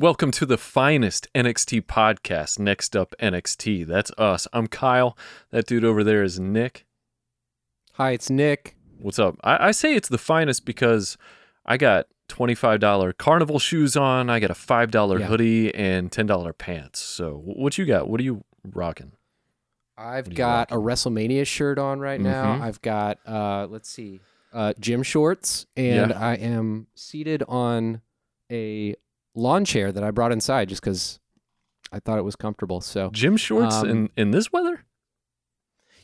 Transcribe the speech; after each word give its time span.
Welcome 0.00 0.30
to 0.30 0.46
the 0.46 0.56
finest 0.56 1.28
NXT 1.34 1.82
podcast. 1.82 2.58
Next 2.58 2.96
up, 2.96 3.14
NXT. 3.20 3.86
That's 3.86 4.10
us. 4.16 4.48
I'm 4.50 4.66
Kyle. 4.66 5.14
That 5.50 5.66
dude 5.66 5.84
over 5.84 6.02
there 6.02 6.22
is 6.22 6.40
Nick. 6.40 6.86
Hi, 7.92 8.12
it's 8.12 8.30
Nick. 8.30 8.76
What's 8.98 9.18
up? 9.18 9.36
I, 9.44 9.68
I 9.68 9.70
say 9.72 9.94
it's 9.94 10.08
the 10.08 10.16
finest 10.16 10.64
because 10.64 11.18
I 11.66 11.76
got 11.76 12.06
$25 12.30 13.18
carnival 13.18 13.58
shoes 13.58 13.94
on, 13.94 14.30
I 14.30 14.40
got 14.40 14.50
a 14.50 14.54
$5 14.54 15.20
Yeah. 15.20 15.26
hoodie, 15.26 15.74
and 15.74 16.10
$10 16.10 16.56
pants. 16.56 16.98
So, 17.00 17.42
what 17.44 17.76
you 17.76 17.84
got? 17.84 18.08
What 18.08 18.20
are 18.20 18.24
you 18.24 18.42
rocking? 18.64 19.12
I've 19.98 20.28
What 20.28 20.28
are 20.28 20.30
you 20.30 20.36
got 20.36 20.72
a 20.72 20.76
WrestleMania 20.76 21.46
shirt 21.46 21.78
on 21.78 22.00
right 22.00 22.18
now. 22.22 22.56
Mhm. 22.56 22.60
I've 22.62 22.80
got 22.80 23.18
uh 23.26 23.66
let's 23.68 23.90
see. 23.90 24.20
Uh 24.50 24.72
gym 24.80 25.02
shorts 25.02 25.66
and 25.76 26.10
Yeah. 26.12 26.18
I 26.18 26.36
am 26.36 26.86
seated 26.94 27.42
on 27.46 28.00
a 28.50 28.94
lawn 29.34 29.64
chair 29.64 29.92
that 29.92 30.02
I 30.02 30.10
brought 30.10 30.32
inside 30.32 30.68
just 30.68 30.82
cuz 30.82 31.18
I 31.92 31.98
thought 32.00 32.18
it 32.18 32.22
was 32.24 32.36
comfortable. 32.36 32.80
So, 32.80 33.10
Gym 33.10 33.36
shorts 33.36 33.76
Um, 33.76 33.88
in, 33.88 34.10
in 34.16 34.30
this 34.30 34.52
weather? 34.52 34.84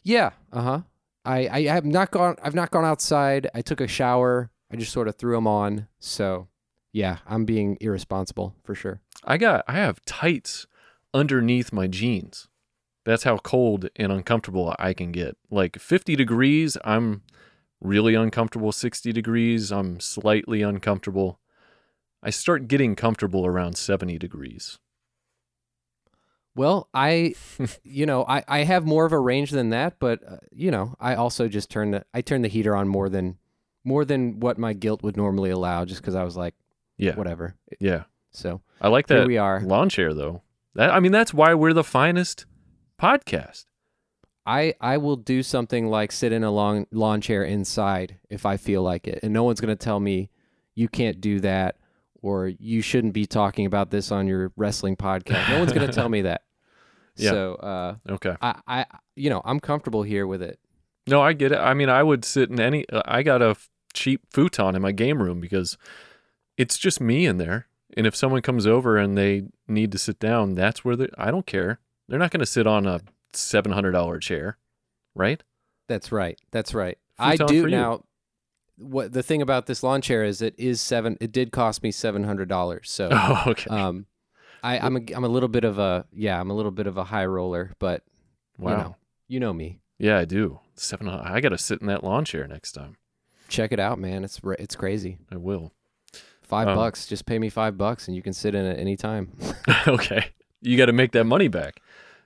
yeah, 0.03 0.31
uh-huh. 0.53 0.83
I 1.25 1.49
I 1.49 1.63
have 1.65 1.85
not 1.85 2.11
gone 2.11 2.37
I've 2.43 2.55
not 2.55 2.71
gone 2.71 2.85
outside. 2.85 3.49
I 3.55 3.63
took 3.63 3.81
a 3.81 3.89
shower. 3.89 4.51
I 4.71 4.77
just 4.77 4.93
sort 4.93 5.09
of 5.09 5.17
threw 5.17 5.35
them 5.37 5.47
on. 5.47 5.87
So, 5.99 6.49
yeah, 6.93 7.19
I'm 7.27 7.45
being 7.45 7.77
irresponsible 7.81 8.55
for 8.65 8.75
sure. 8.75 9.01
I 9.25 9.37
got 9.39 9.65
I 9.69 9.75
have 9.75 10.05
tights 10.05 10.67
underneath 11.15 11.73
my 11.73 11.87
jeans. 11.87 12.49
That's 13.05 13.23
how 13.23 13.39
cold 13.39 13.89
and 13.97 14.11
uncomfortable 14.11 14.75
I 14.81 14.93
can 14.93 15.13
get. 15.13 15.37
Like 15.51 15.79
50 15.79 16.17
degrees, 16.17 16.77
I'm 16.85 17.23
really 17.81 18.17
uncomfortable. 18.17 18.73
60 18.73 19.13
degrees, 19.13 19.71
I'm 19.71 20.01
slightly 20.01 20.63
uncomfortable. 20.63 21.39
I 22.27 22.31
start 22.31 22.67
getting 22.67 22.97
comfortable 22.97 23.47
around 23.47 23.77
70 23.79 24.19
degrees. 24.19 24.79
Well, 26.57 26.89
I, 26.93 27.35
you 27.85 28.05
know, 28.05 28.25
I, 28.27 28.43
I 28.49 28.59
have 28.65 28.85
more 28.85 29.07
of 29.07 29.13
a 29.13 29.19
range 29.21 29.51
than 29.53 29.71
that, 29.71 29.99
but 30.01 30.21
uh, 30.29 30.37
you 30.51 30.71
know, 30.73 30.97
I 30.99 31.15
also 31.15 31.47
just 31.49 31.71
turn 31.71 31.93
the 31.93 32.05
I 32.13 32.23
turn 32.23 32.43
the 32.43 32.49
heater 32.49 32.75
on 32.75 32.89
more 32.89 33.09
than 33.09 33.39
more 33.85 34.05
than 34.05 34.41
what 34.41 34.59
my 34.59 34.73
guilt 34.73 35.03
would 35.05 35.17
normally 35.17 35.51
allow, 35.51 35.85
just 35.85 36.01
because 36.01 36.17
I 36.17 36.25
was 36.25 36.37
like, 36.37 36.55
Yeah. 36.97 37.15
whatever. 37.15 37.55
Yeah. 37.79 38.05
So 38.33 38.61
I 38.81 38.89
like 38.89 39.07
that 39.07 39.27
we 39.27 39.39
are. 39.39 39.61
lawn 39.61 39.89
chair 39.89 40.13
though. 40.13 40.43
That 40.75 40.91
I 40.91 40.99
mean 41.01 41.13
that's 41.13 41.33
why 41.33 41.55
we're 41.55 41.73
the 41.75 41.85
finest 41.85 42.45
podcast. 43.01 43.67
I 44.45 44.75
I 44.81 44.97
will 44.97 45.17
do 45.17 45.43
something 45.45 45.87
like 45.89 46.11
sit 46.11 46.33
in 46.33 46.43
a 46.43 46.51
long 46.51 46.87
lawn 46.91 47.21
chair 47.21 47.45
inside 47.45 48.19
if 48.31 48.45
I 48.47 48.57
feel 48.57 48.83
like 48.83 49.07
it, 49.07 49.21
and 49.23 49.33
no 49.33 49.45
one's 49.45 49.61
gonna 49.61 49.77
tell 49.77 50.01
me 50.01 50.31
you 50.75 50.89
can't 50.89 51.21
do 51.21 51.39
that 51.41 51.77
or 52.27 52.49
you 52.49 52.83
shouldn't 52.83 53.13
be 53.15 53.25
talking 53.27 53.67
about 53.67 53.91
this 53.91 54.11
on 54.11 54.27
your 54.27 54.53
wrestling 54.57 54.97
podcast. 54.97 55.49
No 55.49 55.59
one's 55.61 55.73
gonna 55.73 55.93
tell 55.93 56.09
me 56.09 56.23
that. 56.23 56.43
Yeah. 57.19 57.31
So 57.31 57.55
uh, 57.55 57.95
Okay. 58.11 58.37
I 58.43 58.61
I 58.67 58.85
you 59.15 59.31
know 59.31 59.41
I'm 59.43 59.59
comfortable 59.59 60.03
here 60.03 60.27
with 60.27 60.43
it. 60.43 60.59
No, 61.07 61.23
I 61.23 61.33
get 61.33 61.51
it. 61.53 61.57
I 61.59 61.73
mean, 61.73 61.89
I 61.89 62.03
would 62.03 62.27
sit 62.27 62.51
in 62.51 62.61
any. 62.61 62.85
I 62.93 63.23
got 63.23 63.41
a 63.41 63.51
f- 63.51 63.71
cheap 63.95 64.21
futon 64.31 64.75
in 64.77 64.83
my 64.83 64.93
game 64.93 65.23
room 65.23 65.41
because 65.41 65.79
it's 66.59 66.77
just 66.77 67.01
me 67.01 67.25
in 67.25 67.39
there. 67.39 67.69
And 67.97 68.07
if 68.07 68.15
someone 68.15 68.43
comes 68.43 68.67
over 68.67 68.99
and 68.99 69.17
they 69.17 69.45
need 69.67 69.93
to 69.93 69.99
sit 69.99 70.19
down, 70.19 70.57
that's 70.57 70.85
where 70.85 70.95
they. 70.95 71.09
I 71.17 71.31
don't 71.31 71.47
care. 71.47 71.79
They're 72.07 72.19
not 72.19 72.33
going 72.33 72.41
to 72.41 72.47
sit 72.47 72.67
on 72.67 72.87
a 72.87 73.01
seven 73.33 73.73
hundred 73.73 73.93
dollar 73.93 74.19
chair, 74.19 74.59
right? 75.15 75.43
That's 75.89 76.13
right. 76.13 76.39
That's 76.51 76.75
right. 76.75 76.99
I 77.19 77.37
do 77.37 77.67
now. 77.67 78.05
What 78.79 79.13
the 79.13 79.23
thing 79.23 79.41
about 79.43 79.67
this 79.67 79.83
lawn 79.83 80.03
chair 80.03 80.25
is 80.25 80.43
it 80.43 80.55
is 80.59 80.81
seven. 80.81 81.17
It 81.21 81.33
did 81.33 81.51
cost 81.53 81.83
me 81.83 81.91
seven 81.91 82.25
hundred 82.25 82.49
dollars. 82.49 82.91
So, 82.91 83.09
Oh, 83.13 83.45
okay. 83.49 83.71
um, 83.71 84.07
I, 84.63 84.79
I'm 84.79 84.97
a 84.97 85.01
I'm 85.15 85.25
a 85.25 85.29
little 85.29 85.49
bit 85.49 85.65
of 85.65 85.79
a 85.79 86.05
yeah 86.13 86.41
I'm 86.41 86.51
a 86.51 86.55
little 86.55 86.71
bit 86.73 86.87
of 86.87 86.97
a 86.97 87.05
high 87.05 87.27
roller, 87.27 87.73
but 87.79 88.03
wow. 88.59 88.71
you 88.71 88.77
know 88.77 88.97
you 89.29 89.41
know 89.41 89.53
me. 89.53 89.81
Yeah, 89.99 90.19
I 90.19 90.25
do. 90.27 90.61
Seven. 90.75 91.09
I 91.09 91.41
got 91.41 91.49
to 91.51 91.59
sit 91.59 91.81
in 91.81 91.87
that 91.87 92.05
lawn 92.05 92.25
chair 92.27 92.47
next 92.47 92.73
time. 92.73 92.97
Check 93.49 93.73
it 93.73 93.81
out, 93.81 93.99
man. 93.99 94.25
It's 94.25 94.41
it's 94.59 94.77
crazy. 94.77 95.19
I 95.33 95.37
will. 95.37 95.73
Five 96.43 96.69
Um, 96.69 96.77
bucks. 96.77 97.07
Just 97.07 97.25
pay 97.27 97.39
me 97.39 97.49
five 97.49 97.79
bucks, 97.79 98.07
and 98.07 98.15
you 98.15 98.23
can 98.23 98.33
sit 98.35 98.55
in 98.55 98.65
it 98.67 98.79
anytime. 98.79 99.33
okay. 99.89 100.27
You 100.61 100.77
got 100.77 100.87
to 100.87 100.93
make 100.93 101.13
that 101.13 101.25
money 101.25 101.49
back. 101.49 101.81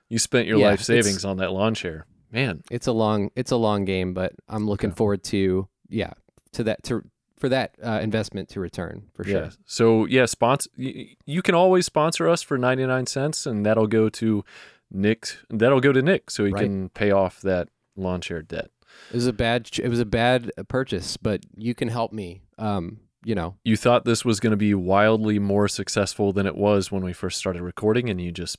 You 0.09 0.19
spent 0.19 0.47
your 0.47 0.57
Yeah, 0.59 0.67
life 0.71 0.81
savings 0.81 1.23
on 1.23 1.37
that 1.37 1.53
lawn 1.53 1.73
chair, 1.75 2.05
man. 2.31 2.63
it's 2.69 2.87
a 2.87 2.91
long 2.91 3.31
it's 3.37 3.51
a 3.51 3.55
long 3.57 3.85
game, 3.85 4.13
but 4.13 4.33
I'm 4.49 4.67
looking 4.67 4.91
forward 4.91 5.23
to 5.25 5.67
yeah 5.87 6.11
to 6.53 6.63
that 6.63 6.83
to 6.83 7.03
for 7.37 7.49
that 7.49 7.75
uh, 7.83 7.99
investment 8.03 8.49
to 8.49 8.59
return 8.59 9.03
for 9.13 9.23
sure. 9.23 9.43
Yeah. 9.45 9.49
So 9.65 10.05
yeah, 10.05 10.25
sponsor. 10.25 10.69
You, 10.75 11.07
you 11.25 11.41
can 11.41 11.55
always 11.55 11.85
sponsor 11.85 12.27
us 12.29 12.41
for 12.41 12.57
ninety 12.57 12.85
nine 12.85 13.07
cents, 13.07 13.45
and 13.45 13.65
that'll 13.65 13.87
go 13.87 14.09
to 14.09 14.43
Nick. 14.91 15.37
That'll 15.49 15.81
go 15.81 15.91
to 15.91 16.01
Nick, 16.01 16.29
so 16.29 16.45
he 16.45 16.51
Right. 16.51 16.63
can 16.63 16.89
pay 16.89 17.11
off 17.11 17.41
that 17.41 17.69
lawn 17.95 18.21
chair 18.21 18.41
debt. 18.41 18.69
It 19.09 19.15
was 19.15 19.27
a 19.27 19.33
bad 19.33 19.69
it 19.79 19.87
was 19.89 19.99
a 19.99 20.05
bad 20.05 20.51
purchase, 20.67 21.17
but 21.17 21.41
you 21.57 21.73
can 21.73 21.87
help 21.87 22.11
me. 22.13 22.41
Um, 22.59 22.99
you 23.23 23.35
know, 23.35 23.55
You 23.63 23.77
thought 23.77 24.03
this 24.05 24.25
was 24.25 24.39
going 24.39 24.51
to 24.51 24.57
be 24.57 24.73
wildly 24.73 25.37
more 25.39 25.67
successful 25.67 26.33
than 26.33 26.45
it 26.47 26.55
was 26.55 26.91
when 26.91 27.03
we 27.03 27.13
first 27.13 27.37
started 27.37 27.61
recording, 27.61 28.09
and 28.09 28.19
you 28.19 28.31
just 28.31 28.57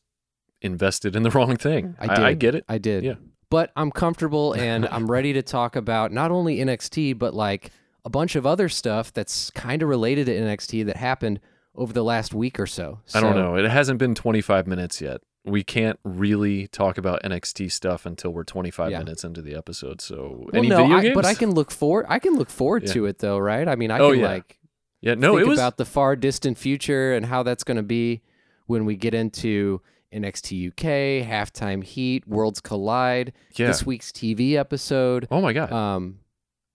invested 0.60 1.16
in 1.16 1.22
the 1.22 1.30
wrong 1.36 1.56
thing. 1.56 1.96
I 2.00 2.04
I, 2.04 2.14
did. 2.14 2.24
I 2.24 2.34
get 2.34 2.54
it. 2.54 2.64
I 2.68 2.78
did. 2.78 3.04
Yeah. 3.04 3.14
But 3.50 3.70
I'm 3.76 3.90
comfortable 3.90 4.54
and 4.54 4.86
I'm 4.90 5.10
ready 5.10 5.32
to 5.34 5.42
talk 5.42 5.76
about 5.76 6.12
not 6.12 6.30
only 6.30 6.58
NXT 6.58 7.18
but 7.18 7.34
like 7.34 7.70
a 8.04 8.10
bunch 8.10 8.34
of 8.36 8.46
other 8.46 8.68
stuff 8.68 9.12
that's 9.12 9.50
kind 9.50 9.82
of 9.82 9.88
related 9.88 10.26
to 10.26 10.32
NXT 10.34 10.84
that 10.86 10.96
happened 10.96 11.40
over 11.74 11.92
the 11.92 12.02
last 12.04 12.34
week 12.34 12.58
or 12.60 12.66
so. 12.66 13.00
I 13.14 13.20
don't 13.20 13.36
know. 13.36 13.56
It 13.56 13.64
hasn't 13.70 13.98
been 13.98 14.14
twenty 14.14 14.40
five 14.40 14.66
minutes 14.66 15.00
yet. 15.00 15.20
We 15.44 15.64
can't 15.64 15.98
really 16.04 16.68
talk 16.68 16.98
about 16.98 17.22
NXT 17.24 17.70
stuff 17.72 18.04
until 18.06 18.32
we're 18.32 18.44
twenty 18.44 18.70
five 18.70 18.90
Yeah. 18.90 18.98
minutes 18.98 19.24
into 19.24 19.40
the 19.42 19.54
episode. 19.54 20.00
So 20.00 20.38
Well, 20.40 20.50
any 20.54 20.68
no, 20.68 20.82
video 20.82 20.96
I, 20.98 21.02
games? 21.02 21.14
but 21.14 21.24
I 21.24 21.34
can 21.34 21.52
look 21.52 21.70
forward. 21.70 22.06
I 22.08 22.18
can 22.18 22.36
look 22.36 22.50
forward 22.50 22.84
Yeah. 22.86 22.92
to 22.94 23.06
it 23.06 23.18
though, 23.18 23.38
right? 23.38 23.66
I 23.66 23.74
mean, 23.76 23.90
I 23.90 23.98
Oh, 23.98 24.10
can 24.10 24.20
yeah. 24.20 24.26
like 24.28 24.58
yeah. 25.00 25.14
No, 25.14 25.32
think 25.32 25.46
it 25.46 25.48
was. 25.48 25.58
about 25.58 25.78
the 25.78 25.84
far 25.84 26.14
distant 26.16 26.58
future 26.58 27.12
and 27.14 27.26
how 27.26 27.42
that's 27.42 27.64
going 27.64 27.76
to 27.78 27.82
be 27.82 28.22
when 28.66 28.84
we 28.84 28.94
get 28.96 29.14
into 29.14 29.80
NXT 30.12 30.68
UK, 30.68 31.26
halftime 31.26 31.82
heat, 31.82 32.28
worlds 32.28 32.60
collide, 32.60 33.32
yeah. 33.56 33.66
this 33.68 33.84
week's 33.86 34.12
TV 34.12 34.54
episode. 34.56 35.26
oh 35.30 35.40
my 35.40 35.52
god. 35.52 35.72
Um, 35.72 36.18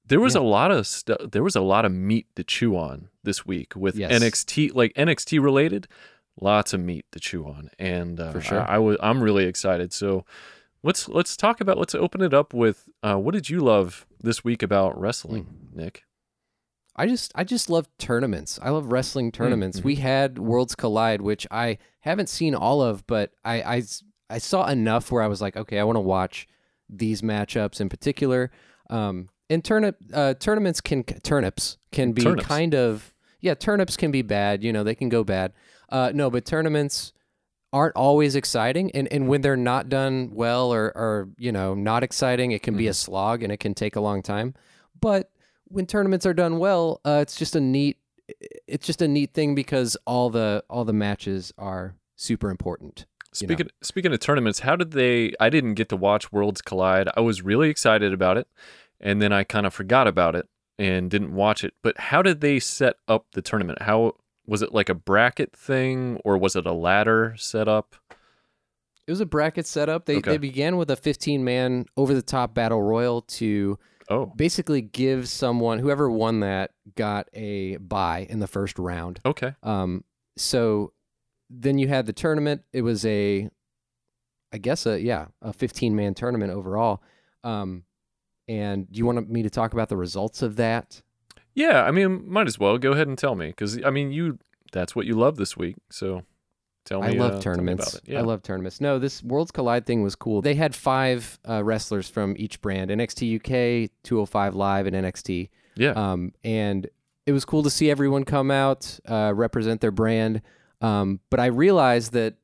There 0.08 0.20
was 0.20 0.36
Yeah. 0.36 0.42
a 0.42 0.44
lot 0.44 0.72
of 0.72 0.88
stuff. 0.88 1.18
There 1.32 1.44
was 1.44 1.56
a 1.56 1.62
lot 1.62 1.86
of 1.86 1.92
meat 1.92 2.28
to 2.36 2.44
chew 2.44 2.78
on 2.78 3.10
this 3.24 3.46
week 3.46 3.76
with 3.76 3.96
Yes. 3.96 4.12
NXT, 4.12 4.72
like 4.74 4.94
NXT 4.96 5.40
related. 5.42 5.88
Lots 6.40 6.74
of 6.74 6.80
meat 6.80 7.06
to 7.12 7.20
chew 7.20 7.46
on, 7.46 7.70
and 7.80 8.20
uh, 8.20 8.32
For 8.32 8.42
sure. 8.42 8.62
I, 8.62 8.76
I 8.76 8.78
was. 8.78 8.98
I'm 9.02 9.22
really 9.24 9.46
excited. 9.46 9.92
So 9.92 10.24
let's 10.84 11.10
let's 11.10 11.36
talk 11.36 11.60
about. 11.62 11.78
Let's 11.80 11.96
open 11.96 12.22
it 12.22 12.34
up 12.34 12.54
with. 12.54 12.88
Uh, 13.02 13.16
what 13.18 13.34
did 13.34 13.50
you 13.50 13.60
love 13.60 14.06
this 14.22 14.44
week 14.44 14.62
about 14.62 15.00
wrestling, 15.00 15.44
Hmm. 15.46 15.78
Nick? 15.80 16.04
I 16.96 17.08
just 17.08 17.32
I 17.36 17.44
just 17.44 17.70
love 17.70 17.90
tournaments. 17.98 18.60
I 18.62 18.70
love 18.70 18.92
wrestling 18.92 19.32
tournaments. 19.32 19.80
mhm. 19.82 19.84
We 19.84 19.96
had 19.96 20.38
Worlds 20.40 20.76
Collide, 20.76 21.22
which 21.22 21.46
I 21.52 21.78
haven't 22.02 22.30
seen 22.30 22.54
all 22.56 22.82
of, 22.84 23.06
but 23.08 23.32
I 23.44 23.84
I 24.30 24.38
saw 24.38 24.68
enough 24.68 25.12
where 25.12 25.24
I 25.24 25.28
was 25.28 25.42
like, 25.42 25.58
okay, 25.58 25.80
I 25.80 25.84
want 25.84 25.96
to 25.96 26.02
watch 26.02 26.48
these 26.90 27.22
matchups 27.24 27.82
in 27.82 27.90
particular. 27.90 28.52
Um, 28.90 29.30
and 29.50 29.64
turnip 29.64 29.98
uh, 30.14 30.34
tournaments 30.36 30.82
can 30.82 31.04
turnips 31.04 31.78
can 31.92 32.12
be 32.12 32.22
Turnips. 32.22 32.48
kind 32.48 32.74
of 32.76 33.14
yeah 33.40 33.54
turnips 33.54 33.98
can 33.98 34.12
be 34.12 34.22
bad. 34.22 34.64
You 34.64 34.74
know 34.74 34.84
they 34.84 34.96
can 34.96 35.10
go 35.10 35.24
bad. 35.24 35.54
Uh, 35.90 36.12
no, 36.14 36.30
but 36.30 36.46
tournaments 36.46 37.14
aren't 37.74 37.96
always 37.96 38.36
exciting 38.36 38.90
and, 38.92 39.12
and 39.12 39.28
when 39.28 39.42
they're 39.42 39.58
not 39.58 39.90
done 39.90 40.32
well 40.34 40.74
or, 40.74 40.86
or 40.96 41.30
you 41.38 41.52
know 41.52 41.74
not 41.74 42.02
exciting 42.02 42.52
it 42.52 42.64
can 42.64 42.78
be 42.78 42.88
a 42.88 42.94
slog 42.94 43.44
and 43.44 43.52
it 43.52 43.58
can 43.58 43.74
take 43.74 43.98
a 43.98 44.00
long 44.00 44.22
time 44.22 44.54
but 45.02 45.32
when 45.66 45.86
tournaments 45.86 46.26
are 46.26 46.34
done 46.34 46.60
well 46.60 47.02
uh, 47.06 47.20
it's 47.22 47.36
just 47.36 47.58
a 47.58 47.60
neat 47.60 47.98
it's 48.68 48.88
just 48.88 49.02
a 49.02 49.08
neat 49.08 49.34
thing 49.34 49.54
because 49.54 49.98
all 50.06 50.30
the 50.30 50.64
all 50.70 50.86
the 50.86 50.94
matches 50.94 51.54
are 51.58 51.94
super 52.16 52.50
important 52.50 53.06
You 53.40 53.48
know. 53.48 53.54
Speaking 53.54 53.72
speaking 53.82 54.14
of 54.14 54.20
tournaments, 54.22 54.60
how 54.62 54.76
did 54.78 54.92
they? 54.92 55.34
I 55.40 55.50
didn't 55.50 55.76
get 55.76 55.90
to 55.90 55.98
watch 55.98 56.32
Worlds 56.32 56.62
Collide. 56.62 57.10
I 57.16 57.20
was 57.20 57.42
really 57.42 57.70
excited 57.70 58.14
about 58.14 58.38
it, 58.38 58.48
and 59.00 59.22
then 59.22 59.32
I 59.34 59.44
kind 59.44 59.66
of 59.66 59.74
forgot 59.74 60.08
about 60.08 60.36
it 60.36 60.48
and 60.80 61.10
didn't 61.10 61.34
watch 61.34 61.64
it. 61.64 61.74
But 61.82 61.98
how 62.00 62.22
did 62.22 62.42
they 62.42 62.60
set 62.60 62.96
up 63.08 63.26
the 63.34 63.42
tournament? 63.42 63.82
How 63.82 64.14
was 64.46 64.62
it 64.62 64.74
like 64.74 64.90
a 64.90 64.94
bracket 64.96 65.56
thing, 65.56 66.20
or 66.24 66.38
was 66.38 66.56
it 66.56 66.66
a 66.66 66.74
ladder 66.74 67.36
setup? 67.38 67.96
it 69.06 69.12
was 69.12 69.22
a 69.22 69.26
bracket 69.26 69.66
setup 69.66 70.06
they, 70.06 70.18
Okay. 70.18 70.32
they 70.32 70.38
began 70.38 70.76
with 70.76 70.92
a 70.92 70.96
15 70.98 71.42
man 71.42 71.86
over 71.96 72.14
the 72.14 72.22
top 72.22 72.54
battle 72.54 72.82
royal 72.82 73.22
to 73.22 73.80
Oh, 74.10 74.26
basically 74.36 74.82
give 74.82 75.30
someone 75.30 75.80
whoever 75.80 76.10
won 76.12 76.42
that 76.42 76.72
got 76.96 77.30
a 77.34 77.78
buy 77.78 78.26
in 78.30 78.40
the 78.40 78.48
first 78.48 78.78
round 78.80 79.20
okay. 79.26 79.54
Um, 79.64 80.04
so 80.38 80.92
then 81.50 81.78
you 81.78 81.88
had 81.88 82.06
the 82.06 82.12
tournament. 82.14 82.64
It 82.74 82.82
was 82.82 83.06
a, 83.06 83.50
I 84.54 84.58
guess 84.58 84.86
a 84.86 85.00
yeah 85.02 85.28
a 85.42 85.54
15 85.54 85.96
man 85.96 86.14
tournament 86.14 86.52
overall. 86.52 87.02
Um, 87.46 87.84
and 88.48 88.92
do 88.92 88.98
you 88.98 89.06
want 89.06 89.30
me 89.30 89.44
to 89.44 89.50
talk 89.50 89.74
about 89.74 89.90
the 89.90 89.98
results 89.98 90.42
of 90.42 90.56
that? 90.56 91.02
Yeah, 91.54 91.84
I 91.84 91.92
mean, 91.92 92.30
might 92.30 92.48
as 92.48 92.60
well 92.60 92.78
go 92.78 92.92
ahead 92.92 93.08
and 93.08 93.18
tell 93.18 93.36
me 93.36 93.48
because 93.48 93.84
I 93.84 93.90
mean, 93.90 94.12
you 94.12 94.38
that's 94.72 94.96
what 94.96 95.06
you 95.06 95.16
love 95.16 95.38
this 95.38 95.58
week. 95.58 95.76
So 95.90 96.24
tell 96.86 97.02
me. 97.02 97.08
I 97.08 97.12
uh, 97.12 97.24
love 97.24 97.34
me 97.36 97.42
tournaments. 97.42 98.00
Yeah. 98.06 98.20
I 98.20 98.22
love 98.22 98.44
tournaments. 98.44 98.80
No, 98.80 99.00
this 99.00 99.24
Worlds 99.24 99.52
Collide 99.52 99.86
thing 99.86 100.04
was 100.04 100.16
cool. 100.16 100.42
They 100.42 100.56
had 100.56 100.76
five 100.76 101.40
uh, 101.48 101.64
wrestlers 101.64 102.10
from 102.10 102.36
each 102.38 102.62
brand: 102.62 102.92
NXT 102.92 103.38
UK, 103.38 103.90
205 104.04 104.56
Live, 104.56 104.88
and 104.88 104.96
NXT. 104.96 105.50
yeah. 105.76 105.92
Um, 105.92 106.34
and 106.44 106.88
it 107.26 107.32
was 107.32 107.44
cool 107.44 107.64
to 107.64 107.70
see 107.70 107.92
everyone 107.92 108.24
come 108.24 108.52
out, 108.52 109.00
uh, 109.06 109.34
represent 109.36 109.82
their 109.82 109.92
brand. 109.92 110.42
Um, 110.80 111.20
but 111.30 111.40
I 111.40 111.48
realized 111.48 112.14
that 112.14 112.36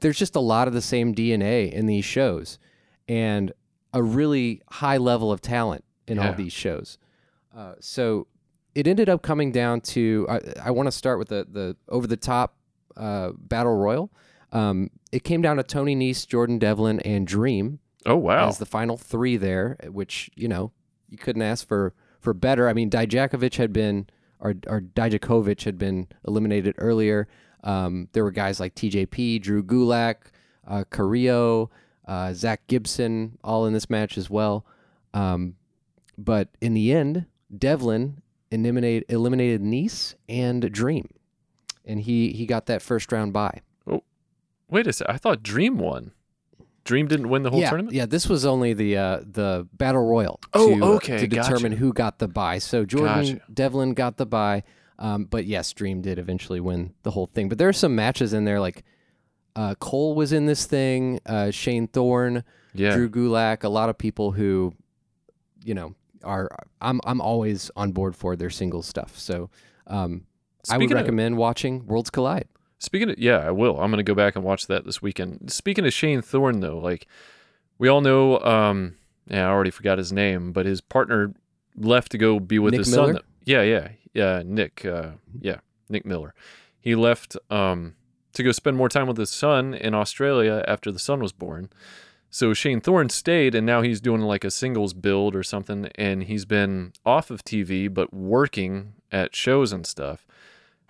there's 0.00 0.18
just 0.18 0.36
a 0.36 0.40
lot 0.40 0.68
of 0.68 0.74
the 0.74 0.82
same 0.82 1.14
DNA 1.14 1.72
in 1.72 1.86
these 1.86 2.04
shows, 2.04 2.58
and 3.08 3.52
a 3.92 4.02
really 4.02 4.62
high 4.70 4.96
level 4.96 5.32
of 5.32 5.40
talent 5.40 5.84
in 6.06 6.18
all 6.18 6.32
these 6.32 6.52
shows. 6.52 6.98
Uh, 7.56 7.74
so 7.80 8.26
it 8.74 8.86
ended 8.86 9.08
up 9.08 9.22
coming 9.22 9.50
down 9.50 9.80
to 9.80 10.26
I, 10.28 10.40
I 10.66 10.70
want 10.70 10.86
to 10.86 10.92
start 10.92 11.18
with 11.18 11.28
the 11.28 11.46
the 11.50 11.76
over 11.88 12.06
the 12.06 12.16
top 12.16 12.56
uh, 12.96 13.30
battle 13.36 13.74
royal. 13.74 14.10
Um, 14.52 14.90
it 15.12 15.24
came 15.24 15.42
down 15.42 15.56
to 15.56 15.62
Tony 15.62 15.96
Nese, 15.96 16.26
Jordan 16.26 16.58
Devlin, 16.58 17.00
and 17.00 17.26
Dream 17.26 17.80
oh 18.04 18.16
wow. 18.16 18.48
as 18.48 18.58
the 18.58 18.66
final 18.66 18.96
three 18.96 19.36
there, 19.36 19.78
which 19.88 20.30
you 20.36 20.48
know 20.48 20.72
you 21.08 21.18
couldn't 21.18 21.42
ask 21.42 21.66
for 21.66 21.94
for 22.20 22.34
better. 22.34 22.68
I 22.68 22.72
mean, 22.72 22.90
Dijakovic 22.90 23.56
had 23.56 23.72
been 23.72 24.08
or 24.40 24.54
or 24.66 24.80
Dijakovic 24.80 25.64
had 25.64 25.78
been 25.78 26.08
eliminated 26.26 26.74
earlier. 26.78 27.28
Um, 27.64 28.08
there 28.12 28.22
were 28.22 28.30
guys 28.30 28.60
like 28.60 28.74
TJP, 28.74 29.42
Drew 29.42 29.62
Gulak, 29.62 30.16
uh, 30.66 30.84
Carrillo, 30.90 31.70
uh, 32.06 32.32
Zach 32.32 32.66
Gibson, 32.66 33.38
all 33.42 33.66
in 33.66 33.72
this 33.72 33.90
match 33.90 34.16
as 34.16 34.30
well. 34.30 34.64
Um, 35.14 35.56
but 36.18 36.48
in 36.60 36.74
the 36.74 36.92
end, 36.92 37.26
Devlin 37.56 38.22
eliminated 38.50 39.04
eliminated 39.08 39.62
Nese 39.62 40.14
and 40.28 40.70
Dream, 40.72 41.08
and 41.84 42.00
he 42.00 42.32
he 42.32 42.46
got 42.46 42.66
that 42.66 42.82
first 42.82 43.12
round 43.12 43.32
bye. 43.32 43.60
Wait 44.68 44.86
a 44.86 44.92
sec. 44.92 45.06
I 45.08 45.16
thought 45.16 45.42
Dream 45.42 45.78
won. 45.78 46.12
Dream 46.84 47.08
didn't 47.08 47.28
win 47.28 47.42
the 47.42 47.50
whole 47.50 47.60
yeah, 47.60 47.68
tournament. 47.68 47.94
Yeah, 47.94 48.06
this 48.06 48.28
was 48.28 48.46
only 48.46 48.72
the 48.72 48.96
uh, 48.96 49.20
the 49.24 49.68
battle 49.72 50.04
royal. 50.06 50.40
Oh, 50.54 50.76
to, 50.76 50.84
okay, 50.96 51.18
To 51.18 51.26
determine 51.26 51.72
gotcha. 51.72 51.76
who 51.76 51.92
got 51.92 52.18
the 52.18 52.28
bye. 52.28 52.58
So 52.58 52.84
Jordan 52.84 53.24
Gotcha. 53.24 53.40
Devlin 53.52 53.94
got 53.94 54.16
the 54.16 54.26
bye, 54.26 54.62
um, 54.98 55.24
but 55.24 55.46
yes, 55.46 55.72
Dream 55.72 56.00
did 56.00 56.18
eventually 56.18 56.60
win 56.60 56.94
the 57.02 57.10
whole 57.10 57.26
thing. 57.26 57.48
But 57.48 57.58
there 57.58 57.68
are 57.68 57.72
some 57.72 57.94
matches 57.94 58.32
in 58.32 58.44
there 58.44 58.60
like 58.60 58.84
uh, 59.56 59.74
Cole 59.76 60.14
was 60.14 60.32
in 60.32 60.46
this 60.46 60.66
thing, 60.66 61.18
uh, 61.26 61.50
Shane 61.50 61.88
Thorne, 61.88 62.44
Yeah. 62.74 62.94
Drew 62.94 63.08
Gulak, 63.10 63.64
a 63.64 63.68
lot 63.68 63.88
of 63.88 63.98
people 63.98 64.30
who, 64.32 64.72
you 65.64 65.74
know, 65.74 65.94
are 66.22 66.48
I'm 66.80 67.00
I'm 67.04 67.20
always 67.20 67.70
on 67.76 67.90
board 67.92 68.14
for 68.14 68.36
their 68.36 68.50
single 68.50 68.82
stuff. 68.82 69.18
So 69.18 69.50
um, 69.88 70.26
I 70.70 70.76
would 70.78 70.90
of- 70.90 70.96
recommend 70.96 71.36
watching 71.38 71.86
Worlds 71.86 72.10
Collide. 72.10 72.46
Speaking 72.78 73.08
of, 73.10 73.18
yeah, 73.18 73.38
I 73.38 73.50
will. 73.52 73.80
I'm 73.80 73.90
going 73.90 74.04
to 74.04 74.10
go 74.12 74.14
back 74.14 74.36
and 74.36 74.44
watch 74.44 74.66
that 74.66 74.84
this 74.84 75.00
weekend. 75.00 75.50
Speaking 75.50 75.86
of 75.86 75.92
Shane 75.94 76.20
Thorne, 76.20 76.60
though, 76.60 76.78
like 76.78 77.06
we 77.78 77.88
all 77.88 78.02
know, 78.02 78.38
um, 78.40 78.96
yeah, 79.28 79.46
I 79.46 79.50
already 79.50 79.70
forgot 79.70 79.96
his 79.96 80.12
name, 80.12 80.52
but 80.52 80.66
his 80.66 80.82
partner 80.82 81.32
left 81.74 82.12
to 82.12 82.18
go 82.18 82.38
be 82.38 82.58
with 82.58 82.72
Nick 82.72 82.80
his 82.80 82.90
Miller? 82.94 83.14
son. 83.14 83.22
Yeah, 83.46 83.62
yeah, 83.62 83.88
yeah, 84.12 84.42
Nick, 84.44 84.84
uh, 84.84 85.12
yeah, 85.40 85.60
Nick 85.88 86.04
Miller. 86.04 86.34
He 86.80 86.94
left 86.94 87.36
um, 87.50 87.94
to 88.36 88.42
go 88.42 88.52
spend 88.52 88.76
more 88.76 88.88
time 88.88 89.06
with 89.06 89.16
his 89.16 89.30
son 89.30 89.72
in 89.72 89.94
Australia 89.94 90.62
after 90.68 90.92
the 90.92 90.98
son 90.98 91.20
was 91.20 91.32
born. 91.32 91.70
So 92.28 92.52
Shane 92.52 92.82
Thorne 92.82 93.08
stayed, 93.08 93.54
and 93.54 93.64
now 93.64 93.80
he's 93.80 94.00
doing 94.00 94.20
like 94.20 94.44
a 94.44 94.50
singles 94.50 94.92
build 94.92 95.34
or 95.34 95.42
something, 95.42 95.88
and 95.94 96.24
he's 96.24 96.44
been 96.44 96.92
off 97.04 97.30
of 97.30 97.44
TV 97.44 97.92
but 97.92 98.12
working 98.12 98.92
at 99.10 99.34
shows 99.34 99.72
and 99.72 99.86
stuff. 99.86 100.26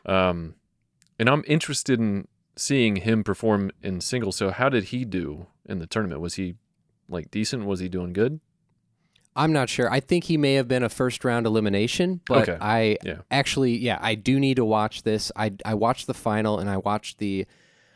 Um, 0.04 0.56
and 1.20 1.28
I'm 1.28 1.44
interested 1.46 2.00
in 2.00 2.26
seeing 2.56 2.96
him 2.96 3.22
perform 3.22 3.70
in 3.80 4.00
singles. 4.00 4.36
So 4.36 4.50
how 4.50 4.68
did 4.68 4.84
he 4.84 5.04
do 5.04 5.46
in 5.64 5.78
the 5.78 5.86
tournament? 5.86 6.20
Was 6.20 6.34
he 6.34 6.56
like 7.08 7.30
decent? 7.30 7.64
Was 7.64 7.78
he 7.78 7.88
doing 7.88 8.12
good? 8.12 8.40
I'm 9.36 9.52
not 9.52 9.68
sure. 9.68 9.90
I 9.90 10.00
think 10.00 10.24
he 10.24 10.36
may 10.36 10.54
have 10.54 10.66
been 10.66 10.82
a 10.82 10.88
first 10.88 11.24
round 11.24 11.46
elimination, 11.46 12.20
but 12.26 12.48
Okay. 12.48 12.58
I 12.60 12.96
Yeah. 13.04 13.18
actually, 13.30 13.76
yeah, 13.76 13.98
I 14.00 14.14
do 14.14 14.40
need 14.40 14.56
to 14.56 14.64
watch 14.64 15.02
this. 15.02 15.30
I 15.36 15.52
I 15.64 15.74
watched 15.74 16.06
the 16.06 16.14
final 16.14 16.58
and 16.58 16.68
I 16.70 16.78
watched 16.78 17.18
the, 17.18 17.46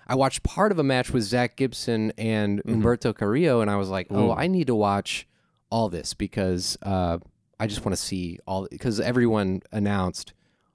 I 0.06 0.14
watched 0.16 0.42
part 0.42 0.70
of 0.72 0.78
a 0.78 0.82
match 0.84 1.10
with 1.10 1.22
Zach 1.24 1.56
Gibson 1.56 2.12
and 2.18 2.62
Humberto 2.64 3.14
Carrillo, 3.14 3.60
and 3.62 3.70
I 3.70 3.76
was 3.76 3.88
like, 3.88 4.08
oh, 4.10 4.14
Mm-hmm. 4.14 4.24
Ooh. 4.28 4.32
I 4.32 4.46
need 4.46 4.66
to 4.66 4.74
watch 4.74 5.26
all 5.70 5.88
this 5.88 6.14
because 6.14 6.76
uh, 6.82 7.18
I 7.58 7.66
just 7.66 7.84
want 7.84 7.96
to 7.96 8.02
see 8.02 8.38
all 8.46 8.66
because 8.70 9.00
everyone 9.00 9.62
announced 9.72 10.32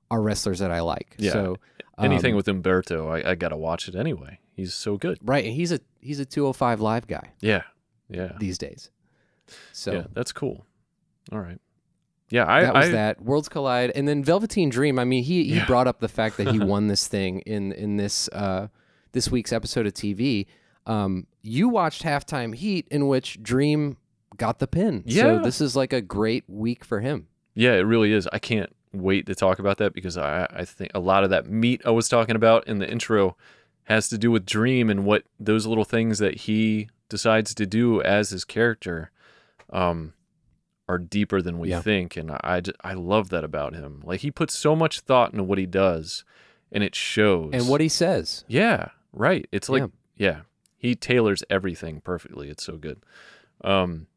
are 0.10 0.22
wrestlers 0.22 0.60
that 0.60 0.72
I 0.72 0.82
like. 0.82 1.16
Yeah. 1.18 1.32
So 1.34 1.58
Anything 1.98 2.34
um, 2.34 2.38
with 2.38 2.46
Humberto, 2.48 3.10
I, 3.10 3.32
I 3.32 3.36
gotta 3.36 3.56
watch 3.58 3.88
it 3.88 3.96
anyway. 3.96 4.40
He's 4.54 4.74
so 4.74 4.98
good. 4.98 5.18
right, 5.22 5.46
and 5.46 5.54
he's 5.54 5.72
a 5.72 5.80
he's 6.02 6.20
a 6.20 6.26
205 6.26 6.80
live 6.82 7.08
guy 7.08 7.32
Yeah, 7.42 7.64
yeah, 8.10 8.34
these 8.40 8.58
days. 8.58 8.90
So 9.74 9.92
yeah. 9.94 10.04
That's 10.14 10.32
cool. 10.32 10.66
All 11.32 11.40
right. 11.40 11.60
Yeah, 12.30 12.46
I, 12.52 12.62
that 12.62 12.74
was 12.74 12.86
I 12.88 12.92
that 12.92 13.22
worlds 13.22 13.48
collide 13.50 13.92
and 13.96 14.08
then 14.08 14.24
velveteen 14.24 14.70
dream 14.70 14.98
i 14.98 15.06
mean 15.06 15.24
he, 15.24 15.44
he 15.44 15.56
Yeah. 15.58 15.66
brought 15.68 15.86
up 15.88 16.00
the 16.00 16.08
fact 16.08 16.38
that 16.38 16.48
he 16.48 16.58
won 16.74 16.88
this 16.88 17.08
thing 17.08 17.42
in 17.42 17.72
in 17.72 17.98
this 17.98 18.28
uh 18.30 18.68
this 19.12 19.30
week's 19.30 19.54
episode 19.54 19.86
of 19.86 19.94
tv 19.94 20.48
um 20.88 21.28
you 21.44 21.70
watched 21.70 22.02
halftime 22.02 22.56
heat 22.56 22.88
in 22.90 23.08
which 23.08 23.42
dream 23.44 23.98
got 24.38 24.58
the 24.58 24.66
pin 24.68 25.04
so 25.08 25.34
Yeah. 25.36 25.38
this 25.44 25.62
is 25.62 25.76
like 25.76 25.94
a 25.94 26.02
great 26.02 26.44
week 26.48 26.84
for 26.84 27.00
him 27.00 27.28
Yeah, 27.54 27.74
it 27.74 27.82
really 27.86 28.12
is. 28.12 28.28
I 28.34 28.40
can't 28.40 28.76
wait 28.92 29.28
to 29.28 29.36
talk 29.36 29.60
about 29.60 29.78
that 29.78 29.94
because 29.94 30.18
I, 30.18 30.48
I 30.50 30.66
think 30.66 30.92
a 30.96 31.00
lot 31.00 31.24
of 31.24 31.30
that 31.30 31.48
meat 31.48 31.82
I 31.86 31.92
was 31.92 32.10
talking 32.10 32.36
about 32.36 32.68
in 32.68 32.80
the 32.80 32.90
intro 32.90 33.38
has 33.84 34.10
to 34.10 34.18
do 34.18 34.32
with 34.32 34.46
Dream 34.48 34.90
and 34.90 35.06
what 35.06 35.24
those 35.40 35.66
little 35.68 35.86
things 35.86 36.18
that 36.20 36.36
he 36.42 36.90
decides 37.08 37.54
to 37.54 37.66
do 37.68 38.02
as 38.02 38.32
his 38.32 38.44
character 38.44 39.12
um, 39.72 40.14
are 40.88 40.98
deeper 40.98 41.42
than 41.42 41.58
we 41.60 41.70
Yeah. 41.70 41.82
think. 41.82 42.16
And 42.18 42.32
I, 42.32 42.62
I 42.84 42.94
love 42.94 43.30
that 43.30 43.44
about 43.44 43.74
him. 43.74 44.02
Like 44.06 44.20
he 44.22 44.32
puts 44.32 44.54
so 44.56 44.76
much 44.76 45.00
thought 45.02 45.32
into 45.32 45.44
what 45.44 45.58
he 45.58 45.66
does 45.66 46.24
and 46.72 46.84
it 46.84 46.94
shows. 46.96 47.52
and 47.54 47.68
what 47.68 47.82
he 47.82 47.90
says 47.90 48.44
Yeah, 48.48 48.90
right. 49.14 49.48
It's 49.52 49.68
like 49.70 49.82
Yeah. 49.82 49.88
yeah. 50.16 50.40
he 50.78 50.96
tailors 50.96 51.44
everything 51.50 52.02
perfectly. 52.02 52.50
It's 52.50 52.64
so 52.64 52.78
good. 52.78 53.02
Um 53.64 54.08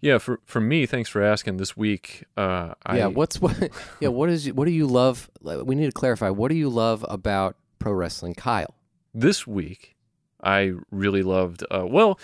yeah, 0.00 0.18
for 0.18 0.40
for 0.44 0.60
me, 0.60 0.86
thanks 0.86 1.08
for 1.08 1.22
asking 1.22 1.56
this 1.58 1.76
week. 1.76 2.24
Uh 2.36 2.74
I 2.84 2.98
yeah 2.98 3.06
what's 3.06 3.40
what 3.40 3.56
yeah 4.00 4.08
what 4.08 4.28
is 4.28 4.52
what 4.52 4.64
do 4.64 4.72
you 4.72 4.86
love 4.86 5.30
we 5.42 5.74
need 5.74 5.86
to 5.86 5.92
clarify 5.92 6.30
what 6.30 6.48
do 6.50 6.56
you 6.56 6.68
love 6.68 7.04
about 7.08 7.56
pro 7.78 7.92
wrestling 7.92 8.34
kyle 8.34 8.74
this 9.14 9.46
week 9.46 9.94
I 10.42 10.72
really 10.90 11.22
loved 11.22 11.64
uh 11.70 11.84
well, 11.86 12.18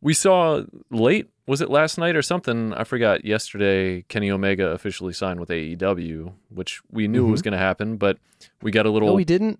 we 0.00 0.14
saw 0.14 0.62
late 0.90 1.28
was 1.46 1.60
it 1.62 1.70
last 1.70 1.96
night 1.96 2.14
or 2.14 2.20
something? 2.22 2.74
I 2.74 2.84
forgot. 2.84 3.24
Yesterday, 3.24 4.02
Kenny 4.02 4.30
Omega 4.30 4.66
officially 4.68 5.14
signed 5.14 5.40
with 5.40 5.48
AEW, 5.48 6.34
which 6.50 6.82
we 6.90 7.08
knew 7.08 7.24
was 7.26 7.40
going 7.40 7.52
to 7.52 7.58
happen, 7.58 7.96
but 7.96 8.18
we 8.60 8.70
got 8.70 8.84
a 8.84 8.90
little. 8.90 9.08
no 9.08 9.14
we 9.14 9.24
didn't 9.24 9.58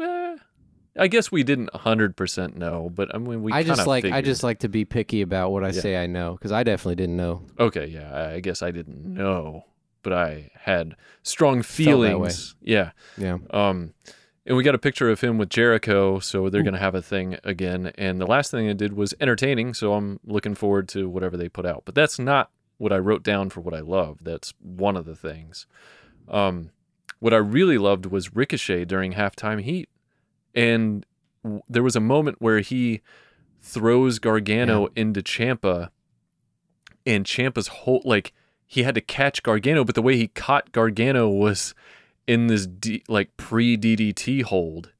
eh, 0.00 0.36
I 0.96 1.08
guess 1.08 1.32
we 1.32 1.42
didn't 1.42 1.74
hundred 1.74 2.16
percent 2.16 2.56
know, 2.56 2.88
but 2.94 3.12
I 3.12 3.18
mean, 3.18 3.42
we. 3.42 3.52
i 3.52 3.64
just 3.64 3.84
like 3.86 4.04
i 4.04 4.20
just 4.22 4.44
like 4.44 4.60
to 4.60 4.68
be 4.68 4.84
picky 4.84 5.22
about 5.22 5.50
what 5.50 5.64
i 5.64 5.70
Yeah. 5.70 5.80
say 5.80 5.96
i 5.96 6.06
know 6.06 6.34
because 6.34 6.52
i 6.52 6.62
definitely 6.62 6.94
didn't 6.94 7.16
know 7.16 7.42
Okay, 7.58 7.86
yeah, 7.86 8.28
I 8.34 8.38
guess 8.40 8.62
I 8.62 8.70
didn't 8.70 9.02
know, 9.04 9.64
but 10.04 10.12
I 10.12 10.52
had 10.54 10.94
strong 11.24 11.62
feelings. 11.62 12.54
Yeah. 12.62 12.92
yeah 13.18 13.38
Um, 13.50 13.92
and 14.46 14.56
we 14.56 14.62
got 14.62 14.74
a 14.74 14.78
picture 14.78 15.10
of 15.10 15.20
him 15.20 15.38
with 15.38 15.48
Jericho, 15.48 16.18
so 16.18 16.48
they're 16.48 16.62
going 16.62 16.74
to 16.74 16.80
have 16.80 16.94
a 16.94 17.02
thing 17.02 17.38
again. 17.44 17.92
And 17.96 18.20
the 18.20 18.26
last 18.26 18.50
thing 18.50 18.68
I 18.68 18.74
did 18.74 18.92
was 18.94 19.14
entertaining, 19.20 19.74
so 19.74 19.94
I'm 19.94 20.20
looking 20.24 20.54
forward 20.54 20.88
to 20.88 21.08
whatever 21.08 21.36
they 21.36 21.48
put 21.48 21.64
out. 21.64 21.82
But 21.84 21.94
that's 21.94 22.18
not 22.18 22.50
what 22.78 22.92
I 22.92 22.98
wrote 22.98 23.22
down 23.22 23.50
for 23.50 23.60
what 23.60 23.74
I 23.74 23.80
love. 23.80 24.18
That's 24.20 24.52
one 24.60 24.96
of 24.96 25.06
the 25.06 25.16
things. 25.16 25.66
Um, 26.28 26.70
what 27.20 27.32
I 27.32 27.38
really 27.38 27.78
loved 27.78 28.06
was 28.06 28.34
Ricochet 28.34 28.84
during 28.84 29.14
halftime 29.14 29.62
heat. 29.62 29.88
And 30.54 31.06
w- 31.42 31.62
there 31.68 31.82
was 31.82 31.96
a 31.96 32.00
moment 32.00 32.36
where 32.40 32.60
he 32.60 33.00
throws 33.62 34.18
Gargano 34.18 34.88
into 34.94 35.22
Ciampa, 35.22 35.88
and 37.06 37.24
Ciampa's 37.24 37.68
whole, 37.68 38.02
like, 38.04 38.32
he 38.66 38.82
had 38.82 38.94
to 38.94 39.00
catch 39.00 39.42
Gargano, 39.42 39.84
but 39.84 39.94
the 39.94 40.02
way 40.02 40.16
he 40.16 40.28
caught 40.28 40.72
Gargano 40.72 41.28
was 41.28 41.74
in 42.26 42.46
this 42.46 42.66
D, 42.66 43.02
like 43.08 43.36
pre 43.36 43.76
DDT 43.76 44.42
hold, 44.42 44.92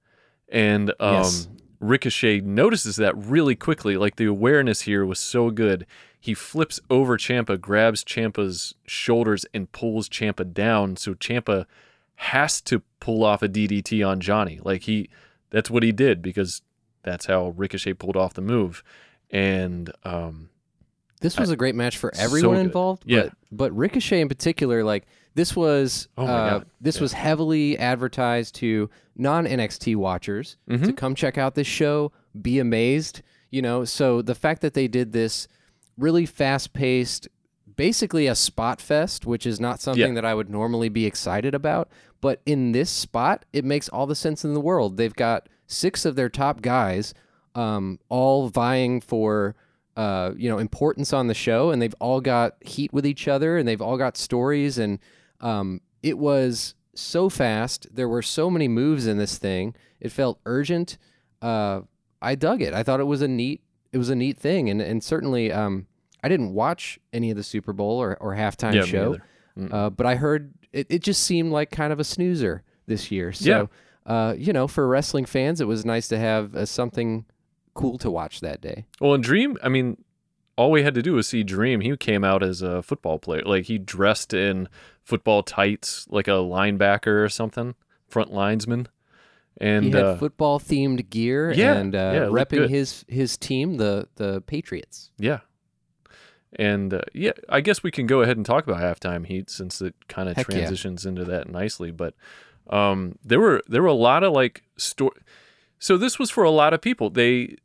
and 0.48 0.90
um, 1.00 1.14
Yes. 1.14 1.48
Ricochet 1.80 2.40
notices 2.40 2.96
that 2.96 3.16
really 3.16 3.54
quickly. 3.54 3.96
Like 3.96 4.16
the 4.16 4.26
awareness 4.26 4.82
here 4.82 5.04
was 5.04 5.18
so 5.18 5.50
good. 5.50 5.86
He 6.18 6.32
flips 6.32 6.80
over 6.88 7.18
Ciampa, 7.18 7.60
grabs 7.60 8.02
Ciampa's 8.02 8.74
shoulders, 8.86 9.44
and 9.52 9.70
pulls 9.72 10.08
Ciampa 10.08 10.52
down. 10.52 10.96
So 10.96 11.14
Ciampa 11.14 11.66
has 12.16 12.60
to 12.62 12.82
pull 13.00 13.22
off 13.22 13.42
a 13.42 13.48
DDT 13.48 14.06
on 14.06 14.20
Johnny. 14.20 14.60
Like 14.62 14.84
he, 14.84 15.10
that's 15.50 15.70
what 15.70 15.82
he 15.82 15.92
did 15.92 16.22
because 16.22 16.62
that's 17.02 17.26
how 17.26 17.48
Ricochet 17.48 17.94
pulled 17.94 18.16
off 18.16 18.32
the 18.32 18.40
move. 18.40 18.82
And 19.30 19.92
um, 20.04 20.48
This 21.20 21.38
was 21.38 21.50
a 21.50 21.56
great 21.56 21.74
match 21.74 21.96
for 21.96 22.12
everyone 22.16 22.56
good. 22.56 22.66
involved. 22.66 23.02
Yeah. 23.06 23.22
But, 23.22 23.32
but 23.52 23.76
Ricochet 23.76 24.20
in 24.20 24.28
particular, 24.28 24.84
like 24.84 25.06
This 25.36 25.56
was 25.56 26.06
Oh 26.16 26.26
uh, 26.26 26.60
this 26.80 26.96
Yeah. 26.96 27.02
was 27.02 27.12
heavily 27.14 27.76
advertised 27.78 28.54
to 28.56 28.88
non 29.16 29.46
NXT 29.46 29.96
watchers 29.96 30.56
to 30.70 30.78
Mhm. 30.78 30.96
come 30.96 31.14
check 31.16 31.36
out 31.38 31.54
this 31.56 31.66
show, 31.66 32.12
be 32.40 32.58
amazed. 32.60 33.20
You 33.50 33.60
know, 33.62 33.84
so 33.84 34.22
the 34.22 34.34
fact 34.36 34.60
that 34.62 34.74
they 34.74 34.86
did 34.86 35.12
this 35.12 35.48
really 35.98 36.24
fast 36.26 36.72
paced, 36.72 37.26
basically 37.76 38.26
a 38.28 38.34
spot 38.36 38.80
fest, 38.80 39.26
which 39.26 39.44
is 39.46 39.58
not 39.58 39.80
something 39.80 40.14
that 40.14 40.24
I 40.24 40.34
would 40.34 40.48
normally 40.50 40.88
be 40.88 41.04
excited 41.06 41.52
about. 41.54 41.88
But 42.20 42.40
in 42.46 42.70
this 42.72 42.90
spot, 42.90 43.44
it 43.52 43.64
makes 43.64 43.88
all 43.88 44.06
the 44.06 44.14
sense 44.14 44.44
in 44.44 44.54
the 44.54 44.60
world. 44.60 44.96
They've 44.96 45.14
got 45.14 45.48
six 45.66 46.04
of 46.04 46.14
their 46.14 46.28
top 46.28 46.62
guys, 46.62 47.12
um, 47.56 47.98
all 48.08 48.48
vying 48.48 49.00
for 49.00 49.56
uh, 49.96 50.32
you 50.36 50.48
know 50.48 50.58
importance 50.58 51.12
on 51.12 51.26
the 51.26 51.34
show, 51.34 51.70
and 51.70 51.80
they've 51.80 51.94
all 52.00 52.20
got 52.20 52.56
heat 52.60 52.92
with 52.92 53.06
each 53.06 53.28
other, 53.28 53.56
and 53.56 53.66
they've 53.68 53.82
all 53.82 53.96
got 53.96 54.16
stories, 54.16 54.78
and 54.78 54.98
um, 55.40 55.80
it 56.02 56.18
was 56.18 56.74
so 56.94 57.28
fast. 57.28 57.86
There 57.92 58.08
were 58.08 58.22
so 58.22 58.50
many 58.50 58.68
moves 58.68 59.06
in 59.06 59.18
this 59.18 59.38
thing. 59.38 59.74
It 60.00 60.10
felt 60.12 60.38
urgent. 60.46 60.98
Uh, 61.42 61.82
I 62.22 62.34
dug 62.34 62.62
it. 62.62 62.72
I 62.74 62.82
thought 62.82 63.00
it 63.00 63.04
was 63.04 63.22
a 63.22 63.28
neat. 63.28 63.62
It 63.92 63.98
was 63.98 64.10
a 64.10 64.16
neat 64.16 64.38
thing, 64.38 64.68
and 64.70 64.80
and 64.80 65.02
certainly 65.02 65.52
um, 65.52 65.86
I 66.22 66.28
didn't 66.28 66.54
watch 66.54 66.98
any 67.12 67.30
of 67.30 67.36
the 67.36 67.42
Super 67.42 67.72
Bowl 67.72 68.00
or, 68.02 68.16
or 68.20 68.34
halftime 68.34 68.74
Yeah, 68.74 68.84
show. 68.84 69.18
Mm. 69.58 69.72
uh, 69.72 69.90
but 69.90 70.06
I 70.06 70.16
heard 70.16 70.54
it, 70.72 70.86
it 70.90 71.02
just 71.02 71.22
seemed 71.22 71.52
like 71.52 71.70
kind 71.70 71.92
of 71.92 72.00
a 72.00 72.04
snoozer 72.04 72.62
this 72.86 73.10
year. 73.10 73.32
So, 73.32 73.70
uh, 74.06 74.34
you 74.36 74.52
know, 74.52 74.66
for 74.66 74.88
wrestling 74.88 75.26
fans, 75.26 75.60
it 75.60 75.66
was 75.68 75.84
nice 75.84 76.08
to 76.08 76.18
have 76.18 76.54
uh, 76.56 76.66
something 76.66 77.24
cool 77.74 77.98
to 77.98 78.10
watch 78.10 78.40
that 78.40 78.60
day. 78.60 78.86
Well, 79.00 79.14
in 79.14 79.20
Dream, 79.20 79.56
I 79.62 79.68
mean, 79.68 80.02
all 80.56 80.70
we 80.70 80.82
had 80.82 80.94
to 80.94 81.02
do 81.02 81.14
was 81.14 81.26
see 81.26 81.42
Dream. 81.42 81.80
He 81.80 81.96
came 81.96 82.24
out 82.24 82.42
as 82.42 82.62
a 82.62 82.82
football 82.82 83.18
player. 83.18 83.42
Like 83.44 83.64
he 83.64 83.78
dressed 83.78 84.32
in 84.32 84.68
football 85.02 85.42
tights, 85.42 86.06
like 86.08 86.28
a 86.28 86.32
linebacker 86.32 87.24
or 87.24 87.28
something, 87.28 87.74
front 88.08 88.32
linesman. 88.32 88.88
And 89.58 89.84
he 89.84 89.90
had 89.90 90.04
uh, 90.04 90.16
football 90.16 90.58
themed 90.58 91.08
gear 91.10 91.52
yeah, 91.52 91.74
and 91.74 91.94
uh, 91.94 92.12
yeah, 92.14 92.20
repping 92.22 92.68
his 92.68 93.04
his 93.08 93.36
team, 93.36 93.76
the 93.76 94.08
the 94.16 94.42
Patriots. 94.42 95.10
yeah. 95.18 95.40
And 96.56 96.94
uh, 96.94 97.02
yeah, 97.12 97.32
I 97.48 97.60
guess 97.60 97.82
we 97.82 97.90
can 97.90 98.06
go 98.06 98.20
ahead 98.20 98.36
and 98.36 98.46
talk 98.46 98.64
about 98.64 98.80
halftime 98.80 99.26
heat 99.26 99.50
since 99.50 99.82
it 99.82 99.94
kind 100.06 100.28
of 100.28 100.36
Heck 100.36 100.48
yeah. 100.48 100.58
transitions 100.58 101.04
into 101.04 101.24
that 101.24 101.48
nicely. 101.48 101.90
But 101.90 102.14
um, 102.70 103.18
there 103.24 103.40
were 103.40 103.62
there 103.66 103.82
were 103.82 103.88
a 103.88 103.92
lot 103.92 104.22
of 104.22 104.32
like 104.32 104.62
story. 104.76 105.16
So 105.80 105.96
this 105.96 106.18
was 106.18 106.30
for 106.30 106.44
a 106.44 106.50
lot 106.50 106.72
of 106.72 106.80
people. 106.80 107.10
They 107.10 107.56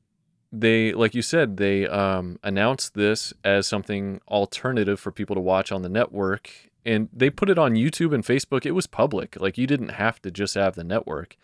they 0.51 0.93
like 0.93 1.13
you 1.13 1.21
said 1.21 1.57
they 1.57 1.87
um, 1.87 2.39
announced 2.43 2.95
this 2.95 3.33
as 3.43 3.67
something 3.67 4.19
alternative 4.27 4.99
for 4.99 5.11
people 5.11 5.35
to 5.35 5.41
watch 5.41 5.71
on 5.71 5.81
the 5.83 5.89
network, 5.89 6.49
and 6.85 7.09
they 7.13 7.29
put 7.29 7.49
it 7.49 7.59
on 7.59 7.73
YouTube 7.73 8.13
and 8.13 8.23
Facebook. 8.23 8.65
It 8.65 8.71
was 8.71 8.87
public. 8.87 9.39
Like 9.39 9.57
you 9.57 9.67
didn't 9.67 9.89
have 9.89 10.21
to 10.23 10.31
just 10.31 10.55
have 10.55 10.75
the 10.75 10.83
network. 10.83 11.37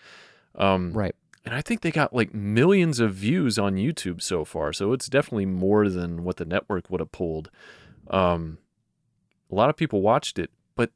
Um, 0.56 0.94
Right. 0.94 1.16
and 1.46 1.54
I 1.54 1.62
think 1.62 1.82
they 1.82 1.92
got 1.92 2.14
like 2.16 2.34
millions 2.34 3.00
of 3.00 3.14
views 3.14 3.60
on 3.60 3.76
YouTube 3.76 4.22
so 4.22 4.44
far. 4.46 4.74
So 4.74 4.94
it's 4.94 5.08
definitely 5.08 5.46
more 5.46 5.90
than 5.90 6.24
what 6.24 6.38
the 6.38 6.46
network 6.46 6.90
would 6.90 7.02
have 7.02 7.12
pulled. 7.12 7.52
Um, 8.10 8.58
a 9.52 9.56
lot 9.56 9.70
of 9.70 9.76
people 9.76 10.02
watched 10.02 10.40
it, 10.40 10.50
but 10.76 10.92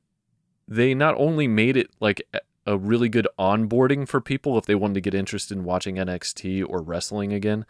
they 0.68 0.94
not 0.96 1.14
only 1.18 1.48
made 1.48 1.78
it 1.78 1.90
like 2.00 2.22
a- 2.70 2.78
really 2.78 3.10
good 3.10 3.28
onboarding 3.38 4.08
for 4.08 4.22
people 4.22 4.58
if 4.58 4.66
they 4.66 4.76
wanted 4.76 4.96
to 4.96 5.02
get 5.02 5.14
interested 5.14 5.58
in 5.58 5.64
watching 5.64 5.96
NXT 5.96 6.64
or 6.68 6.82
wrestling 6.82 7.34
again. 7.34 7.66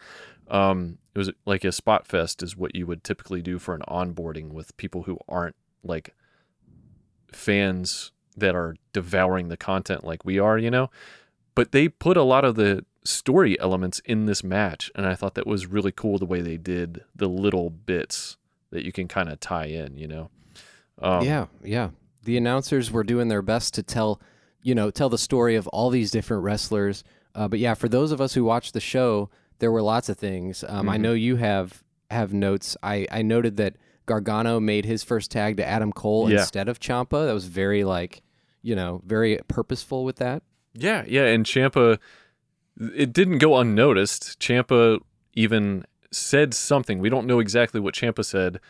Um, 0.48 0.98
it 1.14 1.18
was 1.18 1.30
like 1.46 1.64
a 1.64 1.72
spot 1.72 2.06
fest 2.06 2.42
is 2.42 2.56
what 2.56 2.74
you 2.74 2.86
would 2.86 3.04
typically 3.04 3.42
do 3.42 3.58
for 3.58 3.74
an 3.74 3.82
onboarding 3.88 4.50
with 4.50 4.76
people 4.76 5.04
who 5.04 5.18
aren't 5.28 5.56
like 5.84 6.14
fans 7.32 8.12
that 8.36 8.54
are 8.54 8.76
devouring 8.92 9.48
the 9.48 9.56
content 9.56 10.04
like 10.04 10.24
we 10.24 10.38
are, 10.38 10.58
you 10.58 10.70
know 10.70 10.90
but 11.54 11.72
they 11.72 11.88
put 11.88 12.16
a 12.16 12.22
lot 12.22 12.44
of 12.44 12.54
the 12.54 12.84
story 13.04 13.58
elements 13.60 14.00
in 14.04 14.26
this 14.26 14.44
match 14.44 14.90
and 14.94 15.06
i 15.06 15.14
thought 15.14 15.34
that 15.34 15.46
was 15.46 15.66
really 15.66 15.92
cool 15.92 16.18
the 16.18 16.24
way 16.24 16.40
they 16.40 16.56
did 16.56 17.02
the 17.14 17.28
little 17.28 17.70
bits 17.70 18.36
that 18.70 18.84
you 18.84 18.92
can 18.92 19.08
kind 19.08 19.28
of 19.28 19.40
tie 19.40 19.66
in 19.66 19.96
you 19.96 20.06
know 20.06 20.30
um, 21.00 21.24
yeah, 21.24 21.46
yeah. 21.62 21.90
The 22.24 22.36
announcers 22.36 22.90
were 22.90 23.04
doing 23.04 23.28
their 23.28 23.42
best 23.42 23.74
to 23.74 23.82
tell, 23.82 24.20
you 24.62 24.74
know, 24.74 24.90
tell 24.90 25.08
the 25.08 25.18
story 25.18 25.54
of 25.56 25.66
all 25.68 25.90
these 25.90 26.10
different 26.10 26.42
wrestlers. 26.42 27.02
Uh, 27.34 27.48
but 27.48 27.58
yeah, 27.58 27.74
for 27.74 27.88
those 27.88 28.12
of 28.12 28.20
us 28.20 28.34
who 28.34 28.44
watched 28.44 28.74
the 28.74 28.80
show, 28.80 29.30
there 29.58 29.70
were 29.72 29.82
lots 29.82 30.08
of 30.08 30.16
things. 30.18 30.64
Um, 30.68 30.88
I 30.88 30.96
Mhm. 30.96 31.00
know 31.00 31.12
you 31.12 31.36
have 31.36 31.82
have 32.10 32.32
notes. 32.32 32.76
I 32.82 33.06
I 33.10 33.22
noted 33.22 33.56
that 33.58 33.76
Gargano 34.06 34.58
made 34.58 34.84
his 34.84 35.04
first 35.04 35.30
tag 35.30 35.56
to 35.58 35.64
Adam 35.66 35.92
Cole 35.92 36.28
Yeah. 36.30 36.40
instead 36.40 36.68
of 36.68 36.80
Ciampa. 36.80 37.26
That 37.26 37.32
was 37.34 37.46
very 37.46 37.84
like, 37.84 38.22
you 38.62 38.74
know, 38.74 39.00
very 39.06 39.38
purposeful 39.48 40.04
with 40.04 40.16
that. 40.16 40.42
yeah 40.74 41.04
yeah 41.08 41.24
and 41.24 41.44
ciampa 41.46 41.98
it 42.94 43.12
didn't 43.12 43.38
go 43.38 43.56
unnoticed 43.58 44.38
ciampa 44.38 45.00
even 45.34 45.84
said 46.12 46.54
something 46.54 47.00
we 47.00 47.08
don't 47.08 47.26
know 47.26 47.40
exactly 47.40 47.80
what 47.80 47.92
ciampa 47.94 48.24
said 48.24 48.60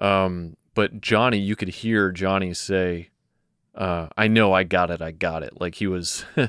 um, 0.00 0.56
but 0.74 1.00
johnny 1.00 1.38
you 1.38 1.54
could 1.54 1.68
hear 1.68 2.10
johnny 2.10 2.52
say 2.52 3.08
uh, 3.74 4.08
i 4.16 4.28
know 4.28 4.52
i 4.52 4.62
got 4.62 4.90
it 4.90 5.00
i 5.02 5.10
got 5.10 5.42
it 5.42 5.60
like 5.60 5.74
he 5.76 5.86
was 5.86 6.24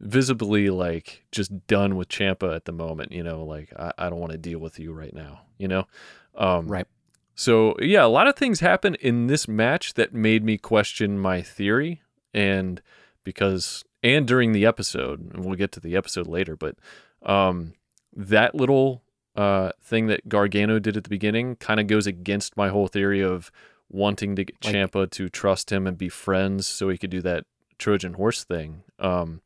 visibly 0.00 0.68
like 0.70 1.24
just 1.30 1.66
done 1.66 1.96
with 1.96 2.08
ciampa 2.08 2.54
at 2.54 2.64
the 2.64 2.72
moment 2.72 3.12
you 3.12 3.22
know 3.22 3.44
like 3.44 3.72
i, 3.78 3.92
I 3.98 4.10
don't 4.10 4.18
want 4.18 4.32
to 4.32 4.38
deal 4.38 4.58
with 4.58 4.78
you 4.78 4.92
right 4.92 5.14
now 5.14 5.42
you 5.58 5.68
know 5.68 5.86
um, 6.34 6.66
Right. 6.66 6.86
so 7.34 7.76
yeah 7.80 8.04
a 8.04 8.08
lot 8.08 8.26
of 8.26 8.34
things 8.36 8.60
happened 8.60 8.96
in 8.96 9.26
this 9.28 9.46
match 9.46 9.94
that 9.94 10.12
made 10.12 10.44
me 10.44 10.58
question 10.58 11.18
my 11.18 11.40
theory 11.42 12.02
and 12.34 12.82
because 13.22 13.84
and 14.02 14.26
during 14.26 14.52
the 14.52 14.66
episode 14.66 15.32
and 15.32 15.44
we'll 15.44 15.54
get 15.54 15.70
to 15.72 15.80
the 15.80 15.94
episode 15.96 16.26
later 16.26 16.56
but 16.56 16.76
um, 17.24 17.74
that 18.14 18.54
little 18.54 19.02
uh, 19.36 19.70
thing 19.82 20.08
that 20.08 20.28
gargano 20.28 20.78
did 20.80 20.96
at 20.96 21.04
the 21.04 21.10
beginning 21.10 21.54
kind 21.56 21.78
of 21.78 21.86
goes 21.86 22.06
against 22.06 22.56
my 22.56 22.68
whole 22.68 22.88
theory 22.88 23.22
of 23.22 23.52
wanting 23.92 24.34
to 24.36 24.44
get 24.44 24.56
Like- 24.64 24.74
ciampa 24.74 25.08
to 25.12 25.28
trust 25.28 25.70
him 25.70 25.86
and 25.86 25.96
be 25.96 26.08
friends 26.08 26.66
so 26.66 26.88
he 26.88 26.98
could 26.98 27.10
do 27.10 27.20
that 27.22 27.44
trojan 27.78 28.14
horse 28.14 28.42
thing 28.42 28.82
um, 28.98 29.40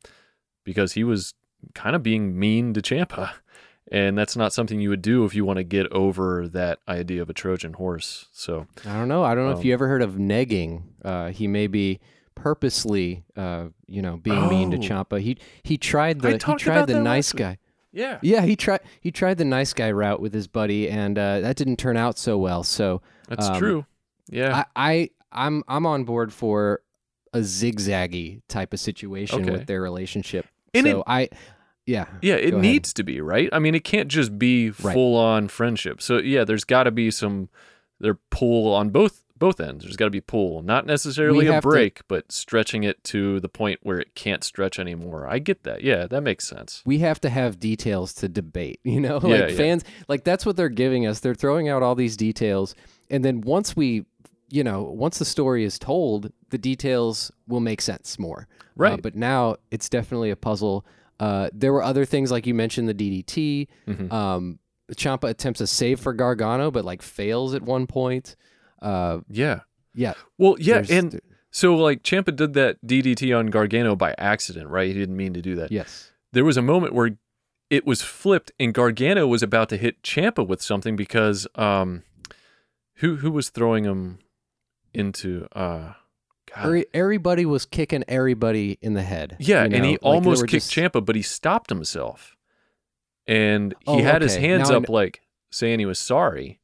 because 0.63 0.93
he 0.93 1.03
was 1.03 1.33
kind 1.75 1.95
of 1.95 2.01
being 2.01 2.37
mean 2.39 2.73
to 2.73 2.81
ciampa 2.81 3.31
and 3.91 4.17
that's 4.17 4.35
not 4.35 4.53
something 4.53 4.79
you 4.79 4.89
would 4.89 5.01
do 5.01 5.25
if 5.25 5.33
you 5.35 5.43
want 5.45 5.57
to 5.57 5.63
get 5.63 5.85
over 5.91 6.47
that 6.47 6.79
idea 6.87 7.21
of 7.21 7.29
a 7.29 7.33
trojan 7.33 7.73
horse 7.73 8.27
so 8.31 8.67
I 8.85 8.93
don't 8.93 9.07
know. 9.07 9.23
I 9.23 9.35
don't 9.35 9.45
know 9.45 9.51
if 9.51 9.57
Um, 9.59 9.65
you 9.65 9.73
ever 9.73 9.87
heard 9.87 10.01
of 10.01 10.13
negging. 10.15 10.83
Uh, 11.03 11.29
he 11.29 11.47
may 11.47 11.67
be 11.67 11.99
purposely, 12.35 13.23
uh, 13.35 13.65
you 13.87 14.01
know, 14.01 14.17
being 14.17 14.47
mean 14.47 14.71
to 14.71 14.77
Oh. 14.77 14.79
Ciampa. 14.79 15.19
He 15.19 15.37
he 15.63 15.77
tried 15.77 16.21
the 16.21 16.31
he 16.33 16.37
tried 16.55 16.87
the 16.87 17.01
nice 17.01 17.33
week. 17.33 17.39
guy. 17.39 17.57
yeah 17.91 18.19
Yeah, 18.21 18.41
he 18.43 18.55
tried 18.55 18.81
he 19.01 19.11
tried 19.11 19.37
the 19.37 19.45
nice 19.45 19.73
guy 19.73 19.91
route 19.91 20.21
with 20.21 20.33
his 20.33 20.47
buddy, 20.47 20.89
and 20.89 21.17
uh, 21.17 21.39
that 21.41 21.55
didn't 21.57 21.77
turn 21.77 21.97
out 21.97 22.17
so 22.17 22.37
well. 22.37 22.63
So 22.63 23.01
that's 23.27 23.47
Um, 23.49 23.57
true 23.57 23.85
yeah 24.29 24.63
I, 24.75 24.91
I 24.91 25.09
I'm 25.31 25.63
I'm 25.67 25.85
on 25.85 26.03
board 26.03 26.33
for 26.33 26.81
a 27.33 27.39
zigzaggy 27.39 28.41
type 28.47 28.73
of 28.73 28.79
situation 28.79 29.41
Okay. 29.41 29.51
with 29.51 29.67
their 29.67 29.81
relationship. 29.81 30.47
And 30.73 30.85
so 30.87 30.99
it- 31.01 31.03
I, 31.07 31.29
yeah, 31.85 32.05
Yeah, 32.21 32.35
it 32.35 32.53
needs 32.55 32.93
to 32.93 33.03
be, 33.03 33.21
right? 33.21 33.49
I 33.51 33.59
mean, 33.59 33.75
it 33.75 33.83
can't 33.83 34.09
just 34.09 34.37
be 34.39 34.69
Right. 34.71 34.93
full 34.93 35.15
on 35.17 35.47
friendship. 35.47 36.01
So 36.01 36.17
yeah, 36.17 36.43
there's 36.43 36.63
got 36.65 36.83
to 36.83 36.91
be 36.91 37.11
some 37.11 37.49
there 37.99 38.15
pull 38.29 38.73
on 38.73 38.89
both 38.89 39.23
both 39.37 39.59
ends. 39.59 39.83
There's 39.83 39.95
got 39.95 40.05
to 40.05 40.11
be 40.11 40.19
pull, 40.19 40.63
not 40.63 40.87
necessarily 40.87 41.45
a 41.45 41.53
have 41.53 41.61
to- 41.63 41.69
break, 41.69 42.01
but 42.07 42.31
stretching 42.31 42.83
it 42.83 43.03
to 43.05 43.39
the 43.39 43.47
point 43.49 43.79
where 43.83 43.99
it 43.99 44.15
can't 44.15 44.43
stretch 44.43 44.79
anymore. 44.79 45.27
I 45.27 45.37
get 45.37 45.61
that. 45.63 45.83
Yeah, 45.83 46.07
that 46.07 46.21
makes 46.21 46.47
sense. 46.47 46.81
we 46.87 46.99
have 46.99 47.21
to 47.21 47.29
have 47.29 47.59
details 47.59 48.13
to 48.15 48.27
debate 48.27 48.79
you 48.83 48.99
know 48.99 49.19
Yeah, 49.21 49.29
like 49.29 49.49
yeah. 49.51 49.55
fans 49.57 49.83
like 50.07 50.23
that's 50.23 50.45
what 50.45 50.55
they're 50.57 50.69
giving 50.69 51.05
us 51.05 51.19
they're 51.19 51.35
throwing 51.35 51.69
out 51.69 51.83
all 51.83 51.93
these 51.95 52.17
details 52.17 52.73
and 53.11 53.23
then 53.23 53.41
once 53.41 53.75
we 53.75 54.05
you 54.49 54.63
know 54.63 54.83
once 54.83 55.17
the 55.19 55.25
story 55.25 55.63
is 55.63 55.77
told 55.79 56.31
the 56.49 56.57
details 56.57 57.31
will 57.47 57.59
make 57.59 57.81
sense 57.81 58.17
more 58.19 58.47
Uh, 58.49 58.63
Right. 58.75 59.01
but 59.01 59.15
now 59.15 59.55
it's 59.71 59.89
definitely 59.89 60.29
a 60.29 60.35
puzzle 60.35 60.85
uh, 61.19 61.49
there 61.51 61.73
were 61.73 61.81
other 61.83 62.05
things 62.05 62.31
like 62.31 62.45
you 62.45 62.53
mentioned 62.53 62.87
the 62.87 62.93
DDT. 62.93 63.67
Mhm. 63.87 64.11
Um, 64.13 64.59
Ciampa 64.91 65.27
attempts 65.29 65.59
a 65.59 65.65
save 65.65 65.99
for 65.99 66.13
Gargano, 66.13 66.69
but 66.69 66.85
like 66.85 67.01
fails 67.01 67.55
at 67.55 67.63
one 67.63 67.87
point. 67.87 68.35
Uh, 68.83 69.19
Yeah. 69.27 69.61
yeah, 69.95 70.13
Well, 70.37 70.55
yeah, 70.59 70.85
and 70.89 71.19
so 71.49 71.75
like 71.75 72.03
Ciampa 72.03 72.35
did 72.35 72.53
that 72.53 72.77
DDT 72.85 73.33
on 73.33 73.47
Gargano 73.47 73.95
by 73.95 74.13
accident, 74.19 74.69
right? 74.69 74.87
He 74.87 74.93
didn't 74.93 75.17
mean 75.17 75.33
to 75.33 75.41
do 75.41 75.55
that. 75.55 75.71
yes, 75.71 76.11
there 76.33 76.45
was 76.45 76.55
a 76.55 76.61
moment 76.61 76.93
where 76.93 77.17
it 77.71 77.85
was 77.87 78.03
flipped 78.03 78.51
and 78.59 78.71
Gargano 78.73 79.25
was 79.25 79.41
about 79.41 79.69
to 79.69 79.77
hit 79.77 80.03
Ciampa 80.03 80.47
with 80.47 80.61
something 80.61 80.95
because 80.95 81.47
um 81.55 82.03
who 82.97 83.15
who 83.17 83.31
was 83.31 83.49
throwing 83.49 83.85
him 83.85 84.19
into 84.97 85.47
uh 85.53 85.93
God. 86.55 86.83
Everybody 86.93 87.45
was 87.45 87.65
kicking 87.65 88.03
everybody 88.07 88.77
in 88.81 88.93
the 88.93 89.03
head. 89.03 89.35
yeah, 89.39 89.65
you 89.65 89.75
and 89.75 89.85
he 89.85 89.91
like 89.91 89.99
almost 90.03 90.41
kicked 90.47 90.65
just- 90.69 90.71
Ciampa, 90.71 91.05
but 91.05 91.15
he 91.15 91.21
stopped 91.21 91.69
himself. 91.69 92.35
And 93.27 93.73
he 93.85 93.91
Oh, 93.91 94.01
had 94.03 94.21
his 94.21 94.35
hands 94.37 94.69
Now 94.69 94.77
up 94.77 94.89
like 94.89 95.21
saying 95.51 95.79
he 95.79 95.85
was 95.85 95.99
sorry, 95.99 96.59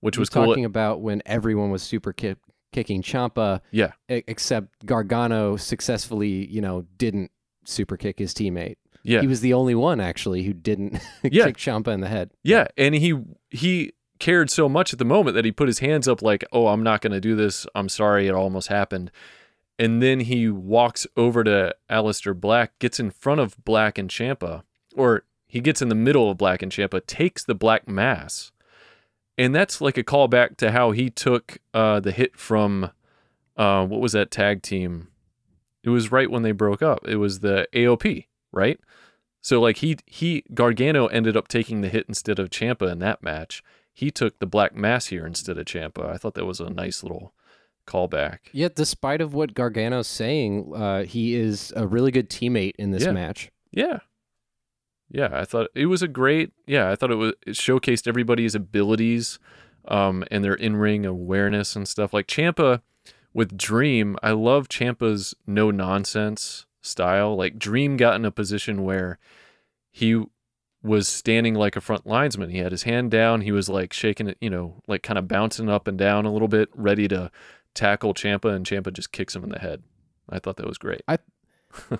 which 0.00 0.16
He 0.16 0.20
was 0.20 0.28
was 0.28 0.30
cool. 0.30 0.46
talking 0.46 0.64
about 0.64 1.00
when 1.00 1.22
everyone 1.24 1.70
was 1.70 1.82
super 1.82 2.12
kick, 2.12 2.38
kicking 2.72 3.02
Ciampa. 3.02 3.60
Yeah. 3.70 3.92
except 4.08 4.84
Gargano 4.84 5.56
successfully, 5.56 6.46
you 6.48 6.60
know, 6.60 6.86
didn't 6.96 7.30
super 7.64 7.96
kick 7.96 8.18
his 8.18 8.34
teammate. 8.34 8.76
Yeah. 9.04 9.20
He 9.20 9.28
was 9.28 9.40
the 9.40 9.54
only 9.54 9.76
one 9.76 10.00
actually 10.00 10.42
who 10.42 10.52
didn't 10.52 10.98
Yeah. 11.22 11.46
kick 11.46 11.56
Ciampa 11.56 11.88
in 11.94 12.00
the 12.00 12.08
head. 12.08 12.30
Yeah, 12.42 12.66
and 12.76 12.94
he 12.96 13.14
he 13.50 13.92
cared 14.18 14.50
so 14.50 14.68
much 14.68 14.92
at 14.92 14.98
the 14.98 15.04
moment 15.04 15.34
that 15.34 15.44
he 15.44 15.52
put 15.52 15.68
his 15.68 15.78
hands 15.80 16.08
up 16.08 16.22
like, 16.22 16.44
"Oh, 16.52 16.68
I'm 16.68 16.82
not 16.82 17.00
going 17.00 17.12
to 17.12 17.20
do 17.20 17.34
this. 17.34 17.66
I'm 17.74 17.88
sorry, 17.88 18.26
it 18.26 18.34
almost 18.34 18.68
happened." 18.68 19.10
And 19.78 20.02
then 20.02 20.20
he 20.20 20.48
walks 20.48 21.06
over 21.16 21.44
to 21.44 21.74
Aleister 21.88 22.38
Black, 22.38 22.78
gets 22.78 22.98
in 22.98 23.10
front 23.10 23.40
of 23.40 23.62
Black 23.64 23.96
and 23.96 24.10
Ciampa, 24.10 24.62
or 24.96 25.24
he 25.46 25.60
gets 25.60 25.80
in 25.80 25.88
the 25.88 25.94
middle 25.94 26.30
of 26.30 26.38
Black 26.38 26.62
and 26.62 26.72
Ciampa, 26.72 27.04
takes 27.06 27.44
the 27.44 27.54
Black 27.54 27.88
Mass. 27.88 28.50
And 29.36 29.54
that's 29.54 29.80
like 29.80 29.96
a 29.96 30.02
callback 30.02 30.56
to 30.56 30.72
how 30.72 30.90
he 30.90 31.10
took 31.10 31.58
uh, 31.72 32.00
the 32.00 32.10
hit 32.10 32.36
from 32.36 32.90
uh, 33.56 33.86
what 33.86 34.00
was 34.00 34.12
that 34.12 34.30
tag 34.32 34.62
team? 34.62 35.08
It 35.84 35.90
was 35.90 36.10
right 36.10 36.30
when 36.30 36.42
they 36.42 36.52
broke 36.52 36.82
up. 36.82 37.06
It 37.06 37.16
was 37.16 37.40
the 37.40 37.68
AOP, 37.72 38.26
right? 38.52 38.80
So 39.40 39.60
like 39.60 39.78
he 39.78 39.96
he 40.06 40.44
Gargano 40.52 41.06
ended 41.06 41.36
up 41.36 41.48
taking 41.48 41.80
the 41.80 41.88
hit 41.88 42.06
instead 42.08 42.38
of 42.38 42.50
Ciampa 42.50 42.90
in 42.90 42.98
that 42.98 43.22
match. 43.22 43.62
He 43.98 44.12
took 44.12 44.38
the 44.38 44.46
Black 44.46 44.76
Mass 44.76 45.06
here 45.06 45.26
instead 45.26 45.58
of 45.58 45.64
Ciampa. 45.64 46.08
I 46.08 46.18
thought 46.18 46.34
that 46.34 46.44
was 46.46 46.60
a 46.60 46.70
nice 46.70 47.02
little 47.02 47.34
callback. 47.84 48.38
Yet, 48.52 48.76
despite 48.76 49.20
of 49.20 49.34
what 49.34 49.54
Gargano's 49.54 50.06
saying, 50.06 50.72
uh, 50.72 51.02
he 51.02 51.34
is 51.34 51.72
a 51.74 51.84
really 51.84 52.12
good 52.12 52.30
teammate 52.30 52.74
in 52.78 52.92
this 52.92 53.04
Yeah. 53.04 53.10
match. 53.10 53.50
Yeah. 53.72 53.98
Yeah, 55.10 55.30
I 55.32 55.44
thought 55.44 55.66
it 55.74 55.86
was 55.86 56.00
a 56.00 56.06
great. 56.06 56.52
Yeah, 56.64 56.88
I 56.92 56.94
thought 56.94 57.10
it 57.10 57.16
was 57.16 57.32
it 57.44 57.56
showcased 57.56 58.06
everybody's 58.06 58.54
abilities 58.54 59.40
um 59.88 60.22
and 60.30 60.44
their 60.44 60.54
in-ring 60.54 61.04
awareness 61.04 61.74
and 61.74 61.88
stuff. 61.88 62.12
Like 62.14 62.28
Ciampa 62.28 62.82
with 63.34 63.58
Dream, 63.58 64.16
I 64.22 64.30
love 64.30 64.68
Ciampa's 64.68 65.34
no 65.44 65.72
nonsense 65.72 66.66
style. 66.82 67.34
Like 67.36 67.58
Dream 67.58 67.96
got 67.96 68.14
in 68.14 68.24
a 68.24 68.30
position 68.30 68.84
where 68.84 69.18
he 69.90 70.24
was 70.82 71.08
standing 71.08 71.54
like 71.54 71.76
a 71.76 71.80
front 71.80 72.06
linesman. 72.06 72.50
He 72.50 72.58
had 72.58 72.72
his 72.72 72.84
hand 72.84 73.10
down, 73.10 73.40
he 73.40 73.52
was 73.52 73.68
like 73.68 73.92
shaking 73.92 74.28
it, 74.28 74.36
you 74.40 74.50
know, 74.50 74.82
like 74.86 75.02
kind 75.02 75.18
of 75.18 75.26
bouncing 75.28 75.68
up 75.68 75.88
and 75.88 75.98
down 75.98 76.24
a 76.24 76.32
little 76.32 76.48
bit, 76.48 76.68
ready 76.74 77.08
to 77.08 77.30
tackle 77.74 78.14
Ciampa 78.14 78.54
and 78.54 78.64
Ciampa 78.64 78.92
just 78.92 79.12
kicks 79.12 79.34
him 79.34 79.42
in 79.44 79.50
the 79.50 79.58
head. 79.58 79.82
I 80.30 80.38
thought 80.38 80.56
that 80.58 80.66
was 80.66 80.78
great. 80.78 81.02
I 81.08 81.18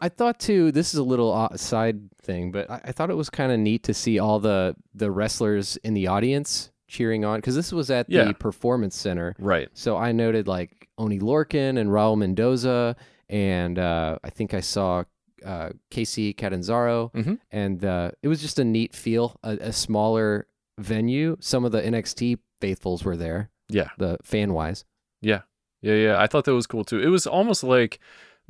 I 0.00 0.08
thought 0.08 0.38
too. 0.40 0.72
This 0.72 0.94
is 0.94 0.98
a 0.98 1.02
little 1.02 1.48
side 1.56 2.00
thing, 2.22 2.50
but 2.52 2.70
I, 2.70 2.80
I 2.84 2.92
thought 2.92 3.10
it 3.10 3.16
was 3.16 3.28
kind 3.30 3.52
of 3.52 3.58
neat 3.58 3.82
to 3.84 3.94
see 3.94 4.18
all 4.18 4.38
the 4.40 4.74
the 4.94 5.10
wrestlers 5.10 5.76
in 5.78 5.94
the 5.94 6.06
audience 6.06 6.70
cheering 6.86 7.24
on 7.24 7.38
because 7.38 7.54
this 7.54 7.70
was 7.72 7.90
at 7.90 8.08
Yeah. 8.08 8.24
the 8.24 8.34
Performance 8.34 8.96
Center. 8.96 9.34
Right. 9.38 9.68
So 9.74 9.96
I 9.96 10.12
noted 10.12 10.48
like 10.48 10.88
Oney 10.96 11.18
Lorcan 11.18 11.78
and 11.78 11.90
Raul 11.90 12.16
Mendoza, 12.16 12.96
and 13.28 13.78
uh, 13.78 14.18
I 14.24 14.30
think 14.30 14.54
I 14.54 14.60
saw 14.60 15.04
uh, 15.48 15.70
Kacy 15.90 16.36
Catanzaro, 16.36 17.10
Mhm. 17.14 17.38
and 17.50 17.84
uh, 17.84 18.10
it 18.22 18.28
was 18.28 18.40
just 18.40 18.58
a 18.58 18.64
neat 18.64 18.94
feel. 18.94 19.36
A, 19.42 19.52
a 19.60 19.72
smaller 19.72 20.46
venue. 20.78 21.36
Some 21.40 21.64
of 21.64 21.72
the 21.72 21.80
NXT 21.82 22.38
faithfuls 22.60 23.02
were 23.04 23.16
there. 23.16 23.50
Yeah. 23.70 23.88
the 23.98 24.16
fan 24.22 24.52
wise. 24.54 24.84
Yeah. 25.20 25.42
Yeah, 25.82 25.94
yeah. 25.94 26.20
I 26.20 26.26
thought 26.26 26.44
that 26.46 26.54
was 26.54 26.66
cool 26.66 26.84
too. 26.84 27.00
It 27.00 27.08
was 27.08 27.26
almost 27.26 27.62
like 27.62 27.98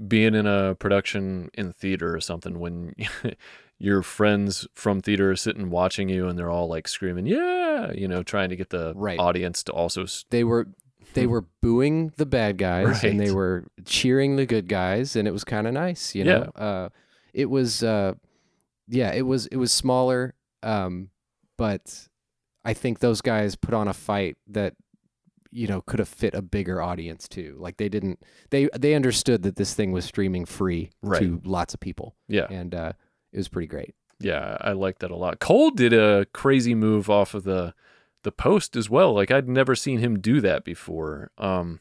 being 0.07 0.35
in 0.35 0.47
a 0.47 0.75
production 0.77 1.51
in 1.55 1.73
theater 1.73 2.15
or 2.15 2.21
something 2.21 2.59
when 2.61 2.95
your 3.79 4.03
friends 4.03 4.67
from 4.75 5.01
theater 5.01 5.31
are 5.33 5.37
sitting 5.37 5.71
watching 5.71 6.09
you 6.09 6.29
and 6.29 6.39
they're 6.39 6.51
all 6.51 6.69
like 6.69 6.87
screaming, 6.89 7.27
"Yeah!" 7.27 7.91
you 7.93 8.07
know, 8.09 8.23
trying 8.23 8.49
to 8.51 8.57
get 8.57 8.71
the 8.71 8.93
Right. 8.97 9.19
audience 9.19 9.63
to 9.65 9.73
also 9.73 10.07
They 10.31 10.45
were 10.45 10.69
they 11.15 11.27
were 11.27 11.45
booing 11.63 12.13
the 12.17 12.27
bad 12.27 12.59
guys 12.59 13.03
and 13.05 13.19
they 13.19 13.31
were 13.31 13.65
cheering 13.85 14.37
the 14.37 14.47
good 14.47 14.69
guys, 14.69 15.17
and 15.17 15.27
it 15.29 15.33
was 15.33 15.45
kind 15.45 15.67
of 15.67 15.73
nice. 15.75 16.15
You 16.15 16.25
know, 16.25 16.43
uh, 16.57 16.89
it 17.33 17.47
was 17.51 17.83
uh, 17.83 18.15
yeah, 18.89 19.13
it 19.13 19.23
was 19.23 19.47
it 19.49 19.57
was 19.57 19.73
smaller, 19.73 20.35
um, 20.63 21.11
but 21.57 22.09
I 22.65 22.75
think 22.75 22.99
those 23.01 23.21
guys 23.21 23.57
put 23.57 23.75
on 23.75 23.89
a 23.89 23.95
fight 23.95 24.37
that 24.49 24.75
you 25.51 25.67
know 25.67 25.81
could 25.81 25.99
have 25.99 26.09
fit 26.09 26.35
a 26.35 26.43
bigger 26.43 26.81
audience 26.83 27.27
too. 27.29 27.57
Like 27.59 27.77
they 27.79 27.89
didn't 27.89 28.23
they 28.51 28.69
they 28.79 28.95
understood 28.95 29.43
that 29.43 29.57
this 29.57 29.75
thing 29.75 29.93
was 29.93 30.05
streaming 30.05 30.45
free 30.45 30.91
Right. 31.03 31.21
to 31.23 31.41
lots 31.45 31.75
of 31.75 31.81
people, 31.81 32.15
Yeah. 32.29 32.47
and 32.51 32.75
uh, 32.75 32.93
it 33.33 33.39
was 33.39 33.49
pretty 33.49 33.69
great. 33.69 33.95
Yeah, 34.21 34.57
I 34.61 34.73
like 34.73 34.99
that 34.99 35.11
a 35.13 35.17
lot. 35.17 35.39
Cole 35.39 35.71
did 35.71 35.93
a 35.93 36.27
crazy 36.35 36.75
move 36.75 37.09
off 37.09 37.35
of 37.35 37.45
the 37.45 37.73
the 38.23 38.33
post 38.33 38.77
as 38.77 38.89
well. 38.91 39.15
Like 39.15 39.31
I'd 39.31 39.49
never 39.49 39.75
seen 39.75 39.99
him 39.99 40.19
do 40.21 40.41
that 40.41 40.65
before. 40.65 41.31
Um 41.39 41.81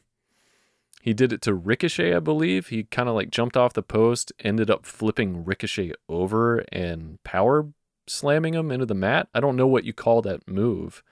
he 1.00 1.14
did 1.14 1.32
it 1.32 1.40
to 1.42 1.54
Ricochet, 1.54 2.14
I 2.14 2.18
believe. 2.18 2.68
He 2.68 2.82
kind 2.84 3.08
of 3.08 3.14
like 3.14 3.30
jumped 3.30 3.56
off 3.56 3.72
the 3.72 3.82
post, 3.82 4.32
ended 4.40 4.68
up 4.70 4.84
flipping 4.84 5.44
Ricochet 5.44 5.92
over 6.08 6.58
and 6.72 7.22
power 7.24 7.68
slamming 8.06 8.54
him 8.54 8.70
into 8.70 8.84
the 8.86 8.94
mat. 8.94 9.28
I 9.34 9.40
don't 9.40 9.56
know 9.56 9.66
what 9.66 9.84
you 9.84 9.92
call 9.92 10.22
that 10.22 10.48
move. 10.48 11.02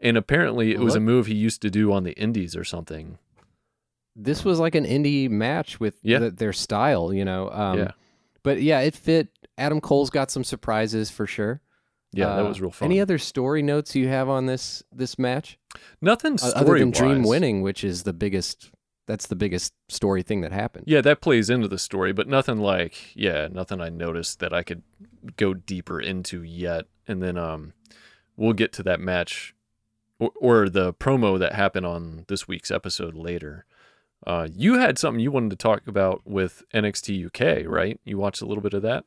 And 0.00 0.16
apparently 0.16 0.72
it 0.72 0.80
was 0.80 0.94
a 0.94 1.00
move 1.00 1.26
he 1.26 1.34
used 1.34 1.62
to 1.62 1.70
do 1.70 1.92
on 1.92 2.04
the 2.04 2.12
indies 2.12 2.54
or 2.56 2.64
something. 2.64 3.18
this 4.16 4.44
was 4.44 4.60
like 4.60 4.74
an 4.76 4.84
indie 4.84 5.28
match 5.28 5.80
with 5.80 5.96
Yeah. 6.02 6.20
the, 6.20 6.30
their 6.30 6.52
style, 6.52 7.12
you 7.12 7.24
know. 7.24 7.50
Um, 7.50 7.78
Yeah. 7.78 7.90
But 8.44 8.62
yeah, 8.62 8.80
it 8.80 8.94
fit. 8.94 9.28
Adam 9.58 9.80
Cole's 9.80 10.10
got 10.10 10.30
some 10.30 10.44
surprises 10.44 11.10
for 11.10 11.26
sure. 11.26 11.60
Yeah, 12.16 12.36
that 12.36 12.44
Uh, 12.44 12.48
was 12.48 12.60
real 12.60 12.70
fun. 12.70 12.86
Any 12.86 13.00
other 13.00 13.18
story 13.18 13.62
notes 13.62 13.94
you 13.94 14.08
have 14.08 14.28
on 14.28 14.46
this 14.46 14.82
this 14.92 15.18
match, 15.18 15.58
Nothing 16.00 16.38
story 16.38 16.52
other 16.54 16.78
than 16.78 16.90
Dream 16.90 17.22
winning, 17.24 17.62
which 17.62 17.82
is 17.84 18.02
the 18.04 18.12
biggest? 18.12 18.70
That's 19.06 19.26
the 19.26 19.36
biggest 19.36 19.74
story 19.88 20.22
thing 20.22 20.40
that 20.40 20.52
happened. 20.52 20.84
Yeah, 20.86 21.02
that 21.02 21.20
plays 21.20 21.50
into 21.50 21.68
the 21.68 21.78
story, 21.78 22.12
but 22.12 22.26
nothing 22.26 22.58
like 22.58 23.14
yeah, 23.14 23.48
nothing 23.50 23.80
I 23.80 23.90
noticed 23.90 24.40
that 24.40 24.52
I 24.54 24.62
could 24.62 24.82
go 25.36 25.52
deeper 25.54 26.00
into 26.00 26.42
yet. 26.42 26.86
And 27.06 27.22
then 27.22 27.36
um 27.36 27.72
we'll 28.36 28.54
get 28.54 28.72
to 28.74 28.82
that 28.84 29.00
match 29.00 29.54
or, 30.18 30.30
or 30.36 30.68
the 30.70 30.94
promo 30.94 31.38
that 31.38 31.52
happened 31.52 31.84
on 31.86 32.24
this 32.28 32.48
week's 32.48 32.70
episode 32.70 33.14
later. 33.14 33.66
Uh 34.26 34.48
you 34.50 34.78
had 34.78 34.98
something 34.98 35.20
you 35.20 35.30
wanted 35.32 35.50
to 35.50 35.56
talk 35.56 35.86
about 35.86 36.22
with 36.24 36.62
NXT 36.72 37.26
UK, 37.26 37.68
right? 37.70 38.00
You 38.04 38.16
watched 38.16 38.40
a 38.40 38.46
little 38.46 38.62
bit 38.62 38.72
of 38.74 38.80
that? 38.82 39.04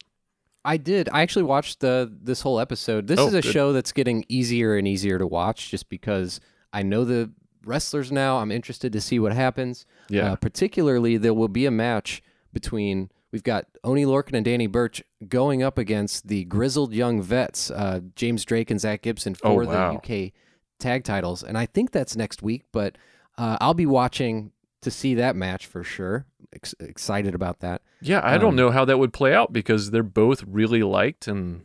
I 0.67 0.77
did. 0.77 1.09
I 1.11 1.21
actually 1.23 1.43
watched 1.43 1.79
the 1.79 2.11
this 2.21 2.41
whole 2.41 2.59
episode. 2.59 3.07
This 3.07 3.19
Oh, 3.19 3.27
is 3.27 3.33
a 3.33 3.41
good. 3.41 3.51
show 3.51 3.73
that's 3.73 3.91
getting 3.91 4.25
easier 4.27 4.75
and 4.77 4.87
easier 4.87 5.17
to 5.17 5.25
watch, 5.25 5.71
just 5.71 5.89
because 5.89 6.39
I 6.73 6.83
know 6.83 7.05
the 7.05 7.31
wrestlers 7.65 8.11
now. 8.11 8.37
I'm 8.37 8.51
interested 8.51 8.91
to 8.93 9.01
see 9.01 9.17
what 9.17 9.31
happens. 9.33 9.85
Yeah. 10.09 10.33
Uh, 10.33 10.35
particularly, 10.35 11.17
there 11.17 11.33
will 11.33 11.47
be 11.47 11.65
a 11.65 11.71
match 11.71 12.21
between 12.53 13.09
we've 13.31 13.43
got 13.43 13.65
Oney 13.83 14.05
Lorcan 14.05 14.33
and 14.33 14.45
Danny 14.45 14.67
Burch 14.67 15.01
going 15.27 15.63
up 15.63 15.77
against 15.77 16.27
the 16.27 16.43
grizzled 16.45 16.93
young 16.93 17.21
vets, 17.21 17.71
uh, 17.71 18.01
James 18.15 18.43
Drake 18.45 18.69
and 18.69 18.79
Zach 18.79 19.01
Gibson 19.01 19.35
Oh, 19.43 19.55
for 19.55 19.63
wow. 19.65 19.91
the 19.91 19.97
UK 20.27 20.33
tag 20.79 21.03
titles, 21.03 21.43
and 21.43 21.57
I 21.57 21.65
think 21.65 21.91
that's 21.91 22.15
next 22.15 22.41
week. 22.43 22.63
But 22.71 22.97
uh, 23.37 23.57
I'll 23.61 23.73
be 23.73 23.85
watching 23.85 24.51
to 24.81 24.91
see 24.91 25.15
that 25.15 25.35
match 25.35 25.65
for 25.65 25.83
sure. 25.83 26.25
Ex- 26.53 26.75
excited 26.79 27.35
about 27.35 27.59
that. 27.59 27.81
Yeah, 28.01 28.21
I 28.23 28.37
don't 28.37 28.49
Um, 28.51 28.55
know 28.55 28.71
how 28.71 28.85
that 28.85 28.97
would 28.99 29.11
play 29.13 29.33
out 29.33 29.51
because 29.51 29.91
they're 29.91 30.03
both 30.03 30.43
really 30.47 30.83
liked 30.83 31.27
and 31.27 31.63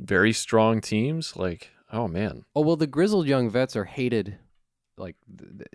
very 0.00 0.32
strong 0.32 0.80
teams. 0.80 1.36
Like, 1.36 1.70
oh 1.92 2.08
man. 2.08 2.44
Oh 2.54 2.62
well, 2.62 2.76
the 2.76 2.86
grizzled 2.86 3.26
young 3.26 3.50
vets 3.50 3.76
are 3.76 3.84
hated. 3.84 4.38
Like 4.96 5.16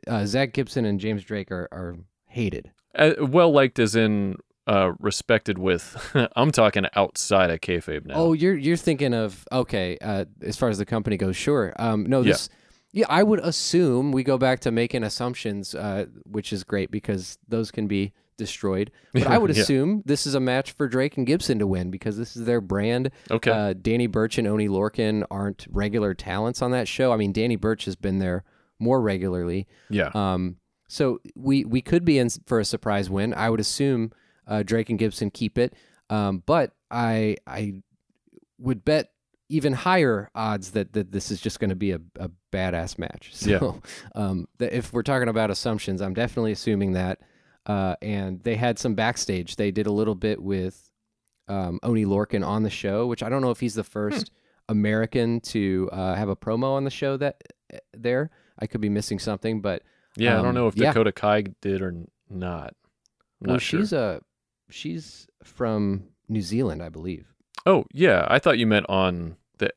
uh, 0.07 0.25
Zach 0.25 0.53
Gibson 0.53 0.85
and 0.85 0.99
James 0.99 1.23
Drake 1.23 1.51
are, 1.51 1.67
are 1.71 1.97
hated. 2.27 2.71
Uh, 2.95 3.13
well 3.19 3.51
liked 3.51 3.77
as 3.79 3.95
in 3.95 4.37
uh 4.67 4.91
respected 4.99 5.57
with 5.57 6.13
I'm 6.35 6.51
talking 6.51 6.85
outside 6.95 7.49
of 7.51 7.61
kayfabe 7.61 8.05
now. 8.05 8.15
Oh, 8.15 8.33
you're 8.33 8.55
you're 8.55 8.77
thinking 8.77 9.13
of 9.13 9.47
okay. 9.51 9.97
Uh, 10.01 10.25
as 10.41 10.57
far 10.57 10.69
as 10.69 10.77
the 10.77 10.85
company 10.85 11.17
goes, 11.17 11.35
sure. 11.35 11.73
Um, 11.77 12.05
no, 12.05 12.23
this. 12.23 12.49
Yeah, 12.51 12.66
I 13.07 13.23
would 13.23 13.39
assume 13.41 14.11
we 14.11 14.23
go 14.23 14.37
back 14.37 14.59
to 14.61 14.71
making 14.71 15.03
assumptions, 15.03 15.75
uh, 15.75 16.05
which 16.25 16.51
is 16.53 16.63
great 16.63 16.89
because 16.91 17.37
those 17.47 17.69
can 17.71 17.87
be 17.87 18.13
destroyed. 18.37 18.91
But 19.13 19.27
I 19.27 19.37
would 19.39 19.55
Yeah. 19.55 19.61
assume 19.63 20.03
this 20.05 20.25
is 20.25 20.35
a 20.35 20.39
match 20.39 20.71
for 20.71 20.87
Drake 20.87 21.17
and 21.17 21.25
Gibson 21.27 21.59
to 21.59 21.67
win 21.67 21.91
because 21.91 22.17
this 22.17 22.35
is 22.35 22.45
their 22.45 22.61
brand. 22.61 23.11
Okay. 23.29 23.51
Uh, 23.51 23.73
Danny 23.73 24.07
Burch 24.07 24.37
and 24.37 24.47
Oney 24.47 24.67
Lorcan 24.67 25.23
aren't 25.29 25.65
regular 25.69 26.13
talents 26.13 26.61
on 26.61 26.71
that 26.71 26.87
show. 26.87 27.11
I 27.11 27.17
mean, 27.17 27.31
Danny 27.33 27.55
Burch 27.55 27.85
has 27.85 27.95
been 27.95 28.19
there 28.19 28.43
more 28.79 29.01
regularly. 29.01 29.67
yeah. 29.89 30.11
Um, 30.13 30.57
so 30.87 31.19
we 31.35 31.65
we 31.65 31.81
could 31.81 32.05
be 32.05 32.17
in 32.17 32.29
for 32.45 32.59
a 32.59 32.65
surprise 32.65 33.09
win. 33.09 33.33
I 33.33 33.49
would 33.49 33.59
assume 33.59 34.11
uh, 34.47 34.63
Drake 34.63 34.89
and 34.89 34.97
Gibson 34.97 35.29
keep 35.31 35.57
it, 35.57 35.73
um, 36.09 36.41
but 36.45 36.71
I 36.89 37.35
I 37.45 37.81
would 38.57 38.85
bet 38.85 39.11
even 39.49 39.71
higher 39.73 40.29
odds 40.35 40.71
that, 40.71 40.91
that 40.93 41.11
this 41.11 41.31
is 41.31 41.39
just 41.39 41.59
going 41.59 41.69
to 41.69 41.75
be 41.75 41.91
a, 41.91 41.99
a 42.19 42.29
badass 42.51 42.97
match. 42.97 43.29
So 43.33 43.81
Yeah. 44.15 44.21
um, 44.21 44.47
if 44.59 44.91
we're 44.93 45.03
talking 45.03 45.29
about 45.29 45.49
assumptions, 45.51 46.01
I'm 46.01 46.13
definitely 46.13 46.51
assuming 46.51 46.93
that. 46.93 47.19
Uh, 47.65 47.95
and 48.01 48.41
they 48.43 48.55
had 48.55 48.77
some 48.79 48.93
backstage. 48.95 49.55
They 49.57 49.71
did 49.71 49.87
a 49.87 49.91
little 49.91 50.15
bit 50.15 50.41
with 50.41 50.91
um, 51.47 51.79
Oney 51.83 52.05
Lorcan 52.05 52.45
on 52.45 52.63
the 52.63 52.69
show, 52.69 53.07
which 53.07 53.21
I 53.23 53.29
don't 53.29 53.41
know 53.41 53.51
if 53.51 53.59
he's 53.59 53.75
the 53.75 53.83
first 53.83 54.31
American 54.69 55.39
to 55.41 55.89
uh, 55.91 56.15
have 56.15 56.29
a 56.29 56.35
promo 56.35 56.73
on 56.75 56.83
the 56.83 56.89
show 56.89 57.15
that 57.17 57.41
uh, 57.73 57.77
there. 57.93 58.29
I 58.59 58.67
could 58.67 58.81
be 58.81 58.89
missing 58.89 59.19
something, 59.19 59.61
but 59.61 59.83
Yeah, 60.17 60.35
I 60.35 60.37
Um, 60.39 60.45
don't 60.45 60.55
know 60.55 60.67
if 60.67 60.75
yeah. 60.75 60.87
Dakota 60.91 61.11
Kai 61.11 61.43
did 61.61 61.81
or 61.81 61.93
not. 62.29 62.73
I'm 63.41 63.47
well, 63.47 63.53
not 63.55 63.61
sure. 63.61 63.79
she's 63.81 63.93
a 63.93 64.21
she's 64.69 65.27
from 65.43 66.03
New 66.27 66.41
Zealand, 66.41 66.81
I 66.83 66.89
believe. 66.89 67.27
Oh, 67.67 67.85
yeah. 67.91 68.25
I 68.29 68.39
thought 68.39 68.57
you 68.57 68.65
meant 68.67 68.85
on 68.89 69.35
the 69.57 69.71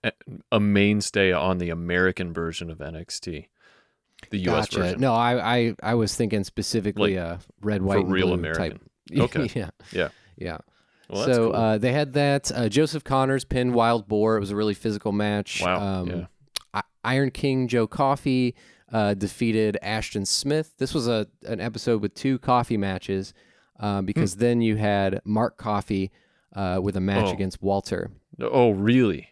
a 0.53 0.61
mainstay 0.61 1.33
on 1.33 1.59
the 1.59 1.71
American 1.71 2.33
version 2.33 2.71
of 2.71 2.79
NXT, 2.79 3.47
the 4.31 4.39
US 4.49 4.67
Gotcha. 4.69 4.79
version. 4.79 5.01
No, 5.01 5.15
I, 5.15 5.57
I 5.59 5.75
I 5.83 5.95
was 5.95 6.15
thinking 6.15 6.45
specifically 6.45 7.17
a 7.17 7.41
red, 7.63 7.83
white, 7.83 8.01
and 8.05 8.13
real 8.13 8.27
blue 8.29 8.35
American. 8.35 8.71
type. 8.79 8.81
Okay. 9.19 9.51
yeah. 9.59 9.71
Yeah. 9.93 10.09
Yeah. 10.37 10.59
Well, 11.09 11.25
so 11.25 11.47
cool. 11.51 11.57
uh, 11.57 11.79
they 11.79 11.93
had 11.93 12.13
that. 12.13 12.53
Uh, 12.55 12.69
Joseph 12.69 13.03
Connors 13.03 13.45
pinned 13.45 13.75
Wild 13.75 14.07
Boar. 14.07 14.37
It 14.37 14.41
was 14.41 14.53
a 14.53 14.57
really 14.57 14.75
physical 14.75 15.11
match. 15.11 15.61
Wow, 15.65 15.81
Um, 16.03 16.09
yeah. 16.09 16.27
I- 16.73 16.83
Iron 17.03 17.33
King 17.33 17.67
Joe 17.67 17.89
Coffey 17.89 18.55
uh, 18.93 19.15
defeated 19.15 19.79
Ashton 19.83 20.25
Smith. 20.27 20.75
This 20.79 20.95
was 20.95 21.09
a 21.09 21.27
an 21.45 21.61
episode 21.61 22.03
with 22.03 22.15
two 22.15 22.39
Coffey 22.39 22.77
matches 22.77 23.35
uh, 23.81 24.03
because 24.03 24.37
then 24.37 24.61
you 24.61 24.77
had 24.77 25.21
Mark 25.25 25.57
Coffey 25.57 26.13
uh, 26.55 26.81
with 26.83 26.97
a 26.97 27.01
match. 27.01 27.27
Oh. 27.29 27.33
against 27.33 27.63
Walter. 27.63 28.11
oh, 28.41 28.71
really? 28.71 29.29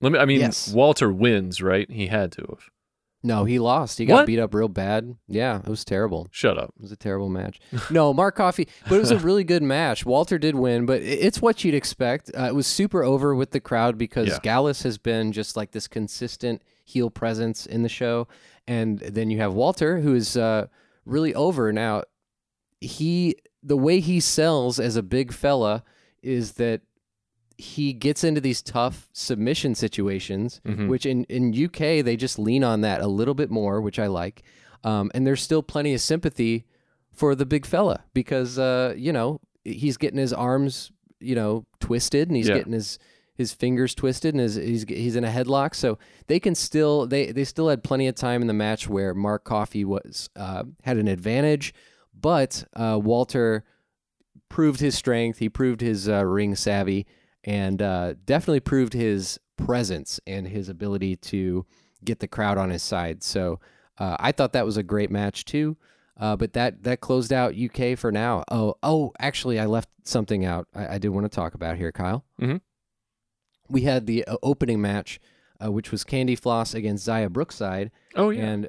Let 0.00 0.12
me. 0.12 0.18
I 0.18 0.24
mean, 0.24 0.40
Yes. 0.40 0.72
Walter 0.72 1.12
wins, 1.12 1.60
right? 1.62 1.90
He 1.90 2.06
had 2.06 2.32
to 2.32 2.46
have. 2.48 2.70
No, 3.22 3.44
he 3.44 3.58
lost. 3.58 3.98
He 3.98 4.06
got 4.06 4.14
What? 4.20 4.26
beat 4.26 4.38
up 4.38 4.54
real 4.54 4.68
bad. 4.68 5.14
Yeah, 5.28 5.58
it 5.58 5.68
was 5.68 5.84
terrible. 5.84 6.28
Shut 6.30 6.56
up. 6.56 6.72
It 6.76 6.80
was 6.80 6.90
a 6.92 6.96
terrible 6.96 7.28
match. 7.28 7.60
No, 7.90 8.14
Mark 8.14 8.34
Coffey, 8.36 8.66
but 8.88 8.94
it 8.94 8.98
was 9.00 9.10
a 9.10 9.18
really 9.18 9.44
good 9.44 9.62
match. 9.62 10.06
Walter 10.06 10.38
did 10.38 10.54
win, 10.54 10.86
but 10.86 11.02
it's 11.02 11.42
what 11.42 11.62
you'd 11.62 11.74
expect. 11.74 12.30
Uh, 12.34 12.44
it 12.44 12.54
was 12.54 12.66
super 12.66 13.02
over 13.02 13.34
with 13.34 13.50
the 13.50 13.60
crowd 13.60 13.98
because 13.98 14.28
Yeah. 14.28 14.38
Gallus 14.42 14.84
has 14.84 14.96
been 14.96 15.32
just 15.32 15.54
like 15.54 15.72
this 15.72 15.86
consistent 15.86 16.62
heel 16.82 17.10
presence 17.10 17.66
in 17.66 17.82
the 17.82 17.90
show, 17.90 18.26
and 18.66 19.00
then 19.00 19.28
you 19.28 19.36
have 19.36 19.52
Walter, 19.52 20.00
who 20.00 20.14
is 20.14 20.34
uh, 20.38 20.68
really 21.04 21.34
over 21.34 21.74
now. 21.74 22.04
He 22.80 23.36
the 23.62 23.76
way 23.76 24.00
he 24.00 24.20
sells 24.20 24.78
as 24.80 24.96
a 24.96 25.02
big 25.02 25.32
fella 25.32 25.82
is 26.22 26.52
that 26.52 26.80
he 27.58 27.92
gets 27.92 28.24
into 28.24 28.40
these 28.40 28.62
tough 28.62 29.08
submission 29.12 29.74
situations, 29.74 30.60
Mhm. 30.66 30.88
which 30.88 31.04
in, 31.04 31.24
in 31.24 31.52
UK 31.52 32.00
they 32.02 32.16
just 32.16 32.38
lean 32.38 32.64
on 32.64 32.80
that 32.80 33.02
a 33.02 33.06
little 33.06 33.34
bit 33.34 33.50
more, 33.50 33.80
which 33.80 33.98
I 33.98 34.06
like. 34.06 34.42
Um, 34.82 35.10
and 35.14 35.26
there's 35.26 35.42
still 35.42 35.62
plenty 35.62 35.92
of 35.92 36.00
sympathy 36.00 36.64
for 37.12 37.34
the 37.34 37.44
big 37.44 37.66
fella 37.66 38.04
because 38.14 38.58
uh, 38.58 38.94
you 38.96 39.12
know 39.12 39.40
he's 39.64 39.98
getting 39.98 40.18
his 40.18 40.32
arms 40.32 40.90
you 41.20 41.34
know 41.34 41.66
twisted 41.80 42.28
and 42.28 42.36
he's 42.36 42.48
Yeah. 42.48 42.58
getting 42.58 42.72
his 42.72 42.98
his 43.34 43.52
fingers 43.52 43.94
twisted 43.94 44.32
and 44.34 44.40
his, 44.40 44.54
he's 44.54 44.84
he's 44.88 45.16
in 45.16 45.24
a 45.24 45.28
headlock. 45.30 45.74
So 45.74 45.98
they 46.28 46.40
can 46.40 46.54
still 46.54 47.06
they 47.06 47.30
they 47.30 47.44
still 47.44 47.68
had 47.68 47.82
plenty 47.84 48.06
of 48.06 48.14
time 48.14 48.40
in 48.40 48.46
the 48.48 48.54
match 48.54 48.88
where 48.88 49.12
Mark 49.12 49.44
Coffey 49.44 49.84
was 49.84 50.30
uh, 50.34 50.64
had 50.82 50.96
an 50.96 51.08
advantage, 51.08 51.74
but 52.20 52.64
uh, 52.74 52.98
Walter 53.02 53.64
proved 54.48 54.80
his 54.80 54.96
strength. 54.96 55.38
He 55.38 55.48
proved 55.48 55.80
his 55.80 56.08
uh, 56.08 56.24
ring 56.24 56.54
savvy 56.56 57.06
and 57.44 57.80
uh, 57.80 58.14
definitely 58.24 58.60
proved 58.60 58.92
his 58.92 59.38
presence 59.56 60.20
and 60.26 60.48
his 60.48 60.68
ability 60.68 61.16
to 61.16 61.64
get 62.04 62.20
the 62.20 62.28
crowd 62.28 62.58
on 62.58 62.70
his 62.70 62.82
side. 62.82 63.22
So 63.22 63.60
uh, 63.98 64.16
I 64.18 64.32
thought 64.32 64.52
that 64.54 64.64
was 64.66 64.76
a 64.76 64.82
great 64.82 65.10
match 65.10 65.44
too. 65.44 65.76
Uh, 66.18 66.36
but 66.36 66.52
that 66.52 66.82
that 66.82 67.00
closed 67.00 67.32
out 67.32 67.54
UK 67.56 67.96
for 67.96 68.12
now. 68.12 68.44
Oh 68.50 68.74
oh, 68.82 69.12
actually, 69.18 69.58
I 69.58 69.64
left 69.66 69.88
something 70.04 70.44
out. 70.44 70.66
I, 70.74 70.94
I 70.94 70.98
did 70.98 71.08
want 71.08 71.24
to 71.24 71.34
talk 71.34 71.54
about 71.54 71.76
here, 71.78 71.92
Kyle. 71.92 72.24
Mhm. 72.40 72.60
We 73.70 73.82
had 73.82 74.06
the 74.06 74.24
uh, 74.26 74.36
opening 74.42 74.80
match, 74.82 75.18
uh, 75.64 75.70
which 75.72 75.90
was 75.90 76.04
Candy 76.04 76.34
Floss 76.36 76.74
against 76.74 77.06
Xia 77.08 77.30
Brookside, 77.30 77.90
Oh 78.16 78.30
yeah. 78.30 78.44
and 78.44 78.68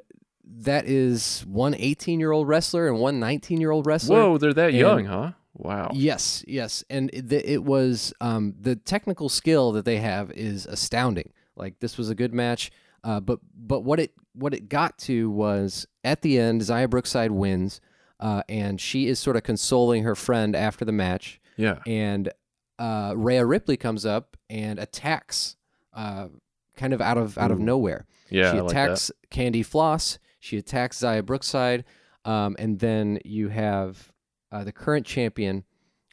that 0.60 0.86
is 0.86 1.44
one 1.48 1.74
18 1.76 2.20
year 2.20 2.32
old 2.32 2.46
wrestler 2.48 2.88
and 2.88 2.98
one 2.98 3.18
19 3.20 3.60
year 3.60 3.70
old 3.70 3.86
wrestler. 3.86 4.16
Whoa, 4.20 4.38
they're 4.38 4.52
that 4.54 4.70
and- 4.70 4.78
young, 4.78 5.04
huh? 5.06 5.32
Wow. 5.54 5.90
Yes, 5.92 6.42
yes, 6.48 6.82
and 6.88 7.10
it, 7.12 7.28
the, 7.28 7.52
it 7.52 7.62
was 7.62 8.14
um, 8.22 8.54
the 8.58 8.74
technical 8.74 9.28
skill 9.28 9.72
that 9.72 9.84
they 9.84 9.98
have 9.98 10.30
is 10.32 10.64
astounding. 10.66 11.30
Like 11.56 11.78
this 11.78 11.98
was 11.98 12.08
a 12.08 12.14
good 12.14 12.32
match, 12.32 12.70
uh, 13.04 13.20
but 13.20 13.38
but 13.54 13.80
what 13.80 14.00
it 14.00 14.12
what 14.34 14.54
it 14.54 14.70
got 14.70 14.96
to 15.00 15.30
was 15.30 15.86
at 16.04 16.22
the 16.22 16.38
end, 16.38 16.62
Xia 16.62 16.88
Brookside 16.88 17.32
wins, 17.32 17.82
uh, 18.18 18.42
and 18.48 18.80
she 18.80 19.06
is 19.08 19.18
sort 19.20 19.36
of 19.36 19.42
consoling 19.42 20.04
her 20.04 20.14
friend 20.14 20.56
after 20.56 20.86
the 20.86 20.90
match, 20.92 21.38
Yeah. 21.58 21.80
and 21.86 22.32
uh, 22.78 23.12
Rhea 23.14 23.44
Ripley 23.44 23.76
comes 23.76 24.06
up 24.06 24.38
and 24.48 24.78
attacks, 24.78 25.56
uh, 25.92 26.28
kind 26.76 26.94
of 26.94 27.02
out 27.02 27.18
of 27.18 27.36
out 27.36 27.50
of 27.50 27.58
nowhere. 27.60 28.06
Yeah. 28.30 28.52
she 28.52 28.56
I 28.56 28.60
like 28.62 28.70
attacks 28.70 29.12
Candy 29.28 29.62
Floss. 29.62 30.18
She 30.42 30.58
attacks 30.58 30.98
Xia 30.98 31.24
Brookside, 31.24 31.84
um, 32.24 32.56
and 32.58 32.76
then 32.80 33.20
you 33.24 33.48
have 33.48 34.10
uh, 34.50 34.64
the 34.64 34.72
current 34.72 35.06
champion, 35.06 35.62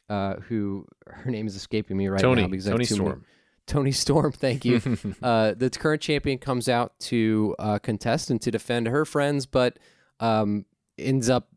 uh, 0.08 0.36
who 0.36 0.86
her 1.08 1.32
name 1.32 1.48
is 1.48 1.56
escaping 1.56 1.96
me 1.96 2.06
right. 2.06 2.20
Toni. 2.20 2.42
now 2.42 2.48
because 2.48 2.66
Toni 2.66 2.84
Storm. 2.84 3.24
Toni 3.66 3.90
Storm, 3.90 4.30
thank 4.30 4.64
you. 4.64 4.80
uh, 5.22 5.54
the 5.56 5.68
current 5.68 6.00
champion 6.00 6.38
comes 6.38 6.68
out 6.68 6.96
to 7.00 7.56
uh, 7.58 7.80
contest 7.80 8.30
and 8.30 8.40
to 8.42 8.52
defend 8.52 8.86
her 8.86 9.04
friends, 9.04 9.46
but 9.46 9.80
um, 10.20 10.64
ends 10.96 11.28
up 11.28 11.48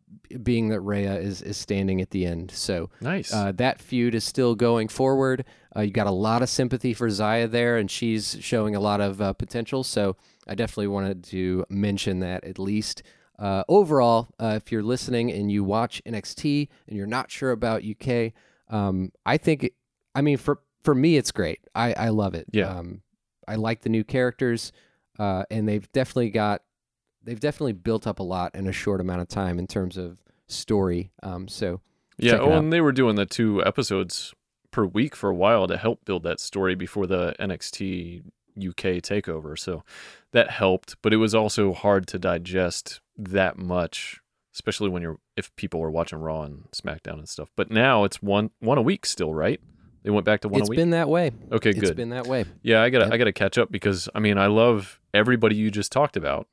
being 0.41 0.69
that 0.69 0.81
Rhea 0.81 1.15
is 1.19 1.43
is 1.43 1.57
standing 1.57 2.01
at 2.01 2.09
the 2.09 2.25
end. 2.25 2.49
So 2.49 2.89
nice. 3.01 3.31
uh, 3.31 3.51
that 3.53 3.79
feud 3.79 4.15
is 4.15 4.23
still 4.23 4.55
going 4.55 4.87
forward. 4.87 5.45
Uh, 5.75 5.81
you 5.81 5.91
got 5.91 6.07
a 6.07 6.11
lot 6.11 6.41
of 6.41 6.49
sympathy 6.49 6.95
for 6.95 7.07
Xia 7.07 7.49
there, 7.51 7.77
and 7.77 7.89
she's 7.89 8.35
showing 8.41 8.75
a 8.75 8.79
lot 8.79 8.99
of 8.99 9.21
uh, 9.21 9.33
potential. 9.33 9.83
So 9.83 10.15
I 10.47 10.55
definitely 10.55 10.87
wanted 10.87 11.23
to 11.25 11.65
mention 11.69 12.19
that 12.19 12.43
at 12.43 12.59
least. 12.59 13.03
Uh, 13.39 13.63
overall, 13.67 14.29
uh, 14.39 14.59
if 14.61 14.71
you're 14.71 14.83
listening 14.83 15.31
and 15.31 15.51
you 15.51 15.63
watch 15.63 16.01
NXT 16.05 16.69
and 16.87 16.97
you're 16.97 17.07
not 17.07 17.31
sure 17.31 17.51
about 17.51 17.83
UK, 17.83 18.33
um, 18.69 19.11
I 19.25 19.37
think, 19.37 19.63
it, 19.63 19.73
I 20.15 20.21
mean, 20.21 20.37
for 20.37 20.59
for 20.83 20.93
me, 20.93 21.15
it's 21.15 21.31
great. 21.31 21.59
I, 21.73 21.93
I 21.93 22.09
love 22.09 22.35
it. 22.35 22.45
Yeah. 22.51 22.67
Um, 22.67 23.01
I 23.47 23.55
like 23.55 23.81
the 23.81 23.89
new 23.89 24.03
characters, 24.03 24.71
uh, 25.17 25.43
and 25.49 25.67
they've 25.67 25.89
definitely 25.93 26.29
got, 26.29 26.61
they've 27.23 27.39
definitely 27.39 27.73
built 27.73 28.05
up 28.05 28.19
a 28.19 28.23
lot 28.23 28.53
in 28.53 28.67
a 28.67 28.73
short 28.73 28.99
amount 28.99 29.21
of 29.21 29.29
time 29.29 29.59
in 29.59 29.67
terms 29.67 29.97
of 29.97 30.19
story. 30.47 31.11
Um, 31.23 31.47
so 31.47 31.81
yeah. 32.17 32.35
Oh, 32.35 32.51
and 32.51 32.71
they 32.71 32.81
were 32.81 32.91
doing 32.91 33.15
the 33.15 33.25
two 33.25 33.63
episodes 33.65 34.33
per 34.71 34.85
week 34.85 35.15
for 35.15 35.29
a 35.29 35.35
while 35.35 35.67
to 35.67 35.77
help 35.77 36.05
build 36.05 36.23
that 36.23 36.39
story 36.39 36.75
before 36.75 37.07
the 37.07 37.33
NXT 37.39 38.23
UK 38.57 39.01
takeover. 39.01 39.57
So 39.57 39.83
that 40.31 40.49
helped, 40.49 40.95
but 41.01 41.13
it 41.13 41.17
was 41.17 41.33
also 41.35 41.73
hard 41.73 42.07
to 42.07 42.19
digest 42.19 43.01
that 43.17 43.57
much, 43.57 44.19
especially 44.53 44.89
when 44.89 45.01
you're 45.01 45.17
if 45.35 45.55
people 45.55 45.79
were 45.79 45.91
watching 45.91 46.19
Raw 46.19 46.43
and 46.43 46.65
SmackDown 46.71 47.19
and 47.19 47.29
stuff. 47.29 47.49
But 47.55 47.71
now 47.71 48.03
it's 48.03 48.21
one 48.21 48.51
one 48.59 48.77
a 48.77 48.81
week 48.81 49.05
still, 49.05 49.33
right? 49.33 49.59
They 50.03 50.09
went 50.09 50.25
back 50.25 50.41
to 50.41 50.49
one 50.49 50.59
it's 50.61 50.69
a 50.69 50.71
week. 50.71 50.77
It's 50.77 50.81
been 50.81 50.89
that 50.91 51.07
way. 51.09 51.31
okay, 51.51 51.69
It's 51.69 51.79
good. 51.79 51.95
been 51.95 52.09
that 52.09 52.27
way. 52.27 52.45
Yeah, 52.61 52.81
I 52.81 52.89
gotta 52.89 53.05
Yep. 53.05 53.13
I 53.13 53.17
gotta 53.17 53.31
catch 53.33 53.57
up 53.57 53.71
because 53.71 54.09
I 54.13 54.19
mean 54.19 54.37
I 54.37 54.47
love 54.47 54.99
everybody 55.13 55.55
you 55.55 55.71
just 55.71 55.91
talked 55.91 56.17
about, 56.17 56.47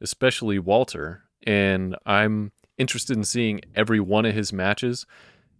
especially 0.00 0.58
Walter, 0.58 1.22
and 1.46 1.96
I'm 2.06 2.52
interested 2.78 3.16
in 3.16 3.24
seeing 3.24 3.60
every 3.74 4.00
one 4.00 4.24
of 4.26 4.34
his 4.34 4.52
matches. 4.52 5.06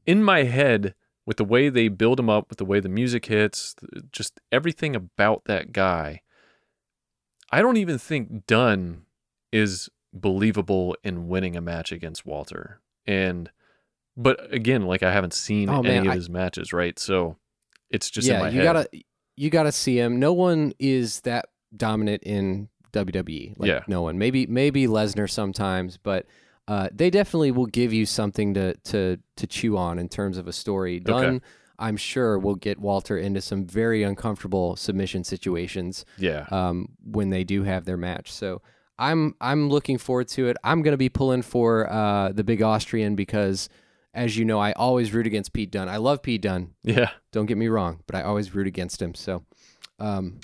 In 0.06 0.22
my 0.22 0.44
head, 0.44 0.94
with 1.26 1.36
the 1.38 1.44
way 1.44 1.68
they 1.68 1.88
build 1.88 2.18
him 2.20 2.30
up, 2.30 2.48
with 2.48 2.58
the 2.58 2.64
way 2.64 2.80
the 2.80 2.88
music 2.88 3.26
hits, 3.26 3.74
just 4.12 4.40
everything 4.52 4.94
about 4.96 5.44
that 5.46 5.72
guy, 5.72 6.22
I 7.52 7.60
don't 7.62 7.76
even 7.76 7.98
think 7.98 8.46
Dunn 8.46 9.02
is 9.52 9.88
believable 10.12 10.96
in 11.04 11.28
winning 11.28 11.56
a 11.56 11.60
match 11.60 11.92
against 11.92 12.24
Walter. 12.26 12.80
And 13.06 13.50
but 14.16 14.52
again, 14.52 14.82
like 14.86 15.02
I 15.02 15.12
haven't 15.12 15.34
seen 15.34 15.68
Oh, 15.68 15.80
any 15.80 15.88
man, 15.88 16.06
of 16.06 16.12
I- 16.12 16.16
his 16.16 16.30
matches, 16.30 16.72
right? 16.72 16.98
So 16.98 17.36
it's 17.90 18.10
just 18.10 18.26
in 18.28 18.34
yeah, 18.34 18.40
my 18.40 18.48
you 18.48 18.58
head. 18.60 18.64
gotta 18.64 18.88
you 19.36 19.50
gotta 19.50 19.72
see 19.72 19.98
him. 19.98 20.18
No 20.18 20.32
one 20.32 20.72
is 20.78 21.20
that 21.22 21.46
dominant 21.76 22.22
in 22.22 22.68
WWE. 22.92 23.54
Like, 23.58 23.68
Yeah. 23.68 23.80
no 23.86 24.00
one. 24.02 24.16
Maybe 24.18 24.46
maybe 24.46 24.86
Lesnar 24.86 25.28
sometimes, 25.30 25.98
but 25.98 26.24
uh, 26.68 26.88
they 26.92 27.10
definitely 27.10 27.50
will 27.50 27.66
give 27.66 27.92
you 27.92 28.06
something 28.06 28.54
to 28.54 28.74
to 28.74 29.18
to 29.36 29.46
chew 29.46 29.76
on 29.76 29.98
in 29.98 30.08
terms 30.08 30.36
of 30.36 30.48
a 30.48 30.52
story. 30.52 30.98
Dunn, 30.98 31.42
I'm 31.78 31.96
sure, 31.96 32.38
will 32.38 32.54
get 32.54 32.78
Walter 32.78 33.18
into 33.18 33.40
some 33.40 33.66
very 33.66 34.02
uncomfortable 34.02 34.76
submission 34.76 35.24
situations 35.24 36.04
yeah. 36.18 36.46
um, 36.50 36.88
when 37.04 37.30
they 37.30 37.44
do 37.44 37.62
have 37.62 37.84
their 37.84 37.96
match. 37.96 38.32
So 38.32 38.62
I'm 38.98 39.34
I'm 39.40 39.68
looking 39.68 39.98
forward 39.98 40.28
to 40.28 40.48
it. 40.48 40.56
I'm 40.64 40.82
gonna 40.82 40.96
be 40.96 41.08
pulling 41.08 41.42
for 41.42 41.90
uh, 41.90 42.32
the 42.32 42.42
big 42.42 42.62
Austrian 42.62 43.14
because, 43.14 43.68
as 44.12 44.36
you 44.36 44.44
know, 44.44 44.58
I 44.58 44.72
always 44.72 45.12
root 45.12 45.26
against 45.26 45.52
Pete 45.52 45.70
Dunn. 45.70 45.88
I 45.88 45.98
love 45.98 46.22
Pete 46.22 46.42
Dunn. 46.42 46.74
Yeah. 46.82 47.10
Don't 47.30 47.46
get 47.46 47.58
me 47.58 47.68
wrong, 47.68 48.00
but 48.06 48.16
I 48.16 48.22
always 48.22 48.54
root 48.54 48.66
against 48.66 49.00
him. 49.00 49.14
So 49.14 49.44
um, 50.00 50.40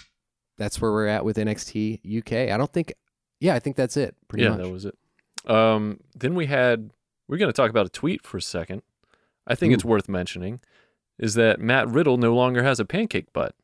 that's 0.58 0.80
where 0.80 0.92
we're 0.92 1.08
at 1.08 1.24
with 1.24 1.36
NXT 1.36 2.18
UK. 2.18 2.52
I 2.52 2.56
don't 2.56 2.72
think, 2.72 2.92
yeah, 3.40 3.54
I 3.54 3.58
think 3.58 3.76
that's 3.76 3.96
it. 3.96 4.14
Pretty 4.28 4.44
yeah, 4.44 4.50
much. 4.50 4.60
that 4.60 4.70
was 4.70 4.84
it. 4.84 4.94
Um, 5.46 6.00
then 6.14 6.34
we 6.34 6.46
had 6.46 6.90
we're 7.28 7.38
going 7.38 7.48
to 7.50 7.56
talk 7.56 7.70
about 7.70 7.86
a 7.86 7.90
tweet 7.90 8.24
for 8.26 8.36
a 8.36 8.42
second. 8.42 8.82
I 9.46 9.54
think 9.54 9.72
it's 9.74 9.84
worth 9.84 10.08
mentioning 10.08 10.60
is 11.18 11.34
that 11.34 11.60
Matt 11.60 11.88
Riddle 11.88 12.16
no 12.16 12.34
longer 12.34 12.62
has 12.62 12.78
a 12.80 12.84
pancake 12.84 13.32
butt. 13.32 13.54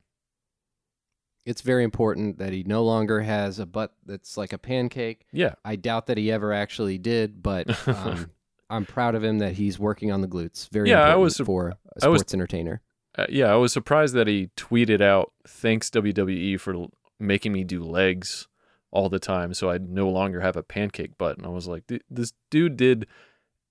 it's 1.47 1.63
very 1.63 1.83
important 1.85 2.39
that 2.39 2.53
he 2.53 2.63
no 2.65 2.85
longer 2.85 3.21
has 3.23 3.59
a 3.59 3.67
butt 3.67 3.95
that's 4.05 4.37
like 4.37 4.53
a 4.53 4.59
pancake. 4.59 5.27
Yeah. 5.33 5.55
I 5.65 5.77
doubt 5.77 6.07
that 6.07 6.19
he 6.19 6.31
ever 6.31 6.53
actually 6.53 6.99
did, 6.99 7.43
but 7.43 7.67
um, 7.89 8.31
I'm 8.69 8.85
proud 8.85 9.15
of 9.15 9.25
him 9.25 9.39
that 9.39 9.55
he's 9.55 9.79
working 9.79 10.13
on 10.13 10.21
the 10.21 10.29
glutes. 10.29 10.69
Very 10.71 10.91
Yeah, 10.91 10.97
I 10.99 11.01
important 11.13 11.23
was 11.23 11.37
sup- 11.37 11.47
for 11.47 11.69
a 11.69 11.77
I 12.03 12.09
was- 12.09 12.21
sports 12.21 12.35
entertainer. 12.35 12.83
Uh, 13.17 13.27
yeah, 13.31 13.47
I 13.53 13.57
was 13.57 13.73
surprised 13.73 14.15
that 14.15 14.29
he 14.29 14.51
tweeted 14.57 15.01
out, 15.01 15.33
"Thanks 15.47 15.91
WWE 15.91 16.61
for 16.61 16.75
l- 16.75 16.91
making 17.19 17.53
me 17.53 17.65
do 17.65 17.83
legs 17.83 18.47
all 18.91 19.09
the 19.09 19.19
time, 19.19 19.55
so 19.55 19.71
I 19.71 19.79
no 19.79 20.09
longer 20.09 20.41
have 20.41 20.57
a 20.57 20.63
pancake 20.63 21.17
butt." 21.19 21.37
And 21.37 21.47
I 21.47 21.51
was 21.51 21.67
like, 21.69 21.87
"Th- 21.87 22.03
"This 22.11 22.33
dude 22.51 22.77
did 22.77 23.07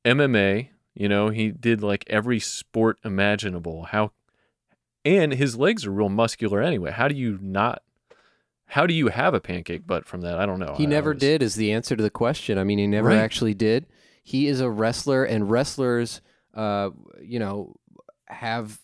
MMA, 0.05 0.69
you 0.95 1.09
know, 1.09 1.29
he 1.29 1.51
did 1.51 1.81
like 1.81 2.03
every 2.07 2.39
sport 2.39 2.97
imaginable. 3.03 3.83
How, 3.85 4.11
and 5.03 5.33
his 5.33 5.57
legs 5.57 5.85
are 5.85 5.91
real 5.91 6.09
muscular 6.09 6.61
anyway. 6.61 6.91
How 6.91 7.07
do 7.07 7.15
you 7.15 7.37
not? 7.41 7.81
How 8.71 8.85
do 8.85 8.93
you 8.93 9.07
have 9.07 9.33
a 9.33 9.39
pancake 9.39 9.87
butt 9.87 10.05
from 10.05 10.21
that? 10.21 10.37
I 10.37 10.45
don't 10.45 10.59
know. 10.59 10.75
He 10.77 10.83
I 10.83 10.87
never 10.87 11.11
was- 11.13 11.19
did 11.21 11.41
is 11.41 11.55
the 11.55 11.71
answer 11.71 11.95
to 11.95 12.03
the 12.03 12.09
question. 12.09 12.57
I 12.57 12.63
mean, 12.63 12.79
he 12.79 12.87
never 12.87 13.09
Right. 13.09 13.17
actually 13.17 13.53
did. 13.53 13.85
He 14.23 14.47
is 14.47 14.59
a 14.59 14.69
wrestler, 14.69 15.23
and 15.23 15.49
wrestlers, 15.49 16.21
uh, 16.53 16.89
you 17.21 17.39
know, 17.39 17.75
have 18.25 18.79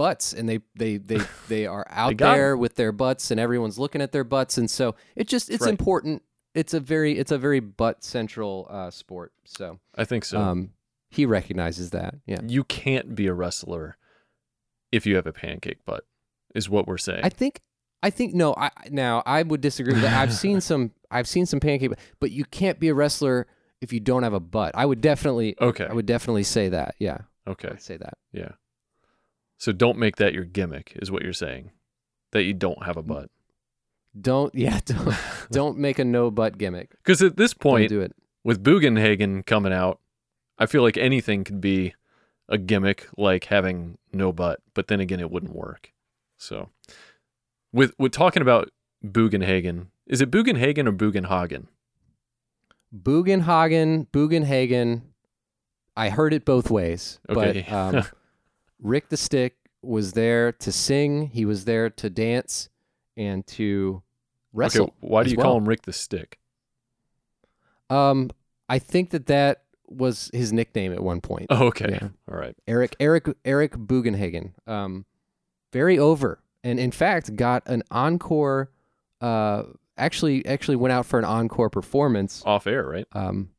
butts, 0.00 0.32
and 0.32 0.48
they 0.48 0.60
they 0.74 0.96
they 0.96 1.20
they 1.48 1.66
are 1.66 1.86
out 1.90 2.16
got 2.16 2.32
there 2.34 2.56
with 2.56 2.76
their 2.76 2.92
butts, 2.92 3.30
and 3.30 3.38
everyone's 3.38 3.78
looking 3.78 4.00
at 4.00 4.12
their 4.12 4.24
butts, 4.24 4.56
and 4.56 4.70
so 4.70 4.94
it 5.14 5.28
just 5.28 5.50
it's 5.50 5.62
Right. 5.64 5.70
important. 5.70 6.22
It's 6.54 6.72
a 6.72 6.80
very 6.80 7.18
it's 7.18 7.30
a 7.32 7.38
very 7.38 7.60
butt 7.60 8.02
central 8.02 8.66
uh, 8.70 8.90
sport. 8.90 9.32
So, 9.44 9.78
I 9.96 10.04
think 10.04 10.24
so. 10.24 10.40
um, 10.40 10.70
he 11.10 11.26
recognizes 11.26 11.90
that. 11.90 12.14
Yeah, 12.26 12.40
you 12.46 12.64
can't 12.64 13.14
be 13.14 13.26
a 13.26 13.34
wrestler 13.34 13.96
if 14.90 15.06
you 15.06 15.16
have 15.16 15.26
a 15.26 15.32
pancake 15.32 15.84
butt, 15.84 16.04
is 16.54 16.68
what 16.70 16.86
we're 16.88 16.98
saying. 16.98 17.20
I 17.22 17.28
think. 17.28 17.60
I 18.02 18.08
think 18.10 18.32
no. 18.34 18.54
I 18.56 18.70
now 18.90 19.22
I 19.26 19.42
would 19.42 19.60
disagree 19.60 19.92
with 19.92 20.02
that. 20.02 20.18
I've 20.18 20.32
seen 20.32 20.60
some. 20.70 20.92
I've 21.10 21.28
seen 21.28 21.44
some 21.44 21.60
pancake, 21.60 21.92
but 22.20 22.30
you 22.30 22.44
can't 22.46 22.80
be 22.80 22.88
a 22.88 22.94
wrestler 22.94 23.46
if 23.82 23.92
you 23.92 24.00
don't 24.00 24.22
have 24.22 24.32
a 24.32 24.40
butt. 24.40 24.72
I 24.74 24.86
would 24.86 25.00
definitely. 25.02 25.54
okay. 25.60 25.86
I 25.86 25.92
would 25.92 26.06
definitely 26.06 26.44
say 26.44 26.70
that. 26.70 26.94
Yeah, 26.98 27.18
okay. 27.46 27.74
Say 27.78 27.96
that. 27.98 28.14
Yeah. 28.32 28.52
So 29.60 29.72
don't 29.72 29.98
make 29.98 30.16
that 30.16 30.32
your 30.32 30.44
gimmick, 30.44 30.96
is 30.96 31.10
what 31.10 31.22
you're 31.22 31.32
saying. 31.34 31.70
That 32.32 32.44
you 32.44 32.54
don't 32.54 32.84
have 32.84 32.96
a 32.96 33.02
butt. 33.02 33.30
Don't 34.20 34.52
yeah. 34.54 34.80
Don't 34.86 35.14
don't 35.52 35.78
make 35.78 35.98
a 36.00 36.04
no 36.04 36.30
butt 36.32 36.58
gimmick. 36.58 36.90
Because 36.92 37.22
at 37.22 37.36
this 37.36 37.52
Don't 37.52 37.60
point, 37.60 37.88
do 37.90 38.00
it. 38.00 38.12
with 38.42 38.64
Bugenhagen 38.64 39.44
coming 39.46 39.72
out, 39.72 40.00
I 40.58 40.66
feel 40.66 40.82
like 40.82 40.96
anything 40.96 41.44
could 41.44 41.60
be 41.60 41.94
a 42.48 42.58
gimmick, 42.58 43.06
like 43.16 43.44
having 43.44 43.98
no 44.12 44.32
butt. 44.32 44.60
But 44.74 44.88
then 44.88 44.98
again, 44.98 45.20
it 45.20 45.30
wouldn't 45.30 45.54
work. 45.54 45.92
So, 46.38 46.70
with 47.72 47.92
with 47.98 48.12
talking 48.12 48.42
about 48.42 48.70
Bugenhagen, 49.04 49.88
is 50.06 50.20
it 50.20 50.30
Bugenhagen 50.30 50.88
or 50.88 50.92
Bugenhagen? 50.92 51.66
Bugenhagen, 52.94 54.06
Bugenhagen. 54.08 55.02
I 55.96 56.08
heard 56.08 56.32
it 56.32 56.44
both 56.44 56.70
ways, 56.70 57.20
Okay. 57.28 57.64
but 57.68 57.72
um, 57.72 58.04
Rick 58.82 59.08
the 59.08 59.16
Stick 59.16 59.56
was 59.82 60.12
there 60.12 60.52
to 60.52 60.72
sing. 60.72 61.28
He 61.28 61.44
was 61.44 61.64
there 61.64 61.90
to 61.90 62.10
dance 62.10 62.68
and 63.16 63.46
to 63.48 64.02
wrestle. 64.52 64.84
okay. 64.84 64.92
Why 65.00 65.22
do 65.24 65.30
you 65.30 65.36
well. 65.36 65.46
call 65.46 65.56
him 65.58 65.68
Rick 65.68 65.82
the 65.82 65.92
Stick? 65.92 66.38
Um, 67.88 68.30
I 68.68 68.78
think 68.78 69.10
that 69.10 69.26
that 69.26 69.62
was 69.88 70.30
his 70.32 70.52
nickname 70.52 70.92
at 70.92 71.00
one 71.02 71.20
point. 71.20 71.46
Oh, 71.50 71.66
okay. 71.68 71.88
Yeah. 72.00 72.08
All 72.30 72.38
right. 72.38 72.56
Eric 72.66 72.94
Eric 73.00 73.28
Eric 73.44 73.72
Bugenhagen. 73.72 74.52
Um, 74.66 75.04
very 75.72 75.98
over, 75.98 76.40
and 76.62 76.78
in 76.78 76.90
fact 76.90 77.34
got 77.36 77.62
an 77.66 77.82
encore. 77.90 78.70
Uh, 79.20 79.64
actually 79.98 80.46
actually 80.46 80.76
went 80.76 80.92
out 80.92 81.04
for 81.06 81.18
an 81.18 81.24
encore 81.24 81.68
performance. 81.68 82.42
Off 82.46 82.66
air, 82.66 82.84
right? 82.86 83.06
Um, 83.12 83.50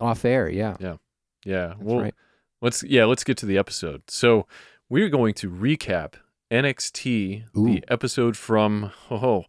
off 0.00 0.24
air. 0.24 0.48
Yeah, 0.48 0.76
Yeah. 0.80 0.96
that's 1.44 1.80
well, 1.80 2.00
right. 2.00 2.14
Let's 2.62 2.82
yeah, 2.82 3.04
let's 3.04 3.24
get 3.24 3.36
to 3.38 3.46
the 3.46 3.58
episode. 3.58 4.02
So 4.08 4.46
we're 4.88 5.08
going 5.08 5.34
to 5.34 5.50
recap 5.50 6.14
NXT, 6.50 7.44
Ooh. 7.56 7.64
the 7.64 7.84
episode 7.88 8.36
from 8.36 8.92
oh, 9.10 9.44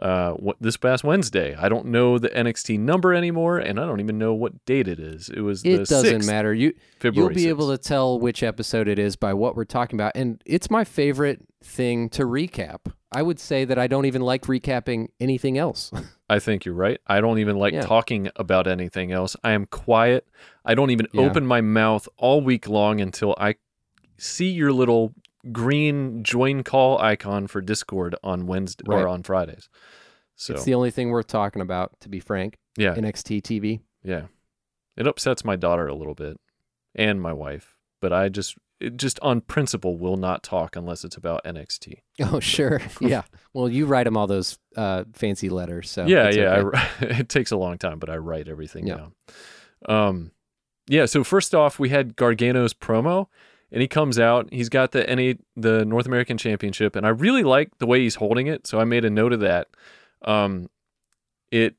uh, 0.00 0.32
what 0.32 0.56
this 0.60 0.76
past 0.76 1.04
Wednesday. 1.04 1.54
I 1.54 1.68
don't 1.68 1.86
know 1.86 2.18
the 2.18 2.28
NXT 2.30 2.78
number 2.80 3.14
anymore, 3.14 3.58
and 3.58 3.78
I 3.78 3.86
don't 3.86 4.00
even 4.00 4.18
know 4.18 4.34
what 4.34 4.64
date 4.64 4.88
it 4.88 4.98
is. 4.98 5.28
It 5.28 5.40
was 5.40 5.62
the 5.62 5.72
It 5.72 5.88
doesn't 5.88 6.22
6th, 6.22 6.26
matter. 6.26 6.52
You 6.52 6.72
February. 6.98 7.34
you'll 7.34 7.34
be 7.34 7.48
able 7.48 7.70
to 7.70 7.78
tell 7.78 8.18
which 8.18 8.42
episode 8.42 8.88
it 8.88 8.98
is 8.98 9.16
by 9.16 9.32
what 9.34 9.56
we're 9.56 9.64
talking 9.64 9.96
about, 9.98 10.12
and 10.14 10.42
it's 10.44 10.70
my 10.70 10.84
favorite 10.84 11.40
thing 11.62 12.08
to 12.10 12.24
recap. 12.24 12.92
I 13.12 13.22
would 13.22 13.40
say 13.40 13.64
that 13.64 13.78
I 13.78 13.86
don't 13.86 14.06
even 14.06 14.22
like 14.22 14.42
recapping 14.42 15.08
anything 15.18 15.58
else. 15.58 15.90
I 16.30 16.38
think 16.38 16.64
you're 16.64 16.74
right. 16.76 17.00
I 17.06 17.20
don't 17.20 17.38
even 17.40 17.56
like 17.56 17.74
Yeah. 17.74 17.80
talking 17.82 18.30
about 18.36 18.66
anything 18.66 19.10
else. 19.10 19.36
I 19.42 19.50
am 19.50 19.66
quiet. 19.66 20.26
I 20.64 20.74
don't 20.74 20.90
even 20.90 21.08
Yeah. 21.12 21.22
open 21.22 21.44
my 21.44 21.60
mouth 21.60 22.08
all 22.16 22.40
week 22.40 22.68
long 22.68 23.00
until 23.00 23.34
I 23.36 23.56
see 24.16 24.48
your 24.50 24.72
little 24.72 25.12
green 25.50 26.22
join 26.22 26.62
call 26.62 26.98
icon 26.98 27.46
for 27.48 27.60
Discord 27.60 28.14
on 28.22 28.46
Wednesday 28.46 28.84
Right. 28.86 29.02
or 29.02 29.08
on 29.08 29.22
Fridays. 29.22 29.68
So 30.36 30.54
It's 30.54 30.64
the 30.64 30.74
only 30.74 30.90
thing 30.90 31.10
worth 31.10 31.26
talking 31.26 31.60
about, 31.62 31.98
to 32.00 32.08
be 32.08 32.20
frank. 32.20 32.58
yeah, 32.76 32.94
NXT 32.94 33.40
TV. 33.40 33.80
Yeah. 34.04 34.26
It 34.96 35.06
upsets 35.06 35.44
my 35.44 35.56
daughter 35.56 35.86
a 35.88 35.94
little 35.94 36.14
bit 36.14 36.38
and 36.94 37.20
my 37.20 37.32
wife, 37.32 37.76
but 38.00 38.12
I 38.12 38.28
just 38.28 38.56
just 38.96 39.20
on 39.20 39.40
principle 39.42 39.98
will 39.98 40.16
not 40.16 40.42
talk 40.42 40.74
unless 40.76 41.04
it's 41.04 41.16
about 41.16 41.44
NXT. 41.44 41.94
Oh, 42.22 42.38
sure. 42.40 42.80
yeah. 43.00 43.22
Well, 43.54 43.68
you 43.68 43.86
write 43.86 44.04
them 44.04 44.16
all 44.16 44.26
those 44.26 44.58
uh, 44.76 45.04
fancy 45.14 45.48
letters. 45.48 45.90
So 45.90 46.04
yeah, 46.06 46.28
yeah, 46.30 46.56
okay. 46.56 46.78
wri- 47.06 47.20
it 47.20 47.28
takes 47.30 47.50
a 47.50 47.56
long 47.56 47.78
time, 47.78 47.98
but 47.98 48.10
I 48.10 48.16
write 48.18 48.46
everything 48.48 48.86
Yeah. 48.86 48.96
down. 48.96 49.12
Um 49.88 50.30
yeah, 50.88 51.06
so 51.06 51.22
first 51.24 51.54
off, 51.54 51.78
we 51.78 51.88
had 51.90 52.16
Gargano's 52.16 52.74
promo 52.74 53.26
and 53.72 53.80
he 53.80 53.86
comes 53.88 54.18
out, 54.18 54.48
he's 54.52 54.68
got 54.68 54.92
the 54.92 55.04
NA 55.04 55.34
the 55.56 55.84
North 55.84 56.06
American 56.06 56.36
Championship 56.36 56.94
and 56.96 57.06
I 57.06 57.10
really 57.10 57.42
like 57.44 57.78
the 57.78 57.86
way 57.86 58.00
he's 58.00 58.16
holding 58.16 58.46
it, 58.48 58.66
so 58.66 58.78
I 58.80 58.84
made 58.84 59.04
a 59.04 59.10
note 59.10 59.32
of 59.32 59.40
that. 59.40 59.68
Um 60.24 60.68
it 61.50 61.76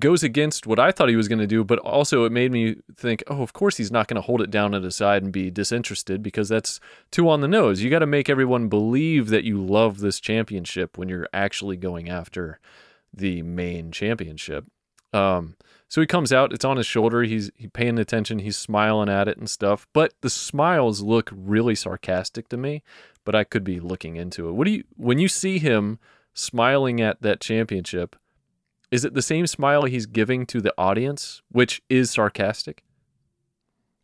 goes 0.00 0.22
against 0.22 0.66
what 0.66 0.78
I 0.78 0.90
thought 0.90 1.08
he 1.08 1.16
was 1.16 1.28
going 1.28 1.38
to 1.38 1.46
do, 1.46 1.64
but 1.64 1.78
also 1.80 2.24
it 2.24 2.32
made 2.32 2.52
me 2.52 2.76
think, 2.94 3.22
oh, 3.26 3.42
of 3.42 3.52
course 3.52 3.76
he's 3.76 3.92
not 3.92 4.08
going 4.08 4.16
to 4.16 4.26
hold 4.26 4.40
it 4.40 4.50
down 4.50 4.74
at 4.74 4.82
his 4.82 4.96
side 4.96 5.22
and 5.22 5.32
be 5.32 5.50
disinterested 5.50 6.22
because 6.22 6.48
that's 6.48 6.80
too 7.10 7.28
on 7.28 7.40
the 7.40 7.48
nose. 7.48 7.82
You 7.82 7.90
got 7.90 8.00
to 8.00 8.06
make 8.06 8.28
everyone 8.28 8.68
believe 8.68 9.28
that 9.28 9.44
you 9.44 9.64
love 9.64 10.00
this 10.00 10.20
championship 10.20 10.98
when 10.98 11.08
you're 11.08 11.28
actually 11.32 11.76
going 11.76 12.08
after 12.08 12.60
the 13.12 13.42
main 13.42 13.90
championship. 13.90 14.66
Um, 15.12 15.56
so 15.88 16.02
he 16.02 16.06
comes 16.06 16.32
out, 16.32 16.52
it's 16.52 16.66
on 16.66 16.76
his 16.76 16.86
shoulder, 16.86 17.22
he's 17.22 17.50
he 17.56 17.66
paying 17.66 17.98
attention, 17.98 18.40
he's 18.40 18.58
smiling 18.58 19.08
at 19.08 19.26
it 19.26 19.38
and 19.38 19.48
stuff, 19.48 19.86
but 19.94 20.12
the 20.20 20.28
smiles 20.28 21.00
look 21.00 21.30
really 21.34 21.74
sarcastic 21.74 22.48
to 22.50 22.58
me, 22.58 22.82
but 23.24 23.34
I 23.34 23.44
could 23.44 23.64
be 23.64 23.80
looking 23.80 24.16
into 24.16 24.48
it. 24.48 24.52
What 24.52 24.66
do 24.66 24.72
you 24.72 24.84
when 24.96 25.18
you 25.18 25.28
see 25.28 25.58
him 25.58 25.98
smiling 26.34 27.00
at 27.00 27.22
that 27.22 27.40
championship, 27.40 28.16
is 28.90 29.04
it 29.04 29.14
the 29.14 29.22
same 29.22 29.46
smile 29.46 29.84
he's 29.84 30.06
giving 30.06 30.46
to 30.46 30.60
the 30.60 30.72
audience, 30.78 31.42
which 31.50 31.82
is 31.88 32.10
sarcastic? 32.10 32.84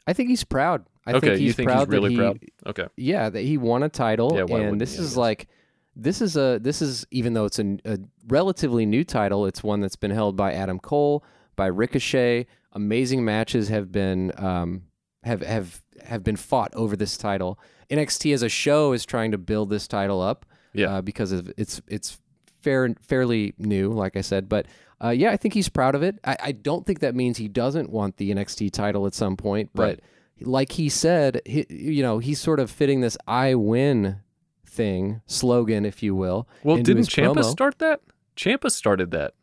I 0.07 0.12
think 0.12 0.29
he's 0.29 0.44
proud. 0.44 0.87
I 1.07 1.12
okay, 1.12 1.20
think 1.20 1.33
he's 1.38 1.47
you 1.47 1.53
think 1.53 1.68
proud 1.68 1.81
he's 1.81 1.88
really 1.88 2.11
he, 2.11 2.16
proud? 2.16 2.38
Okay. 2.66 2.87
Yeah, 2.97 3.31
that 3.31 3.40
he 3.40 3.57
won 3.59 3.83
a 3.83 3.88
title, 3.88 4.33
Yeah, 4.35 4.57
and 4.57 4.81
this 4.81 4.99
is 4.99 5.16
like, 5.16 5.49
this 5.97 6.20
is 6.20 6.37
a 6.37 6.59
this 6.61 6.83
is 6.83 7.07
even 7.11 7.35
though 7.35 7.44
it's 7.44 7.59
a, 7.59 7.77
a 7.85 7.99
relatively 8.27 8.85
new 8.85 9.05
title, 9.05 9.47
it's 9.47 9.62
one 9.62 9.81
that's 9.81 9.97
been 9.97 10.11
held 10.11 10.37
by 10.37 10.53
Adam 10.53 10.79
Cole, 10.79 11.25
by 11.57 11.66
Ricochet. 11.66 12.47
Amazing 12.73 13.25
matches 13.25 13.68
have 13.68 13.92
been 13.92 14.33
um, 14.37 14.83
have 15.23 15.42
have 15.42 15.83
have 16.05 16.25
been 16.25 16.37
fought 16.37 16.75
over 16.75 16.97
this 16.97 17.16
title. 17.16 17.59
NXT 17.90 18.35
as 18.35 18.42
a 18.42 18.49
show 18.49 18.92
is 18.92 19.05
trying 19.07 19.31
to 19.31 19.38
build 19.38 19.70
this 19.70 19.87
title 19.87 20.20
up, 20.20 20.47
Yeah. 20.73 20.97
uh, 20.97 21.03
because 21.03 21.33
of 21.33 21.53
it's 21.57 21.81
it's 21.87 22.18
fair 22.64 22.94
fairly 23.00 23.55
new, 23.59 23.90
like 23.92 24.16
I 24.16 24.22
said, 24.22 24.48
but. 24.48 24.66
Uh, 25.03 25.11
yeah, 25.11 25.31
I 25.33 25.37
think 25.37 25.53
he's 25.53 25.68
proud 25.68 25.94
of 25.96 26.03
it. 26.03 26.18
I, 26.24 26.37
I 26.44 26.53
don't 26.53 26.87
think 26.87 27.00
that 27.00 27.14
means 27.14 27.37
he 27.37 27.48
doesn't 27.48 27.90
want 27.90 28.16
the 28.16 28.33
NXT 28.33 28.70
title 28.72 29.07
at 29.07 29.12
some 29.12 29.37
point, 29.37 29.68
but 29.74 29.83
Right. 29.83 30.00
like 30.40 30.72
he 30.72 30.88
said, 30.88 31.42
he, 31.44 31.66
you 31.68 32.03
know, 32.03 32.20
he's 32.20 32.40
sort 32.40 32.59
of 32.59 32.70
fitting 32.70 33.00
this 33.03 33.18
"I 33.27 33.55
win" 33.55 34.20
thing 34.64 35.20
slogan, 35.27 35.85
if 35.85 36.03
you 36.03 36.14
will. 36.14 36.48
Well, 36.62 36.77
didn't 36.79 37.09
Ciampa 37.09 37.35
promo. 37.35 37.44
start 37.50 37.79
that? 37.81 38.00
Ciampa 38.37 38.70
started 38.70 39.11
that 39.11 39.35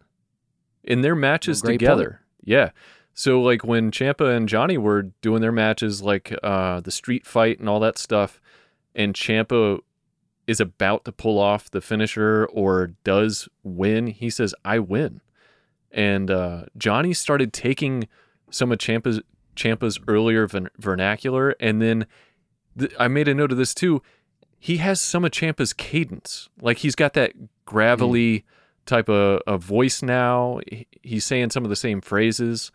in 0.84 1.02
their 1.02 1.16
matches 1.16 1.62
Great 1.62 1.74
together. 1.80 2.22
Yeah. 2.44 2.72
So 3.14 3.40
like 3.42 3.64
when 3.64 3.92
Ciampa 3.92 4.36
and 4.36 4.48
Johnny 4.50 4.78
were 4.80 5.04
doing 5.22 5.42
their 5.42 5.52
matches, 5.52 6.02
like 6.02 6.34
uh, 6.42 6.80
the 6.80 6.92
street 6.92 7.28
fight 7.28 7.60
and 7.60 7.70
all 7.70 7.82
that 7.82 7.98
stuff, 8.00 8.42
and 8.96 9.14
Ciampa 9.14 9.80
is 10.48 10.60
about 10.60 11.06
to 11.06 11.12
pull 11.12 11.40
off 11.40 11.70
the 11.70 11.82
finisher 11.82 12.46
or 12.52 12.94
does 13.04 13.48
win, 13.64 14.08
he 14.08 14.30
says, 14.30 14.54
"I 14.66 14.80
win," 14.80 15.22
and 15.92 16.30
uh, 16.30 16.66
Johnny 16.78 17.14
started 17.14 17.54
taking 17.54 18.08
some 18.50 18.72
of 18.72 18.80
Ciampa's 18.80 19.22
Ciampa's 19.56 20.00
earlier 20.08 20.48
vern- 20.48 20.70
vernacular, 20.78 21.56
and 21.60 21.82
then 21.82 22.06
th- 22.78 22.94
I 23.00 23.08
made 23.08 23.28
a 23.28 23.34
note 23.34 23.52
of 23.52 23.58
this 23.58 23.74
too. 23.74 24.02
He 24.60 24.78
has 24.78 25.02
some 25.02 25.26
of 25.26 25.32
Ciampa's 25.32 25.74
cadence, 25.74 26.50
like 26.62 26.80
he's 26.80 26.96
got 26.96 27.14
that 27.14 27.34
gravelly 27.66 28.46
type 28.86 29.10
of, 29.10 29.42
of 29.48 29.64
voice 29.64 30.04
now. 30.04 30.60
He's 31.02 31.26
saying 31.26 31.50
some 31.52 31.64
of 31.64 31.70
the 31.70 31.76
same 31.76 32.02
phrases. 32.02 32.72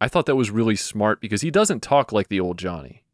I 0.00 0.08
thought 0.08 0.26
that 0.26 0.36
was 0.36 0.50
really 0.50 0.76
smart 0.76 1.20
because 1.20 1.42
he 1.42 1.50
doesn't 1.50 1.82
talk 1.82 2.12
like 2.12 2.28
the 2.28 2.40
old 2.40 2.58
Johnny. 2.58 3.04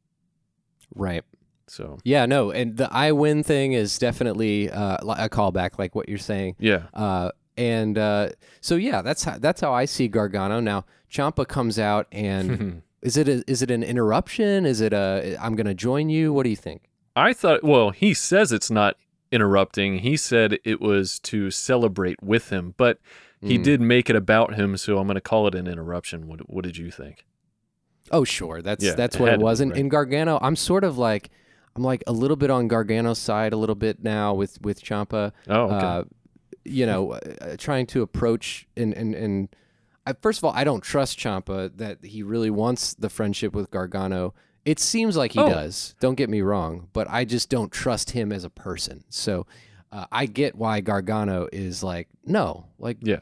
Right. 0.95 1.25
So 1.73 1.99
Yeah, 2.05 2.27
no, 2.27 2.51
and 2.51 2.77
the 2.77 2.93
I 2.93 3.13
win 3.13 3.43
thing 3.43 3.73
is 3.73 3.99
definitely 3.99 4.71
uh, 4.71 4.99
a 5.17 5.29
callback, 5.31 5.79
like 5.79 5.95
what 5.95 6.07
you're 6.09 6.19
saying. 6.19 6.57
yeah, 6.59 6.83
Uh, 6.93 7.31
and 7.57 7.97
uh, 7.97 8.29
so 8.61 8.77
yeah, 8.77 9.01
that's 9.01 9.25
how 9.25 9.39
that's 9.39 9.61
how 9.63 9.73
I 9.73 9.87
see 9.87 10.07
Gargano. 10.09 10.61
Now 10.61 10.85
Ciampa 11.11 11.49
comes 11.49 11.79
out, 11.79 12.07
and 12.13 12.83
is 13.03 13.17
it 13.17 13.27
a, 13.29 13.43
is 13.51 13.63
it 13.63 13.71
an 13.71 13.83
interruption? 13.83 14.67
Is 14.67 14.81
it 14.83 14.93
a 14.93 15.37
I'm 15.41 15.55
going 15.57 15.67
to 15.67 15.75
join 15.75 16.11
you? 16.11 16.33
What 16.33 16.43
do 16.45 16.51
you 16.51 16.57
think? 16.57 16.83
I 17.17 17.33
thought. 17.33 17.65
Well, 17.65 17.91
he 17.91 18.13
says 18.15 18.53
it's 18.53 18.71
not 18.71 18.97
interrupting. 19.31 19.99
He 20.01 20.17
said 20.19 20.59
it 20.65 20.79
was 20.81 21.19
to 21.21 21.51
celebrate 21.51 22.23
with 22.23 22.51
him, 22.51 22.75
but 22.77 22.99
he 23.41 23.59
Mm. 23.59 23.63
did 23.65 23.81
make 23.81 24.09
it 24.11 24.17
about 24.17 24.55
him. 24.55 24.77
So 24.77 24.99
I'm 24.99 25.07
going 25.07 25.15
to 25.15 25.21
call 25.23 25.47
it 25.49 25.55
an 25.55 25.67
interruption. 25.67 26.29
What 26.29 26.49
What 26.51 26.65
did 26.65 26.77
you 26.77 26.91
think? 26.91 27.25
Oh, 28.11 28.25
sure. 28.25 28.61
That's 28.63 28.85
Yeah, 28.85 28.95
that's 28.95 29.19
what 29.19 29.29
it 29.31 29.33
to 29.33 29.39
be, 29.39 29.45
was. 29.45 29.61
And 29.61 29.71
right. 29.71 29.81
in 29.81 29.89
Gargano, 29.89 30.39
I'm 30.43 30.57
sort 30.57 30.85
of 30.85 30.97
like 30.99 31.31
I'm 31.77 31.83
like 31.83 32.03
a 32.07 32.13
little 32.13 32.37
bit 32.37 32.51
on 32.51 32.69
Gargano's 32.69 33.19
side 33.19 33.53
a 33.53 33.57
little 33.57 33.75
bit 33.75 34.03
now 34.03 34.35
with 34.35 34.61
with 34.63 34.83
Ciampa. 34.83 35.33
Oh, 35.49 35.63
okay. 35.65 35.87
Uh, 35.87 36.05
you 36.65 36.87
know, 36.87 37.13
uh, 37.13 37.57
trying 37.59 37.87
to 37.89 38.03
approach 38.03 38.67
and 38.77 38.93
and 38.95 39.15
and 39.15 39.49
I, 40.07 40.15
first 40.21 40.39
of 40.41 40.45
all, 40.45 40.53
I 40.55 40.65
don't 40.65 40.83
trust 40.83 41.19
Ciampa 41.19 41.77
that 41.77 42.05
he 42.05 42.23
really 42.23 42.51
wants 42.51 42.95
the 42.95 43.09
friendship 43.09 43.55
with 43.55 43.71
Gargano. 43.71 44.35
It 44.65 44.79
seems 44.79 45.17
like 45.17 45.33
he 45.33 45.41
Oh. 45.41 45.49
does. 45.49 45.95
Don't 46.01 46.15
get 46.15 46.29
me 46.31 46.41
wrong, 46.41 46.89
but 46.93 47.09
I 47.11 47.25
just 47.25 47.49
don't 47.49 47.73
trust 47.73 48.11
him 48.11 48.31
as 48.33 48.45
a 48.45 48.51
person. 48.51 49.03
So 49.09 49.47
uh, 49.91 50.07
I 50.13 50.27
get 50.27 50.55
why 50.55 50.81
Gargano 50.81 51.49
is 51.53 51.83
like, 51.83 52.09
no, 52.25 52.67
like, 52.79 52.99
yeah. 53.01 53.21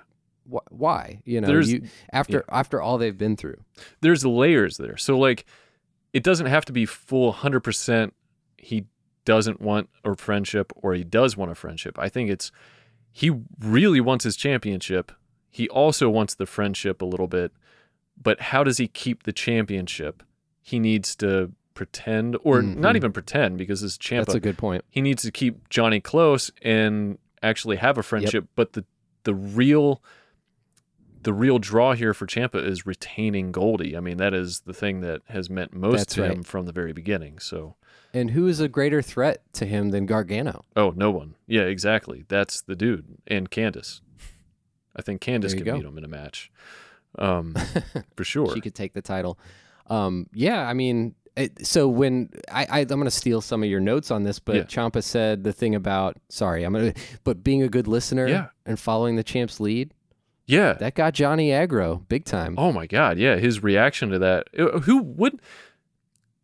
wh- 0.50 0.70
why? 0.70 1.20
You 1.24 1.40
know, 1.40 1.46
There's- 1.46 1.68
you 1.70 1.82
after 2.12 2.44
after 2.50 2.82
all 2.82 2.98
they've 2.98 3.16
been 3.16 3.36
through. 3.36 3.62
there's 4.02 4.24
layers 4.26 4.76
there. 4.76 4.96
So 4.96 5.18
like 5.18 5.46
it 6.12 6.22
doesn't 6.24 6.46
have 6.46 6.64
to 6.66 6.72
be 6.72 6.84
full 6.86 7.32
100% 7.32 8.10
he 8.60 8.86
doesn't 9.24 9.60
want 9.60 9.88
a 10.04 10.14
friendship 10.16 10.72
or 10.76 10.94
he 10.94 11.04
does 11.04 11.36
want 11.36 11.50
a 11.50 11.54
friendship. 11.54 11.98
I 11.98 12.08
think 12.08 12.30
it's 12.30 12.50
he 13.12 13.30
really 13.60 14.00
wants 14.00 14.24
his 14.24 14.36
championship. 14.36 15.12
He 15.50 15.68
also 15.68 16.08
wants 16.08 16.34
the 16.34 16.46
friendship 16.46 17.02
a 17.02 17.04
little 17.04 17.26
bit. 17.26 17.52
But 18.22 18.40
how 18.40 18.62
does 18.64 18.78
he 18.78 18.86
keep 18.86 19.22
the 19.24 19.32
championship? 19.32 20.22
He 20.62 20.78
needs 20.78 21.16
to 21.16 21.52
pretend 21.74 22.36
or 22.44 22.60
not 22.62 22.92
Mhm. 22.92 22.96
even 22.96 23.12
pretend 23.12 23.56
because 23.58 23.80
this 23.80 23.96
Ciampa 23.96 24.26
That's 24.26 24.34
a 24.34 24.40
good 24.40 24.58
point. 24.58 24.84
he 24.90 25.00
needs 25.00 25.22
to 25.22 25.30
keep 25.30 25.68
Johnny 25.70 26.00
close 26.00 26.50
and 26.62 27.18
actually 27.42 27.76
have 27.76 27.96
a 27.98 28.02
friendship. 28.02 28.46
But 28.54 28.74
the 28.74 28.84
the 29.24 29.34
real 29.34 30.02
the 31.22 31.32
real 31.34 31.58
draw 31.58 31.92
here 31.92 32.14
for 32.14 32.26
Ciampa 32.26 32.64
is 32.64 32.86
retaining 32.86 33.52
Goldie. 33.52 33.94
I 33.96 34.00
mean, 34.00 34.16
that 34.16 34.32
is 34.32 34.60
the 34.60 34.72
thing 34.72 35.00
that 35.02 35.20
has 35.26 35.50
meant 35.50 35.74
most 35.74 35.98
That's 35.98 36.14
to 36.14 36.22
right. 36.22 36.30
him 36.32 36.42
from 36.42 36.64
the 36.64 36.72
very 36.72 36.94
beginning. 36.94 37.38
So, 37.40 37.76
And 38.12 38.30
who 38.32 38.46
is 38.48 38.58
a 38.60 38.68
greater 38.68 39.02
threat 39.02 39.42
to 39.54 39.64
him 39.66 39.90
than 39.90 40.06
Gargano? 40.06 40.64
oh, 40.76 40.92
no 40.96 41.10
one. 41.10 41.34
Yeah, 41.46 41.62
exactly. 41.62 42.24
That's 42.28 42.60
the 42.60 42.74
dude. 42.74 43.18
And 43.26 43.50
Candace. 43.50 44.00
I 44.96 45.02
think 45.02 45.20
Candace 45.20 45.54
can 45.54 45.64
go. 45.64 45.76
beat 45.76 45.84
him 45.86 45.96
in 45.98 46.04
a 46.04 46.08
match. 46.08 46.50
Um, 47.18 47.54
for 48.16 48.24
sure. 48.24 48.52
She 48.54 48.60
could 48.60 48.74
take 48.74 48.92
the 48.92 49.02
title. 49.02 49.38
Um, 49.88 50.26
yeah, 50.32 50.68
I 50.68 50.72
mean, 50.74 51.14
it, 51.36 51.64
so 51.66 51.88
when 51.88 52.30
I, 52.50 52.66
I 52.70 52.80
I'm 52.80 52.86
going 52.88 53.04
to 53.04 53.10
steal 53.10 53.40
some 53.40 53.62
of 53.62 53.68
your 53.68 53.80
notes 53.80 54.10
on 54.10 54.24
this, 54.24 54.38
but 54.40 54.56
Yeah. 54.56 54.62
Ciampa 54.64 55.02
said 55.02 55.44
the 55.44 55.52
thing 55.52 55.74
about 55.76 56.16
sorry, 56.28 56.64
I'm 56.64 56.72
gonna, 56.72 56.92
but 57.24 57.42
being 57.44 57.62
a 57.62 57.68
good 57.68 57.86
listener 57.86 58.26
Yeah. 58.28 58.48
and 58.66 58.78
following 58.78 59.14
the 59.16 59.24
champ's 59.24 59.60
lead, 59.60 59.94
yeah. 60.46 60.72
that 60.74 60.94
got 60.96 61.14
Johnny 61.14 61.50
aggro 61.50 62.06
big 62.08 62.24
time. 62.24 62.56
Oh 62.58 62.72
my 62.72 62.86
God, 62.86 63.18
yeah, 63.18 63.36
his 63.36 63.62
reaction 63.62 64.10
to 64.10 64.18
that. 64.18 64.48
Uh, 64.58 64.80
Who 64.80 65.02
would? 65.02 65.40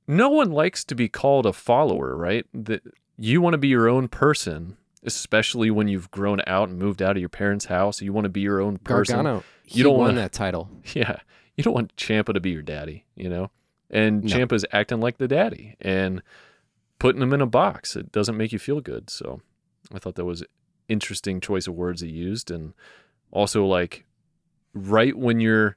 No 0.07 0.29
one 0.29 0.51
likes 0.53 0.85
to 0.85 0.95
be 0.95 1.09
called 1.09 1.47
a 1.47 1.53
follower, 1.53 2.17
right? 2.17 2.47
That 2.55 2.83
you 3.17 3.41
want 3.41 3.55
to 3.55 3.59
be 3.59 3.69
your 3.69 3.89
own 3.89 4.09
person, 4.09 4.77
especially 5.03 5.71
when 5.71 5.89
you've 5.89 6.11
grown 6.11 6.41
out 6.47 6.69
and 6.69 6.79
moved 6.79 7.03
out 7.03 7.17
of 7.17 7.21
your 7.21 7.29
parents' 7.29 7.65
house. 7.67 8.01
You 8.03 8.13
want 8.13 8.25
to 8.25 8.31
be 8.31 8.41
your 8.43 8.61
own 8.61 8.79
person. 8.79 9.17
Gargano, 9.17 9.43
he 9.65 9.79
You 9.79 9.85
don't 9.85 9.95
won 9.99 10.09
wanna- 10.09 10.21
that 10.21 10.33
title. 10.33 10.71
Yeah, 10.95 11.17
you 11.57 11.65
don't 11.65 11.75
want 11.75 11.97
Ciampa 11.97 12.33
to 12.35 12.41
be 12.41 12.51
your 12.51 12.63
daddy, 12.63 13.05
you 13.17 13.29
know. 13.29 13.51
And 13.91 14.25
No. 14.25 14.37
Ciampa's 14.37 14.65
acting 14.73 15.01
like 15.01 15.19
the 15.19 15.29
daddy 15.29 15.77
and 15.81 16.23
putting 16.99 17.23
him 17.23 17.33
in 17.33 17.41
a 17.41 17.47
box. 17.47 17.95
It 17.97 18.11
doesn't 18.13 18.37
make 18.37 18.53
you 18.53 18.59
feel 18.59 18.81
good. 18.81 19.11
So 19.11 19.41
I 19.95 19.99
thought 19.99 20.17
that 20.17 20.25
was 20.25 20.43
interesting 20.89 21.41
choice 21.41 21.67
of 21.67 21.75
words 21.75 22.01
he 22.01 22.09
used, 22.09 22.51
and 22.51 22.75
also 23.33 23.65
like 23.65 24.05
right 24.75 25.17
when 25.17 25.41
you're 25.41 25.77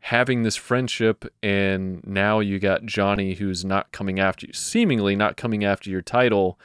having 0.00 0.42
this 0.42 0.56
friendship 0.56 1.24
and 1.42 2.00
now 2.06 2.40
you 2.40 2.58
got 2.58 2.86
Johnny 2.86 3.34
who's 3.34 3.64
not 3.64 3.92
coming 3.92 4.18
after 4.20 4.46
you, 4.46 4.52
seemingly 4.52 5.16
not 5.16 5.36
coming 5.36 5.64
after 5.64 5.90
your 5.90 6.02
title, 6.02 6.58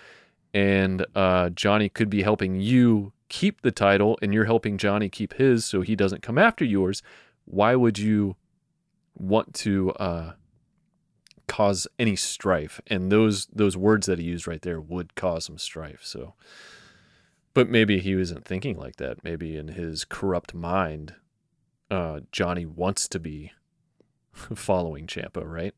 and 0.53 1.05
uh, 1.15 1.49
Johnny 1.49 1.89
could 1.89 2.09
be 2.09 2.21
helping 2.21 2.59
you 2.59 3.11
keep 3.29 3.61
the 3.61 3.71
title 3.71 4.17
and 4.21 4.33
you're 4.33 4.45
helping 4.45 4.77
Johnny 4.77 5.09
keep 5.09 5.33
his 5.33 5.65
so 5.65 5.81
he 5.81 5.95
doesn't 5.95 6.21
come 6.21 6.37
after 6.37 6.63
yours. 6.63 7.01
Why 7.45 7.75
would 7.75 7.97
you 7.97 8.35
want 9.15 9.55
to 9.55 9.91
uh, 9.93 10.33
cause 11.47 11.87
any 11.97 12.15
strife? 12.15 12.79
And 12.87 13.11
those 13.11 13.47
those 13.47 13.75
words 13.75 14.05
that 14.05 14.19
he 14.19 14.25
used 14.25 14.47
right 14.47 14.61
there 14.61 14.79
would 14.79 15.15
cause 15.15 15.45
some 15.45 15.57
strife. 15.57 16.01
So, 16.03 16.35
but 17.55 17.67
maybe 17.67 17.99
he 17.99 18.15
wasn't 18.15 18.45
thinking 18.45 18.77
like 18.77 18.97
that. 18.97 19.23
Maybe 19.23 19.57
in 19.57 19.69
his 19.69 20.05
corrupt 20.05 20.53
mind, 20.53 21.15
uh, 21.93 22.19
Johnny 22.31 22.65
wants 22.65 23.07
to 23.09 23.19
be 23.19 23.51
following 24.31 25.07
Ciampa, 25.07 25.43
right? 25.45 25.73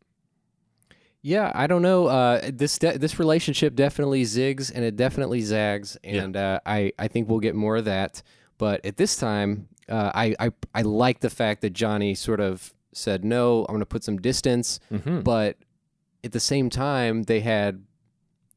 Yeah, 1.21 1.51
I 1.55 1.65
don't 1.67 1.81
know. 1.81 2.05
Uh, 2.05 2.49
this 2.53 2.77
de- 2.77 2.97
this 2.99 3.17
relationship 3.17 3.75
definitely 3.75 4.23
zigs 4.23 4.71
and 4.73 4.85
it 4.85 4.95
definitely 4.95 5.41
zags, 5.41 5.97
Yeah. 6.03 6.21
and 6.23 6.37
uh, 6.37 6.59
I 6.65 6.91
I 6.99 7.07
think 7.07 7.27
we'll 7.27 7.39
get 7.39 7.55
more 7.55 7.77
of 7.77 7.85
that. 7.85 8.21
But 8.59 8.85
at 8.85 8.97
this 8.97 9.15
time, 9.15 9.67
uh, 9.89 10.11
I, 10.13 10.35
I 10.39 10.51
I 10.75 10.81
like 10.83 11.21
the 11.21 11.31
fact 11.31 11.61
that 11.61 11.71
Johnny 11.73 12.13
sort 12.13 12.39
of 12.39 12.73
said 12.93 13.25
no. 13.25 13.61
I'm 13.61 13.73
going 13.73 13.79
to 13.79 13.85
put 13.87 14.03
some 14.03 14.17
distance, 14.21 14.79
Mm-hmm. 14.91 15.21
but 15.21 15.57
at 16.23 16.31
the 16.31 16.39
same 16.39 16.69
time, 16.69 17.23
they 17.23 17.39
had 17.39 17.83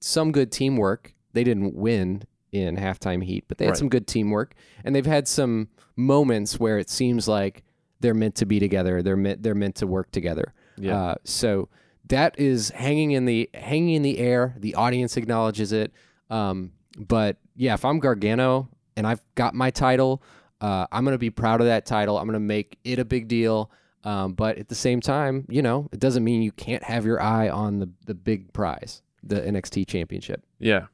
some 0.01 0.31
good 0.31 0.53
teamwork. 0.53 1.15
They 1.33 1.45
didn't 1.45 1.75
win 1.75 2.23
in 2.53 2.77
halftime 2.77 3.23
heat, 3.25 3.45
but 3.49 3.59
they 3.59 3.65
had 3.67 3.71
Right. 3.73 3.79
some 3.79 3.89
good 3.89 4.07
teamwork, 4.07 4.55
and 4.85 4.95
they've 4.95 5.05
had 5.07 5.29
some 5.29 5.69
moments 5.97 6.59
where 6.61 6.79
it 6.79 6.89
seems 6.89 7.27
like 7.29 7.63
they're 8.01 8.15
meant 8.15 8.37
to 8.37 8.47
be 8.47 8.59
together. 8.61 9.03
They're 9.03 9.17
meant 9.17 9.43
they're 9.43 9.55
meant 9.55 9.75
to 9.77 9.87
work 9.87 10.11
together. 10.13 10.55
Yeah. 10.77 10.97
Uh, 11.01 11.15
so 11.25 11.69
that 12.09 12.39
is 12.39 12.71
hanging 12.71 13.11
in 13.11 13.25
the 13.25 13.51
hanging 13.55 13.95
in 13.97 14.03
the 14.03 14.19
air. 14.19 14.55
The 14.59 14.75
audience 14.77 15.17
acknowledges 15.17 15.73
it. 15.73 15.93
Um, 16.31 16.73
but 16.97 17.37
yeah, 17.57 17.75
if 17.75 17.85
I'm 17.85 17.99
Gargano 17.99 18.69
and 18.97 19.07
I've 19.07 19.23
got 19.35 19.55
my 19.55 19.71
title, 19.71 20.23
uh, 20.61 20.87
I'm 20.93 21.05
gonna 21.05 21.19
be 21.19 21.31
proud 21.31 21.61
of 21.61 21.67
that 21.67 21.87
title. 21.87 22.19
I'm 22.19 22.27
gonna 22.27 22.39
make 22.41 22.79
it 22.85 22.99
a 22.99 23.05
big 23.05 23.27
deal. 23.29 23.71
Um, 24.05 24.35
but 24.35 24.59
at 24.59 24.69
the 24.69 24.75
same 24.77 25.01
time, 25.01 25.45
you 25.49 25.61
know, 25.61 25.89
it 25.93 25.99
doesn't 25.99 26.23
mean 26.23 26.41
you 26.41 26.53
can't 26.53 26.85
have 26.85 27.05
your 27.05 27.21
eye 27.21 27.49
on 27.49 27.81
the 27.81 27.91
the 28.07 28.15
big 28.15 28.53
prize, 28.53 29.03
the 29.25 29.41
NXT 29.45 29.85
Championship. 29.87 30.45
Yeah. 30.61 30.87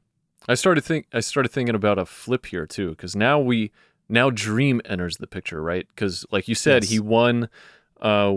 I 0.49 0.55
started 0.55 0.83
think 0.85 1.07
I 1.13 1.21
started 1.21 1.51
thinking 1.51 1.75
about 1.75 1.99
a 1.99 2.05
flip 2.07 2.47
here 2.47 2.67
too 2.67 2.91
because 2.91 3.17
now 3.17 3.39
we 3.41 3.73
now 4.09 4.31
Dream 4.31 4.81
enters 4.85 5.17
the 5.17 5.27
picture, 5.27 5.63
right? 5.63 5.87
Because 5.89 6.27
like 6.31 6.49
you 6.49 6.55
said, 6.55 6.83
Yes. 6.85 6.91
he 6.93 7.01
won 7.01 7.49
uh, 8.03 8.35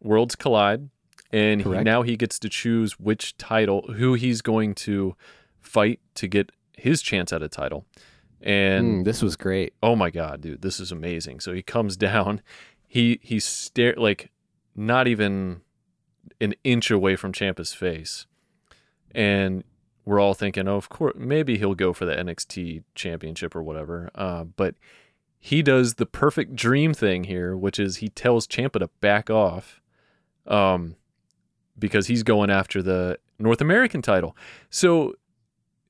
Worlds 0.00 0.36
Collide, 0.36 0.88
and 1.32 1.60
he, 1.60 1.68
now 1.84 2.02
he 2.02 2.16
gets 2.16 2.38
to 2.38 2.48
choose 2.48 3.00
which 3.00 3.36
title, 3.36 3.82
who 3.94 4.14
he's 4.14 4.40
going 4.42 4.74
to 4.76 5.16
fight 5.60 5.98
to 6.14 6.28
get 6.28 6.52
his 6.76 7.02
chance 7.02 7.32
at 7.32 7.42
a 7.42 7.48
title. 7.48 7.84
And 8.40 9.00
Mm, 9.00 9.04
this 9.04 9.20
was 9.22 9.36
great. 9.36 9.74
oh 9.82 9.96
my 9.96 10.10
god, 10.10 10.40
dude, 10.42 10.62
this 10.62 10.78
is 10.80 10.92
amazing. 10.92 11.40
So 11.40 11.52
he 11.52 11.62
comes 11.62 11.96
down, 12.08 12.40
he 12.86 13.18
he's 13.22 13.44
stare 13.44 13.94
like 13.96 14.30
not 14.76 15.08
even 15.08 15.62
an 16.40 16.54
inch 16.62 16.90
away 16.92 17.16
from 17.16 17.32
Ciampa's 17.32 17.74
face, 17.74 18.26
and 19.14 19.64
we're 20.04 20.20
all 20.20 20.34
thinking, 20.34 20.66
oh, 20.66 20.76
of 20.76 20.88
course, 20.88 21.14
maybe 21.16 21.58
he'll 21.58 21.74
go 21.74 21.92
for 21.92 22.04
the 22.04 22.14
NXT 22.14 22.84
championship 22.94 23.54
or 23.54 23.62
whatever. 23.62 24.10
Uh, 24.14 24.44
but 24.44 24.74
he 25.38 25.62
does 25.62 25.94
the 25.94 26.06
perfect 26.06 26.54
dream 26.54 26.92
thing 26.92 27.24
here, 27.24 27.56
which 27.56 27.78
is 27.78 27.96
he 27.96 28.08
tells 28.08 28.46
Ciampa 28.46 28.80
to 28.80 28.88
back 29.00 29.30
off, 29.30 29.80
um, 30.46 30.96
because 31.78 32.08
he's 32.08 32.22
going 32.22 32.50
after 32.50 32.82
the 32.82 33.18
North 33.38 33.60
American 33.60 34.02
title. 34.02 34.36
So 34.68 35.14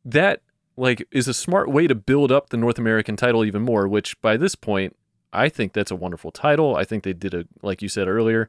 that 0.05 0.43
like 0.77 1.07
is 1.11 1.29
a 1.29 1.35
smart 1.35 1.71
way 1.71 1.87
to 1.87 1.95
build 1.95 2.33
up 2.33 2.51
the 2.51 2.57
North 2.57 2.79
American 2.79 3.17
title 3.17 3.45
even 3.45 3.63
more. 3.63 3.89
Which 3.89 4.21
by 4.21 4.37
this 4.37 4.55
point, 4.55 4.97
I 5.33 5.49
think 5.49 5.73
that's 5.73 5.91
a 5.91 5.97
wonderful 5.97 6.31
title. 6.31 6.77
I 6.77 6.85
think 6.85 7.03
they 7.03 7.13
did 7.13 7.35
a 7.35 7.45
like 7.63 7.83
you 7.83 7.89
said 7.89 8.09
earlier. 8.09 8.49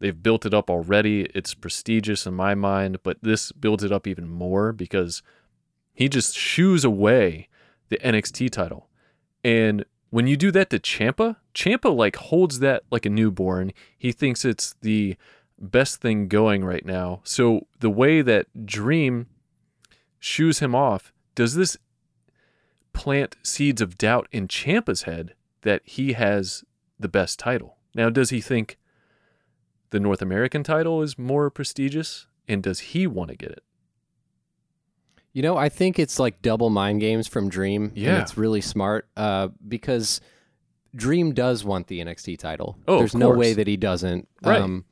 They've 0.00 0.22
built 0.22 0.46
it 0.46 0.54
up 0.54 0.70
already. 0.70 1.26
It's 1.34 1.54
prestigious 1.54 2.26
in 2.26 2.34
my 2.34 2.54
mind, 2.54 3.02
but 3.02 3.18
this 3.22 3.52
builds 3.52 3.84
it 3.84 3.92
up 3.92 4.06
even 4.06 4.28
more 4.28 4.72
because 4.72 5.22
he 5.92 6.08
just 6.08 6.36
shoos 6.36 6.84
away 6.84 7.48
the 7.90 7.98
NXT 7.98 8.50
title. 8.50 8.88
And 9.44 9.84
when 10.08 10.26
you 10.26 10.36
do 10.36 10.50
that 10.52 10.70
to 10.70 10.78
Ciampa, 10.78 11.36
Ciampa 11.54 11.94
like 11.94 12.16
holds 12.16 12.60
that 12.60 12.82
like 12.90 13.06
a 13.06 13.10
newborn. 13.10 13.72
He 13.96 14.10
thinks 14.10 14.44
it's 14.44 14.74
the 14.80 15.16
best 15.58 16.00
thing 16.00 16.28
going 16.28 16.64
right 16.64 16.84
now. 16.84 17.20
So 17.22 17.66
the 17.80 17.90
way 17.90 18.22
that 18.22 18.46
Dream 18.64 19.26
shoos 20.18 20.60
him 20.60 20.74
off, 20.74 21.12
does 21.34 21.54
this 21.54 21.76
plant 22.92 23.36
seeds 23.42 23.80
of 23.80 23.98
doubt 23.98 24.28
in 24.32 24.48
Ciampa's 24.48 25.02
head 25.02 25.34
that 25.62 25.82
he 25.84 26.14
has 26.14 26.64
the 26.98 27.08
best 27.08 27.38
title? 27.38 27.76
Now, 27.94 28.08
does 28.08 28.30
he 28.30 28.40
think 28.40 28.78
the 29.90 30.00
North 30.00 30.22
American 30.22 30.62
title 30.62 31.02
is 31.02 31.18
more 31.18 31.50
prestigious? 31.50 32.26
And 32.48 32.62
does 32.62 32.80
he 32.80 33.06
want 33.06 33.30
to 33.30 33.36
get 33.36 33.50
it? 33.50 33.62
You 35.32 35.42
know, 35.42 35.56
I 35.56 35.68
think 35.68 35.98
it's 35.98 36.18
like 36.18 36.42
double 36.42 36.70
mind 36.70 37.00
games 37.00 37.28
from 37.28 37.48
Dream. 37.48 37.92
Yeah. 37.94 38.14
And 38.14 38.22
it's 38.22 38.36
really 38.36 38.60
smart 38.60 39.08
uh, 39.16 39.48
because 39.68 40.20
Dream 40.94 41.32
does 41.32 41.64
want 41.64 41.86
the 41.86 42.00
NXT 42.00 42.38
title. 42.38 42.76
Oh, 42.88 42.94
of 42.94 42.98
There's 43.00 43.14
no 43.14 43.30
way 43.30 43.52
that 43.52 43.68
he 43.68 43.76
doesn't. 43.76 44.26
Right. 44.42 44.82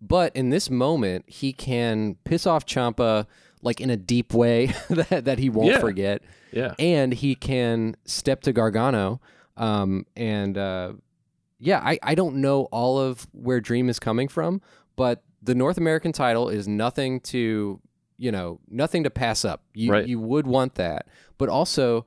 but 0.00 0.34
in 0.36 0.50
this 0.50 0.70
moment, 0.70 1.24
he 1.28 1.52
can 1.52 2.14
piss 2.24 2.46
off 2.46 2.66
Ciampa 2.66 3.26
like 3.62 3.80
in 3.80 3.90
a 3.90 3.96
deep 3.96 4.32
way 4.32 4.66
that, 4.90 5.24
that 5.24 5.38
he 5.40 5.50
won't 5.50 5.70
Yeah. 5.72 5.80
forget. 5.80 6.22
Yeah. 6.52 6.74
And 6.78 7.12
he 7.12 7.34
can 7.34 7.96
step 8.04 8.42
to 8.42 8.52
Gargano. 8.52 9.20
Um, 9.56 10.06
and 10.16 10.56
uh, 10.56 10.92
yeah, 11.60 11.78
I, 11.84 11.98
I 12.02 12.14
don't 12.14 12.36
know 12.36 12.62
all 12.72 12.98
of 12.98 13.26
where 13.32 13.60
Dream 13.60 13.88
is 13.88 13.98
coming 14.00 14.26
from, 14.26 14.60
but 14.96 15.22
the 15.42 15.54
North 15.54 15.78
American 15.78 16.10
title 16.12 16.48
is 16.48 16.66
nothing 16.66 17.20
to, 17.20 17.80
you 18.18 18.32
know, 18.32 18.58
nothing 18.68 19.04
to 19.04 19.10
pass 19.10 19.44
up. 19.44 19.62
You, 19.74 19.92
Right. 19.92 20.06
you 20.08 20.18
would 20.18 20.46
want 20.46 20.74
that. 20.74 21.06
But 21.38 21.48
also, 21.48 22.06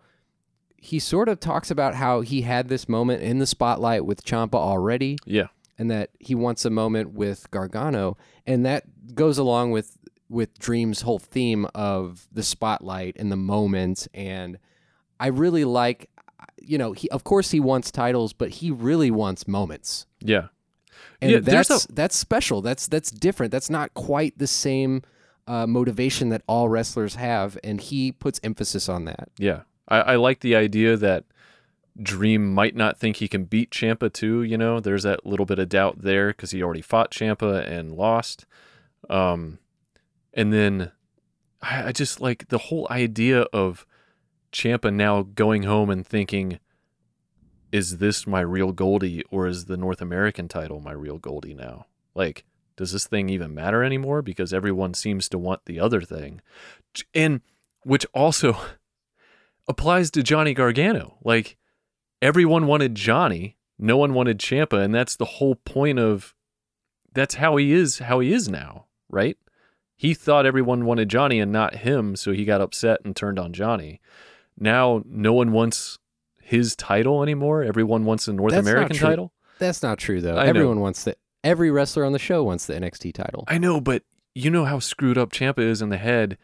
he 0.78 1.00
sort 1.00 1.30
of 1.30 1.40
talks 1.40 1.72
about 1.72 1.96
how 1.96 2.22
he 2.22 2.42
had 2.42 2.68
this 2.68 2.90
moment 2.90 3.22
in 3.24 3.40
the 3.40 3.46
spotlight 3.48 4.06
with 4.06 4.24
Ciampa 4.26 4.56
already 4.56 5.18
Yeah. 5.26 5.48
and 5.78 5.90
that 5.90 6.10
he 6.20 6.36
wants 6.36 6.66
a 6.66 6.70
moment 6.70 7.14
with 7.14 7.50
Gargano, 7.52 8.18
and 8.46 8.66
that 8.66 9.16
goes 9.16 9.38
along 9.38 9.72
with 9.72 9.98
with 10.30 10.58
Dream's 10.58 11.02
whole 11.02 11.20
theme 11.20 11.68
of 11.76 12.28
the 12.32 12.42
spotlight 12.42 13.16
and 13.20 13.32
the 13.32 13.36
moment. 13.36 14.08
And 14.16 14.58
I 15.20 15.28
really 15.28 15.64
like, 15.64 16.10
you 16.62 16.78
know, 16.78 16.92
he 16.94 17.10
of 17.10 17.24
course 17.24 17.52
he 17.52 17.60
wants 17.60 17.92
titles, 17.92 18.34
but 18.34 18.50
he 18.50 18.72
really 18.72 19.12
wants 19.12 19.48
moments, 19.48 20.06
Yeah. 20.20 20.48
and 21.22 21.32
Yeah, 21.32 21.40
that's 21.40 21.86
that's 21.88 22.16
special. 22.16 22.62
That's 22.62 22.88
that's 22.88 23.12
different. 23.12 23.52
That's 23.52 23.70
not 23.70 23.94
quite 23.94 24.38
the 24.38 24.48
same 24.48 25.02
uh, 25.48 25.68
motivation 25.68 26.30
that 26.30 26.42
all 26.48 26.70
wrestlers 26.70 27.16
have, 27.16 27.58
and 27.64 27.82
he 27.82 28.12
puts 28.12 28.40
emphasis 28.44 28.88
on 28.88 29.06
that. 29.06 29.30
Yeah. 29.38 29.62
I, 29.90 29.98
I 30.00 30.16
like 30.16 30.40
the 30.40 30.56
idea 30.56 30.96
that 30.98 31.26
Dream 32.02 32.54
might 32.54 32.76
not 32.76 32.98
think 32.98 33.18
he 33.18 33.28
can 33.28 33.44
beat 33.44 33.70
Ciampa 33.70 34.12
too, 34.12 34.42
you 34.42 34.58
know. 34.58 34.80
There's 34.80 35.04
that 35.04 35.26
little 35.26 35.46
bit 35.46 35.60
of 35.60 35.68
doubt 35.70 36.02
there 36.02 36.30
because 36.30 36.52
he 36.52 36.64
already 36.64 36.82
fought 36.82 37.12
Ciampa 37.12 37.68
and 37.70 37.92
lost. 37.92 38.46
Um 39.10 39.60
and 40.34 40.52
then 40.54 40.92
I, 41.62 41.88
I 41.90 41.92
just 41.92 42.22
like 42.22 42.48
the 42.48 42.58
whole 42.58 42.88
idea 42.90 43.42
of 43.54 43.86
Ciampa 44.54 44.94
now 44.94 45.24
going 45.24 45.64
home 45.64 45.90
and 45.90 46.06
thinking, 46.06 46.60
is 47.72 47.98
this 47.98 48.28
my 48.28 48.42
real 48.42 48.72
Goldie 48.72 49.24
or 49.32 49.48
is 49.48 49.66
the 49.66 49.78
North 49.78 50.02
American 50.02 50.48
title 50.48 50.80
my 50.80 50.92
real 50.92 51.18
Goldie 51.18 51.56
now? 51.56 51.88
Like, 52.14 52.46
does 52.76 52.92
this 52.92 53.08
thing 53.08 53.30
even 53.30 53.54
matter 53.54 53.84
anymore? 53.84 54.22
Because 54.22 54.54
everyone 54.54 54.94
seems 54.94 55.28
to 55.30 55.38
want 55.38 55.66
the 55.66 55.80
other 55.80 56.02
thing. 56.02 56.42
And 57.14 57.42
which 57.84 58.06
also 58.14 58.58
applies 59.68 60.12
to 60.12 60.24
Johnny 60.24 60.54
Gargano. 60.54 61.18
Like 61.24 61.58
everyone 62.22 62.68
wanted 62.68 62.96
Johnny, 62.96 63.58
no 63.78 63.98
one 63.98 64.14
wanted 64.14 64.40
Ciampa, 64.40 64.84
and 64.84 64.94
that's 64.94 65.16
the 65.16 65.26
whole 65.26 65.56
point 65.56 66.00
of 66.00 66.36
that's 67.14 67.36
how 67.36 67.58
he 67.58 67.74
is 67.74 68.00
how 68.00 68.20
he 68.20 68.32
is 68.32 68.50
now, 68.50 68.86
right? 69.10 69.38
He 69.96 70.14
thought 70.14 70.46
everyone 70.46 70.86
wanted 70.86 71.10
Johnny 71.10 71.40
and 71.40 71.52
not 71.52 71.76
him, 71.76 72.16
so 72.16 72.32
he 72.32 72.46
got 72.46 72.62
upset 72.62 73.00
and 73.06 73.16
turned 73.16 73.40
on 73.40 73.54
Johnny. 73.54 74.02
Now 74.58 75.04
no 75.06 75.34
one 75.34 75.52
wants 75.52 75.98
his 76.42 76.76
title 76.76 77.24
anymore. 77.24 77.64
Everyone 77.64 78.06
wants 78.06 78.26
the 78.26 78.34
North 78.34 78.54
That's 78.54 78.68
American 78.68 78.98
title. 78.98 79.34
That's 79.60 79.82
not 79.82 79.98
true 79.98 80.22
though. 80.22 80.38
I 80.38 80.44
know. 80.44 80.50
Everyone 80.50 80.80
wants 80.80 81.04
the 81.04 81.16
every 81.44 81.72
wrestler 81.72 82.06
on 82.06 82.12
the 82.12 82.20
show 82.20 82.44
wants 82.44 82.66
the 82.66 82.74
NXT 82.74 83.14
title. 83.14 83.46
I 83.48 83.58
know, 83.58 83.82
but 83.82 84.04
you 84.36 84.50
know 84.50 84.66
how 84.66 84.80
screwed 84.80 85.18
up 85.18 85.32
Ciampa 85.32 85.60
is 85.60 85.82
in 85.82 85.90
the 85.90 85.98
head. 85.98 86.38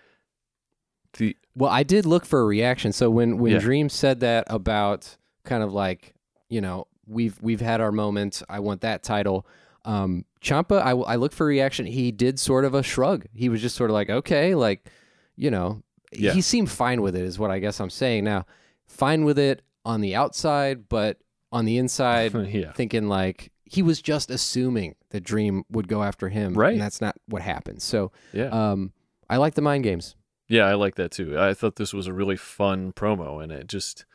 The 1.18 1.36
Well, 1.56 1.70
I 1.72 1.84
did 1.84 2.06
look 2.06 2.26
for 2.26 2.42
a 2.42 2.46
reaction. 2.46 2.92
So 2.94 3.10
when 3.10 3.38
when 3.38 3.54
Yeah. 3.54 3.60
Dream 3.60 3.90
said 3.90 4.20
that 4.22 4.46
about 4.48 5.18
kind 5.44 5.64
of 5.64 5.74
like 5.74 6.14
you 6.50 6.62
know 6.62 6.88
we've 7.08 7.38
we've 7.42 7.62
had 7.62 7.82
our 7.82 7.92
moment. 7.92 8.42
I 8.50 8.60
want 8.60 8.82
that 8.82 9.04
title. 9.04 9.46
Um, 9.86 10.26
Ciampa, 10.42 10.82
I 10.82 10.92
I 10.92 11.16
looked 11.16 11.36
for 11.36 11.46
a 11.46 11.48
reaction. 11.48 11.86
He 11.86 12.12
did 12.12 12.40
sort 12.40 12.66
of 12.66 12.74
a 12.74 12.84
shrug. 12.84 13.26
He 13.34 13.50
was 13.50 13.62
just 13.62 13.76
sort 13.76 13.90
of 13.90 13.96
like 13.96 14.10
okay, 14.10 14.56
like 14.56 14.90
you 15.36 15.50
know, 15.50 15.82
Yeah. 16.12 16.32
he 16.34 16.42
seemed 16.42 16.70
fine 16.72 17.02
with 17.02 17.16
it. 17.16 17.24
Is 17.24 17.38
what 17.40 17.52
I 17.52 17.60
guess 17.60 17.80
I'm 17.80 17.90
saying 17.90 18.24
now. 18.24 18.46
Fine 18.88 19.24
with 19.26 19.38
it 19.40 19.62
on 19.86 20.02
the 20.02 20.16
outside, 20.16 20.90
but 20.90 21.18
on 21.52 21.66
the 21.66 21.78
inside, 21.78 22.34
yeah. 22.54 22.72
thinking 22.74 23.08
like 23.08 23.52
he 23.64 23.82
was 23.84 24.02
just 24.02 24.32
assuming 24.32 24.96
that 25.12 25.22
Dream 25.24 25.64
would 25.70 25.88
go 25.88 26.02
after 26.04 26.30
him, 26.30 26.54
Right. 26.56 26.74
And 26.74 26.82
that's 26.82 27.02
not 27.02 27.16
what 27.28 27.42
happened. 27.44 27.82
So, 27.84 28.12
Yeah. 28.34 28.48
um, 28.48 28.94
I 29.30 29.38
like 29.38 29.54
the 29.54 29.62
mind 29.62 29.84
games. 29.84 30.16
Yeah, 30.48 30.66
I 30.66 30.74
like 30.74 30.96
that 30.96 31.12
too. 31.12 31.38
I 31.40 31.54
thought 31.54 31.76
this 31.76 31.94
was 31.94 32.08
a 32.08 32.14
really 32.14 32.36
fun 32.38 32.92
promo, 32.94 33.42
and 33.44 33.52
it 33.52 33.68
just, 33.68 34.06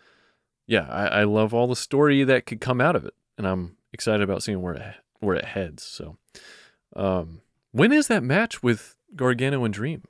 yeah, 0.67 0.89
I, 0.91 1.21
I 1.21 1.25
love 1.25 1.55
all 1.55 1.69
the 1.69 1.77
story 1.77 2.25
that 2.25 2.47
could 2.47 2.61
come 2.61 2.81
out 2.81 2.97
of 2.97 3.05
it, 3.05 3.15
and 3.39 3.47
I'm 3.47 3.77
excited 3.93 4.23
about 4.23 4.43
seeing 4.43 4.61
where 4.61 4.75
it 4.75 4.95
where 5.21 5.37
it 5.37 5.45
heads. 5.45 5.85
So, 5.85 6.17
um, 6.97 7.41
when 7.71 7.93
is 7.93 8.09
that 8.09 8.25
match 8.25 8.63
with 8.63 8.97
Gargano 9.15 9.65
and 9.65 9.73
Dream? 9.73 10.03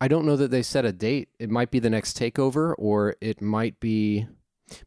I 0.00 0.08
don't 0.08 0.26
know 0.26 0.36
that 0.36 0.50
they 0.50 0.62
set 0.62 0.84
a 0.84 0.92
date. 0.92 1.28
It 1.38 1.50
might 1.50 1.70
be 1.70 1.78
the 1.78 1.90
next 1.90 2.18
takeover, 2.18 2.74
or 2.78 3.16
it 3.20 3.40
might 3.40 3.80
be 3.80 4.26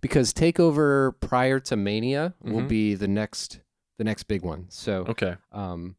because 0.01 0.33
takeover 0.33 1.13
prior 1.19 1.59
to 1.61 1.75
Mania 1.75 2.33
will 2.41 2.61
Mhm. 2.61 2.67
be 2.67 2.95
the 2.95 3.07
next 3.07 3.61
the 3.97 4.03
next 4.05 4.23
big 4.29 4.43
one. 4.43 4.65
So 4.69 5.03
Okay, 5.09 5.35
um, 5.51 5.97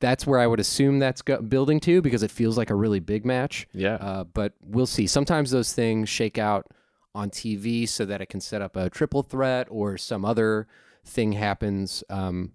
that's 0.00 0.26
where 0.26 0.38
I 0.38 0.46
would 0.46 0.60
assume 0.60 0.98
that's 0.98 1.22
go- 1.22 1.40
building 1.40 1.80
to 1.80 2.02
because 2.02 2.22
it 2.22 2.30
feels 2.30 2.58
like 2.58 2.68
a 2.68 2.74
really 2.74 3.00
big 3.00 3.24
match. 3.24 3.66
yeah, 3.72 3.94
Uh, 3.94 4.24
but 4.24 4.52
we'll 4.62 4.84
see. 4.84 5.06
Sometimes 5.06 5.50
those 5.50 5.72
things 5.72 6.10
shake 6.10 6.36
out 6.36 6.66
on 7.14 7.30
TV 7.30 7.86
so 7.86 8.04
that 8.04 8.20
it 8.20 8.26
can 8.26 8.40
set 8.42 8.60
up 8.60 8.76
a 8.76 8.90
triple 8.90 9.22
threat 9.22 9.66
or 9.70 9.96
some 9.96 10.26
other 10.26 10.66
thing 11.06 11.32
happens. 11.32 12.04
Um, 12.10 12.52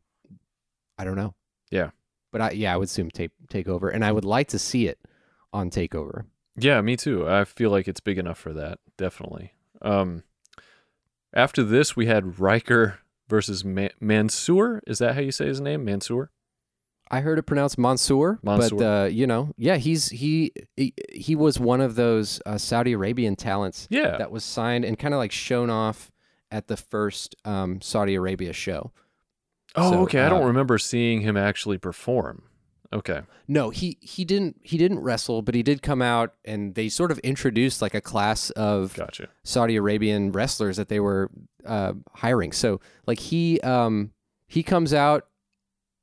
I 0.97 1.03
don't 1.03 1.15
know. 1.15 1.33
Yeah. 1.71 1.89
But 2.31 2.41
I, 2.41 2.51
yeah, 2.51 2.71
I 2.71 2.77
would 2.77 2.85
assume 2.89 3.09
take 3.09 3.31
takeover, 3.49 3.91
and 3.91 4.05
I 4.05 4.11
would 4.11 4.25
like 4.25 4.47
to 4.49 4.59
see 4.59 4.87
it 4.87 4.99
on 5.57 5.69
takeover. 5.69 6.25
yeah, 6.57 6.79
me 6.81 6.95
too. 6.95 7.27
I 7.27 7.43
feel 7.45 7.69
like 7.71 7.87
it's 7.87 7.99
big 7.99 8.17
enough 8.17 8.37
for 8.37 8.53
that, 8.53 8.79
definitely. 8.97 9.53
Um, 9.81 10.23
after 11.33 11.63
this, 11.63 11.95
we 11.95 12.05
had 12.05 12.39
Ryker 12.39 12.99
versus 13.27 13.63
Ma- 13.65 13.89
Mansoor. 13.99 14.81
Is 14.87 14.99
that 14.99 15.15
how 15.15 15.21
you 15.21 15.31
say 15.31 15.47
his 15.47 15.59
name, 15.61 15.83
Mansoor? 15.85 16.31
I 17.09 17.21
heard 17.21 17.39
it 17.39 17.43
pronounced 17.43 17.77
Mansoor, 17.77 18.39
Mansoor. 18.43 18.77
but 18.79 18.85
uh, 18.85 19.05
you 19.05 19.25
know, 19.27 19.53
yeah, 19.57 19.77
he's 19.77 20.09
he 20.09 20.51
he, 20.75 20.93
he 21.13 21.35
was 21.35 21.59
one 21.59 21.79
of 21.79 21.95
those 21.95 22.41
uh, 22.45 22.57
Saudi 22.57 22.91
Arabian 22.93 23.35
talents 23.35 23.87
Yeah, 23.89 24.17
that 24.17 24.29
was 24.31 24.43
signed 24.43 24.83
and 24.83 24.99
kind 24.99 25.13
of 25.13 25.17
like 25.19 25.31
shown 25.31 25.69
off 25.69 26.11
at 26.51 26.67
the 26.67 26.75
first 26.77 27.35
um, 27.45 27.79
Saudi 27.81 28.15
Arabia 28.15 28.51
show. 28.53 28.91
Oh, 29.75 29.91
So, 29.91 29.99
okay. 30.01 30.21
I 30.21 30.29
don't 30.29 30.43
uh, 30.43 30.47
remember 30.47 30.77
seeing 30.77 31.21
him 31.21 31.37
actually 31.37 31.77
perform. 31.77 32.43
Okay. 32.93 33.21
No, 33.47 33.69
he 33.69 33.97
he 34.01 34.23
didn't 34.25 34.57
he 34.63 34.77
didn't 34.77 34.99
wrestle, 34.99 35.41
but 35.41 35.55
he 35.55 35.63
did 35.63 35.81
come 35.81 36.01
out 36.01 36.33
and 36.45 36.75
they 36.75 36.89
sort 36.89 37.11
of 37.11 37.19
introduced 37.19 37.81
like 37.81 37.93
a 37.93 38.01
class 38.01 38.49
of 38.51 38.93
Gotcha. 38.95 39.29
Saudi 39.43 39.75
Arabian 39.75 40.31
wrestlers 40.31 40.77
that 40.77 40.89
they 40.89 40.99
were 40.99 41.29
uh, 41.65 41.93
hiring. 42.15 42.51
So 42.51 42.79
like 43.05 43.19
he 43.19 43.59
um 43.61 44.11
he 44.47 44.63
comes 44.63 44.93
out 44.93 45.27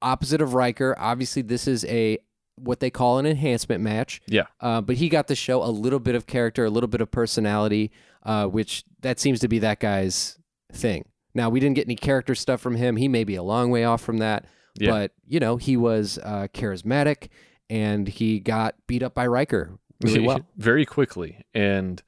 opposite 0.02 0.42
of 0.42 0.54
Ryker. 0.54 0.94
Obviously, 0.98 1.42
this 1.42 1.66
is 1.66 1.84
a 1.86 2.18
what 2.56 2.80
they 2.80 2.90
call 2.90 3.18
an 3.18 3.26
enhancement 3.26 3.82
match. 3.82 4.20
Yeah. 4.26 4.44
Uh, 4.60 4.80
but 4.80 4.96
he 4.96 5.08
got 5.08 5.26
to 5.28 5.34
show 5.34 5.62
a 5.62 5.70
little 5.70 5.98
bit 5.98 6.14
of 6.14 6.26
character, 6.26 6.64
a 6.64 6.70
little 6.70 6.88
bit 6.88 7.00
of 7.00 7.10
personality, 7.10 7.90
uh, 8.22 8.46
which 8.46 8.84
that 9.00 9.18
seems 9.18 9.40
to 9.40 9.48
be 9.48 9.58
that 9.60 9.80
guy's 9.80 10.38
thing. 10.72 11.06
Now 11.34 11.48
we 11.48 11.58
didn't 11.58 11.74
get 11.74 11.86
any 11.86 11.96
character 11.96 12.34
stuff 12.34 12.60
from 12.60 12.76
him. 12.76 12.96
He 12.96 13.08
may 13.08 13.24
be 13.24 13.34
a 13.34 13.42
long 13.42 13.70
way 13.70 13.84
off 13.84 14.02
from 14.02 14.18
that, 14.18 14.44
Yeah. 14.76 14.90
but 14.90 15.12
you 15.26 15.40
know 15.40 15.56
he 15.56 15.76
was 15.76 16.18
uh, 16.22 16.48
charismatic 16.52 17.28
and 17.70 18.08
he 18.08 18.40
got 18.40 18.74
beat 18.86 19.02
up 19.02 19.14
by 19.14 19.26
Ryker 19.26 19.78
really 20.02 20.20
well. 20.26 20.40
very 20.56 20.84
quickly. 20.84 21.44
And 21.54 22.02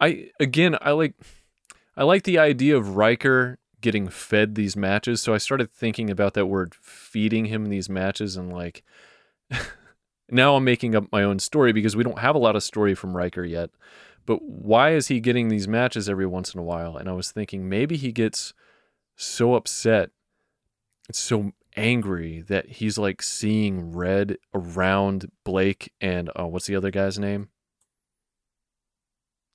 I 0.00 0.30
again 0.38 0.76
I 0.80 0.92
like 0.92 1.14
I 1.96 2.04
like 2.04 2.22
the 2.24 2.38
idea 2.38 2.76
of 2.76 2.96
Ryker 2.96 3.58
getting 3.80 4.08
fed 4.08 4.54
these 4.54 4.76
matches. 4.76 5.20
So 5.20 5.34
I 5.34 5.38
started 5.38 5.72
thinking 5.72 6.10
about 6.10 6.34
that 6.34 6.46
word 6.46 6.74
feeding 6.74 7.46
him 7.46 7.66
these 7.66 7.88
matches 7.88 8.36
and 8.36 8.52
like 8.52 8.82
now 10.30 10.56
I'm 10.56 10.64
making 10.64 10.94
up 10.94 11.10
my 11.10 11.22
own 11.22 11.38
story 11.38 11.72
because 11.72 11.96
we 11.96 12.04
don't 12.04 12.18
have 12.18 12.34
a 12.34 12.38
lot 12.38 12.56
of 12.56 12.62
story 12.62 12.94
from 12.94 13.16
Ryker 13.16 13.44
yet. 13.44 13.70
But 14.26 14.42
why 14.42 14.92
is 14.92 15.08
he 15.08 15.18
getting 15.18 15.48
these 15.48 15.66
matches 15.66 16.08
every 16.08 16.26
once 16.26 16.54
in 16.54 16.60
a 16.60 16.62
while? 16.62 16.96
And 16.96 17.08
I 17.08 17.12
was 17.12 17.32
thinking 17.32 17.68
maybe 17.68 17.96
he 17.96 18.12
gets 18.12 18.52
so 19.16 19.54
upset, 19.54 20.10
so 21.10 21.52
angry 21.76 22.40
that 22.42 22.68
he's 22.68 22.98
like 22.98 23.22
seeing 23.22 23.92
red 23.92 24.36
around 24.54 25.30
Blake 25.44 25.92
and 26.00 26.30
uh, 26.38 26.46
what's 26.46 26.66
the 26.66 26.76
other 26.76 26.90
guy's 26.90 27.18
name? 27.18 27.48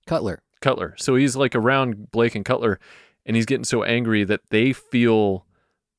Cutler. 0.05 0.41
Cutler. 0.61 0.95
So 0.97 1.16
he's 1.16 1.36
like 1.36 1.55
around 1.55 2.11
Blake 2.11 2.36
and 2.36 2.45
Cutler, 2.45 2.80
and 3.26 3.36
he's 3.36 3.45
getting 3.45 3.66
so 3.66 3.84
angry 3.84 4.24
that 4.24 4.41
they 4.49 4.74
feel 4.74 5.45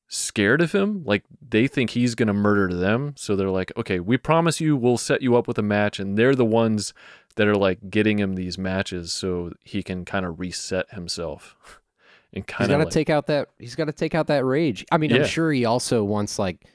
scared 0.07 0.61
of 0.61 0.71
him. 0.71 1.03
Like 1.05 1.23
they 1.41 1.67
think 1.67 1.91
he's 1.91 2.15
going 2.15 2.27
to 2.27 2.33
murder 2.33 2.73
them. 2.73 3.13
So 3.17 3.35
they're 3.35 3.49
like, 3.49 3.71
okay, 3.77 3.99
we 3.99 4.17
promise 4.17 4.61
you 4.61 4.75
we'll 4.75 4.97
set 4.97 5.21
you 5.21 5.35
up 5.35 5.47
with 5.47 5.57
a 5.57 5.63
match. 5.63 5.99
And 5.99 6.17
they're 6.17 6.35
the 6.35 6.45
ones 6.45 6.93
that 7.35 7.47
are 7.47 7.55
like 7.55 7.89
getting 7.89 8.19
him 8.19 8.35
these 8.35 8.57
matches 8.57 9.11
so 9.11 9.51
he 9.63 9.83
can 9.83 10.05
kind 10.05 10.25
of 10.25 10.39
reset 10.39 10.89
himself. 10.91 11.55
And 12.33 12.43
He's 12.45 12.55
kind 12.55 12.69
got 12.69 12.77
to 12.77 12.83
like, 12.85 12.93
take 12.93 13.09
out 13.09 13.27
that. 13.27 13.49
He's 13.57 13.75
got 13.75 13.85
to 13.85 13.91
take 13.93 14.13
out 14.15 14.27
that 14.27 14.43
rage. 14.45 14.85
I 14.91 14.97
mean, 14.97 15.09
Yeah. 15.11 15.17
I'm 15.21 15.27
sure 15.27 15.51
he 15.51 15.65
also 15.65 16.03
wants 16.03 16.37
like 16.37 16.65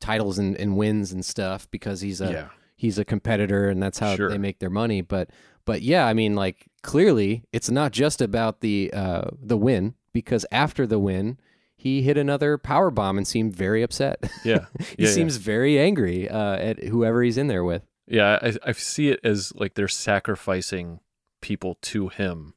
titles 0.00 0.38
and, 0.38 0.56
and 0.56 0.76
wins 0.76 1.12
and 1.12 1.24
stuff 1.24 1.70
because 1.70 2.00
he's 2.00 2.20
a 2.20 2.30
yeah, 2.32 2.48
he's 2.76 2.98
a 2.98 3.04
competitor 3.04 3.68
and 3.68 3.82
that's 3.82 3.98
how 3.98 4.16
Sure. 4.16 4.30
they 4.30 4.38
make 4.38 4.58
their 4.60 4.70
money. 4.70 5.00
But 5.02 5.30
but 5.64 5.82
yeah, 5.82 6.06
I 6.06 6.14
mean, 6.14 6.34
like 6.34 6.68
clearly 6.82 7.44
it's 7.52 7.70
not 7.70 7.92
just 7.92 8.20
about 8.22 8.60
the 8.60 8.90
uh, 8.94 9.30
the 9.42 9.56
win 9.56 9.94
because 10.12 10.46
after 10.50 10.86
the 10.86 10.98
win. 10.98 11.38
He 11.82 12.02
hit 12.02 12.18
another 12.18 12.58
power 12.58 12.90
bomb 12.90 13.16
and 13.16 13.26
seemed 13.26 13.56
very 13.56 13.82
upset. 13.82 14.30
yeah, 14.44 14.66
he 14.98 15.04
yeah. 15.04 15.08
seems 15.08 15.36
very 15.36 15.78
angry 15.78 16.28
uh, 16.28 16.56
at 16.56 16.84
whoever 16.84 17.22
he's 17.22 17.38
in 17.38 17.46
there 17.46 17.64
with. 17.64 17.84
yeah. 18.06 18.38
I, 18.42 18.52
I 18.66 18.72
see 18.72 19.08
it 19.08 19.18
as 19.24 19.54
like 19.56 19.72
they're 19.76 19.88
sacrificing 19.88 21.00
people 21.40 21.78
to 21.80 22.08
him 22.08 22.52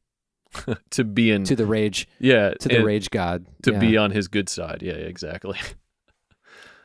to 0.91 1.03
be 1.03 1.31
in, 1.31 1.43
To 1.45 1.55
the 1.55 1.65
rage, 1.65 2.07
yeah, 2.19 2.51
to 2.59 2.69
the 2.69 2.83
rage 2.83 3.09
god. 3.09 3.45
to 3.63 3.71
Yeah. 3.73 3.79
be 3.79 3.97
on 3.97 4.11
his 4.11 4.27
good 4.27 4.49
side. 4.49 4.81
Yeah, 4.81 4.93
exactly. 4.93 5.57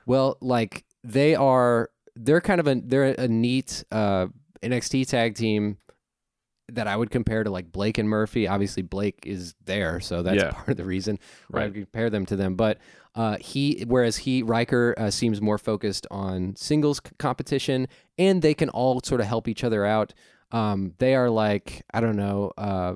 Well, 0.06 0.38
like 0.40 0.84
they 1.04 1.34
are, 1.34 1.90
they're 2.16 2.40
kind 2.40 2.60
of 2.60 2.66
a 2.66 2.76
they're 2.76 3.14
a 3.18 3.28
neat 3.28 3.84
uh, 3.92 4.28
NXT 4.62 5.06
tag 5.06 5.34
team 5.34 5.76
that 6.70 6.86
I 6.86 6.96
would 6.96 7.10
compare 7.10 7.44
to 7.44 7.50
like 7.50 7.70
Blake 7.72 7.98
and 7.98 8.08
Murphy. 8.08 8.48
Obviously, 8.48 8.82
Blake 8.82 9.18
is 9.26 9.54
there, 9.64 10.00
so 10.00 10.22
that's 10.22 10.36
Yeah. 10.42 10.50
part 10.52 10.68
of 10.70 10.76
the 10.76 10.84
reason 10.84 11.18
why 11.48 11.60
I 11.62 11.64
would 11.64 11.74
compare 11.74 12.10
them 12.10 12.26
to 12.26 12.36
them. 12.36 12.56
But 12.56 12.78
uh, 13.14 13.36
he, 13.40 13.84
whereas 13.86 14.16
he 14.18 14.42
Ryker 14.42 14.94
uh, 14.96 15.10
seems 15.10 15.40
more 15.42 15.58
focused 15.58 16.06
on 16.10 16.56
singles 16.56 17.00
c- 17.04 17.12
competition, 17.18 17.86
and 18.18 18.40
they 18.42 18.54
can 18.54 18.68
all 18.70 19.00
sort 19.04 19.20
of 19.20 19.26
help 19.26 19.46
each 19.48 19.62
other 19.64 19.84
out. 19.84 20.14
Um, 20.52 20.94
they 20.98 21.14
are 21.14 21.28
like 21.28 21.82
I 21.92 22.00
don't 22.00 22.16
know, 22.16 22.52
uh, 22.56 22.94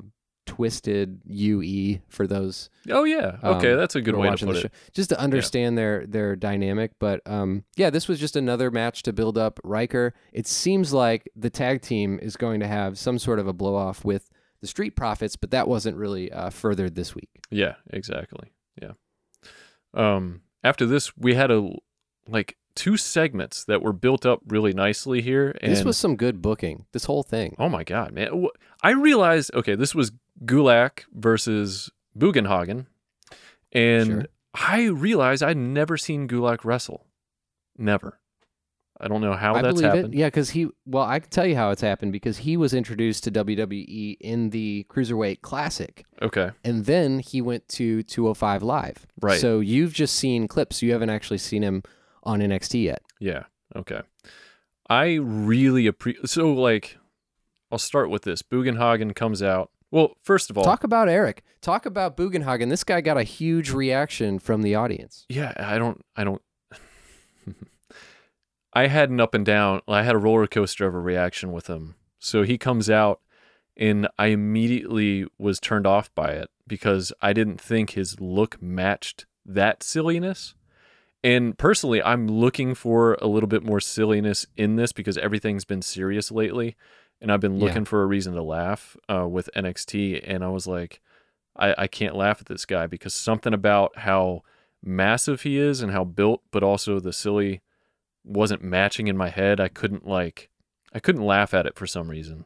twisted 0.52 1.18
UE 1.24 1.98
for 2.08 2.26
those 2.26 2.68
Oh 2.90 3.04
yeah. 3.04 3.38
Okay, 3.42 3.72
um, 3.72 3.78
that's 3.78 3.94
a 3.96 4.02
good 4.02 4.16
way 4.16 4.28
to 4.34 4.46
put 4.46 4.56
it. 4.56 4.60
show, 4.60 4.68
just 4.92 5.08
to 5.08 5.18
understand 5.18 5.78
their 5.78 6.04
their 6.06 6.36
dynamic. 6.36 6.92
But 6.98 7.22
um, 7.24 7.64
yeah, 7.76 7.88
this 7.88 8.06
was 8.06 8.20
just 8.20 8.36
another 8.36 8.70
match 8.70 9.02
to 9.04 9.14
build 9.14 9.38
up 9.38 9.58
Ryker. 9.64 10.12
It 10.32 10.46
seems 10.46 10.92
like 10.92 11.30
the 11.34 11.48
tag 11.48 11.80
team 11.80 12.18
is 12.20 12.36
going 12.36 12.60
to 12.60 12.66
have 12.66 12.98
some 12.98 13.18
sort 13.18 13.38
of 13.38 13.46
a 13.46 13.54
blow 13.54 13.74
off 13.74 14.04
with 14.04 14.28
the 14.60 14.66
Street 14.66 14.94
Profits, 14.94 15.36
but 15.36 15.50
that 15.52 15.68
wasn't 15.68 15.96
really 15.96 16.30
uh, 16.30 16.50
furthered 16.50 16.96
this 16.96 17.14
week. 17.14 17.30
Yeah, 17.50 17.76
exactly. 17.90 18.52
Yeah. 18.80 18.92
Um, 19.94 20.42
after 20.62 20.84
this, 20.84 21.16
we 21.16 21.34
had 21.34 21.50
a 21.50 21.70
like 22.28 22.58
two 22.74 22.96
segments 22.96 23.64
that 23.64 23.82
were 23.82 23.92
built 23.92 24.26
up 24.26 24.40
really 24.46 24.72
nicely 24.72 25.22
here, 25.22 25.56
and 25.60 25.72
this 25.72 25.84
was 25.84 25.96
some 25.96 26.16
good 26.16 26.42
booking. 26.42 26.84
This 26.92 27.04
whole 27.04 27.22
thing. 27.22 27.54
oh 27.58 27.68
my 27.68 27.84
god, 27.84 28.12
man! 28.12 28.46
I 28.82 28.90
realized 28.90 29.54
okay, 29.54 29.74
this 29.74 29.94
was 29.94 30.12
Gulak 30.44 31.04
versus 31.12 31.90
Bugenhagen, 32.18 32.86
and 33.72 34.06
Sure. 34.06 34.24
I 34.54 34.84
realized 34.86 35.42
I'd 35.42 35.56
never 35.56 35.96
seen 35.96 36.28
Gulak 36.28 36.64
wrestle, 36.64 37.06
never. 37.76 38.18
I 39.00 39.08
don't 39.08 39.20
know 39.20 39.32
how 39.34 39.56
I 39.56 39.62
that's 39.62 39.80
happened. 39.80 40.14
it. 40.14 40.18
Yeah, 40.18 40.28
because 40.28 40.50
he. 40.50 40.68
Well, 40.86 41.02
I 41.02 41.18
can 41.18 41.28
tell 41.30 41.44
you 41.46 41.56
how 41.56 41.70
it's 41.70 41.80
happened 41.80 42.12
because 42.12 42.38
he 42.38 42.56
was 42.56 42.72
introduced 42.72 43.24
to 43.24 43.32
WWE 43.32 44.16
in 44.20 44.50
the 44.50 44.86
Cruiserweight 44.88 45.40
Classic. 45.40 46.04
Okay, 46.20 46.50
and 46.62 46.84
then 46.84 47.18
he 47.18 47.40
went 47.42 47.66
to 47.70 48.04
205 48.04 48.62
live 48.62 49.04
Right. 49.20 49.40
so 49.40 49.58
you've 49.58 49.92
just 49.92 50.14
seen 50.14 50.46
clips 50.46 50.82
you 50.82 50.92
haven't 50.92 51.10
actually 51.10 51.38
seen 51.38 51.62
him 51.64 51.82
on 52.22 52.38
nxt 52.38 52.80
yet 52.80 53.02
Yeah. 53.18 53.44
Okay. 53.74 54.02
I 54.88 55.14
really 55.14 55.88
appreciate. 55.88 56.28
So, 56.28 56.52
like, 56.52 56.96
I'll 57.72 57.78
start 57.78 58.08
with 58.10 58.22
this. 58.22 58.42
Bugenhagen 58.42 59.16
comes 59.16 59.42
out. 59.42 59.71
Well, 59.92 60.16
first 60.22 60.50
of 60.50 60.58
all, 60.58 60.64
talk 60.64 60.82
about 60.82 61.08
eric 61.08 61.44
talk 61.60 61.86
about 61.86 62.16
bugenhagen 62.16 62.68
this 62.70 62.82
guy 62.82 63.00
got 63.00 63.16
a 63.16 63.22
huge 63.22 63.70
reaction 63.70 64.40
from 64.40 64.62
the 64.62 64.74
audience 64.74 65.26
yeah, 65.28 65.52
I 65.56 65.78
don't, 65.78 66.04
I 66.14 66.24
don't. 66.24 66.42
I 68.74 68.86
had 68.86 69.10
an 69.10 69.20
up 69.20 69.34
and 69.34 69.44
down. 69.44 69.80
I 69.88 70.02
had 70.02 70.14
a 70.14 70.18
roller 70.18 70.46
coaster 70.46 70.86
of 70.86 70.94
a 70.94 71.00
reaction 71.00 71.52
with 71.52 71.68
him. 71.68 71.94
So 72.18 72.42
he 72.42 72.58
comes 72.58 72.90
out, 72.90 73.20
and 73.76 74.08
I 74.18 74.26
immediately 74.26 75.26
was 75.38 75.58
turned 75.58 75.86
off 75.86 76.14
by 76.14 76.32
it 76.32 76.50
because 76.66 77.12
I 77.20 77.32
didn't 77.32 77.60
think 77.60 77.90
his 77.90 78.20
look 78.20 78.60
matched 78.62 79.26
that 79.44 79.82
silliness. 79.82 80.54
And 81.24 81.56
personally, 81.56 82.02
I'm 82.02 82.26
looking 82.26 82.74
for 82.74 83.14
a 83.20 83.26
little 83.26 83.48
bit 83.48 83.62
more 83.62 83.80
silliness 83.80 84.46
in 84.56 84.76
this 84.76 84.92
because 84.92 85.16
everything's 85.18 85.64
been 85.64 85.82
serious 85.82 86.30
lately, 86.30 86.76
and 87.22 87.32
I've 87.32 87.40
been 87.40 87.56
Yeah. 87.58 87.64
looking 87.66 87.84
for 87.86 88.02
a 88.02 88.06
reason 88.06 88.34
to 88.34 88.42
laugh 88.42 88.96
uh, 89.08 89.26
with 89.26 89.48
NXT. 89.56 90.20
And 90.26 90.44
I 90.44 90.48
was 90.48 90.66
like, 90.66 91.00
I, 91.56 91.74
I 91.78 91.86
can't 91.86 92.14
laugh 92.16 92.40
at 92.40 92.46
this 92.48 92.66
guy 92.66 92.86
because 92.86 93.14
something 93.14 93.54
about 93.54 93.96
how 93.98 94.42
massive 94.82 95.42
he 95.42 95.56
is 95.56 95.80
and 95.80 95.92
how 95.92 96.04
built, 96.04 96.42
but 96.50 96.62
also 96.62 96.98
the 97.00 97.12
silly 97.12 97.60
wasn't 98.24 98.62
matching 98.62 99.06
in 99.06 99.16
my 99.16 99.28
head. 99.30 99.60
I 99.60 99.68
couldn't 99.68 100.06
like, 100.06 100.50
I 100.92 100.98
couldn't 100.98 101.24
laugh 101.24 101.54
at 101.54 101.64
it 101.66 101.76
for 101.76 101.86
some 101.86 102.08
reason. 102.08 102.44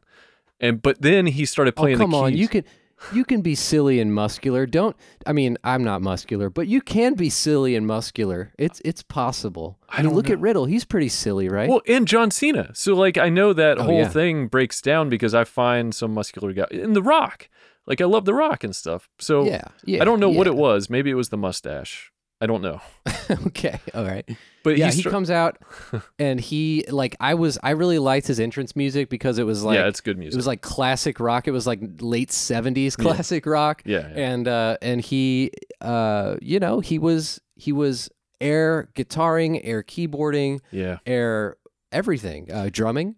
And 0.60 0.80
but 0.80 1.02
then 1.02 1.26
he 1.26 1.44
started 1.44 1.74
playing. 1.76 1.96
oh 1.96 1.98
playing 1.98 2.10
come 2.10 2.10
the 2.12 2.26
on 2.26 2.36
you 2.36 2.48
can 2.48 2.64
you 3.12 3.24
can 3.24 3.42
be 3.42 3.54
silly 3.54 4.00
and 4.00 4.14
muscular 4.14 4.64
don't 4.66 4.96
i 5.26 5.32
mean 5.32 5.56
i'm 5.64 5.84
not 5.84 6.00
muscular 6.02 6.48
but 6.48 6.66
you 6.66 6.80
can 6.80 7.14
be 7.14 7.28
silly 7.28 7.76
and 7.76 7.86
muscular 7.86 8.52
it's 8.58 8.80
it's 8.84 9.02
possible 9.02 9.78
I 9.88 9.98
mean, 9.98 10.06
don't 10.06 10.14
look 10.16 10.30
at 10.30 10.38
riddle 10.40 10.64
he's 10.64 10.84
pretty 10.84 11.08
silly 11.10 11.48
right 11.48 11.68
Well, 11.68 11.82
and 11.86 12.08
John 12.08 12.30
Cena. 12.30 12.70
So 12.74 12.94
like 12.94 13.18
I 13.18 13.28
know 13.28 13.52
that 13.52 13.78
Oh, 13.78 13.82
whole 13.84 13.98
yeah. 14.00 14.08
thing 14.08 14.46
breaks 14.48 14.80
down 14.80 15.08
because 15.08 15.34
I 15.34 15.44
find 15.44 15.94
some 15.94 16.12
muscular 16.14 16.52
guy 16.52 16.66
in 16.70 16.92
The 16.94 17.02
Rock. 17.02 17.48
Like 17.86 18.00
I 18.00 18.04
love 18.06 18.24
The 18.24 18.34
Rock 18.34 18.64
and 18.64 18.74
stuff. 18.74 19.08
So 19.18 19.44
yeah 19.44 19.68
yeah 19.84 20.00
I 20.02 20.04
don't 20.04 20.18
know 20.20 20.30
what 20.30 20.46
it 20.46 20.56
was. 20.56 20.88
Maybe 20.90 21.10
it 21.10 21.14
was 21.14 21.28
the 21.28 21.36
mustache. 21.36 22.10
I 22.40 22.46
don't 22.46 22.60
know. 22.62 22.80
okay 23.46 23.80
all 23.94 24.04
right 24.04 24.28
But 24.62 24.76
yeah 24.78 24.90
he 24.90 25.00
str- 25.00 25.10
comes 25.10 25.30
out 25.30 25.58
and 26.18 26.38
he 26.40 26.84
like 26.88 27.16
i 27.18 27.34
was 27.34 27.58
i 27.62 27.70
really 27.70 27.98
liked 27.98 28.26
his 28.26 28.38
entrance 28.38 28.76
music 28.76 29.08
because 29.08 29.38
it 29.38 29.44
was 29.44 29.62
like 29.64 29.76
yeah, 29.78 29.86
it's 29.86 30.00
good 30.00 30.16
music. 30.18 30.34
it 30.34 30.36
was 30.36 30.46
like 30.46 30.60
classic 30.60 31.18
rock 31.18 31.48
it 31.48 31.50
was 31.52 31.66
like 31.66 31.80
late 32.00 32.30
70s 32.30 32.96
classic 32.98 33.46
rock 33.46 33.82
yeah, 33.84 34.00
yeah. 34.00 34.28
and 34.32 34.48
uh 34.48 34.76
and 34.82 35.00
he 35.00 35.50
uh 35.80 36.36
you 36.42 36.60
know 36.60 36.80
he 36.80 36.98
was 36.98 37.40
he 37.56 37.72
was 37.72 38.10
air 38.40 38.90
guitaring 38.94 39.60
air 39.64 39.82
keyboarding 39.82 40.60
yeah. 40.70 40.98
air 41.06 41.56
everything 41.90 42.50
uh 42.52 42.68
drumming 42.70 43.16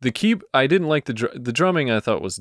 The 0.00 0.12
key 0.12 0.36
I 0.54 0.66
didn't 0.66 0.88
like 0.88 1.04
the 1.06 1.12
dr- 1.14 1.44
the 1.44 1.52
drumming 1.52 1.90
I 1.90 2.00
thought 2.00 2.22
was 2.22 2.40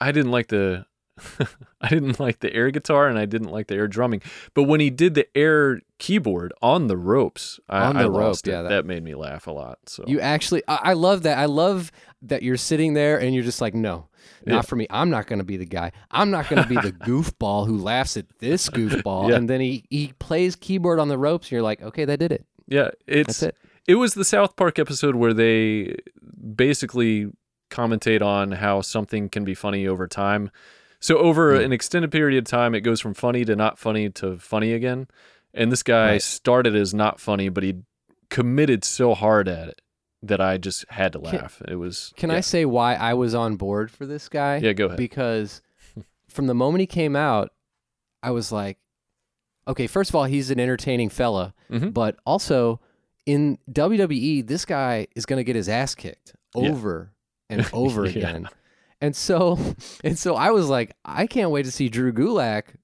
I 0.00 0.12
didn't 0.12 0.30
like 0.32 0.48
the 0.48 0.86
I 1.80 1.88
didn't 1.88 2.18
like 2.18 2.40
the 2.40 2.52
air 2.54 2.70
guitar 2.70 3.08
and 3.08 3.18
I 3.18 3.26
didn't 3.26 3.50
like 3.50 3.66
the 3.66 3.74
air 3.74 3.86
drumming. 3.88 4.22
But 4.54 4.64
when 4.64 4.80
he 4.80 4.88
did 4.90 5.14
the 5.14 5.26
air 5.36 5.80
keyboard 5.98 6.52
on 6.62 6.86
the 6.86 6.96
ropes, 6.96 7.60
I, 7.68 7.84
On 7.84 7.96
I 7.96 8.02
the 8.04 8.10
rope, 8.10 8.20
lost 8.28 8.48
it. 8.48 8.52
yeah, 8.52 8.62
that, 8.62 8.68
that- 8.68 8.86
made 8.86 9.02
me 9.04 9.14
laugh 9.14 9.46
a 9.46 9.50
lot. 9.52 9.78
So 9.86 10.04
you 10.06 10.20
actually 10.20 10.62
I, 10.68 10.78
I 10.84 10.92
love 10.94 11.22
that 11.24 11.38
i 11.38 11.44
love 11.46 11.90
that 12.22 12.42
you're 12.42 12.56
sitting 12.56 12.94
there 12.94 13.18
and 13.20 13.34
you're 13.34 13.44
just 13.44 13.60
like 13.60 13.74
no 13.74 14.06
not 14.46 14.54
Yeah. 14.54 14.60
for 14.62 14.76
me 14.76 14.86
i'm 14.90 15.10
not 15.10 15.26
going 15.26 15.38
to 15.40 15.44
be 15.44 15.56
the 15.56 15.66
guy 15.66 15.90
i'm 16.10 16.30
not 16.30 16.48
going 16.48 16.62
to 16.62 16.68
be 16.68 16.76
the 16.76 16.92
goofball 17.06 17.66
who 17.66 17.76
laughs 17.78 18.16
at 18.16 18.26
this 18.38 18.68
goofball 18.78 19.28
Yeah. 19.30 19.36
and 19.36 19.50
then 19.50 19.60
he 19.60 19.84
he 19.90 20.12
plays 20.18 20.54
keyboard 20.56 20.98
on 21.00 21.08
the 21.08 21.18
ropes 21.18 21.46
and 21.48 21.52
you're 21.52 21.62
like 21.62 21.82
okay 21.82 22.04
that 22.04 22.18
did 22.18 22.30
it 22.32 22.46
yeah, 22.68 22.90
it's 23.06 23.40
that's 23.40 23.42
it 23.42 23.56
It 23.88 23.96
was 23.96 24.14
the 24.14 24.24
South 24.24 24.54
Park 24.56 24.78
episode 24.78 25.16
where 25.16 25.34
they 25.34 25.96
basically 26.54 27.30
commentate 27.70 28.22
on 28.22 28.52
how 28.52 28.80
something 28.80 29.28
can 29.28 29.44
be 29.44 29.54
funny 29.54 29.86
over 29.86 30.06
time. 30.06 30.50
So 31.02 31.18
over 31.18 31.54
Hmm. 31.58 31.64
an 31.64 31.72
extended 31.72 32.10
period 32.12 32.38
of 32.38 32.44
time, 32.44 32.74
it 32.74 32.80
goes 32.80 33.00
from 33.00 33.12
funny 33.12 33.44
to 33.44 33.54
not 33.56 33.78
funny 33.78 34.08
to 34.10 34.38
funny 34.38 34.72
again. 34.72 35.08
And 35.52 35.70
this 35.70 35.82
guy 35.82 36.12
Right. 36.12 36.22
started 36.22 36.74
as 36.74 36.94
not 36.94 37.20
funny, 37.20 37.48
but 37.50 37.62
he 37.64 37.74
committed 38.30 38.84
so 38.84 39.12
hard 39.12 39.48
at 39.48 39.68
it 39.68 39.82
that 40.22 40.40
I 40.40 40.56
just 40.56 40.84
had 40.90 41.12
to 41.14 41.18
Can- 41.18 41.40
laugh. 41.40 41.60
it 41.68 41.74
was. 41.74 42.12
can 42.16 42.30
yeah. 42.30 42.36
i 42.36 42.40
say 42.40 42.64
why 42.64 42.94
i 42.94 43.12
was 43.12 43.34
on 43.34 43.56
board 43.56 43.90
for 43.90 44.06
this 44.06 44.28
guy 44.28 44.56
Yeah, 44.58 44.72
go 44.72 44.86
ahead. 44.86 44.96
because 44.96 45.60
from 46.28 46.46
the 46.46 46.54
moment 46.54 46.80
he 46.80 46.86
came 46.86 47.16
out, 47.16 47.50
I 48.22 48.30
was 48.30 48.52
like, 48.52 48.78
okay, 49.66 49.86
first 49.88 50.10
of 50.10 50.14
all, 50.14 50.24
he's 50.24 50.50
an 50.50 50.60
entertaining 50.60 51.08
fella, 51.08 51.52
Mhm. 51.70 51.92
but 51.92 52.16
also 52.24 52.80
in 53.26 53.58
WWE, 53.70 54.40
this 54.46 54.64
guy 54.64 55.08
is 55.16 55.26
going 55.26 55.38
to 55.38 55.44
get 55.44 55.56
his 55.56 55.68
ass 55.68 55.94
kicked 55.96 56.34
Yeah. 56.54 56.70
over 56.70 57.10
and 57.50 57.68
over 57.72 58.04
Yeah. 58.06 58.10
again. 58.28 58.48
And 59.02 59.14
so, 59.14 59.58
and 60.04 60.18
so 60.18 60.36
I 60.36 60.50
was 60.50 60.70
like, 60.70 60.96
I 61.04 61.26
can't 61.26 61.50
wait 61.50 61.64
to 61.66 61.70
see 61.70 61.90
Drew 61.90 62.12
Gulak 62.12 62.76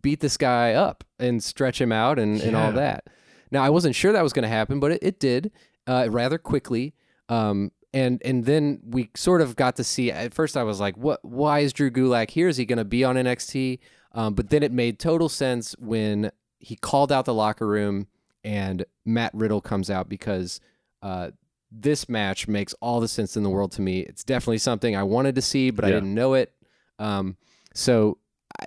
beat 0.00 0.20
this 0.20 0.38
guy 0.38 0.72
up 0.72 1.04
and 1.18 1.42
stretch 1.42 1.80
him 1.80 1.92
out 1.92 2.18
and, 2.18 2.40
and 2.40 2.56
all 2.56 2.72
that. 2.72 3.08
Now 3.50 3.62
I 3.62 3.70
wasn't 3.70 3.94
sure 3.94 4.12
that 4.12 4.22
was 4.22 4.32
going 4.32 4.44
to 4.44 4.48
happen, 4.48 4.80
but 4.80 4.92
it, 4.92 5.02
it 5.02 5.20
did 5.20 5.52
uh, 5.86 6.08
rather 6.10 6.38
quickly. 6.38 6.94
Um, 7.28 7.72
and 7.92 8.20
and 8.24 8.44
then 8.44 8.80
we 8.84 9.10
sort 9.16 9.40
of 9.40 9.56
got 9.56 9.76
to 9.76 9.84
see. 9.84 10.10
At 10.10 10.34
first, 10.34 10.56
I 10.56 10.64
was 10.64 10.80
like, 10.80 10.96
"What? 10.98 11.24
Why 11.24 11.60
is 11.60 11.72
Drew 11.72 11.90
Gulak 11.90 12.30
here? 12.30 12.48
Is 12.48 12.58
he 12.58 12.66
going 12.66 12.78
to 12.78 12.84
be 12.84 13.04
on 13.04 13.16
NXT?" 13.16 13.78
Um, 14.12 14.34
but 14.34 14.50
then 14.50 14.62
it 14.62 14.70
made 14.70 14.98
total 14.98 15.30
sense 15.30 15.74
when 15.78 16.30
he 16.58 16.76
called 16.76 17.10
out 17.10 17.24
the 17.24 17.32
locker 17.32 17.66
room 17.66 18.06
and 18.44 18.84
Matt 19.04 19.32
Riddle 19.34 19.60
comes 19.60 19.90
out 19.90 20.08
because 20.08 20.60
uh, 21.02 21.30
this 21.70 22.08
match 22.08 22.46
makes 22.48 22.74
all 22.80 23.00
the 23.00 23.08
sense 23.08 23.36
in 23.36 23.42
the 23.42 23.50
world 23.50 23.72
to 23.72 23.82
me. 23.82 24.00
It's 24.00 24.24
definitely 24.24 24.58
something 24.58 24.94
I 24.96 25.02
wanted 25.02 25.34
to 25.34 25.42
see, 25.42 25.70
but 25.70 25.84
I 25.84 25.90
didn't 25.90 26.14
know 26.14 26.34
it. 26.34 26.52
Um, 26.98 27.36
so, 27.74 28.18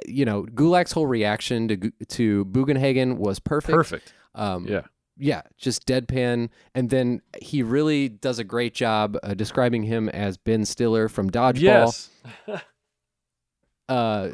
you 0.05 0.25
know, 0.25 0.43
Gulak's 0.43 0.91
whole 0.91 1.07
reaction 1.07 1.67
to 1.69 1.91
to 2.09 2.45
Bugenhagen 2.45 3.17
was 3.17 3.39
perfect. 3.39 3.73
Perfect. 3.73 4.13
Um, 4.35 4.67
Yeah. 4.67 4.81
yeah, 5.17 5.41
just 5.57 5.87
deadpan. 5.87 6.49
And 6.75 6.89
then 6.89 7.21
he 7.41 7.63
really 7.63 8.09
does 8.09 8.37
a 8.39 8.43
great 8.43 8.73
job 8.75 9.17
uh, 9.23 9.33
describing 9.33 9.83
him 9.83 10.09
as 10.09 10.37
Ben 10.37 10.65
Stiller 10.65 11.09
from 11.09 11.29
Dodgeball. 11.31 12.09
Yes. 12.47 12.61
Uh, 13.87 14.29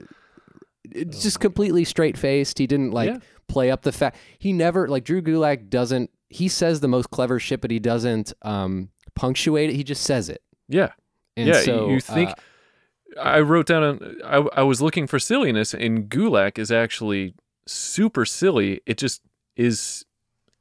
just 1.04 1.40
completely 1.40 1.84
straight 1.84 2.18
faced. 2.18 2.58
He 2.58 2.68
didn't 2.68 2.92
like 2.92 3.10
Yeah. 3.10 3.20
play 3.48 3.72
up 3.72 3.82
the 3.84 3.92
fact. 3.92 4.18
He 4.40 4.54
never 4.54 4.88
like 4.88 5.04
Drew 5.04 5.22
Gulak 5.22 5.70
doesn't. 5.70 6.10
He 6.30 6.48
says 6.48 6.80
the 6.80 6.88
most 6.88 7.10
clever 7.12 7.40
shit, 7.40 7.62
but 7.62 7.72
he 7.72 7.80
doesn't 7.80 8.34
um, 8.42 8.90
punctuate 9.16 9.70
it. 9.70 9.76
He 9.76 9.84
just 9.84 10.04
says 10.04 10.30
it. 10.30 10.42
Yeah. 10.68 10.92
And 11.38 11.48
yeah. 11.48 11.62
so 11.62 11.90
you 11.90 12.00
think 12.00 12.30
uh, 12.30 13.20
I 13.20 13.40
wrote 13.42 13.68
down. 13.68 13.84
on- 13.84 14.16
I, 14.26 14.60
I 14.60 14.64
was 14.64 14.82
looking 14.82 15.08
for 15.08 15.20
silliness, 15.20 15.74
and 15.74 16.10
Gulak 16.10 16.58
is 16.58 16.72
actually 16.72 17.36
super 17.68 18.26
silly. 18.26 18.82
It 18.86 18.98
just 18.98 19.22
is. 19.56 20.06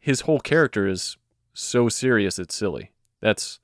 His 0.01 0.23
whole 0.23 0.41
character 0.41 0.87
is 0.87 1.17
so 1.55 1.89
serious. 1.89 2.39
It's 2.39 2.55
silly. 2.55 2.93
That's, 3.23 3.59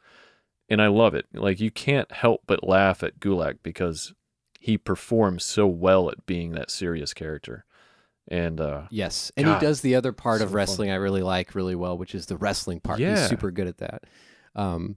and 0.70 0.80
I 0.80 0.86
love 0.86 1.14
it. 1.14 1.26
Like 1.34 1.60
you 1.60 1.70
can't 1.70 2.10
help 2.10 2.42
but 2.46 2.66
laugh 2.66 3.02
at 3.02 3.20
Gulak 3.20 3.58
because 3.62 4.14
he 4.60 4.76
performs 4.78 5.42
so 5.42 5.66
well 5.66 6.08
at 6.10 6.24
being 6.26 6.52
that 6.52 6.70
serious 6.70 7.12
character. 7.14 7.64
And 8.28 8.60
uh, 8.60 8.82
Yes, 8.90 9.32
and 9.36 9.46
God, 9.46 9.58
he 9.60 9.66
does 9.66 9.80
the 9.80 9.94
other 9.96 10.12
part 10.12 10.36
of 10.42 10.48
so 10.48 10.52
fun. 10.52 10.56
wrestling 10.56 10.90
I 10.90 10.96
really 10.96 11.22
like 11.22 11.54
really 11.56 11.74
well, 11.74 11.98
which 11.98 12.14
is 12.14 12.26
the 12.26 12.36
wrestling 12.36 12.78
part. 12.78 13.00
He's 13.00 13.28
super 13.28 13.50
good 13.50 13.66
at 13.66 13.78
that. 13.78 14.04
Um, 14.54 14.96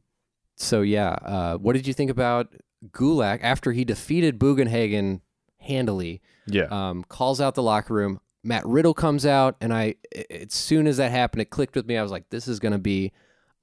so 0.55 0.81
yeah, 0.81 1.13
uh, 1.13 1.57
what 1.57 1.73
did 1.73 1.87
you 1.87 1.93
think 1.93 2.11
about 2.11 2.53
Gulak 2.91 3.39
after 3.41 3.71
he 3.71 3.83
defeated 3.85 4.37
Bugenhagen 4.37 5.21
handily? 5.59 6.21
yeah, 6.45 6.65
Um, 6.69 7.03
calls 7.05 7.39
out 7.41 7.55
the 7.55 7.63
locker 7.63 7.93
room. 7.93 8.19
Matt 8.43 8.65
Riddle 8.65 8.93
comes 8.93 9.25
out, 9.25 9.55
and 9.61 9.73
I, 9.73 9.95
i- 10.15 10.25
as 10.29 10.53
soon 10.53 10.85
as 10.85 10.97
that 10.97 11.09
happened, 11.11 11.41
it 11.41 11.49
clicked 11.49 11.75
with 11.75 11.87
me. 11.87 11.97
I 11.97 12.03
was 12.03 12.11
like, 12.11 12.29
"This 12.29 12.47
is 12.49 12.59
going 12.59 12.73
to 12.73 12.77
be 12.77 13.13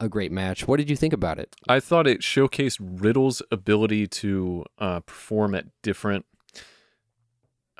a 0.01 0.09
great 0.09 0.33
match." 0.33 0.67
What 0.67 0.79
did 0.79 0.91
you 0.91 0.97
think 0.97 1.13
about 1.13 1.39
it? 1.39 1.55
I 1.69 1.79
thought 1.79 2.07
it 2.07 2.21
showcased 2.21 2.79
Riddle's 2.81 3.43
ability 3.51 4.07
to 4.09 4.65
uh, 4.79 5.01
perform 5.01 5.55
at 5.55 5.67
different, 5.83 6.27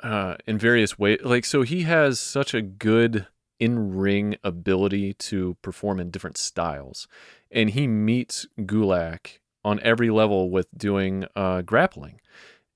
uh, 0.01 0.35
in 0.47 0.57
various 0.57 0.97
ways. 0.97 1.19
Like, 1.23 1.45
so 1.45 1.63
he 1.63 1.83
has 1.83 2.19
such 2.19 2.53
a 2.53 2.61
good 2.61 3.27
in 3.59 3.95
ring 3.95 4.37
ability 4.43 5.13
to 5.13 5.55
perform 5.61 5.99
in 5.99 6.09
different 6.09 6.37
styles. 6.37 7.07
And 7.51 7.71
he 7.71 7.85
meets 7.85 8.47
Gulak 8.59 9.39
on 9.63 9.79
every 9.81 10.09
level 10.09 10.49
with 10.49 10.67
doing 10.75 11.25
uh, 11.35 11.61
grappling. 11.61 12.21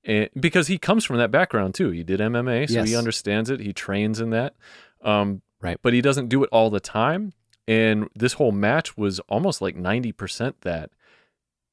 And 0.04 0.30
because 0.40 0.68
he 0.68 0.78
comes 0.78 1.04
from 1.04 1.18
that 1.18 1.32
background 1.32 1.74
too. 1.74 1.90
He 1.90 2.04
did 2.04 2.20
MMA, 2.20 2.70
so 2.70 2.84
he 2.84 2.96
understands 2.96 3.50
it. 3.50 3.60
He 3.62 3.74
trains 3.74 4.20
in 4.20 4.30
that. 4.30 4.54
Um, 5.02 5.42
Right. 5.62 5.80
But 5.82 5.94
he 5.94 6.02
doesn't 6.02 6.28
do 6.28 6.44
it 6.44 6.50
all 6.52 6.70
the 6.70 6.80
time. 6.80 7.34
And 7.68 8.10
this 8.16 8.34
whole 8.34 8.52
match 8.52 8.96
was 8.96 9.20
almost 9.22 9.62
like 9.62 9.76
90% 9.76 10.56
that. 10.62 10.92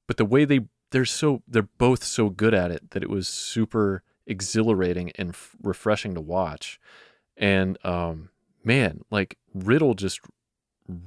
But 0.07 0.17
the 0.17 0.25
way 0.25 0.45
they 0.45 0.61
they're 0.91 1.05
so 1.05 1.43
they're 1.49 1.63
both 1.63 2.05
so 2.05 2.29
good 2.29 2.55
at 2.55 2.71
it 2.71 2.91
that 2.91 3.03
it 3.03 3.11
was 3.11 3.27
super 3.27 4.03
exhilarating 4.27 5.11
and 5.17 5.31
f- 5.31 5.57
refreshing 5.61 6.15
to 6.15 6.21
watch. 6.21 6.79
And 7.37 7.79
um 7.85 8.29
man, 8.63 9.01
like 9.11 9.37
Riddle 9.53 9.95
just 9.95 10.21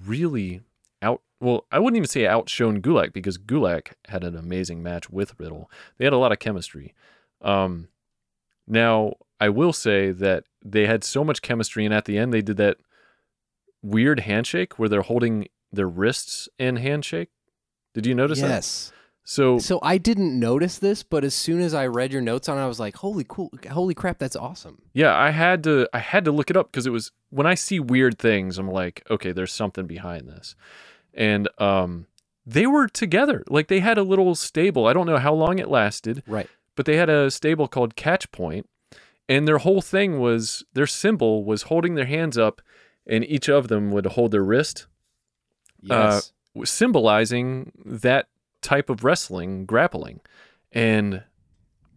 really 0.06 0.62
out 1.02 1.22
well, 1.40 1.66
I 1.72 1.80
wouldn't 1.80 1.98
even 1.98 2.08
say 2.08 2.26
outshone 2.26 2.82
Gulak 2.82 3.14
because 3.14 3.38
Gulak 3.38 3.94
had 4.08 4.24
an 4.24 4.36
amazing 4.36 4.82
match 4.82 5.10
with 5.10 5.40
Riddle. 5.40 5.70
They 5.98 6.06
had 6.06 6.14
a 6.14 6.18
lot 6.18 6.32
of 6.32 6.40
chemistry. 6.40 6.94
Um 7.42 7.88
now 8.68 9.14
I 9.40 9.50
will 9.50 9.74
say 9.74 10.12
that 10.12 10.46
they 10.64 10.88
had 10.88 11.04
so 11.04 11.24
much 11.24 11.42
chemistry 11.42 11.86
and 11.86 11.94
at 11.94 12.06
the 12.06 12.18
end 12.18 12.34
they 12.34 12.42
did 12.42 12.58
that 12.58 12.78
weird 13.86 14.22
handshake 14.22 14.78
where 14.80 14.90
they're 14.90 15.02
holding 15.02 15.48
their 15.72 15.88
wrists 15.88 16.48
in 16.58 16.78
handshake. 16.78 17.30
Did 17.94 18.06
you 18.06 18.16
notice 18.16 18.42
that? 18.42 18.50
yes. 18.50 18.92
So 19.28 19.58
So 19.58 19.80
I 19.82 19.98
didn't 19.98 20.40
notice 20.40 20.78
this, 20.78 21.02
but 21.02 21.24
as 21.24 21.34
soon 21.34 21.60
as 21.62 21.74
I 21.74 21.88
read 21.88 22.14
your 22.14 22.22
notes 22.22 22.48
on 22.48 22.58
it, 22.60 22.62
I 22.62 22.68
was 22.68 22.80
like, 22.80 22.96
"Holy 22.98 23.26
cool! 23.28 23.50
Holy 23.72 23.96
crap! 23.96 24.20
That's 24.20 24.36
awesome!" 24.36 24.84
yeah, 24.94 25.16
I 25.18 25.32
had 25.32 25.64
to 25.64 25.90
I 25.94 25.98
had 26.00 26.26
to 26.26 26.32
look 26.32 26.50
it 26.52 26.58
up 26.58 26.72
because 26.72 26.86
it 26.86 26.92
was 26.92 27.12
when 27.32 27.48
I 27.48 27.56
see 27.56 27.80
weird 27.80 28.20
things, 28.20 28.60
I'm 28.60 28.70
like, 28.70 29.02
okay, 29.10 29.32
there's 29.32 29.52
something 29.54 29.88
behind 29.88 30.28
this. 30.28 30.56
And 31.14 31.50
um 31.58 32.06
they 32.46 32.68
were 32.68 32.88
together. 32.88 33.44
Like 33.50 33.68
they 33.68 33.80
had 33.80 33.98
a 33.98 34.04
little 34.04 34.36
stable. 34.36 34.86
I 34.86 34.94
don't 34.94 35.08
know 35.08 35.18
how 35.18 35.34
long 35.34 35.58
it 35.58 35.70
lasted, 35.70 36.22
Right. 36.28 36.48
but 36.76 36.86
they 36.86 36.98
had 36.98 37.10
a 37.10 37.32
stable 37.32 37.68
called 37.68 37.96
Catch 37.96 38.32
Point, 38.32 38.70
and 39.28 39.48
their 39.48 39.58
whole 39.58 39.82
thing 39.82 40.20
was 40.20 40.64
their 40.74 40.86
symbol 40.86 41.44
was 41.44 41.64
holding 41.64 41.96
their 41.96 42.06
hands 42.06 42.38
up, 42.38 42.62
and 43.08 43.24
each 43.26 43.50
of 43.50 43.68
them 43.68 43.92
would 43.92 44.06
hold 44.08 44.32
their 44.32 44.44
wrist, 44.44 44.88
Uh, 45.90 46.20
Yes. 46.20 46.32
symbolizing 46.64 47.72
that 47.86 48.28
type 48.62 48.90
of 48.90 49.04
wrestling, 49.04 49.66
grappling, 49.66 50.22
and 50.72 51.24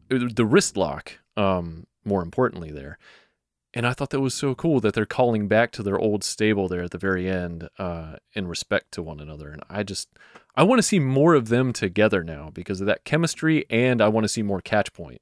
the 0.09 0.45
wrist 0.47 0.77
lock. 0.77 1.19
Um, 1.37 1.87
more 2.05 2.23
importantly, 2.23 2.71
there, 2.73 2.99
and 3.75 3.87
I 3.87 3.93
thought 3.93 4.11
that 4.11 4.21
was 4.21 4.35
so 4.35 4.55
cool 4.55 4.81
that 4.81 4.95
they're 4.95 5.07
calling 5.07 5.47
back 5.47 5.71
to 5.73 5.83
their 5.83 5.99
old 5.99 6.25
stable 6.25 6.69
there 6.69 6.83
at 6.83 6.91
the 6.91 6.99
very 6.99 7.29
end, 7.29 7.69
uh, 7.79 8.17
in 8.33 8.49
respect 8.49 8.93
to 8.93 9.03
one 9.03 9.21
another. 9.21 9.51
And 9.51 9.63
I 9.71 9.83
just, 9.85 10.09
I 10.57 10.63
want 10.65 10.79
to 10.81 10.83
see 10.83 10.99
more 10.99 11.35
of 11.35 11.49
them 11.49 11.73
together 11.73 12.25
now 12.25 12.51
because 12.53 12.81
of 12.81 12.87
that 12.89 13.05
chemistry, 13.05 13.65
and 13.71 14.01
I 14.03 14.09
want 14.09 14.25
to 14.25 14.29
see 14.29 14.43
more 14.43 14.61
catch 14.61 14.93
point. 14.93 15.21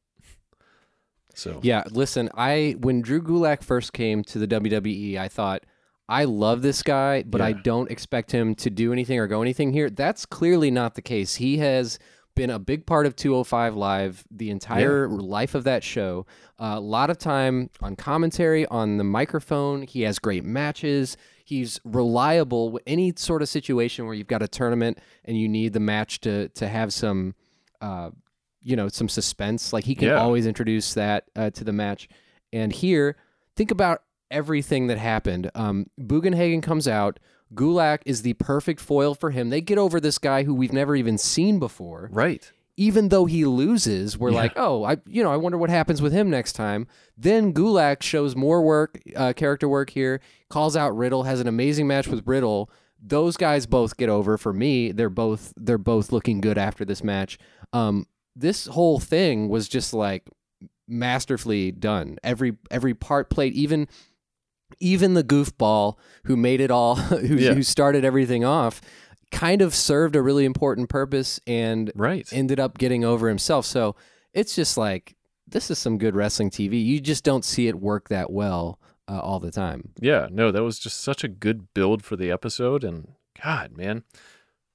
So 1.35 1.61
Yeah, 1.63 1.85
listen, 1.91 2.31
I 2.35 2.77
when 2.79 3.03
Drew 3.03 3.21
Gulak 3.21 3.63
first 3.63 3.93
came 3.93 4.25
to 4.25 4.39
the 4.39 4.47
WWE, 4.47 5.19
I 5.19 5.29
thought 5.29 5.65
I 6.09 6.25
love 6.25 6.63
this 6.63 6.83
guy, 6.83 7.25
but 7.25 7.41
I 7.41 7.53
don't 7.53 7.91
expect 7.91 8.31
him 8.31 8.55
to 8.57 8.71
do 8.71 8.93
anything 8.93 9.19
or 9.19 9.27
go 9.27 9.43
anything 9.43 9.73
here. 9.73 9.91
That's 9.91 10.25
clearly 10.25 10.71
not 10.71 10.95
the 10.95 11.03
case. 11.03 11.37
He 11.37 11.59
has 11.59 11.99
been 12.37 12.51
a 12.51 12.59
big 12.59 12.87
part 12.87 13.07
of 13.07 13.17
205 13.17 13.75
Live 13.75 14.25
the 14.31 14.51
entire 14.51 15.09
life 15.09 15.55
of 15.55 15.65
that 15.65 15.83
show. 15.83 16.27
Uh, 16.61 16.75
a 16.77 16.81
lot 16.81 17.11
of 17.11 17.19
time 17.19 17.71
on 17.83 17.97
commentary, 17.97 18.67
on 18.67 18.99
the 18.99 19.05
microphone. 19.05 19.83
He 19.83 20.03
has 20.03 20.19
great 20.19 20.45
matches. 20.45 21.17
He's 21.45 21.81
reliable 21.85 22.71
with 22.71 22.83
any 22.87 23.13
sort 23.17 23.43
of 23.43 23.49
situation 23.49 24.05
where 24.05 24.15
you've 24.15 24.27
got 24.27 24.43
a 24.43 24.49
tournament 24.49 24.99
and 25.25 25.37
you 25.39 25.49
need 25.49 25.73
the 25.73 25.81
match 25.81 26.21
to 26.21 26.49
to 26.51 26.69
have 26.69 26.93
some 26.93 27.35
uh, 27.81 28.11
you 28.63 28.77
know 28.77 28.89
some 28.89 29.09
suspense 29.09 29.73
like 29.73 29.85
he 29.85 29.95
can 29.95 30.09
Yeah. 30.09 30.21
always 30.21 30.47
introduce 30.47 30.95
that 30.95 31.25
uh, 31.37 31.51
to 31.51 31.63
the 31.65 31.73
match 31.73 32.09
and 32.53 32.73
here 32.73 33.17
think 33.55 33.71
about 33.71 34.03
everything 34.31 34.87
that 34.89 34.99
happened. 34.99 35.51
Um 35.55 35.87
bugenhagen 36.01 36.63
comes 36.63 36.87
out. 36.89 37.19
Gulak 37.55 38.01
is 38.05 38.23
the 38.23 38.33
perfect 38.35 38.81
foil 38.81 39.15
for 39.15 39.31
him. 39.31 39.51
They 39.51 39.61
get 39.61 39.79
over 39.79 40.01
this 40.01 40.19
guy 40.19 40.43
who 40.43 40.55
we've 40.55 40.73
never 40.73 40.97
even 40.97 41.17
seen 41.17 41.59
before. 41.61 42.09
Right, 42.13 42.51
even 42.77 43.09
though 43.09 43.25
he 43.27 43.45
loses 43.45 44.19
we're 44.19 44.31
Yeah. 44.31 44.37
like 44.37 44.53
oh 44.57 44.85
i 44.85 44.97
you 45.07 45.23
know 45.23 45.33
i 45.33 45.37
wonder 45.37 45.57
what 45.57 45.71
happens 45.71 46.03
with 46.03 46.13
him 46.13 46.29
next 46.29 46.53
time. 46.55 46.87
Then 47.17 47.53
gulak 47.55 48.03
shows 48.03 48.35
more 48.37 48.63
work 48.63 49.01
uh, 49.15 49.33
character 49.33 49.69
work 49.69 49.91
here 49.91 50.21
calls 50.51 50.77
out 50.77 50.97
riddle 50.97 51.23
has 51.23 51.41
an 51.41 51.47
amazing 51.49 51.87
match 51.87 52.07
with 52.09 52.27
riddle. 52.27 52.69
Those 53.01 53.37
guys 53.37 53.67
both 53.67 53.97
get 53.97 54.09
over. 54.09 54.37
For 54.37 54.53
me 54.53 54.91
they're 54.93 55.09
both 55.09 55.53
they're 55.57 55.79
both 55.79 56.11
looking 56.13 56.41
good 56.41 56.59
after 56.59 56.85
this 56.85 57.05
match. 57.05 57.39
Um 57.73 58.07
this 58.35 58.67
whole 58.67 58.99
thing 59.01 59.49
was 59.49 59.69
just 59.69 59.95
like 59.95 60.29
masterfully 60.89 61.73
done. 61.73 62.19
Every 62.23 62.57
every 62.71 62.95
part 62.95 63.31
played 63.31 63.55
even 63.55 63.89
even 64.81 65.15
the 65.15 65.25
goofball 65.25 65.97
who 66.25 66.37
made 66.37 66.61
it 66.61 66.71
all 66.71 66.95
who, 66.97 67.37
Yeah. 67.37 67.55
who 67.55 67.63
started 67.63 68.05
everything 68.05 68.45
off 68.45 68.81
kind 69.33 69.61
of 69.63 69.75
served 69.75 70.15
a 70.17 70.23
really 70.23 70.45
important 70.45 70.89
purpose 70.89 71.41
and 71.47 71.91
right. 71.95 72.29
ended 72.33 72.61
up 72.61 72.79
getting 72.79 73.05
over 73.05 73.29
himself. 73.29 73.67
So 73.67 73.97
it's 74.33 74.55
just 74.55 74.77
like 74.77 75.17
this 75.49 75.71
is 75.71 75.79
some 75.79 75.99
good 75.99 76.15
wrestling 76.15 76.51
TV. 76.51 76.85
You 76.85 77.01
just 77.01 77.25
don't 77.25 77.45
see 77.45 77.69
it 77.69 77.77
work 77.81 78.09
that 78.09 78.31
well 78.31 78.79
uh, 79.09 79.19
all 79.21 79.39
the 79.41 79.51
time. 79.51 79.91
Yeah, 80.01 80.29
no, 80.31 80.51
that 80.51 80.63
was 80.63 80.79
just 80.79 81.01
such 81.01 81.23
a 81.25 81.29
good 81.29 81.73
build 81.75 82.05
for 82.05 82.17
the 82.17 82.31
episode. 82.31 82.83
And 82.85 83.13
God, 83.43 83.77
man, 83.77 84.03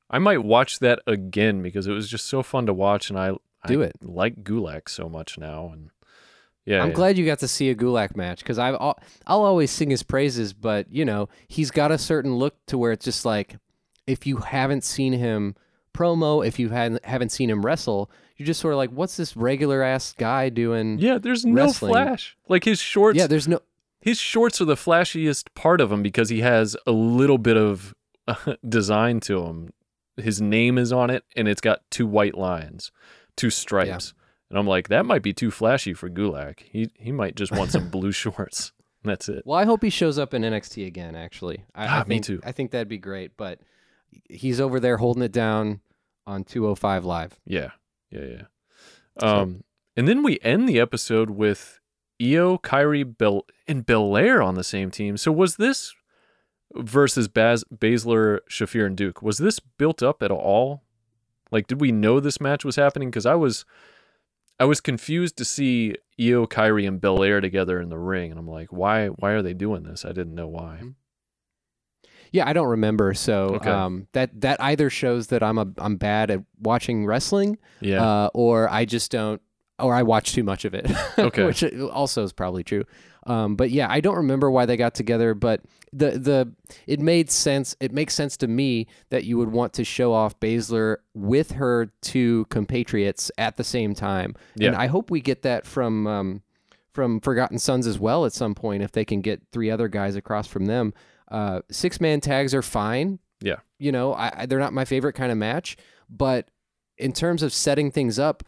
I 0.10 0.20
might 0.20 0.44
watch 0.44 0.80
that 0.80 1.00
again 1.08 1.62
because 1.62 1.88
it 1.88 1.94
was 1.94 2.10
just 2.10 2.26
so 2.26 2.42
fun 2.44 2.66
to 2.66 2.74
watch. 2.74 3.10
And 3.10 3.20
I, 3.20 3.34
Do 3.68 3.82
I 3.84 3.88
it. 3.88 3.98
Like 4.02 4.44
Gulak 4.44 4.90
so 4.90 5.10
much 5.10 5.38
now, 5.38 5.70
and 5.74 5.90
yeah, 6.66 6.82
I'm 6.82 6.90
yeah. 6.90 6.96
glad 6.96 7.18
you 7.18 7.26
got 7.26 7.40
to 7.40 7.48
see 7.48 7.70
a 7.70 7.76
Gulak 7.76 8.16
match 8.16 8.40
because 8.40 8.60
I've 8.60 8.76
al- 8.76 9.00
I'll 9.26 9.44
always 9.44 9.72
sing 9.72 9.90
his 9.90 10.04
praises, 10.04 10.54
but 10.54 10.92
you 10.92 11.06
know 11.06 11.30
he's 11.48 11.72
got 11.72 11.92
a 11.92 11.98
certain 11.98 12.36
look 12.36 12.56
to 12.68 12.78
where 12.78 12.92
it's 12.92 13.06
just 13.06 13.26
like 13.26 13.58
if 14.08 14.26
you 14.28 14.38
haven't 14.38 14.84
seen 14.84 15.14
him 15.14 15.56
promo, 15.94 16.46
if 16.46 16.60
you 16.60 16.70
hadn't 16.70 17.04
haven't 17.06 17.30
seen 17.30 17.50
him 17.50 17.66
wrestle, 17.66 18.10
you're 18.38 18.46
just 18.48 18.60
sort 18.60 18.74
of 18.74 18.78
like, 18.78 18.92
what's 18.92 19.18
this 19.18 19.36
regular 19.36 19.84
ass 19.84 20.14
guy 20.14 20.50
doing? 20.50 21.00
Yeah, 21.00 21.18
there's 21.18 21.46
no 21.46 21.66
wrestling. 21.66 21.94
flash. 21.94 22.38
Like 22.48 22.64
his 22.64 22.80
shorts, 22.80 23.18
Yeah, 23.18 23.28
there's 23.28 23.48
no 23.48 23.60
his 24.02 24.18
shorts 24.18 24.60
are 24.62 24.66
the 24.66 24.76
flashiest 24.76 25.48
part 25.54 25.80
of 25.80 25.92
him 25.92 26.02
because 26.02 26.30
he 26.30 26.42
has 26.42 26.76
a 26.88 26.92
little 26.92 27.38
bit 27.38 27.56
of 27.58 27.94
uh, 28.28 28.56
design 28.68 29.20
to 29.22 29.44
him. 29.46 29.70
His 30.18 30.42
name 30.42 30.78
is 30.78 30.92
on 30.92 31.10
it, 31.10 31.24
and 31.36 31.48
it's 31.48 31.62
got 31.62 31.82
two 31.90 32.06
white 32.06 32.36
lines, 32.36 32.92
two 33.36 33.50
stripes. 33.50 34.14
And 34.52 34.60
I'm 34.60 34.68
like, 34.68 34.90
that 34.90 35.06
might 35.06 35.22
be 35.24 35.32
too 35.32 35.50
flashy 35.50 35.94
for 35.94 36.10
Gulak. 36.10 36.60
He 36.60 36.92
he 37.00 37.14
might 37.14 37.36
just 37.36 37.54
want 37.54 37.72
some 37.72 37.90
blue 37.92 38.12
shorts. 38.12 38.74
That's 39.04 39.30
it. 39.30 39.44
Well, 39.46 39.58
I 39.58 39.64
hope 39.64 39.82
he 39.82 39.90
shows 39.90 40.20
up 40.20 40.34
in 40.34 40.42
NXT 40.42 40.86
again. 40.86 41.16
Actually, 41.16 41.64
I, 41.74 41.86
I 41.86 42.02
Ah, 42.02 42.04
me 42.06 42.20
too. 42.20 42.42
I 42.44 42.52
think 42.52 42.72
that'd 42.72 42.90
be 42.90 42.98
great. 42.98 43.38
But 43.38 43.60
he's 44.30 44.60
over 44.60 44.80
there 44.82 44.98
holding 44.98 45.24
it 45.24 45.32
down 45.32 45.80
on 46.28 46.44
205 46.44 47.06
Live. 47.06 47.40
Yeah, 47.46 47.72
yeah, 48.12 48.26
yeah. 48.26 48.42
Um, 49.22 49.64
and 49.96 50.08
then 50.08 50.22
we 50.22 50.38
end 50.42 50.68
the 50.68 50.80
episode 50.80 51.30
with 51.32 51.80
Io, 52.22 52.58
Kairi, 52.58 53.04
Bel 53.18 53.46
and 53.68 53.86
Belair 53.86 54.42
on 54.42 54.56
the 54.56 54.64
same 54.66 54.92
team. 54.92 55.16
So 55.18 55.32
was 55.32 55.56
this 55.56 55.94
versus 56.76 57.28
Baz 57.28 57.64
Baszler, 57.74 58.40
Shafir, 58.50 58.86
and 58.86 58.98
Duke? 58.98 59.22
Was 59.22 59.38
this 59.38 59.60
built 59.60 60.04
up 60.04 60.22
at 60.22 60.32
all? 60.32 60.84
Like, 61.52 61.68
did 61.68 61.82
we 61.82 61.92
know 61.92 62.20
this 62.20 62.40
match 62.40 62.64
was 62.64 62.76
happening? 62.76 63.10
Because 63.10 63.26
I 63.26 63.36
was, 63.36 63.66
I 64.62 64.66
was 64.66 64.80
confused 64.80 65.38
to 65.38 65.46
see 65.46 65.96
Io, 66.20 66.46
Kairi, 66.46 66.88
and 66.88 67.02
Belair 67.02 67.42
together 67.42 67.82
in 67.82 67.90
the 67.90 67.98
ring, 67.98 68.30
and 68.30 68.40
I'm 68.40 68.48
like, 68.48 68.72
why? 68.72 69.08
Why 69.08 69.32
are 69.32 69.42
they 69.42 69.56
doing 69.56 69.82
this? 69.82 70.06
I 70.06 70.10
didn't 70.10 70.36
know 70.36 70.48
why. 70.48 70.82
Yeah, 72.32 72.48
I 72.48 72.54
don't 72.54 72.68
remember. 72.68 73.14
So 73.16 73.56
Okay. 73.56 73.70
um, 73.72 74.08
that 74.14 74.40
that 74.42 74.62
either 74.62 74.90
shows 74.92 75.28
that 75.28 75.42
I'm 75.42 75.58
a 75.58 75.68
I'm 75.80 75.96
bad 75.98 76.30
at 76.32 76.42
watching 76.60 77.06
wrestling, 77.08 77.58
Yeah, 77.82 78.04
uh, 78.04 78.30
or 78.36 78.70
I 78.70 78.86
just 78.86 79.12
don't, 79.12 79.42
or 79.80 79.96
I 79.96 80.04
watch 80.04 80.34
too 80.34 80.44
much 80.44 80.64
of 80.64 80.74
it. 80.76 80.86
Okay. 81.18 81.44
which 81.44 81.64
also 81.92 82.24
is 82.24 82.32
probably 82.32 82.64
true. 82.64 82.86
Um, 83.28 83.56
but 83.56 83.70
yeah, 83.70 83.88
I 83.90 84.00
don't 84.02 84.16
remember 84.18 84.50
why 84.50 84.66
they 84.66 84.78
got 84.78 84.96
together, 84.96 85.34
but 85.36 85.62
the 85.94 86.12
the 86.12 86.52
it 86.88 87.00
made 87.00 87.30
sense. 87.30 87.76
It 87.80 87.92
makes 87.92 88.14
sense 88.16 88.36
to 88.38 88.48
me 88.48 88.88
that 89.10 89.26
you 89.26 89.38
would 89.38 89.52
want 89.52 89.74
to 89.74 89.84
show 89.84 90.12
off 90.14 90.40
Baszler 90.40 90.98
with 91.14 91.52
her 91.52 91.92
two 92.02 92.46
compatriots 92.50 93.32
at 93.38 93.58
the 93.58 93.64
same 93.64 93.94
time, 93.94 94.34
Yeah. 94.56 94.70
and 94.70 94.76
I 94.78 94.88
hope 94.88 95.12
we 95.12 95.22
get 95.22 95.44
that 95.44 95.68
from 95.68 96.08
um, 96.08 96.42
from 96.94 97.20
Forgotten 97.20 97.60
Sons 97.60 97.86
as 97.86 98.00
well 98.00 98.26
at 98.26 98.34
some 98.34 98.56
point 98.56 98.82
if 98.84 98.92
they 98.92 99.06
can 99.06 99.22
get 99.22 99.42
three 99.52 99.70
other 99.70 99.88
guys 99.88 100.16
across 100.16 100.48
from 100.48 100.66
them. 100.66 100.94
Uh, 101.30 101.62
six 101.70 102.02
man 102.02 102.22
tags 102.22 102.54
are 102.56 102.62
fine. 102.64 103.20
Yeah. 103.44 103.58
you 103.80 103.92
know, 103.92 104.14
I, 104.14 104.32
I, 104.42 104.46
they're 104.46 104.60
not 104.60 104.74
my 104.74 104.86
favorite 104.86 105.14
kind 105.14 105.32
of 105.32 105.38
match, 105.38 105.76
but 106.10 106.50
in 106.98 107.12
terms 107.14 107.42
of 107.44 107.52
setting 107.54 107.90
things 107.92 108.20
up, 108.20 108.44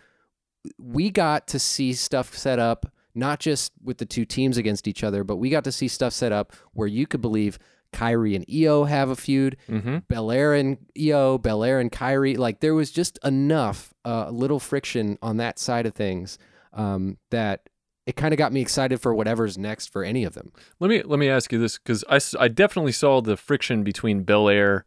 we 0.78 1.10
got 1.10 1.48
to 1.48 1.60
see 1.60 1.94
stuff 1.94 2.36
set 2.38 2.60
up 2.60 2.86
not 3.16 3.40
just 3.40 3.72
with 3.84 3.98
the 3.98 4.06
two 4.06 4.26
teams 4.26 4.58
against 4.58 4.88
each 4.88 5.04
other, 5.04 5.24
but 5.24 5.38
we 5.38 5.50
got 5.50 5.64
to 5.66 5.72
see 5.72 5.88
stuff 5.88 6.14
set 6.14 6.32
up 6.32 6.54
where 6.74 6.88
you 6.88 7.06
could 7.06 7.22
believe 7.22 7.60
Kairi 7.94 8.36
and 8.36 8.46
Io 8.52 8.86
have 8.86 9.10
a 9.10 9.16
feud, 9.16 9.56
mm-hmm. 9.70 10.00
Belair 10.10 10.54
and 10.54 10.78
Io, 11.00 11.38
Belair 11.38 11.80
and 11.80 11.92
Kairi. 11.92 12.38
Like 12.38 12.60
there 12.60 12.74
was 12.74 12.92
just 12.92 13.20
enough, 13.24 13.94
uh, 14.04 14.30
little 14.30 14.60
friction 14.60 15.18
on 15.22 15.38
that 15.38 15.60
side 15.60 15.86
of 15.86 15.94
things 15.94 16.38
um, 16.74 17.18
that 17.32 17.70
it 18.06 18.16
kind 18.16 18.34
of 18.34 18.38
got 18.38 18.52
me 18.52 18.62
excited 18.62 19.00
for 19.00 19.14
whatever's 19.16 19.58
next 19.58 19.88
for 19.88 20.04
any 20.04 20.26
of 20.26 20.34
them. 20.34 20.52
Let 20.80 20.90
me 20.90 21.04
let 21.04 21.20
me 21.20 21.30
ask 21.30 21.52
you 21.54 21.60
this 21.60 21.78
because 21.78 22.04
I, 22.10 22.20
I 22.44 22.48
definitely 22.50 22.92
saw 22.92 23.22
the 23.22 23.38
friction 23.38 23.84
between 23.84 24.24
Belair 24.24 24.86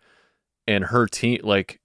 and 0.66 0.86
her 0.86 1.06
team, 1.06 1.40
like 1.42 1.80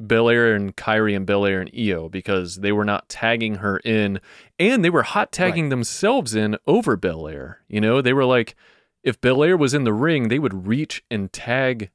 Belair 0.00 0.54
and 0.54 0.76
Kairi 0.76 1.14
and 1.14 1.26
Belair 1.26 1.60
and 1.60 1.70
Io, 1.78 2.08
because 2.08 2.56
they 2.56 2.72
were 2.72 2.84
not 2.84 3.08
tagging 3.08 3.56
her 3.56 3.78
in, 3.78 4.20
and 4.58 4.84
they 4.84 4.90
were 4.90 5.02
hot 5.02 5.30
tagging 5.32 5.68
themselves 5.68 6.34
in 6.34 6.56
over 6.66 6.96
Belair. 6.96 7.60
You 7.68 7.80
know, 7.80 8.00
they 8.00 8.12
were 8.12 8.24
like, 8.24 8.54
if 9.02 9.20
Belair 9.20 9.56
was 9.56 9.74
in 9.74 9.84
the 9.84 9.92
ring, 9.92 10.28
they 10.28 10.38
would 10.38 10.66
reach 10.66 11.02
and 11.10 11.32
tag, 11.32 11.90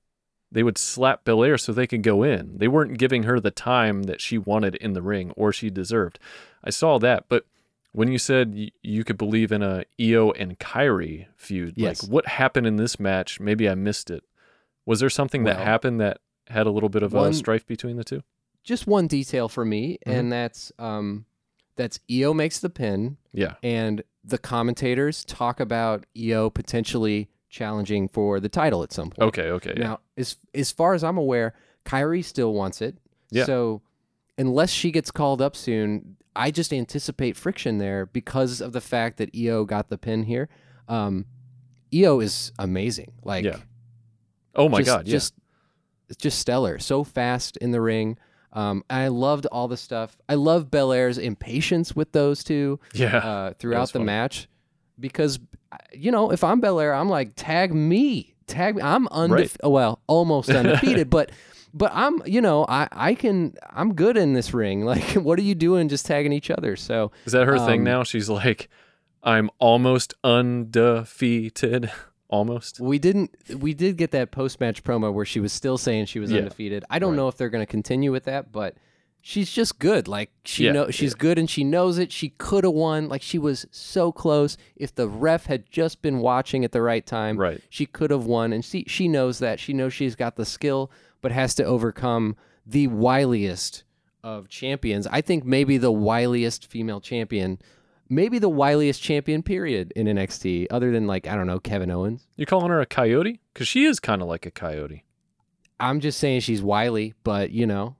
they 0.51 0.64
would 0.64 0.78
slap 0.78 1.24
Belair 1.26 1.58
so 1.58 1.72
they 1.74 1.88
could 1.88 2.03
go 2.03 2.24
in. 2.24 2.58
They 2.58 2.68
weren't 2.68 2.97
giving 2.97 3.24
her 3.24 3.39
the 3.39 3.51
time 3.51 4.03
that 4.03 4.22
she 4.22 4.38
wanted 4.38 4.76
in 4.76 4.93
the 4.93 5.01
ring 5.01 5.32
or 5.36 5.51
she 5.51 5.70
deserved. 5.70 6.20
I 6.64 6.70
saw 6.70 6.97
that, 6.99 7.26
but 7.28 7.45
when 7.91 8.12
you 8.12 8.18
said 8.18 8.72
you 8.82 9.03
could 9.03 9.18
believe 9.18 9.51
in 9.51 9.62
a 9.64 9.86
Io 10.01 10.32
and 10.32 10.60
Kairi 10.60 11.28
feud, 11.36 11.74
Yes. 11.78 12.03
like 12.03 12.12
what 12.12 12.28
happened 12.28 12.68
in 12.68 12.76
this 12.76 12.99
match? 12.99 13.39
Maybe 13.39 13.70
I 13.70 13.76
missed 13.76 14.10
it. 14.10 14.24
Was 14.86 14.99
there 14.99 15.10
something 15.10 15.43
that 15.45 15.58
happened 15.60 15.99
that 16.01 16.20
had 16.48 16.68
a 16.68 16.72
little 16.72 16.89
bit 16.89 17.04
of 17.04 17.14
one- 17.14 17.30
a 17.30 17.34
strife 17.34 17.66
between 17.66 17.98
the 17.98 18.04
two? 18.04 18.22
Just 18.64 18.88
one 18.88 19.08
detail 19.08 19.48
for 19.48 19.64
me, 19.66 20.00
Mhm. 20.06 20.14
and 20.20 20.32
that's 20.32 20.72
um, 20.80 21.26
that's 21.76 22.00
Io 22.10 22.34
makes 22.34 22.60
the 22.60 22.70
pin, 22.70 23.18
Yeah. 23.34 23.56
and 23.62 24.04
the 24.24 24.38
commentators 24.38 25.24
talk 25.26 25.60
about 25.60 26.06
Io 26.18 26.50
potentially 26.50 27.30
challenging 27.50 28.08
for 28.08 28.39
the 28.39 28.50
title 28.50 28.82
at 28.82 28.91
some 28.91 29.10
point. 29.12 29.28
Okay. 29.28 29.50
Okay. 29.52 29.74
Yeah. 29.78 29.84
Now, 29.84 30.00
as 30.18 30.38
as 30.54 30.72
far 30.72 30.93
as 30.93 31.04
I'm 31.04 31.18
aware, 31.18 31.54
Kairi 31.86 32.24
still 32.24 32.54
wants 32.54 32.82
it. 32.82 32.98
Yeah. 33.30 33.46
So 33.46 33.82
unless 34.38 34.70
she 34.72 34.89
gets 34.91 35.12
called 35.12 35.41
up 35.41 35.56
soon, 35.56 36.18
I 36.36 36.50
just 36.52 36.74
anticipate 36.74 37.36
friction 37.38 37.78
there 37.78 38.06
because 38.08 38.62
of 38.62 38.72
the 38.74 38.82
fact 38.82 39.18
that 39.18 39.30
Io 39.36 39.64
got 39.64 39.89
the 39.89 39.98
pin 39.98 40.24
here. 40.24 40.50
Um, 40.88 41.26
Io 41.93 42.20
is 42.20 42.52
amazing. 42.58 43.14
Like, 43.24 43.46
Yeah. 43.46 43.60
oh 44.56 44.68
my 44.70 44.80
just, 44.80 44.88
God. 44.88 45.08
Yeah. 45.08 45.12
just 45.12 45.34
it's 46.10 46.18
just 46.18 46.39
stellar. 46.39 46.80
So 46.80 47.03
fast 47.03 47.58
in 47.58 47.72
the 47.72 47.82
ring. 47.82 48.18
Um, 48.53 48.84
I 48.89 49.10
loved 49.10 49.45
all 49.47 49.68
the 49.68 49.76
stuff. 49.78 50.18
I 50.30 50.36
love 50.36 50.72
Belair's 50.72 51.18
impatience 51.18 51.93
with 51.95 52.14
those 52.14 52.43
two 52.43 52.80
yeah. 52.93 53.18
uh, 53.18 53.53
throughout 53.60 53.88
the 53.89 53.99
funny. 53.99 54.06
match 54.06 54.47
because 54.97 55.39
you 55.91 56.10
know 56.12 56.32
if 56.32 56.41
I'm 56.43 56.62
Belair, 56.62 56.93
I'm 56.93 57.10
like 57.10 57.34
tag 57.36 57.74
me, 57.74 58.34
tag 58.47 58.76
me. 58.78 58.82
I'm 58.82 59.03
Right. 59.03 59.12
undefeated. 59.12 59.60
Well, 59.64 59.99
almost 60.08 60.49
undefeated, 60.62 61.10
but 61.10 61.32
but 61.74 61.91
I'm 61.93 62.22
you 62.26 62.39
know 62.39 62.66
I 62.70 62.88
I 62.93 63.14
can 63.14 63.56
I'm 63.72 63.93
good 63.93 64.16
in 64.16 64.34
this 64.34 64.53
ring. 64.53 64.86
Like 64.86 65.03
what 65.16 65.38
are 65.38 65.41
you 65.43 65.56
doing? 65.56 65.89
Just 65.89 66.06
tagging 66.06 66.32
each 66.32 66.49
other. 66.49 66.78
So 66.78 67.12
Is 67.26 67.34
that 67.34 67.45
her 67.47 67.58
thing 67.60 67.80
um, 67.82 67.84
now? 67.84 68.03
She's 68.03 68.30
like, 68.30 68.70
I'm 69.22 69.49
almost 69.60 70.14
undefeated. 70.24 71.91
almost. 72.36 72.79
we 72.79 72.99
didn't 72.99 73.36
we 73.57 73.73
did 73.73 73.97
get 73.97 74.11
that 74.11 74.31
post 74.31 74.59
match 74.59 74.83
promo 74.83 75.11
where 75.13 75.25
she 75.25 75.39
was 75.39 75.51
still 75.53 75.77
saying 75.77 76.05
she 76.05 76.19
was 76.19 76.31
Yeah. 76.31 76.39
undefeated. 76.39 76.83
I 76.89 76.99
don't 76.99 77.11
Right. 77.11 77.17
know 77.17 77.27
if 77.27 77.38
they're 77.38 77.49
going 77.49 77.65
to 77.65 77.71
continue 77.71 78.11
with 78.11 78.25
that, 78.25 78.51
but. 78.51 78.75
She's 79.27 79.51
just 79.51 79.79
good. 79.79 80.07
Like 80.07 80.29
she 80.43 80.65
Yeah, 80.65 80.71
know 80.71 80.91
she's 80.91 81.15
good 81.15 81.39
and 81.39 81.49
she 81.49 81.63
knows 81.63 81.97
it. 81.97 82.11
She 82.11 82.29
could 82.29 82.63
have 82.63 82.73
won. 82.75 83.09
Like 83.09 83.23
she 83.23 83.39
was 83.39 83.65
so 83.71 84.11
close. 84.11 84.55
If 84.75 84.93
the 84.93 85.07
ref 85.07 85.47
had 85.47 85.63
just 85.71 86.03
been 86.03 86.19
watching 86.19 86.63
at 86.63 86.71
the 86.73 86.83
right 86.83 87.03
time, 87.03 87.36
Right. 87.39 87.59
she 87.67 87.88
could 87.88 88.11
have 88.11 88.27
won 88.27 88.53
and 88.53 88.63
she 88.63 88.86
she 88.88 89.07
knows 89.07 89.39
that 89.39 89.59
she 89.59 89.73
knows 89.73 89.93
she's 89.95 90.15
got 90.15 90.36
the 90.36 90.45
skill 90.45 90.91
but 91.21 91.31
has 91.31 91.55
to 91.55 91.63
overcome 91.63 92.36
the 92.67 92.88
wiliest 92.88 93.81
of 94.23 94.47
champions 94.47 95.07
i 95.07 95.21
think 95.21 95.43
maybe 95.43 95.77
the 95.79 95.91
wiliest 95.91 96.65
female 96.67 97.01
champion 97.01 97.57
maybe 98.10 98.38
the 98.39 98.49
wiliest 98.49 99.01
champion 99.01 99.41
period 99.43 99.91
in 99.95 100.08
nxt 100.08 100.68
other 100.72 100.91
than 100.91 101.08
like 101.08 101.28
i 101.28 101.36
don't 101.36 101.47
know 101.47 101.60
kevin 101.60 101.89
owens 101.91 102.28
You're 102.36 102.45
calling 102.45 102.70
her 102.70 102.80
a 102.82 102.86
coyote? 102.86 103.39
Because 103.53 103.68
she 103.68 103.86
is 103.86 103.99
kind 103.99 104.22
of 104.22 104.28
like 104.28 104.45
a 104.45 104.51
coyote. 104.51 105.03
i'm 105.80 105.99
just 105.99 106.20
saying 106.20 106.41
she's 106.41 106.62
wily 106.62 107.14
but 107.24 107.51
you 107.51 107.66
know 107.66 107.95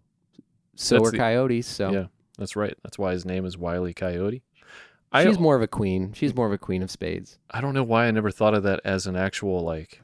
so 0.76 0.96
That's 0.96 1.08
are 1.08 1.12
the- 1.12 1.18
coyotes 1.18 1.68
so 1.68 1.92
Yeah. 1.92 2.06
That's 2.38 2.58
right. 2.58 2.76
That's 2.84 3.00
why 3.00 3.14
his 3.14 3.24
name 3.24 3.46
is 3.46 3.58
Wiley 3.58 3.94
Coyote. 3.94 4.44
I 5.10 5.24
she's 5.24 5.40
more 5.40 5.56
of 5.56 5.62
a 5.62 5.68
queen 5.68 6.12
she's 6.12 6.36
more 6.36 6.46
of 6.48 6.52
a 6.52 6.58
queen 6.58 6.84
of 6.84 6.92
spades 6.92 7.40
I 7.50 7.62
don't 7.62 7.74
know 7.74 7.84
why 7.84 8.08
I 8.08 8.12
never 8.12 8.30
thought 8.30 8.54
of 8.54 8.64
that 8.64 8.82
as 8.84 9.08
an 9.08 9.16
actual 9.16 9.62
like 9.62 10.02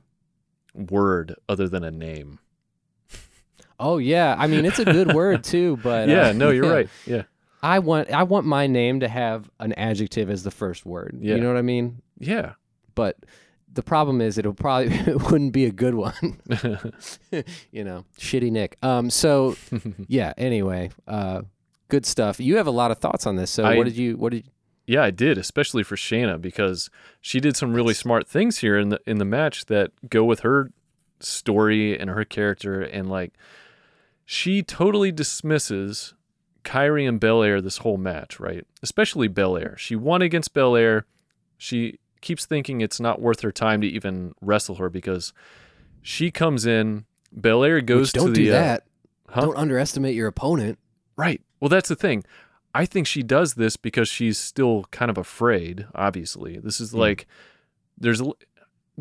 word 0.74 1.36
other 1.50 1.68
than 1.68 1.84
a 1.84 1.92
name. 1.92 2.40
oh 3.80 3.98
yeah 3.98 4.34
i 4.40 4.48
mean 4.48 4.64
it's 4.64 4.80
a 4.80 4.86
good 4.86 5.14
word 5.14 5.44
too 5.44 5.78
but 5.84 6.08
uh, 6.10 6.12
yeah, 6.14 6.32
no, 6.32 6.52
you're 6.52 6.64
yeah. 6.66 6.72
right. 6.72 6.90
Yeah. 7.06 7.24
I 7.64 7.80
want 7.80 8.10
I 8.12 8.24
want 8.24 8.46
my 8.46 8.68
name 8.68 9.02
to 9.02 9.08
have 9.08 9.50
an 9.60 9.74
adjective 9.74 10.30
as 10.30 10.44
the 10.44 10.52
first 10.52 10.86
word. 10.86 11.18
Yeah. 11.20 11.36
You 11.36 11.42
know 11.42 11.48
what 11.48 11.58
I 11.58 11.62
mean? 11.62 12.02
Yeah. 12.20 12.54
But 12.96 13.18
the 13.74 13.84
problem 13.84 14.20
is 14.22 14.38
it'll 14.38 14.54
probably 14.54 14.94
it 15.08 15.32
wouldn't 15.32 15.54
be 15.54 15.66
a 15.66 15.72
good 15.72 15.96
one. 15.96 16.40
you 17.72 17.84
know, 17.84 18.06
shitty 18.20 18.52
Nick. 18.52 18.78
Um 18.82 19.10
so 19.10 19.56
yeah, 20.08 20.34
anyway, 20.38 20.90
uh 21.08 21.42
good 21.88 22.06
stuff. 22.06 22.40
You 22.40 22.58
have 22.58 22.68
a 22.68 22.72
lot 22.72 22.92
of 22.92 22.98
thoughts 22.98 23.26
on 23.28 23.36
this. 23.36 23.52
So 23.52 23.64
I- 23.64 23.78
what 23.78 23.84
did 23.86 23.98
you 23.98 24.18
what 24.18 24.32
did 24.32 24.48
Yeah, 24.88 25.04
I 25.04 25.12
did, 25.12 25.38
especially 25.38 25.84
for 25.84 25.96
Shayna 25.96 26.42
because 26.42 26.90
she 27.22 27.40
did 27.40 27.56
some 27.56 27.74
really 27.74 27.94
smart 27.94 28.28
things 28.28 28.60
here 28.60 28.78
in 28.78 28.90
the 28.90 29.00
in 29.06 29.18
the 29.20 29.26
match 29.26 29.66
that 29.66 29.92
go 30.10 30.24
with 30.24 30.40
her 30.40 30.72
story 31.20 31.96
and 32.00 32.10
her 32.10 32.26
character 32.26 32.82
and 32.82 33.08
like 33.08 33.34
she 34.26 34.64
totally 34.64 35.12
dismisses 35.12 36.16
Kairi 36.64 37.08
and 37.08 37.20
Belair 37.20 37.62
this 37.62 37.78
whole 37.78 37.98
match, 37.98 38.40
right? 38.40 38.66
Especially 38.84 39.28
Belair. 39.28 39.76
She 39.78 39.96
won 39.96 40.22
against 40.22 40.54
Belair. 40.54 41.06
She 41.58 42.00
keeps 42.22 42.46
thinking 42.46 42.82
it's 42.82 43.00
not 43.00 43.20
worth 43.22 43.42
her 43.42 43.52
time 43.52 43.82
to 43.82 43.88
even 43.88 44.34
wrestle 44.42 44.76
her 44.76 44.90
because 44.90 45.34
she 46.02 46.30
comes 46.32 46.66
in. 46.66 47.06
Belair 47.34 47.82
goes 47.82 48.08
Which 48.10 48.14
don't 48.14 48.28
to 48.28 48.34
do 48.34 48.46
the 48.46 48.52
uh, 48.58 48.62
that. 48.62 48.84
huh? 49.30 49.42
Don't 49.42 49.58
underestimate 49.58 50.16
your 50.16 50.28
opponent. 50.28 50.78
Right. 51.16 51.42
Well, 51.60 51.70
that's 51.70 51.90
the 51.90 51.96
thing. 51.96 52.24
I 52.74 52.86
think 52.86 53.08
she 53.08 53.24
does 53.24 53.56
this 53.56 53.76
because 53.78 54.08
she's 54.08 54.38
still 54.38 54.86
kind 54.92 55.10
of 55.10 55.18
afraid, 55.18 55.88
obviously. 55.96 56.58
This 56.58 56.80
is 56.82 56.92
Hmm. 56.92 56.98
like 57.00 57.28
there's 57.98 58.22
a- 58.22 58.34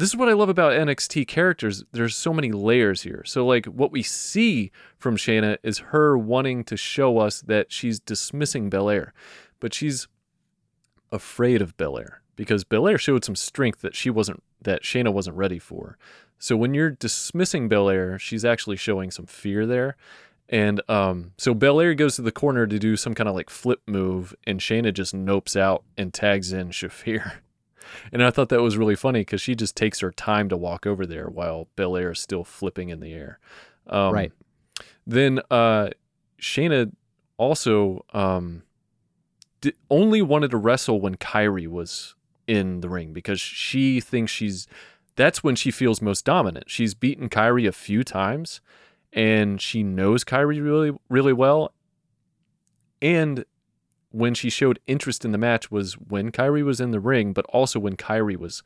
this 0.01 0.09
is 0.09 0.17
what 0.17 0.31
I 0.31 0.33
love 0.33 0.49
about 0.49 0.73
NXT 0.73 1.29
characters. 1.29 1.85
There's 1.93 2.17
so 2.17 2.33
many 2.33 2.53
layers 2.53 3.03
here. 3.03 3.23
So 3.27 3.45
like 3.47 3.67
what 3.67 3.93
we 3.93 4.03
see 4.03 4.73
from 4.97 5.19
Shayna 5.19 5.59
is 5.63 5.79
her 5.79 6.17
wanting 6.17 6.65
to 6.65 6.77
show 6.77 7.19
us 7.19 7.43
that 7.43 7.71
she's 7.71 8.01
dismissing 8.01 8.71
Belair, 8.71 9.13
but 9.61 9.75
she's 9.75 10.09
afraid 11.13 11.61
of 11.61 11.77
Belair 11.77 12.23
because 12.35 12.65
Belair 12.65 12.97
showed 12.97 13.27
some 13.27 13.37
strength 13.37 13.83
that 13.83 13.95
she 13.95 14.09
wasn't 14.09 14.43
that 14.63 14.83
Shayna 14.83 15.13
wasn't 15.13 15.37
ready 15.37 15.59
for. 15.59 15.99
So 16.39 16.57
when 16.57 16.73
you're 16.73 16.91
dismissing 16.91 17.69
Belair, 17.69 18.19
she's 18.19 18.45
actually 18.45 18.77
showing 18.77 19.11
some 19.11 19.27
fear 19.27 19.67
there. 19.67 19.97
And 20.49 20.81
um, 20.89 21.33
so 21.37 21.53
Belair 21.53 21.95
goes 21.95 22.17
to 22.17 22.23
the 22.23 22.33
corner 22.33 22.67
to 22.67 22.79
do 22.79 22.97
some 22.97 23.15
kind 23.15 23.29
of 23.29 23.35
like 23.35 23.51
flip 23.51 23.83
move, 23.87 24.35
and 24.47 24.61
Shayna 24.61 24.95
just 24.95 25.15
nopes 25.15 25.57
out 25.57 25.85
and 25.99 26.13
tags 26.13 26.53
in 26.53 26.71
Shafir. 26.71 27.33
And 28.13 28.23
I 28.23 28.31
thought 28.31 28.49
that 28.51 28.63
was 28.63 28.77
really 28.77 28.97
funny 28.97 29.21
because 29.21 29.41
she 29.41 29.55
just 29.55 29.77
takes 29.77 30.01
her 30.01 30.11
time 30.11 30.49
to 30.49 30.57
walk 30.57 30.87
over 30.87 31.07
there 31.07 31.29
while 31.29 31.69
Belair 31.77 32.13
is 32.13 32.21
still 32.21 32.45
flipping 32.45 32.89
in 32.89 33.01
the 33.01 33.13
air. 33.13 33.39
Um, 33.87 34.13
Right. 34.13 34.33
Then 35.07 35.41
uh, 35.51 35.91
Shayna 36.41 36.93
also 37.37 38.05
um, 38.13 38.63
only 39.91 40.23
wanted 40.23 40.51
to 40.53 40.57
wrestle 40.57 41.01
when 41.01 41.17
Kairi 41.17 41.67
was 41.67 42.15
in 42.47 42.81
the 42.81 42.89
ring 42.89 43.13
because 43.13 43.41
she 43.41 44.01
thinks 44.01 44.33
she's 44.33 44.67
that's 45.17 45.45
when 45.45 45.55
she 45.55 45.71
feels 45.71 46.01
most 46.01 46.25
dominant. 46.25 46.71
She's 46.71 46.95
beaten 46.95 47.29
Kairi 47.29 47.67
a 47.69 47.73
few 47.73 48.05
times 48.05 48.61
and 49.13 49.61
she 49.61 49.83
knows 49.83 50.25
Kairi 50.25 50.63
really 50.63 50.93
really 51.09 51.33
well. 51.33 51.73
And 53.03 53.45
when 54.11 54.35
she 54.35 54.51
showed 54.51 54.81
interest 54.87 55.25
in 55.25 55.33
the 55.33 55.39
match 55.39 55.71
was 55.71 55.95
when 55.95 56.33
Kairi 56.33 56.63
was 56.65 56.81
in 56.81 56.91
the 56.91 57.01
ring, 57.01 57.33
but 57.33 57.45
also 57.47 57.79
when 57.79 57.97
Kairi 57.97 58.37
was 58.37 58.63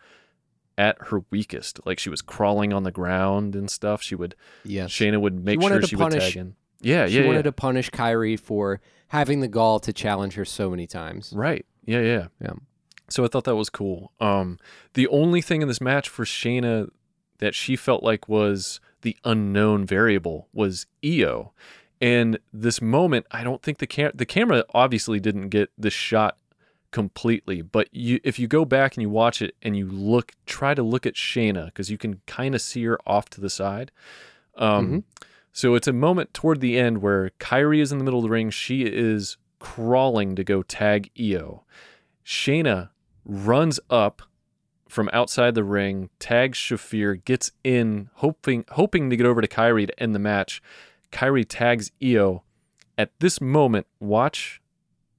at 0.77 0.97
her 1.09 1.23
weakest. 1.31 1.81
Like 1.87 1.99
she 1.99 2.11
was 2.11 2.23
crawling 2.23 2.73
on 2.73 2.83
the 2.83 2.91
ground 2.91 3.55
and 3.55 3.71
stuff. 3.71 4.03
She 4.03 4.15
would 4.15 4.35
Yes. 4.65 4.91
Shayna 4.91 5.21
would 5.21 5.45
make 5.45 5.61
wanted 5.61 5.81
sure 5.83 5.89
she 5.89 5.97
punish- 5.97 6.15
would 6.15 6.21
tag 6.21 6.37
in. 6.37 6.57
Yeah, 6.81 7.07
she 7.07 7.21
yeah, 7.21 7.27
wanted 7.27 7.39
yeah. 7.39 7.43
to 7.43 7.53
punish 7.53 7.91
Kairi 7.91 8.39
for 8.39 8.81
having 9.09 9.41
the 9.41 9.49
gall 9.49 9.81
to 9.81 9.93
challenge 9.93 10.35
her 10.35 10.45
so 10.45 10.69
many 10.71 10.87
times. 10.87 11.33
Right. 11.35 11.65
Yeah, 11.87 12.01
yeah. 12.01 12.27
Yeah. 12.43 12.53
So 13.09 13.25
I 13.25 13.29
thought 13.29 13.45
that 13.45 13.55
was 13.57 13.71
cool. 13.71 14.13
Um, 14.21 14.59
the 14.95 15.07
only 15.09 15.41
thing 15.41 15.63
in 15.63 15.69
this 15.69 15.81
match 15.81 16.09
for 16.09 16.25
Shayna 16.25 16.89
that 17.39 17.55
she 17.55 17.77
felt 17.77 18.03
like 18.03 18.29
was 18.29 18.81
the 19.03 19.17
unknown 19.25 19.87
variable 19.87 20.49
was 20.53 20.87
Io. 21.05 21.53
And 22.05 22.39
this 22.53 22.83
moment, 22.83 23.25
I 23.31 23.43
don't 23.45 23.63
think 23.63 23.79
the 23.79 23.87
cam- 23.87 24.13
the 24.15 24.27
camera 24.27 24.65
obviously 24.75 25.19
didn't 25.21 25.49
get 25.49 25.71
the 25.79 25.91
shot 25.91 26.37
completely, 26.91 27.63
but 27.63 27.89
you 27.93 28.21
if 28.23 28.39
you 28.39 28.47
go 28.47 28.65
back 28.65 28.95
and 28.95 29.03
you 29.03 29.09
watch 29.11 29.41
it 29.43 29.55
and 29.63 29.77
you 29.77 29.87
look 29.87 30.33
try 30.47 30.75
to 30.75 30.83
look 30.83 31.07
at 31.07 31.15
Shayna 31.15 31.67
because 31.67 31.91
you 31.91 31.99
can 31.99 32.21
kind 32.27 32.55
of 32.55 32.61
see 32.61 32.85
her 32.85 32.99
off 33.07 33.31
to 33.31 33.41
the 33.41 33.49
side. 33.51 33.91
Um, 34.57 34.87
Mhm. 34.87 35.03
So 35.53 35.75
it's 35.77 35.89
a 35.89 35.93
moment 35.93 36.35
toward 36.35 36.61
the 36.61 36.77
end 36.79 36.99
where 37.01 37.31
Kairi 37.39 37.79
is 37.81 37.91
in 37.93 37.99
the 37.99 38.05
middle 38.05 38.19
of 38.21 38.25
the 38.25 38.29
ring. 38.31 38.51
She 38.51 38.83
is 38.83 39.37
crawling 39.61 40.35
to 40.37 40.45
go 40.45 40.63
tag 40.63 41.11
Io. 41.19 41.65
Shayna 42.25 42.91
runs 43.25 43.79
up 43.89 44.23
from 44.89 45.09
outside 45.13 45.55
the 45.55 45.65
ring, 45.65 46.11
tags 46.19 46.59
Shafir, 46.59 47.25
gets 47.25 47.51
in, 47.63 48.11
hoping 48.17 48.65
hoping 48.73 49.11
to 49.11 49.17
get 49.17 49.27
over 49.27 49.41
to 49.41 49.49
Kairi 49.49 49.87
to 49.87 50.01
end 50.03 50.15
the 50.15 50.19
match. 50.19 50.61
Kairi 51.15 51.47
tags 51.49 51.93
Io. 52.03 52.43
At 52.99 53.11
this 53.21 53.41
moment, 53.41 53.87
watch 54.01 54.61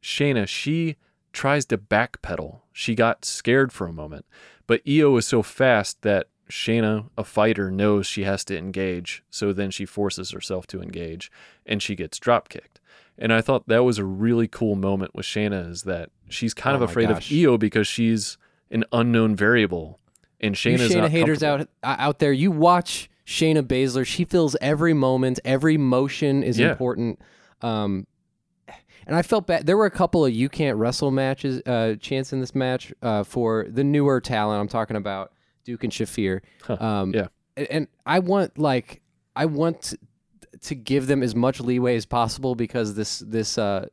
Shayna. 0.03 0.47
She 0.47 0.97
tries 1.33 1.65
to 1.67 1.77
backpedal. 1.77 2.59
She 2.73 2.95
got 2.95 3.25
scared 3.25 3.71
for 3.71 3.87
a 3.87 3.93
moment, 3.93 4.25
but 4.67 4.81
Io 4.87 5.15
is 5.15 5.25
so 5.25 5.41
fast 5.41 6.01
that 6.01 6.27
Shayna, 6.49 7.09
a 7.17 7.23
fighter, 7.23 7.71
knows 7.71 8.05
she 8.05 8.23
has 8.23 8.43
to 8.45 8.57
engage. 8.57 9.23
So 9.29 9.53
then 9.53 9.71
she 9.71 9.85
forces 9.85 10.31
herself 10.31 10.67
to 10.67 10.81
engage, 10.81 11.31
and 11.65 11.81
she 11.81 11.95
gets 11.95 12.19
drop 12.19 12.49
kicked. 12.49 12.79
And 13.17 13.31
I 13.31 13.39
thought 13.41 13.67
that 13.67 13.85
was 13.85 13.97
a 13.97 14.03
really 14.03 14.47
cool 14.47 14.75
moment 14.75 15.15
with 15.15 15.25
Shayna 15.25 15.69
is 15.71 15.83
that 15.83 16.09
she's 16.27 16.53
kind 16.53 16.73
Oh 16.73 16.83
of 16.83 16.89
afraid 16.89 17.07
gosh. 17.07 17.31
of 17.31 17.37
Io 17.37 17.57
because 17.57 17.87
she's 17.87 18.37
an 18.69 18.83
unknown 18.91 19.35
variable, 19.35 19.99
and 20.41 20.53
You 20.65 20.73
Shayna's 20.73 20.91
Shayna 20.91 21.01
not 21.01 21.11
haters 21.11 21.41
out 21.41 21.69
out 21.83 22.19
there. 22.19 22.33
You 22.33 22.51
watch 22.51 23.09
Shayna 23.25 23.61
Baszler. 23.63 24.05
She 24.05 24.25
feels 24.25 24.55
every 24.61 24.93
moment, 24.93 25.39
every 25.45 25.77
motion 25.77 26.43
is 26.43 26.59
Yeah. 26.59 26.71
important. 26.71 27.19
Um, 27.61 28.05
and 29.07 29.15
I 29.15 29.21
felt 29.21 29.47
bad. 29.47 29.65
There 29.65 29.77
were 29.77 29.85
a 29.85 29.91
couple 29.91 30.25
of 30.25 30.33
you 30.33 30.49
can't 30.49 30.77
wrestle 30.77 31.11
matches, 31.11 31.61
uh, 31.65 31.95
chance 31.99 32.33
in 32.33 32.39
this 32.39 32.55
match 32.55 32.93
uh, 33.01 33.23
for 33.23 33.65
the 33.69 33.83
newer 33.83 34.19
talent. 34.21 34.59
I'm 34.61 34.67
talking 34.67 34.95
about 34.97 35.31
Duke 35.63 35.83
and 35.83 35.93
Shafir. 35.93 36.41
Huh. 36.63 36.77
Um, 36.79 37.13
Yeah. 37.13 37.27
and 37.55 37.87
I 38.05 38.19
want 38.19 38.57
like 38.57 39.01
I 39.35 39.45
want 39.45 39.81
to, 39.81 39.97
to 40.61 40.75
give 40.75 41.07
them 41.07 41.21
as 41.23 41.35
much 41.35 41.59
leeway 41.59 41.95
as 41.95 42.05
possible 42.05 42.55
because 42.55 42.95
this 42.95 43.19
this 43.19 43.57
uh, 43.57 43.87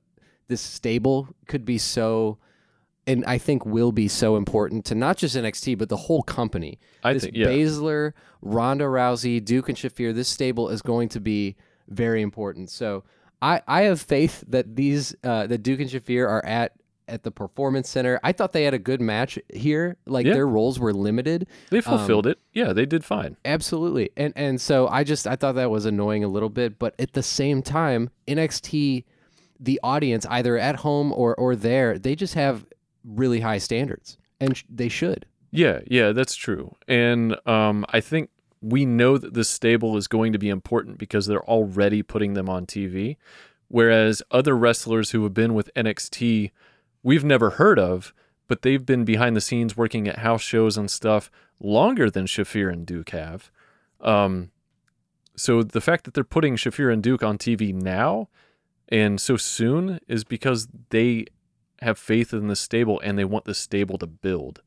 this 0.48 0.60
stable 0.60 1.28
could 1.46 1.64
be 1.64 1.78
so. 1.78 2.38
And 3.06 3.24
I 3.24 3.36
think 3.38 3.66
will 3.66 3.90
be 3.92 4.06
so 4.06 4.36
important 4.36 4.84
to 4.86 4.94
not 4.94 5.16
just 5.16 5.36
NXT 5.36 5.76
but 5.76 5.88
the 5.88 5.96
whole 5.96 6.22
company 6.22 6.78
I 7.02 7.12
this 7.14 7.24
think, 7.24 7.36
yeah, 7.36 7.46
Baszler, 7.46 8.12
Ronda 8.40 8.84
Rousey, 8.84 9.44
Duke 9.44 9.68
and 9.68 9.76
Shafir, 9.76 10.14
this 10.14 10.28
stable 10.28 10.68
is 10.68 10.82
going 10.82 11.08
to 11.10 11.20
be 11.20 11.56
very 11.88 12.22
important. 12.22 12.70
So 12.70 13.02
I, 13.40 13.60
I 13.66 13.82
have 13.82 14.00
faith 14.00 14.44
that 14.48 14.76
these 14.76 15.16
uh, 15.24 15.48
that 15.48 15.58
Duke 15.64 15.80
and 15.80 15.90
Shafir 15.90 16.28
are 16.28 16.44
at 16.46 16.72
at 17.08 17.24
the 17.24 17.32
performance 17.32 17.88
center. 17.88 18.20
I 18.22 18.30
thought 18.30 18.52
they 18.52 18.62
had 18.62 18.72
a 18.74 18.78
good 18.78 19.00
match 19.00 19.36
here. 19.52 19.96
Like 20.06 20.24
Yeah. 20.24 20.34
their 20.34 20.46
roles 20.46 20.78
were 20.78 20.92
limited. 20.92 21.48
they 21.70 21.78
um, 21.78 21.82
fulfilled 21.82 22.28
it. 22.28 22.38
Yeah, 22.52 22.72
they 22.72 22.86
did 22.86 23.04
fine. 23.04 23.36
Absolutely. 23.44 24.10
And 24.16 24.32
and 24.36 24.60
so 24.60 24.86
I 24.86 25.02
just 25.02 25.26
I 25.26 25.34
thought 25.34 25.56
that 25.56 25.70
was 25.72 25.84
annoying 25.86 26.22
a 26.22 26.28
little 26.28 26.48
bit, 26.50 26.78
but 26.78 26.94
at 27.00 27.14
the 27.14 27.22
same 27.22 27.62
time, 27.62 28.10
NXT 28.28 29.02
the 29.58 29.80
audience 29.82 30.24
either 30.30 30.56
at 30.56 30.76
home 30.76 31.12
or 31.12 31.34
or 31.34 31.56
there, 31.56 31.98
they 31.98 32.14
just 32.14 32.34
have 32.34 32.64
really 33.04 33.40
high 33.40 33.58
standards 33.58 34.18
and 34.40 34.56
sh- 34.56 34.64
they 34.68 34.88
should. 34.88 35.26
Yeah, 35.50 35.80
yeah, 35.86 36.12
that's 36.12 36.34
true. 36.34 36.74
And 36.88 37.36
um, 37.46 37.84
I 37.90 38.00
think 38.00 38.30
we 38.60 38.86
know 38.86 39.18
that 39.18 39.34
this 39.34 39.48
stable 39.48 39.96
is 39.96 40.08
going 40.08 40.32
to 40.32 40.38
be 40.38 40.48
important 40.48 40.98
because 40.98 41.26
they're 41.26 41.44
already 41.44 42.02
putting 42.02 42.34
them 42.34 42.48
on 42.48 42.64
TV. 42.64 43.16
Whereas 43.68 44.22
other 44.30 44.56
wrestlers 44.56 45.10
who 45.10 45.22
have 45.24 45.34
been 45.34 45.54
with 45.54 45.70
NXT, 45.74 46.50
we've 47.02 47.24
never 47.24 47.50
heard 47.50 47.78
of, 47.78 48.14
but 48.48 48.62
they've 48.62 48.84
been 48.84 49.04
behind 49.04 49.34
the 49.34 49.40
scenes 49.40 49.76
working 49.76 50.06
at 50.08 50.18
house 50.18 50.42
shows 50.42 50.76
and 50.76 50.90
stuff 50.90 51.30
longer 51.58 52.10
than 52.10 52.26
Shafir 52.26 52.72
and 52.72 52.86
Duke 52.86 53.10
have. 53.10 53.50
Um, 54.00 54.50
so 55.36 55.62
the 55.62 55.80
fact 55.80 56.04
that 56.04 56.14
they're 56.14 56.24
putting 56.24 56.56
Shafir 56.56 56.92
and 56.92 57.02
Duke 57.02 57.22
on 57.22 57.38
TV 57.38 57.74
now 57.74 58.28
and 58.88 59.20
so 59.20 59.36
soon 59.36 60.00
is 60.06 60.22
because 60.22 60.68
they 60.90 61.24
have 61.82 61.98
faith 61.98 62.32
in 62.32 62.48
the 62.48 62.56
stable 62.56 63.00
and 63.00 63.18
they 63.18 63.24
want 63.24 63.44
the 63.44 63.54
stable 63.54 63.98
to 63.98 64.06
build. 64.06 64.62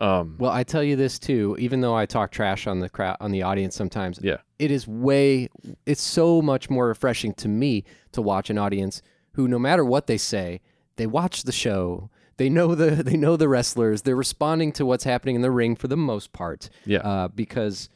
Um, 0.00 0.36
Well, 0.38 0.50
I 0.50 0.62
tell 0.62 0.82
you 0.82 0.96
this 0.96 1.18
too, 1.18 1.56
even 1.58 1.80
though 1.80 1.94
I 1.96 2.06
talk 2.06 2.30
trash 2.30 2.66
on 2.66 2.80
the 2.80 2.88
crowd 2.88 3.16
on 3.20 3.32
the 3.32 3.42
audience 3.42 3.74
sometimes. 3.74 4.20
Yeah. 4.22 4.38
It 4.58 4.70
is 4.70 4.86
way 4.86 5.48
it's 5.86 6.02
so 6.02 6.40
much 6.40 6.70
more 6.70 6.86
refreshing 6.88 7.34
to 7.34 7.48
me 7.48 7.84
to 8.12 8.22
watch 8.22 8.50
an 8.50 8.58
audience 8.58 9.02
who 9.32 9.48
no 9.48 9.58
matter 9.58 9.84
what 9.84 10.06
they 10.06 10.18
say, 10.18 10.60
they 10.96 11.06
watch 11.06 11.44
the 11.44 11.52
show. 11.52 12.10
They 12.36 12.48
know 12.48 12.74
the 12.74 12.90
they 13.02 13.16
know 13.16 13.36
the 13.36 13.48
wrestlers. 13.48 14.02
They're 14.02 14.16
responding 14.16 14.72
to 14.72 14.86
what's 14.86 15.04
happening 15.04 15.34
in 15.34 15.42
the 15.42 15.50
ring 15.50 15.74
for 15.74 15.88
the 15.88 15.96
most 15.96 16.32
part. 16.32 16.70
Yeah. 16.84 16.98
Uh, 16.98 17.28
because 17.28 17.88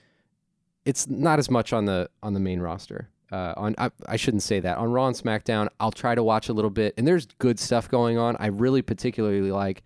it's 0.84 1.08
not 1.08 1.38
as 1.38 1.48
much 1.50 1.72
on 1.72 1.84
the 1.84 2.10
on 2.22 2.34
the 2.34 2.40
main 2.40 2.60
roster. 2.60 3.08
Uh, 3.32 3.54
on 3.56 3.74
I, 3.78 3.90
I 4.06 4.16
shouldn't 4.16 4.42
say 4.42 4.60
that 4.60 4.76
on 4.76 4.92
Raw 4.92 5.06
and 5.06 5.16
SmackDown. 5.16 5.68
I'll 5.80 5.90
try 5.90 6.14
to 6.14 6.22
watch 6.22 6.50
a 6.50 6.52
little 6.52 6.70
bit, 6.70 6.92
and 6.98 7.06
there's 7.08 7.24
good 7.38 7.58
stuff 7.58 7.88
going 7.88 8.18
on. 8.18 8.36
I 8.38 8.48
really 8.48 8.82
particularly 8.82 9.50
like 9.50 9.82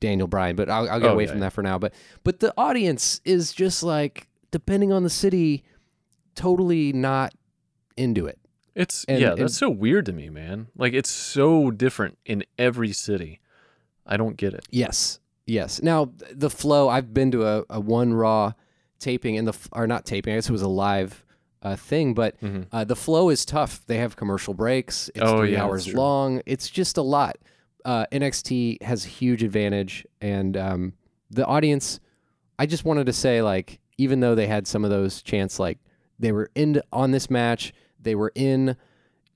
Daniel 0.00 0.26
Bryan, 0.26 0.56
but 0.56 0.68
I'll, 0.68 0.90
I'll 0.90 0.98
get 1.00 1.10
Oh, 1.10 1.14
away 1.14 1.26
from 1.28 1.38
that 1.38 1.52
for 1.52 1.62
now. 1.62 1.78
But 1.78 1.94
but 2.24 2.40
the 2.40 2.52
audience 2.58 3.20
is 3.24 3.52
just 3.52 3.84
like 3.84 4.26
depending 4.50 4.92
on 4.92 5.04
the 5.04 5.10
city, 5.10 5.62
totally 6.34 6.92
not 6.92 7.32
into 7.96 8.26
it. 8.26 8.38
It's 8.74 9.04
And- 9.04 9.20
yeah, 9.20 9.30
and- 9.30 9.38
that's 9.38 9.56
so 9.56 9.70
weird 9.70 10.06
to 10.06 10.12
me, 10.12 10.28
man. 10.28 10.66
Like 10.76 10.94
it's 10.94 11.10
so 11.10 11.70
different 11.70 12.18
in 12.26 12.44
every 12.58 12.92
city. 12.92 13.40
I 14.06 14.16
don't 14.16 14.36
get 14.36 14.52
it. 14.52 14.66
Yes, 14.70 15.20
yes. 15.46 15.80
Now 15.80 16.10
the 16.32 16.50
flow. 16.50 16.88
I've 16.88 17.14
been 17.14 17.30
to 17.30 17.46
a, 17.46 17.64
a 17.70 17.80
one 17.80 18.12
Raw 18.14 18.52
taping, 18.98 19.38
and 19.38 19.46
the 19.46 19.54
or 19.72 19.86
not 19.86 20.04
taping. 20.04 20.32
I 20.34 20.36
guess 20.36 20.48
it 20.48 20.52
was 20.52 20.60
a 20.62 20.68
live 20.68 21.23
uh, 21.64 21.76
thing, 21.76 22.14
but 22.14 22.38
Mhm. 22.40 22.66
uh, 22.70 22.84
the 22.84 22.94
flow 22.96 23.30
is 23.30 23.44
tough. 23.44 23.84
They 23.86 23.96
have 23.98 24.16
commercial 24.16 24.54
breaks. 24.54 25.08
It's 25.14 25.20
Oh, 25.24 25.38
three 25.38 25.52
yeah, 25.52 25.64
hours 25.64 25.92
long. 25.92 26.42
It's 26.46 26.68
just 26.70 26.96
a 26.98 27.02
lot. 27.02 27.36
Uh, 27.84 28.06
NXT 28.12 28.78
has 28.82 29.04
a 29.04 29.08
huge 29.08 29.42
advantage, 29.42 30.06
and 30.20 30.56
um, 30.56 30.92
the 31.30 31.44
audience. 31.46 32.00
I 32.58 32.66
just 32.66 32.84
wanted 32.84 33.06
to 33.06 33.12
say, 33.12 33.42
like, 33.42 33.80
even 33.98 34.20
though 34.20 34.34
they 34.34 34.46
had 34.46 34.66
some 34.66 34.84
of 34.84 34.90
those 34.90 35.22
chants, 35.22 35.58
like 35.58 35.78
they 36.18 36.30
were 36.32 36.50
in 36.54 36.80
on 36.92 37.10
this 37.10 37.28
match, 37.30 37.72
they 38.00 38.14
were 38.14 38.32
in. 38.34 38.76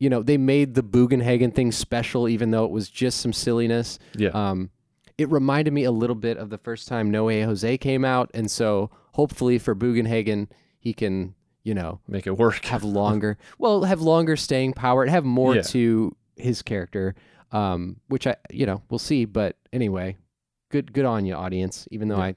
You 0.01 0.09
know, 0.09 0.23
they 0.23 0.37
made 0.37 0.75
the 0.75 0.83
Bugenhagen 0.85 1.53
thing 1.53 1.73
special, 1.73 2.29
even 2.29 2.53
though 2.53 2.65
it 2.65 2.71
was 2.71 2.89
just 2.89 3.21
some 3.21 3.33
silliness. 3.33 3.99
Yeah. 4.17 4.29
Um, 4.29 4.71
it 5.19 5.29
reminded 5.29 5.73
me 5.75 5.83
a 5.83 5.91
little 5.91 6.15
bit 6.15 6.37
of 6.37 6.51
the 6.51 6.59
first 6.59 6.87
time 6.87 7.11
No 7.11 7.25
Way 7.25 7.43
Jose 7.43 7.77
came 7.79 8.05
out, 8.05 8.31
and 8.33 8.49
so 8.49 8.91
hopefully 9.15 9.59
for 9.59 9.75
Bugenhagen, 9.75 10.47
he 10.79 10.93
can, 10.93 11.35
you 11.65 11.75
know, 11.75 12.01
Make 12.09 12.27
it 12.27 12.37
work. 12.39 12.65
have 12.67 12.85
longer, 12.85 13.37
well, 13.59 13.85
have 13.85 14.01
longer 14.01 14.37
staying 14.37 14.73
power, 14.75 15.03
and 15.03 15.11
have 15.11 15.25
more 15.25 15.57
Yeah. 15.57 15.63
to 15.63 16.17
his 16.37 16.63
character, 16.63 17.15
um, 17.53 17.97
which 18.09 18.27
I, 18.27 18.37
you 18.51 18.65
know, 18.67 18.83
we'll 18.91 18.99
see. 18.99 19.25
But 19.25 19.57
anyway, 19.73 20.17
good, 20.71 20.93
good 20.93 21.05
on 21.05 21.27
you, 21.27 21.35
audience. 21.35 21.87
Even 21.91 22.09
though 22.09 22.17
Yeah. 22.19 22.23
I 22.25 22.37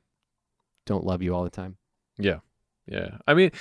don't 0.86 1.05
love 1.05 1.22
you 1.22 1.34
all 1.36 1.43
the 1.43 1.49
time. 1.49 1.78
Yeah. 2.17 2.39
Yeah. 2.88 3.17
I 3.28 3.34
mean, 3.34 3.51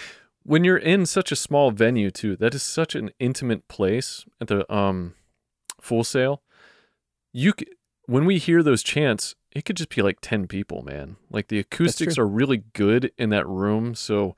when 0.42 0.64
you're 0.64 0.76
in 0.78 1.04
such 1.06 1.30
a 1.30 1.36
small 1.36 1.70
venue 1.70 2.10
too, 2.10 2.34
that 2.36 2.54
is 2.54 2.62
such 2.62 2.94
an 2.94 3.10
intimate 3.18 3.68
place 3.68 4.24
at 4.40 4.48
the 4.48 4.70
um 4.74 5.14
Full 5.80 6.04
Sail. 6.04 6.42
You 7.32 7.52
c- 7.58 7.66
when 8.06 8.24
we 8.24 8.38
hear 8.38 8.62
those 8.62 8.82
chants, 8.82 9.34
it 9.52 9.64
could 9.64 9.76
just 9.76 9.94
be 9.94 10.02
like 10.02 10.18
10 10.20 10.46
people, 10.46 10.82
man. 10.82 11.16
Like 11.30 11.48
the 11.48 11.58
acoustics 11.58 12.18
are 12.18 12.26
really 12.26 12.64
good 12.72 13.12
in 13.18 13.30
that 13.30 13.46
room, 13.46 13.94
so 13.94 14.34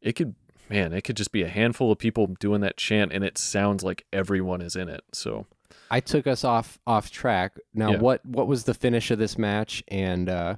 it 0.00 0.12
could 0.14 0.34
man, 0.68 0.92
it 0.92 1.02
could 1.02 1.16
just 1.16 1.32
be 1.32 1.42
a 1.42 1.48
handful 1.48 1.90
of 1.92 1.98
people 1.98 2.26
doing 2.40 2.60
that 2.62 2.76
chant 2.76 3.12
and 3.12 3.22
it 3.24 3.38
sounds 3.38 3.82
like 3.84 4.04
everyone 4.12 4.60
is 4.60 4.76
in 4.76 4.88
it. 4.88 5.02
So, 5.12 5.46
I 5.90 6.00
took 6.00 6.26
us 6.26 6.44
off 6.44 6.78
off 6.86 7.10
track. 7.10 7.56
Now, 7.74 7.92
Yeah. 7.92 7.98
what 7.98 8.24
what 8.26 8.46
was 8.48 8.64
the 8.64 8.74
finish 8.74 9.10
of 9.10 9.18
this 9.18 9.36
match? 9.38 9.82
And 9.88 10.28
uh, 10.28 10.56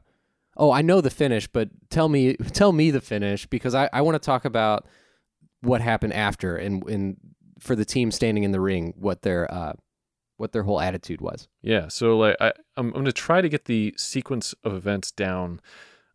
oh, 0.56 0.70
I 0.70 0.82
know 0.82 1.00
the 1.00 1.10
finish, 1.10 1.46
but 1.46 1.68
tell 1.90 2.08
me 2.08 2.34
tell 2.52 2.72
me 2.72 2.90
the 2.90 3.00
finish 3.00 3.46
because 3.46 3.74
I, 3.74 3.88
I 3.92 4.00
want 4.02 4.14
to 4.14 4.24
talk 4.24 4.44
about 4.44 4.86
what 5.60 5.80
happened 5.80 6.12
after 6.14 6.56
and 6.56 6.82
and 6.88 7.16
for 7.58 7.74
the 7.74 7.84
team 7.84 8.10
standing 8.12 8.44
in 8.44 8.52
the 8.52 8.60
ring, 8.60 8.94
what 8.96 9.22
their 9.22 9.52
uh, 9.52 9.72
what 10.36 10.52
their 10.52 10.62
whole 10.62 10.80
attitude 10.80 11.20
was. 11.20 11.48
Yeah, 11.62 11.88
so 11.88 12.16
like 12.16 12.36
I, 12.40 12.52
I'm, 12.76 12.86
I'm 12.88 12.92
gonna 12.92 13.12
try 13.12 13.40
to 13.40 13.48
get 13.48 13.64
the 13.66 13.92
sequence 13.96 14.54
of 14.64 14.72
events 14.74 15.10
down. 15.10 15.60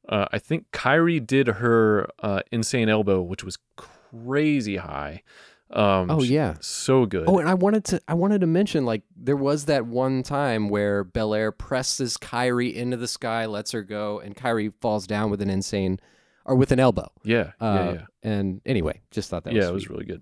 Uh, 0.09 0.25
I 0.31 0.39
think 0.39 0.65
Kairi 0.71 1.25
did 1.25 1.47
her 1.47 2.07
uh, 2.21 2.41
insane 2.51 2.89
elbow, 2.89 3.21
which 3.21 3.43
was 3.43 3.57
crazy 3.77 4.77
high. 4.77 5.23
Um, 5.71 6.11
Oh 6.11 6.21
yeah. 6.21 6.55
so 6.59 7.05
good. 7.05 7.23
Oh, 7.27 7.39
and 7.39 7.49
I 7.49 7.55
wanted 7.55 7.83
to 7.85 8.01
I 8.07 8.13
wanted 8.13 8.41
to 8.41 8.47
mention 8.47 8.85
like 8.85 9.01
there 9.15 9.35
was 9.35 9.65
that 9.65 9.85
one 9.87 10.21
time 10.21 10.69
where 10.69 11.03
Belair 11.03 11.51
presses 11.51 12.17
Kairi 12.17 12.71
into 12.73 12.95
the 12.97 13.07
sky, 13.07 13.45
lets 13.47 13.71
her 13.71 13.81
go, 13.81 14.19
and 14.19 14.35
Kairi 14.35 14.71
falls 14.81 15.07
down 15.07 15.31
with 15.31 15.41
an 15.41 15.49
insane 15.49 15.99
or 16.45 16.55
with 16.55 16.71
an 16.71 16.79
elbow. 16.79 17.09
yeah, 17.23 17.53
yeah, 17.61 17.67
Uh, 17.67 17.93
yeah, 17.93 18.05
And 18.21 18.61
anyway, 18.65 19.01
just 19.09 19.29
thought 19.29 19.45
that 19.45 19.53
yeah. 19.53 19.61
was 19.61 19.69
it 19.69 19.73
was 19.73 19.89
really 19.89 20.05
good. 20.05 20.21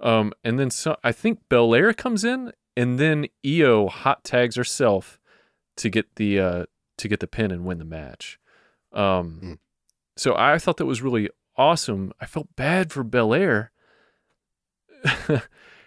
Um, 0.00 0.32
and 0.44 0.58
then 0.58 0.70
so 0.70 0.96
I 1.04 1.12
think 1.12 1.40
Belair 1.50 1.92
comes 1.92 2.24
in, 2.24 2.52
and 2.76 2.98
then 2.98 3.26
Io 3.44 3.88
hot 3.88 4.24
tags 4.24 4.56
herself 4.56 5.18
to 5.76 5.90
get 5.90 6.14
the 6.16 6.38
uh, 6.40 6.64
to 6.98 7.08
get 7.08 7.20
the 7.20 7.26
pin 7.26 7.50
and 7.50 7.64
win 7.66 7.78
the 7.78 7.84
match. 7.84 8.38
Um, 8.92 9.40
Mm. 9.42 9.58
so 10.16 10.34
I 10.36 10.58
thought 10.58 10.76
that 10.78 10.86
was 10.86 11.02
really 11.02 11.28
awesome. 11.56 12.12
I 12.20 12.26
felt 12.26 12.54
bad 12.56 12.92
for 12.92 13.02
Belair. 13.04 13.72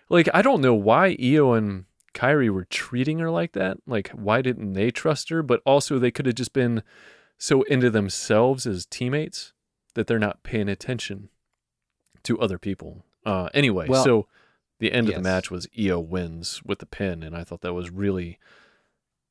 like 0.10 0.30
I 0.34 0.42
don't 0.42 0.62
know 0.62 0.74
why 0.74 1.16
Io 1.22 1.54
and 1.54 1.86
Kairi 2.14 2.50
were 2.50 2.66
treating 2.66 3.20
her 3.20 3.30
like 3.32 3.54
that. 3.54 3.78
Like 3.86 4.10
why 4.10 4.42
didn't 4.42 4.74
they 4.74 4.92
trust 4.92 5.30
her? 5.30 5.42
But 5.44 5.62
also 5.66 6.00
they 6.00 6.12
could 6.12 6.26
have 6.26 6.36
just 6.36 6.54
been 6.54 6.84
so 7.38 7.64
into 7.64 7.90
themselves 7.90 8.66
as 8.68 8.86
teammates 8.86 9.54
that 9.96 10.08
they're 10.08 10.20
not 10.20 10.44
paying 10.44 10.70
attention 10.70 11.30
to 12.24 12.40
other 12.40 12.58
people. 12.58 13.06
Uh, 13.26 13.50
anyway, 13.54 13.88
Well, 13.88 14.04
so 14.04 14.28
the 14.80 14.92
end 14.92 15.10
of 15.10 15.16
the 15.16 15.22
match 15.22 15.50
was 15.52 15.68
Io 15.78 16.00
wins 16.00 16.62
with 16.64 16.80
the 16.80 16.86
pin, 16.86 17.24
and 17.24 17.36
I 17.36 17.44
thought 17.44 17.62
that 17.62 17.74
was 17.74 17.90
really, 17.90 18.40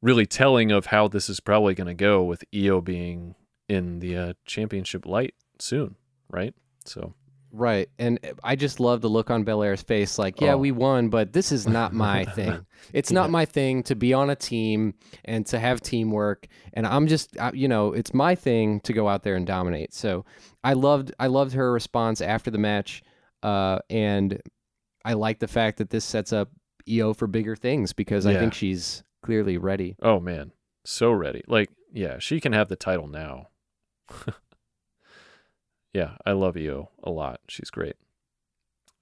really 0.03 0.27
telling 0.27 0.71
of 0.71 0.87
how 0.87 1.09
this 1.09 1.29
is 1.29 1.41
probably 1.41 1.75
going 1.75 1.87
to 1.87 1.95
go 1.95 2.23
with 2.23 2.45
Io 2.55 2.81
being 2.81 3.35
in 3.69 3.99
the 4.01 4.17
uh, 4.17 4.33
championship 4.47 5.07
light 5.07 5.35
soon, 5.59 5.97
right? 6.31 6.55
So 6.85 7.15
Right. 7.51 7.89
And 7.99 8.19
I 8.45 8.57
just 8.57 8.79
love 8.79 9.01
the 9.01 9.09
look 9.09 9.31
on 9.31 9.43
Belair's 9.43 9.81
face 9.81 10.19
like, 10.19 10.39
yeah, 10.39 10.53
Oh. 10.53 10.59
we 10.59 10.71
won, 10.71 11.09
but 11.09 11.33
this 11.33 11.51
is 11.51 11.67
not 11.67 11.95
my 11.95 12.25
thing. 12.35 12.67
It's 12.93 13.11
not 13.11 13.29
Yeah. 13.29 13.31
my 13.31 13.45
thing 13.47 13.83
to 13.85 13.95
be 13.97 14.13
on 14.13 14.29
a 14.29 14.37
team 14.37 14.93
and 15.25 15.47
to 15.47 15.59
have 15.59 15.81
teamwork. 15.81 16.47
And 16.75 16.87
I'm 16.87 17.07
just, 17.07 17.35
you 17.55 17.67
know, 17.67 17.95
it's 17.95 18.13
my 18.13 18.35
thing 18.35 18.81
to 18.81 18.93
go 18.93 19.09
out 19.09 19.23
there 19.23 19.35
and 19.35 19.47
dominate. 19.47 19.95
So 19.95 20.27
I 20.63 20.75
loved, 20.75 21.13
I 21.19 21.29
loved 21.29 21.55
her 21.55 21.73
response 21.73 22.21
after 22.21 22.51
the 22.51 22.59
match. 22.59 23.03
Uh, 23.43 23.79
and 23.89 24.43
I 25.07 25.15
like 25.15 25.39
the 25.39 25.49
fact 25.49 25.79
that 25.79 25.89
this 25.89 26.05
sets 26.05 26.35
up 26.35 26.51
Io 26.91 27.15
for 27.15 27.27
bigger 27.27 27.57
things 27.57 27.95
because 27.95 28.27
I 28.27 28.35
think 28.35 28.53
she's 28.53 29.03
clearly 29.23 29.57
ready. 29.57 29.97
Oh 30.03 30.21
man, 30.21 30.53
so 30.85 31.11
ready. 31.13 31.43
Like, 31.49 31.71
yeah, 31.95 32.19
she 32.19 32.41
can 32.41 32.53
have 32.53 32.69
the 32.69 32.77
title 32.77 33.07
now. 33.07 33.48
yeah, 35.93 36.17
I 36.25 36.33
love 36.33 36.57
Io 36.57 36.91
a 37.03 37.11
lot. 37.11 37.41
She's 37.49 37.71
great. 37.71 37.97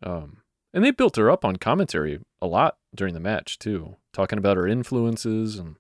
Um, 0.03 0.39
and 0.73 0.85
they 0.85 0.91
built 0.91 1.17
her 1.17 1.31
up 1.31 1.45
on 1.45 1.57
commentary 1.57 2.21
a 2.41 2.47
lot 2.47 2.77
during 2.95 3.15
the 3.15 3.21
match 3.21 3.59
too, 3.59 3.97
talking 4.13 4.39
about 4.39 4.57
her 4.57 4.67
influences 4.67 5.59
and 5.59 5.77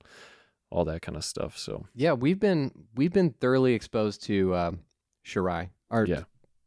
all 0.70 0.84
that 0.86 1.02
kind 1.02 1.16
of 1.16 1.24
stuff. 1.24 1.56
So 1.58 1.86
Yeah, 1.94 2.12
we've 2.12 2.40
been 2.40 2.72
we've 2.94 3.12
been 3.12 3.30
thoroughly 3.30 3.74
exposed 3.74 4.22
to 4.24 4.54
um, 4.56 4.80
Shirai. 5.24 5.70
Or 5.90 6.04
Yeah. 6.06 6.22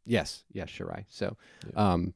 yes, 0.06 0.44
yes, 0.52 0.70
Shirai. 0.70 1.04
So, 1.08 1.36
Yeah. 1.74 1.92
um, 1.92 2.14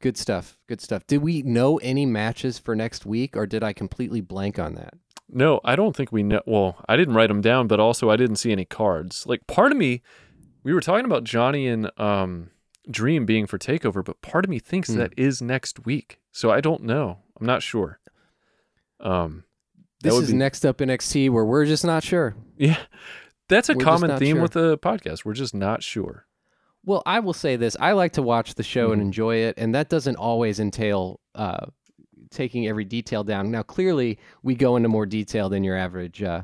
good 0.00 0.16
stuff. 0.16 0.56
Good 0.66 0.80
stuff. 0.80 1.06
Did 1.06 1.18
we 1.22 1.42
know 1.42 1.76
any 1.78 2.06
matches 2.06 2.58
for 2.58 2.74
next 2.74 3.04
week, 3.04 3.36
or 3.36 3.46
did 3.46 3.62
I 3.62 3.72
completely 3.74 4.20
blank 4.22 4.58
on 4.58 4.74
that? 4.76 4.94
No, 5.32 5.60
I 5.64 5.74
don't 5.76 5.96
think 5.96 6.12
we 6.12 6.22
know. 6.22 6.42
Well, 6.46 6.76
I 6.88 6.96
didn't 6.96 7.14
write 7.14 7.28
them 7.28 7.40
down, 7.40 7.66
but 7.66 7.80
also 7.80 8.10
I 8.10 8.16
didn't 8.16 8.36
see 8.36 8.52
any 8.52 8.64
cards. 8.64 9.26
Like 9.26 9.46
part 9.46 9.72
of 9.72 9.78
me, 9.78 10.02
we 10.62 10.72
were 10.72 10.80
talking 10.80 11.04
about 11.06 11.24
Johnny 11.24 11.66
and 11.66 11.90
um, 11.98 12.50
Dream 12.90 13.24
being 13.26 13.46
for 13.46 13.58
Takeover, 13.58 14.04
but 14.04 14.20
part 14.22 14.44
of 14.44 14.50
me 14.50 14.58
thinks 14.58 14.90
Hmm. 14.90 14.98
that 14.98 15.12
is 15.16 15.40
next 15.42 15.84
week. 15.86 16.18
So 16.30 16.50
I 16.50 16.60
don't 16.60 16.82
know. 16.84 17.18
I'm 17.40 17.46
not 17.46 17.62
sure. 17.62 17.98
Um, 19.00 19.44
This 20.02 20.14
is 20.14 20.30
be- 20.30 20.36
next 20.36 20.64
up 20.64 20.78
NXT, 20.78 21.30
where 21.30 21.44
we're 21.44 21.66
just 21.66 21.84
not 21.84 22.02
sure. 22.02 22.34
yeah, 22.56 22.78
that's 23.48 23.68
a 23.68 23.74
We're 23.74 23.84
common 23.84 24.18
theme 24.18 24.36
sure. 24.36 24.42
with 24.42 24.52
the 24.52 24.78
podcast. 24.78 25.24
We're 25.24 25.32
just 25.34 25.54
not 25.54 25.82
sure. 25.82 26.26
Well, 26.84 27.02
I 27.06 27.20
will 27.20 27.32
say 27.32 27.56
this: 27.56 27.76
I 27.78 27.92
like 27.92 28.12
to 28.12 28.22
watch 28.22 28.54
the 28.54 28.62
show 28.64 28.90
and 28.92 29.00
Mhm. 29.00 29.06
enjoy 29.06 29.36
it, 29.36 29.54
and 29.56 29.74
that 29.74 29.88
doesn't 29.88 30.16
always 30.16 30.58
entail 30.60 31.20
uh, 31.34 31.66
taking 32.32 32.66
every 32.66 32.84
detail 32.84 33.24
down. 33.24 33.50
Now, 33.50 33.62
clearly, 33.62 34.18
we 34.42 34.54
go 34.54 34.76
into 34.76 34.88
more 34.88 35.06
detail 35.06 35.48
than 35.48 35.62
your 35.62 35.76
average 35.76 36.22
uh, 36.22 36.42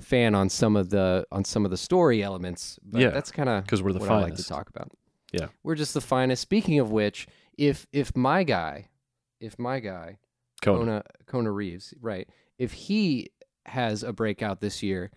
fan 0.00 0.34
on 0.34 0.48
some 0.48 0.76
of 0.76 0.90
the 0.90 1.26
on 1.30 1.44
some 1.44 1.64
of 1.64 1.70
the 1.70 1.76
story 1.76 2.22
elements. 2.22 2.78
But 2.82 3.00
Yeah, 3.00 3.10
that's 3.10 3.30
kind 3.30 3.48
of 3.48 3.64
because 3.64 3.82
we're 3.82 3.92
the 3.92 4.00
what 4.00 4.10
I 4.10 4.22
like 4.22 4.36
to 4.36 4.44
talk 4.44 4.68
about. 4.68 4.90
Yeah. 5.32 5.48
we're 5.64 5.74
just 5.74 5.94
the 5.94 6.00
finest. 6.00 6.42
Speaking 6.42 6.78
of 6.78 6.90
which, 6.92 7.26
if 7.58 7.86
if 7.92 8.16
my 8.16 8.44
guy, 8.44 8.88
if 9.40 9.58
my 9.58 9.80
guy. 9.80 10.18
Kona 10.62 11.02
Kona 11.26 11.50
Reeves, 11.50 11.92
right, 12.00 12.26
if 12.58 12.72
he 12.72 13.30
has 13.66 14.02
a 14.02 14.12
breakout 14.14 14.60
this 14.60 14.82
year, 14.82 15.10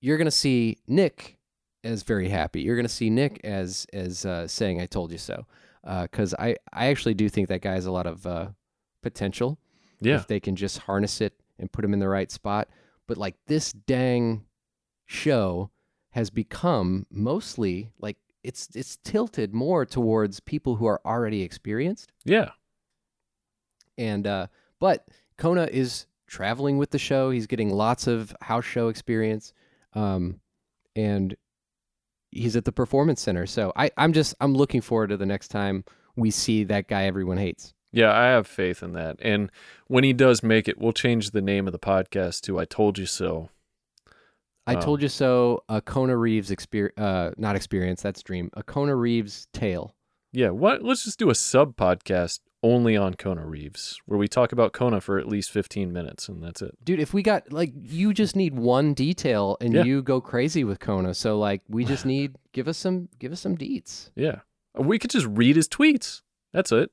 you're 0.00 0.16
gonna 0.16 0.30
see 0.30 0.78
Nick 0.86 1.36
as 1.84 2.02
very 2.02 2.28
happy. 2.30 2.62
You're 2.62 2.76
gonna 2.76 2.88
see 2.88 3.10
Nick 3.10 3.40
as 3.44 3.86
as 3.92 4.24
uh, 4.24 4.48
saying 4.48 4.80
"I 4.80 4.86
told 4.86 5.12
you 5.12 5.18
so," 5.18 5.46
because 5.84 6.34
I 6.38 6.56
I 6.72 6.86
actually 6.86 7.14
do 7.14 7.28
think 7.28 7.48
that 7.48 7.60
guy 7.60 7.74
has 7.74 7.84
a 7.84 7.92
lot 7.92 8.06
of 8.06 8.26
uh, 8.26 8.48
potential 9.02 9.58
Yeah, 10.00 10.16
if 10.16 10.26
they 10.26 10.40
can 10.40 10.56
just 10.56 10.78
harness 10.78 11.20
it 11.20 11.34
and 11.58 11.70
put 11.72 11.84
him 11.84 11.92
in 11.92 11.98
the 12.00 12.08
right 12.08 12.30
spot. 12.30 12.68
But 13.06 13.16
like 13.16 13.36
this 13.46 13.72
dang 13.72 14.44
show 15.06 15.70
has 16.10 16.30
become 16.30 17.06
mostly 17.10 17.90
like 17.98 18.16
it's 18.42 18.68
it's 18.74 18.96
tilted 19.04 19.52
more 19.54 19.84
towards 19.86 20.40
people 20.40 20.76
who 20.76 20.86
are 20.86 21.00
already 21.04 21.42
experienced. 21.42 22.12
yeah, 22.24 22.50
And 23.98 24.26
uh 24.26 24.46
but 24.80 25.06
Kona 25.36 25.68
is 25.70 26.06
traveling 26.26 26.78
with 26.78 26.90
the 26.90 26.98
show. 26.98 27.30
He's 27.30 27.46
getting 27.46 27.70
lots 27.70 28.06
of 28.06 28.34
house 28.40 28.64
show 28.64 28.88
experience. 28.88 29.52
Um 29.94 30.40
and 30.94 31.36
he's 32.30 32.56
at 32.56 32.64
the 32.64 32.72
performance 32.72 33.20
center. 33.20 33.46
So 33.46 33.72
I, 33.76 33.90
I'm 33.96 34.12
just 34.12 34.34
I'm 34.40 34.54
looking 34.54 34.80
forward 34.80 35.08
to 35.08 35.16
the 35.16 35.26
next 35.26 35.48
time 35.48 35.84
we 36.16 36.30
see 36.30 36.64
that 36.64 36.88
guy 36.88 37.04
everyone 37.04 37.36
hates. 37.38 37.74
Yeah. 37.92 38.12
I 38.12 38.26
have 38.26 38.46
faith 38.46 38.82
in 38.82 38.92
that. 38.92 39.16
And 39.20 39.50
when 39.86 40.04
he 40.04 40.12
does 40.12 40.42
make 40.42 40.68
it, 40.68 40.78
we'll 40.78 40.92
change 40.92 41.30
the 41.30 41.40
name 41.42 41.66
of 41.66 41.72
the 41.72 41.78
podcast 41.78 42.40
to 42.42 42.58
"I 42.58 42.64
Told 42.64 42.98
You 42.98 43.06
So." 43.06 43.50
I 44.68 44.74
Oh. 44.74 44.80
told 44.80 45.00
you 45.02 45.08
so. 45.08 45.62
A 45.68 45.80
Kona 45.80 46.16
Reeves 46.16 46.50
experience, 46.50 46.98
uh, 46.98 47.30
not 47.36 47.54
experience. 47.54 48.02
That's 48.02 48.22
dream. 48.22 48.50
A 48.54 48.62
Kona 48.64 48.96
Reeves 48.96 49.46
tale. 49.52 49.94
Yeah, 50.32 50.50
what? 50.50 50.82
Let's 50.82 51.04
just 51.04 51.18
do 51.20 51.30
a 51.30 51.34
sub 51.36 51.76
podcast 51.76 52.40
only 52.64 52.96
on 52.96 53.14
Kona 53.14 53.46
Reeves, 53.46 53.96
where 54.06 54.18
we 54.18 54.26
talk 54.26 54.50
about 54.50 54.72
Kona 54.72 55.00
for 55.00 55.18
at 55.18 55.28
least 55.28 55.52
fifteen 55.52 55.92
minutes, 55.92 56.28
and 56.28 56.42
that's 56.42 56.62
it. 56.62 56.76
Dude, 56.84 56.98
if 56.98 57.14
we 57.14 57.22
got 57.22 57.52
like 57.52 57.72
you 57.76 58.12
just 58.12 58.34
need 58.34 58.54
one 58.56 58.92
detail 58.92 59.56
and 59.60 59.72
Yeah. 59.72 59.84
you 59.84 60.02
go 60.02 60.20
crazy 60.20 60.64
with 60.64 60.80
Kona. 60.80 61.14
So 61.14 61.38
like 61.38 61.62
we 61.68 61.84
just 61.84 62.04
need 62.12 62.34
give 62.52 62.66
us 62.66 62.76
some 62.76 63.08
give 63.20 63.30
us 63.30 63.40
some 63.40 63.56
deets. 63.56 64.10
Yeah, 64.16 64.40
we 64.76 64.98
could 64.98 65.10
just 65.10 65.26
read 65.26 65.54
his 65.54 65.68
tweets. 65.68 66.22
That's 66.52 66.72
it. 66.72 66.90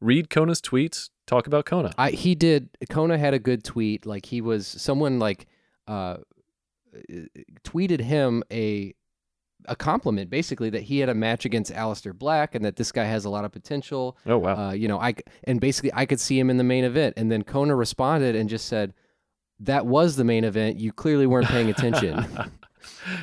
Read 0.00 0.30
Kona's 0.30 0.60
tweets. 0.60 1.10
Talk 1.26 1.46
about 1.46 1.64
Kona. 1.66 1.92
I 1.98 2.10
he 2.10 2.34
did 2.34 2.68
Kona 2.90 3.18
had 3.18 3.34
a 3.34 3.38
good 3.38 3.64
tweet. 3.64 4.06
Like 4.06 4.26
he 4.26 4.40
was 4.40 4.66
someone 4.66 5.18
like 5.18 5.46
uh 5.88 6.18
tweeted 7.64 8.00
him 8.00 8.42
a 8.52 8.94
a 9.68 9.74
compliment 9.74 10.30
basically 10.30 10.70
that 10.70 10.82
he 10.82 11.00
had 11.00 11.08
a 11.08 11.14
match 11.14 11.44
against 11.44 11.72
Aleister 11.72 12.16
Black 12.16 12.54
and 12.54 12.64
that 12.64 12.76
this 12.76 12.92
guy 12.92 13.04
has 13.04 13.24
a 13.24 13.30
lot 13.30 13.44
of 13.44 13.50
potential. 13.50 14.16
Oh 14.26 14.38
wow. 14.38 14.68
Uh, 14.68 14.72
you 14.72 14.86
know, 14.86 15.00
I 15.00 15.14
and 15.44 15.60
basically 15.60 15.90
I 15.94 16.06
could 16.06 16.20
see 16.20 16.38
him 16.38 16.50
in 16.50 16.56
the 16.56 16.64
main 16.64 16.84
event 16.84 17.14
and 17.16 17.30
then 17.32 17.42
Kona 17.42 17.74
responded 17.74 18.36
and 18.36 18.48
just 18.48 18.66
said 18.66 18.94
that 19.60 19.86
was 19.86 20.14
the 20.16 20.24
main 20.24 20.44
event. 20.44 20.78
You 20.78 20.92
clearly 20.92 21.26
weren't 21.26 21.48
paying 21.48 21.70
attention. 21.70 22.24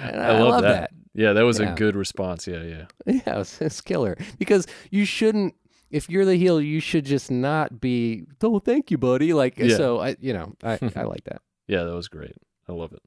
And 0.02 0.20
I, 0.22 0.42
love, 0.42 0.64
that. 0.64 0.92
Yeah, 1.14 1.32
that 1.34 1.44
was 1.44 1.60
Yeah. 1.60 1.72
a 1.72 1.76
good 1.76 1.96
response. 1.96 2.46
Yeah, 2.48 2.64
yeah. 2.64 2.86
Yeah, 3.26 3.40
it's, 3.40 3.62
it's 3.62 3.80
killer 3.80 4.18
because 4.38 4.68
you 4.92 5.06
shouldn't. 5.06 5.54
If 5.94 6.10
you're 6.10 6.26
the 6.26 6.36
heel, 6.36 6.60
you 6.60 6.80
should 6.80 7.06
just 7.06 7.30
not 7.32 7.80
be. 7.80 8.26
Oh, 8.42 8.60
thank 8.60 8.90
you, 8.92 8.98
buddy. 8.98 9.32
Like 9.34 9.58
Yeah. 9.58 9.78
so, 9.78 10.00
I 10.00 10.16
you 10.20 10.34
know 10.34 10.54
I 10.64 10.74
I 10.96 11.04
like 11.04 11.24
that. 11.26 11.42
Yeah, 11.68 11.84
that 11.84 11.94
was 11.96 12.08
great. 12.10 12.36
I 12.68 12.72
love 12.74 12.92
it. 12.94 13.02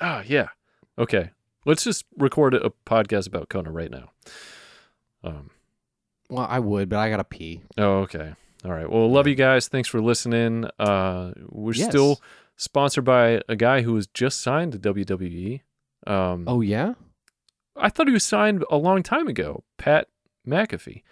Ah, 0.00 0.22
yeah. 0.26 0.48
Okay. 0.98 1.30
Let's 1.66 1.84
just 1.84 2.04
record 2.18 2.54
a 2.54 2.72
podcast 2.86 3.26
about 3.28 3.48
Kona 3.48 3.70
right 3.70 3.90
now. 3.90 4.10
Um, 5.22 5.50
Well, 6.28 6.46
I 6.48 6.58
would, 6.58 6.88
but 6.88 6.98
I 6.98 7.10
gotta 7.10 7.24
pee. 7.24 7.60
oh, 7.78 8.00
okay. 8.00 8.34
All 8.64 8.72
right. 8.72 8.88
Well, 8.90 9.10
love 9.10 9.26
you 9.26 9.34
guys. 9.34 9.68
Thanks 9.68 9.88
for 9.88 10.00
listening. 10.00 10.66
Uh, 10.78 11.32
we're 11.48 11.74
Yes. 11.74 11.88
still 11.88 12.20
sponsored 12.56 13.04
by 13.04 13.42
a 13.48 13.56
guy 13.56 13.82
who 13.82 13.92
was 13.92 14.06
just 14.06 14.40
signed 14.40 14.72
to 14.72 14.78
WWE. 14.78 15.60
Um, 16.06 16.44
Oh 16.48 16.60
yeah. 16.60 16.94
I 17.76 17.88
thought 17.88 18.06
he 18.06 18.12
was 18.12 18.24
signed 18.24 18.64
a 18.70 18.76
long 18.76 19.02
time 19.02 19.26
ago, 19.28 19.64
Pat 19.78 20.08
McAfee. 20.46 21.02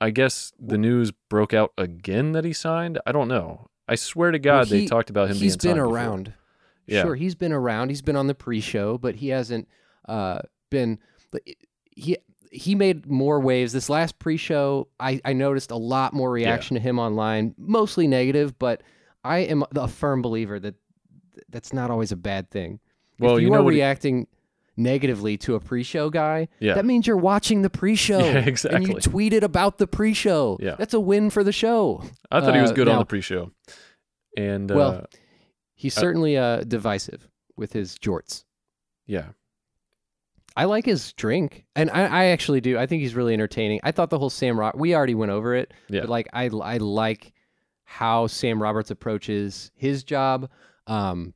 I 0.00 0.10
guess 0.10 0.52
the 0.58 0.78
news 0.78 1.12
broke 1.30 1.54
out 1.54 1.72
again 1.78 2.32
that 2.32 2.44
he 2.44 2.52
signed. 2.52 2.98
I 3.06 3.12
don't 3.12 3.28
know. 3.28 3.68
I 3.88 3.94
swear 3.94 4.30
to 4.30 4.38
God, 4.38 4.68
they 4.68 4.80
he- 4.80 4.88
talked 4.88 5.10
about 5.10 5.28
him 5.28 5.36
He's 5.36 5.56
been 5.56 5.70
signed 5.70 5.76
before. 5.76 5.94
around. 5.94 6.32
Yeah. 6.86 7.02
Sure, 7.02 7.14
he's 7.14 7.34
been 7.34 7.52
around. 7.52 7.88
He's 7.88 8.02
been 8.02 8.16
on 8.16 8.26
the 8.26 8.34
pre-show, 8.34 8.98
but 8.98 9.14
he 9.16 9.28
hasn't 9.28 9.68
uh, 10.06 10.40
been. 10.70 10.98
He 11.96 12.18
he 12.50 12.74
made 12.74 13.06
more 13.06 13.40
waves 13.40 13.72
this 13.72 13.88
last 13.88 14.18
pre-show. 14.18 14.88
I 15.00 15.20
I 15.24 15.32
noticed 15.32 15.70
a 15.70 15.76
lot 15.76 16.12
more 16.12 16.30
reaction 16.30 16.74
to 16.74 16.80
him 16.80 16.98
online, 16.98 17.54
mostly 17.56 18.06
negative, 18.06 18.58
but 18.58 18.82
I 19.24 19.38
am 19.38 19.64
a 19.74 19.88
firm 19.88 20.20
believer 20.20 20.60
that 20.60 20.74
that's 21.48 21.72
not 21.72 21.90
always 21.90 22.12
a 22.12 22.16
bad 22.16 22.50
thing. 22.50 22.80
Well, 23.18 23.36
if 23.36 23.40
you, 23.40 23.46
you 23.46 23.52
know 23.52 23.62
are 23.62 23.68
reacting 23.70 24.26
negatively 24.76 25.36
to 25.38 25.54
a 25.54 25.60
pre-show 25.60 26.10
guy, 26.10 26.48
Yeah. 26.60 26.74
that 26.74 26.84
means 26.84 27.06
you're 27.06 27.16
watching 27.16 27.62
the 27.62 27.70
pre-show. 27.70 28.18
Yeah, 28.24 28.38
exactly. 28.46 28.76
And 28.76 28.88
you 28.88 28.94
tweeted 28.96 29.42
about 29.42 29.78
the 29.78 29.86
pre-show. 29.86 30.58
Yeah. 30.60 30.74
That's 30.76 30.94
a 30.94 31.00
win 31.00 31.30
for 31.30 31.44
the 31.44 31.52
show. 31.52 32.02
I 32.30 32.40
thought 32.40 32.54
he 32.54 32.60
was 32.60 32.70
Uh, 32.72 32.74
good 32.74 32.88
on 32.88 32.98
the 32.98 33.04
pre-show. 33.04 33.52
And 34.36 34.70
uh, 34.70 34.74
Well, 34.74 35.06
He's 35.76 35.94
certainly 35.94 36.36
uh, 36.38 36.62
divisive 36.62 37.28
with 37.56 37.72
his 37.72 37.98
jorts. 37.98 38.44
yeah, 39.06 39.26
I 40.56 40.64
like 40.66 40.86
his 40.86 41.12
drink, 41.14 41.66
and 41.74 41.90
I, 41.90 42.04
I 42.06 42.24
actually 42.26 42.60
do. 42.60 42.78
I 42.78 42.86
think 42.86 43.02
he's 43.02 43.14
really 43.16 43.34
entertaining. 43.34 43.80
I 43.82 43.90
thought 43.90 44.08
the 44.10 44.18
whole 44.20 44.30
Sam 44.30 44.58
Rock. 44.58 44.76
We 44.76 44.94
already 44.94 45.16
went 45.16 45.32
over 45.32 45.54
it, 45.54 45.74
Yeah. 45.88 46.02
but 46.02 46.10
like 46.10 46.28
I 46.32 46.44
I 46.46 46.76
like 46.78 47.32
how 47.84 48.28
Sam 48.28 48.62
Roberts 48.62 48.90
approaches 48.92 49.72
his 49.74 50.04
job. 50.04 50.48
Um, 50.86 51.34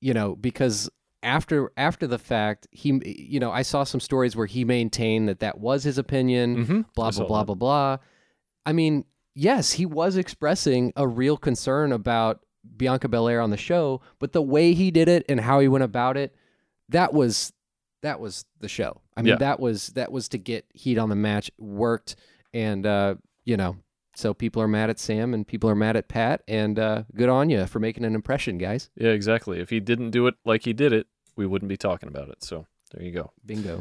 you 0.00 0.14
know, 0.14 0.34
because 0.34 0.90
after 1.24 1.72
after 1.76 2.06
the 2.06 2.18
fact, 2.18 2.68
he 2.70 3.00
you 3.04 3.40
know 3.40 3.50
I 3.50 3.62
saw 3.62 3.82
some 3.84 4.00
stories 4.00 4.36
where 4.36 4.46
he 4.46 4.64
maintained 4.64 5.28
that 5.28 5.40
that 5.40 5.58
was 5.58 5.82
his 5.82 5.98
opinion. 5.98 6.56
mm-hmm. 6.56 6.80
Blah 6.94 7.10
blah 7.10 7.26
blah 7.26 7.44
blah 7.44 7.54
blah. 7.54 7.96
I 8.66 8.72
mean, 8.72 9.04
yes, 9.34 9.72
he 9.72 9.86
was 9.86 10.16
expressing 10.16 10.92
a 10.96 11.06
real 11.08 11.36
concern 11.36 11.92
about 11.92 12.40
Bianca 12.76 13.08
Belair 13.08 13.40
on 13.40 13.50
the 13.50 13.56
show, 13.56 14.00
but 14.18 14.32
the 14.32 14.42
way 14.42 14.72
he 14.74 14.90
did 14.90 15.08
it 15.08 15.24
and 15.28 15.40
how 15.40 15.60
he 15.60 15.68
went 15.68 15.84
about 15.84 16.16
it, 16.16 16.34
that 16.90 17.12
was 17.12 17.52
that 18.02 18.20
was 18.20 18.44
the 18.60 18.68
show. 18.68 19.00
I 19.16 19.22
mean, 19.22 19.30
Yeah. 19.32 19.36
that 19.38 19.60
was 19.60 19.88
that 19.88 20.12
was 20.12 20.28
to 20.30 20.38
get 20.38 20.66
heat 20.74 20.98
on 20.98 21.08
the 21.08 21.16
match 21.16 21.50
worked, 21.58 22.16
and 22.52 22.86
uh, 22.86 23.14
you 23.44 23.56
know, 23.56 23.76
so 24.14 24.32
people 24.34 24.62
are 24.62 24.68
mad 24.68 24.90
at 24.90 24.98
Sam 24.98 25.34
and 25.34 25.46
people 25.46 25.68
are 25.68 25.74
mad 25.74 25.96
at 25.96 26.08
Pat, 26.08 26.42
and 26.48 26.78
uh, 26.78 27.04
good 27.14 27.28
on 27.28 27.50
you 27.50 27.66
for 27.66 27.78
making 27.80 28.04
an 28.04 28.14
impression, 28.14 28.58
guys. 28.58 28.90
Yeah, 28.96 29.10
exactly. 29.10 29.60
If 29.60 29.70
he 29.70 29.80
didn't 29.80 30.10
do 30.10 30.26
it 30.26 30.34
like 30.44 30.64
he 30.64 30.72
did 30.72 30.92
it, 30.92 31.06
we 31.36 31.46
wouldn't 31.46 31.68
be 31.68 31.76
talking 31.76 32.08
about 32.08 32.28
it. 32.28 32.42
So 32.42 32.66
there 32.92 33.04
you 33.04 33.12
go. 33.12 33.30
Bingo. 33.44 33.76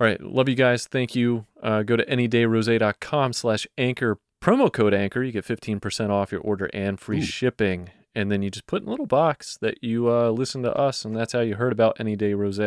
All 0.00 0.06
right. 0.06 0.20
Love 0.20 0.48
you 0.48 0.54
guys. 0.54 0.86
Thank 0.86 1.14
you. 1.14 1.46
Uh, 1.62 1.82
go 1.82 1.96
to 1.96 2.04
anydayrose.com 2.06 3.32
slash 3.32 3.66
anchor. 3.78 4.18
Promo 4.42 4.72
code 4.72 4.94
anchor. 4.94 5.22
You 5.22 5.32
get 5.32 5.44
15% 5.44 6.10
off 6.10 6.32
your 6.32 6.40
order 6.40 6.70
and 6.72 6.98
free 6.98 7.18
Ooh. 7.18 7.22
shipping. 7.22 7.90
And 8.14 8.30
then 8.32 8.42
you 8.42 8.50
just 8.50 8.66
put 8.66 8.82
in 8.82 8.88
a 8.88 8.90
little 8.90 9.06
box 9.06 9.56
that 9.60 9.84
you 9.84 10.10
uh, 10.10 10.30
listen 10.30 10.62
to 10.64 10.74
us, 10.74 11.04
and 11.04 11.14
that's 11.16 11.32
how 11.32 11.40
you 11.40 11.54
heard 11.54 11.70
about 11.72 11.96
Any 12.00 12.16
Day 12.16 12.34
Rose. 12.34 12.58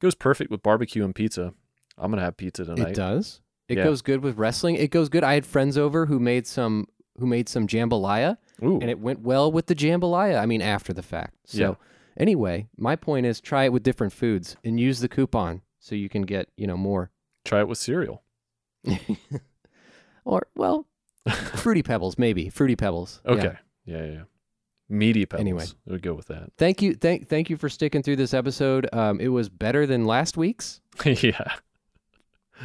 goes 0.00 0.14
perfect 0.14 0.48
with 0.50 0.62
barbecue 0.62 1.04
and 1.04 1.12
pizza. 1.12 1.54
I'm 1.98 2.10
going 2.12 2.18
to 2.18 2.24
have 2.24 2.36
pizza 2.36 2.64
tonight. 2.64 2.90
It 2.90 2.94
does. 2.94 3.40
It 3.68 3.78
Yeah. 3.78 3.84
goes 3.84 4.00
good 4.00 4.22
with 4.22 4.36
wrestling. 4.36 4.76
It 4.76 4.92
goes 4.92 5.08
good. 5.08 5.24
I 5.24 5.34
had 5.34 5.44
friends 5.44 5.76
over 5.76 6.06
who 6.06 6.20
made 6.20 6.46
some 6.46 6.86
who 7.18 7.26
made 7.26 7.48
some 7.48 7.66
jambalaya. 7.66 8.36
Ooh. 8.62 8.78
and 8.80 8.88
it 8.88 8.98
went 9.00 9.20
well 9.20 9.50
with 9.52 9.66
the 9.66 9.74
jambalaya. 9.74 10.40
I 10.40 10.46
mean, 10.46 10.62
after 10.62 10.92
the 10.94 11.02
fact. 11.02 11.34
So, 11.46 11.58
Yeah. 11.58 11.74
Anyway, 12.16 12.68
my 12.76 12.96
point 12.96 13.26
is 13.26 13.40
try 13.40 13.64
it 13.64 13.72
with 13.72 13.82
different 13.82 14.12
foods 14.12 14.56
and 14.64 14.78
use 14.80 15.00
the 15.00 15.08
coupon 15.08 15.62
so 15.78 15.94
you 15.94 16.08
can 16.08 16.22
get 16.22 16.48
you 16.56 16.66
know 16.66 16.76
more. 16.76 17.10
Try 17.44 17.60
it 17.60 17.68
with 17.68 17.78
cereal. 17.78 18.22
or 20.24 20.46
well, 20.54 20.86
fruity 21.54 21.82
pebbles 21.82 22.18
maybe 22.18 22.48
fruity 22.48 22.76
pebbles. 22.76 23.20
Okay. 23.26 23.56
Yeah, 23.84 23.98
yeah. 23.98 24.12
yeah. 24.12 24.22
Meaty 24.88 25.26
pebbles. 25.26 25.40
Anyway. 25.40 25.64
It 25.64 25.90
would 25.92 26.02
go 26.02 26.14
with 26.14 26.26
that. 26.26 26.52
Thank 26.58 26.82
you, 26.82 26.94
thank 26.94 27.28
thank 27.28 27.50
you 27.50 27.56
for 27.56 27.68
sticking 27.68 28.02
through 28.02 28.16
this 28.16 28.34
episode. 28.34 28.88
Um, 28.92 29.20
it 29.20 29.28
was 29.28 29.48
better 29.48 29.86
than 29.86 30.04
last 30.04 30.36
week's. 30.36 30.80
yeah. 31.04 31.54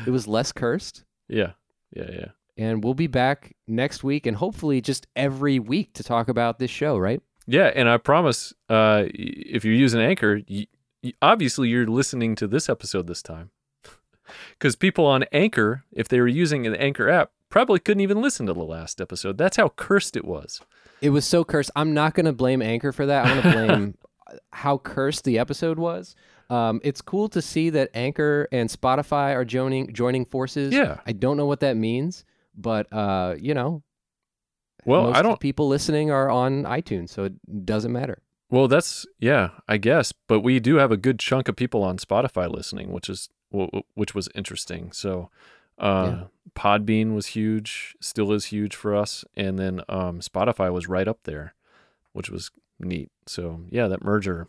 It 0.06 0.12
was 0.12 0.28
less 0.28 0.52
cursed, 0.52 1.04
Yeah. 1.28 1.52
Yeah, 1.94 2.10
yeah. 2.10 2.26
and 2.58 2.82
we'll 2.82 2.94
be 2.94 3.08
back 3.08 3.54
next 3.68 4.02
week 4.04 4.26
and 4.26 4.38
hopefully 4.38 4.80
just 4.80 5.06
every 5.18 5.60
week 5.60 5.94
to 5.96 6.04
talk 6.04 6.30
about 6.30 6.58
this 6.60 6.72
show. 6.72 6.98
Right? 6.98 7.22
Yeah, 7.48 7.72
and 7.74 7.90
I 7.90 7.98
promise, 7.98 8.54
uh, 8.70 9.06
if 9.08 9.66
you're 9.66 9.74
using 9.74 10.02
Anchor, 10.02 10.42
y 10.50 10.68
y 11.04 11.14
obviously 11.22 11.70
you're 11.70 11.88
listening 11.88 12.36
to 12.36 12.48
this 12.48 12.70
episode 12.70 13.08
this 13.08 13.22
time, 13.22 13.50
because 14.52 14.76
people 14.76 15.06
on 15.06 15.24
Anchor, 15.32 15.84
if 15.92 16.08
they 16.08 16.20
were 16.20 16.28
using 16.28 16.68
an 16.68 16.76
Anchor 16.76 17.10
app, 17.10 17.32
probably 17.50 17.80
couldn't 17.80 18.02
even 18.02 18.22
listen 18.22 18.46
to 18.46 18.54
the 18.54 18.64
last 18.64 19.02
episode. 19.02 19.38
That's 19.38 19.58
how 19.58 19.70
cursed 19.70 20.16
it 20.16 20.26
was. 20.26 20.62
It 21.02 21.10
was 21.10 21.26
so 21.26 21.44
cursed. 21.44 21.72
I'm 21.76 21.94
not 21.94 22.14
going 22.14 22.28
to 22.28 22.34
blame 22.34 22.62
Anchor 22.62 22.92
for 22.92 23.06
that. 23.08 23.26
I'm 23.26 23.42
going 23.42 23.44
to 23.44 23.68
blame 23.68 23.98
how 24.54 24.78
cursed 24.78 25.24
the 25.26 25.40
episode 25.40 25.80
was. 25.80 26.16
Um, 26.50 26.82
it's 26.84 27.02
cool 27.02 27.28
to 27.30 27.42
see 27.42 27.70
that 27.72 27.90
Anchor 27.94 28.48
and 28.52 28.70
Spotify 28.70 29.34
are 29.36 29.46
joining 29.46 29.94
joining 29.94 30.26
forces. 30.26 30.74
Yeah. 30.74 31.00
I 31.06 31.14
don't 31.14 31.38
know 31.38 31.46
what 31.46 31.62
that 31.62 31.78
means, 31.78 32.26
but 32.56 32.92
uh, 32.92 33.36
you 33.40 33.54
know, 33.54 33.84
Well, 34.86 35.04
most 35.04 35.18
I 35.18 35.22
don't. 35.22 35.40
people 35.40 35.68
listening 35.68 36.12
are 36.12 36.30
on 36.30 36.64
iTunes, 36.64 37.10
so 37.10 37.24
it 37.26 37.66
doesn't 37.66 37.92
matter. 37.92 38.22
Well, 38.50 38.68
that's 38.68 39.06
yeah, 39.20 39.50
I 39.68 39.78
guess. 39.78 40.12
But 40.12 40.42
we 40.42 40.60
do 40.60 40.76
have 40.76 40.92
a 40.92 40.98
good 40.98 41.20
chunk 41.20 41.48
of 41.48 41.56
people 41.56 41.84
on 41.84 41.98
Spotify 41.98 42.50
listening, 42.52 42.92
which 42.92 43.10
is 43.10 43.30
wh- 43.56 43.68
wh- 43.74 43.98
which 43.98 44.14
was 44.14 44.28
interesting. 44.36 44.92
So, 44.92 45.30
uh, 45.78 46.26
Podbean 46.56 47.14
was 47.16 47.28
huge, 47.28 47.96
still 48.02 48.32
is 48.34 48.46
huge 48.46 48.76
for 48.76 48.96
us, 48.96 49.24
and 49.38 49.58
then 49.58 49.82
um, 49.88 50.20
Spotify 50.20 50.72
was 50.72 50.88
right 50.90 51.08
up 51.08 51.20
there, 51.24 51.54
which 52.14 52.30
was 52.30 52.52
neat. 52.80 53.10
So 53.26 53.62
yeah, 53.70 53.88
that 53.88 54.04
merger. 54.04 54.48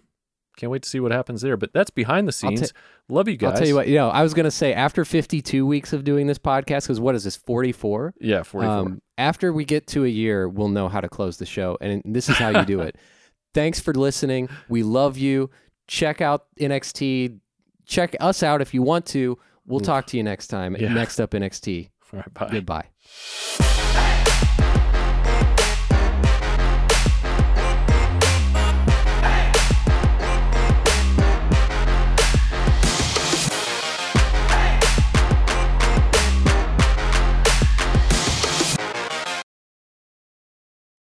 Can't 0.54 0.70
wait 0.70 0.82
to 0.82 0.88
see 0.88 1.00
what 1.00 1.12
happens 1.12 1.40
there. 1.40 1.56
But 1.56 1.72
that's 1.72 1.88
behind 1.88 2.28
the 2.28 2.32
ta- 2.32 2.36
scenes. 2.48 2.74
Love 3.08 3.26
you 3.26 3.38
guys. 3.38 3.52
I'll 3.52 3.58
tell 3.58 3.66
you 3.68 3.74
what. 3.74 3.88
You 3.88 3.94
know, 3.94 4.10
I 4.10 4.22
was 4.22 4.34
going 4.34 4.44
to 4.44 4.50
say 4.50 4.74
after 4.74 5.02
52 5.02 5.64
weeks 5.64 5.94
of 5.94 6.04
doing 6.04 6.26
this 6.26 6.38
podcast, 6.38 6.82
because 6.82 7.00
what 7.00 7.14
is 7.14 7.24
this 7.24 7.36
44? 7.36 8.12
Yeah, 8.20 8.42
forty 8.42 8.66
four. 8.66 8.76
Um, 8.76 9.00
after 9.22 9.52
we 9.52 9.64
get 9.64 9.86
to 9.88 10.04
a 10.04 10.08
year, 10.08 10.48
we'll 10.48 10.68
know 10.68 10.88
how 10.88 11.00
to 11.00 11.08
close 11.08 11.36
the 11.36 11.46
show, 11.46 11.78
and 11.80 12.02
this 12.04 12.28
is 12.28 12.36
how 12.36 12.48
you 12.48 12.64
do 12.64 12.80
it. 12.80 12.96
Thanks 13.54 13.78
for 13.78 13.94
listening. 13.94 14.48
We 14.68 14.82
love 14.82 15.16
you. 15.16 15.50
Check 15.86 16.20
out 16.20 16.46
NXT. 16.58 17.38
Check 17.86 18.16
us 18.20 18.42
out 18.42 18.60
if 18.60 18.74
you 18.74 18.82
want 18.82 19.06
to. 19.06 19.38
We'll 19.66 19.80
Oof. 19.80 19.86
talk 19.86 20.06
to 20.08 20.16
you 20.16 20.24
next 20.24 20.48
time. 20.48 20.76
Yeah. 20.76 20.92
Next 20.92 21.20
up, 21.20 21.30
NXT. 21.30 21.90
Right, 22.12 22.34
bye. 22.34 22.48
Goodbye. 22.50 23.81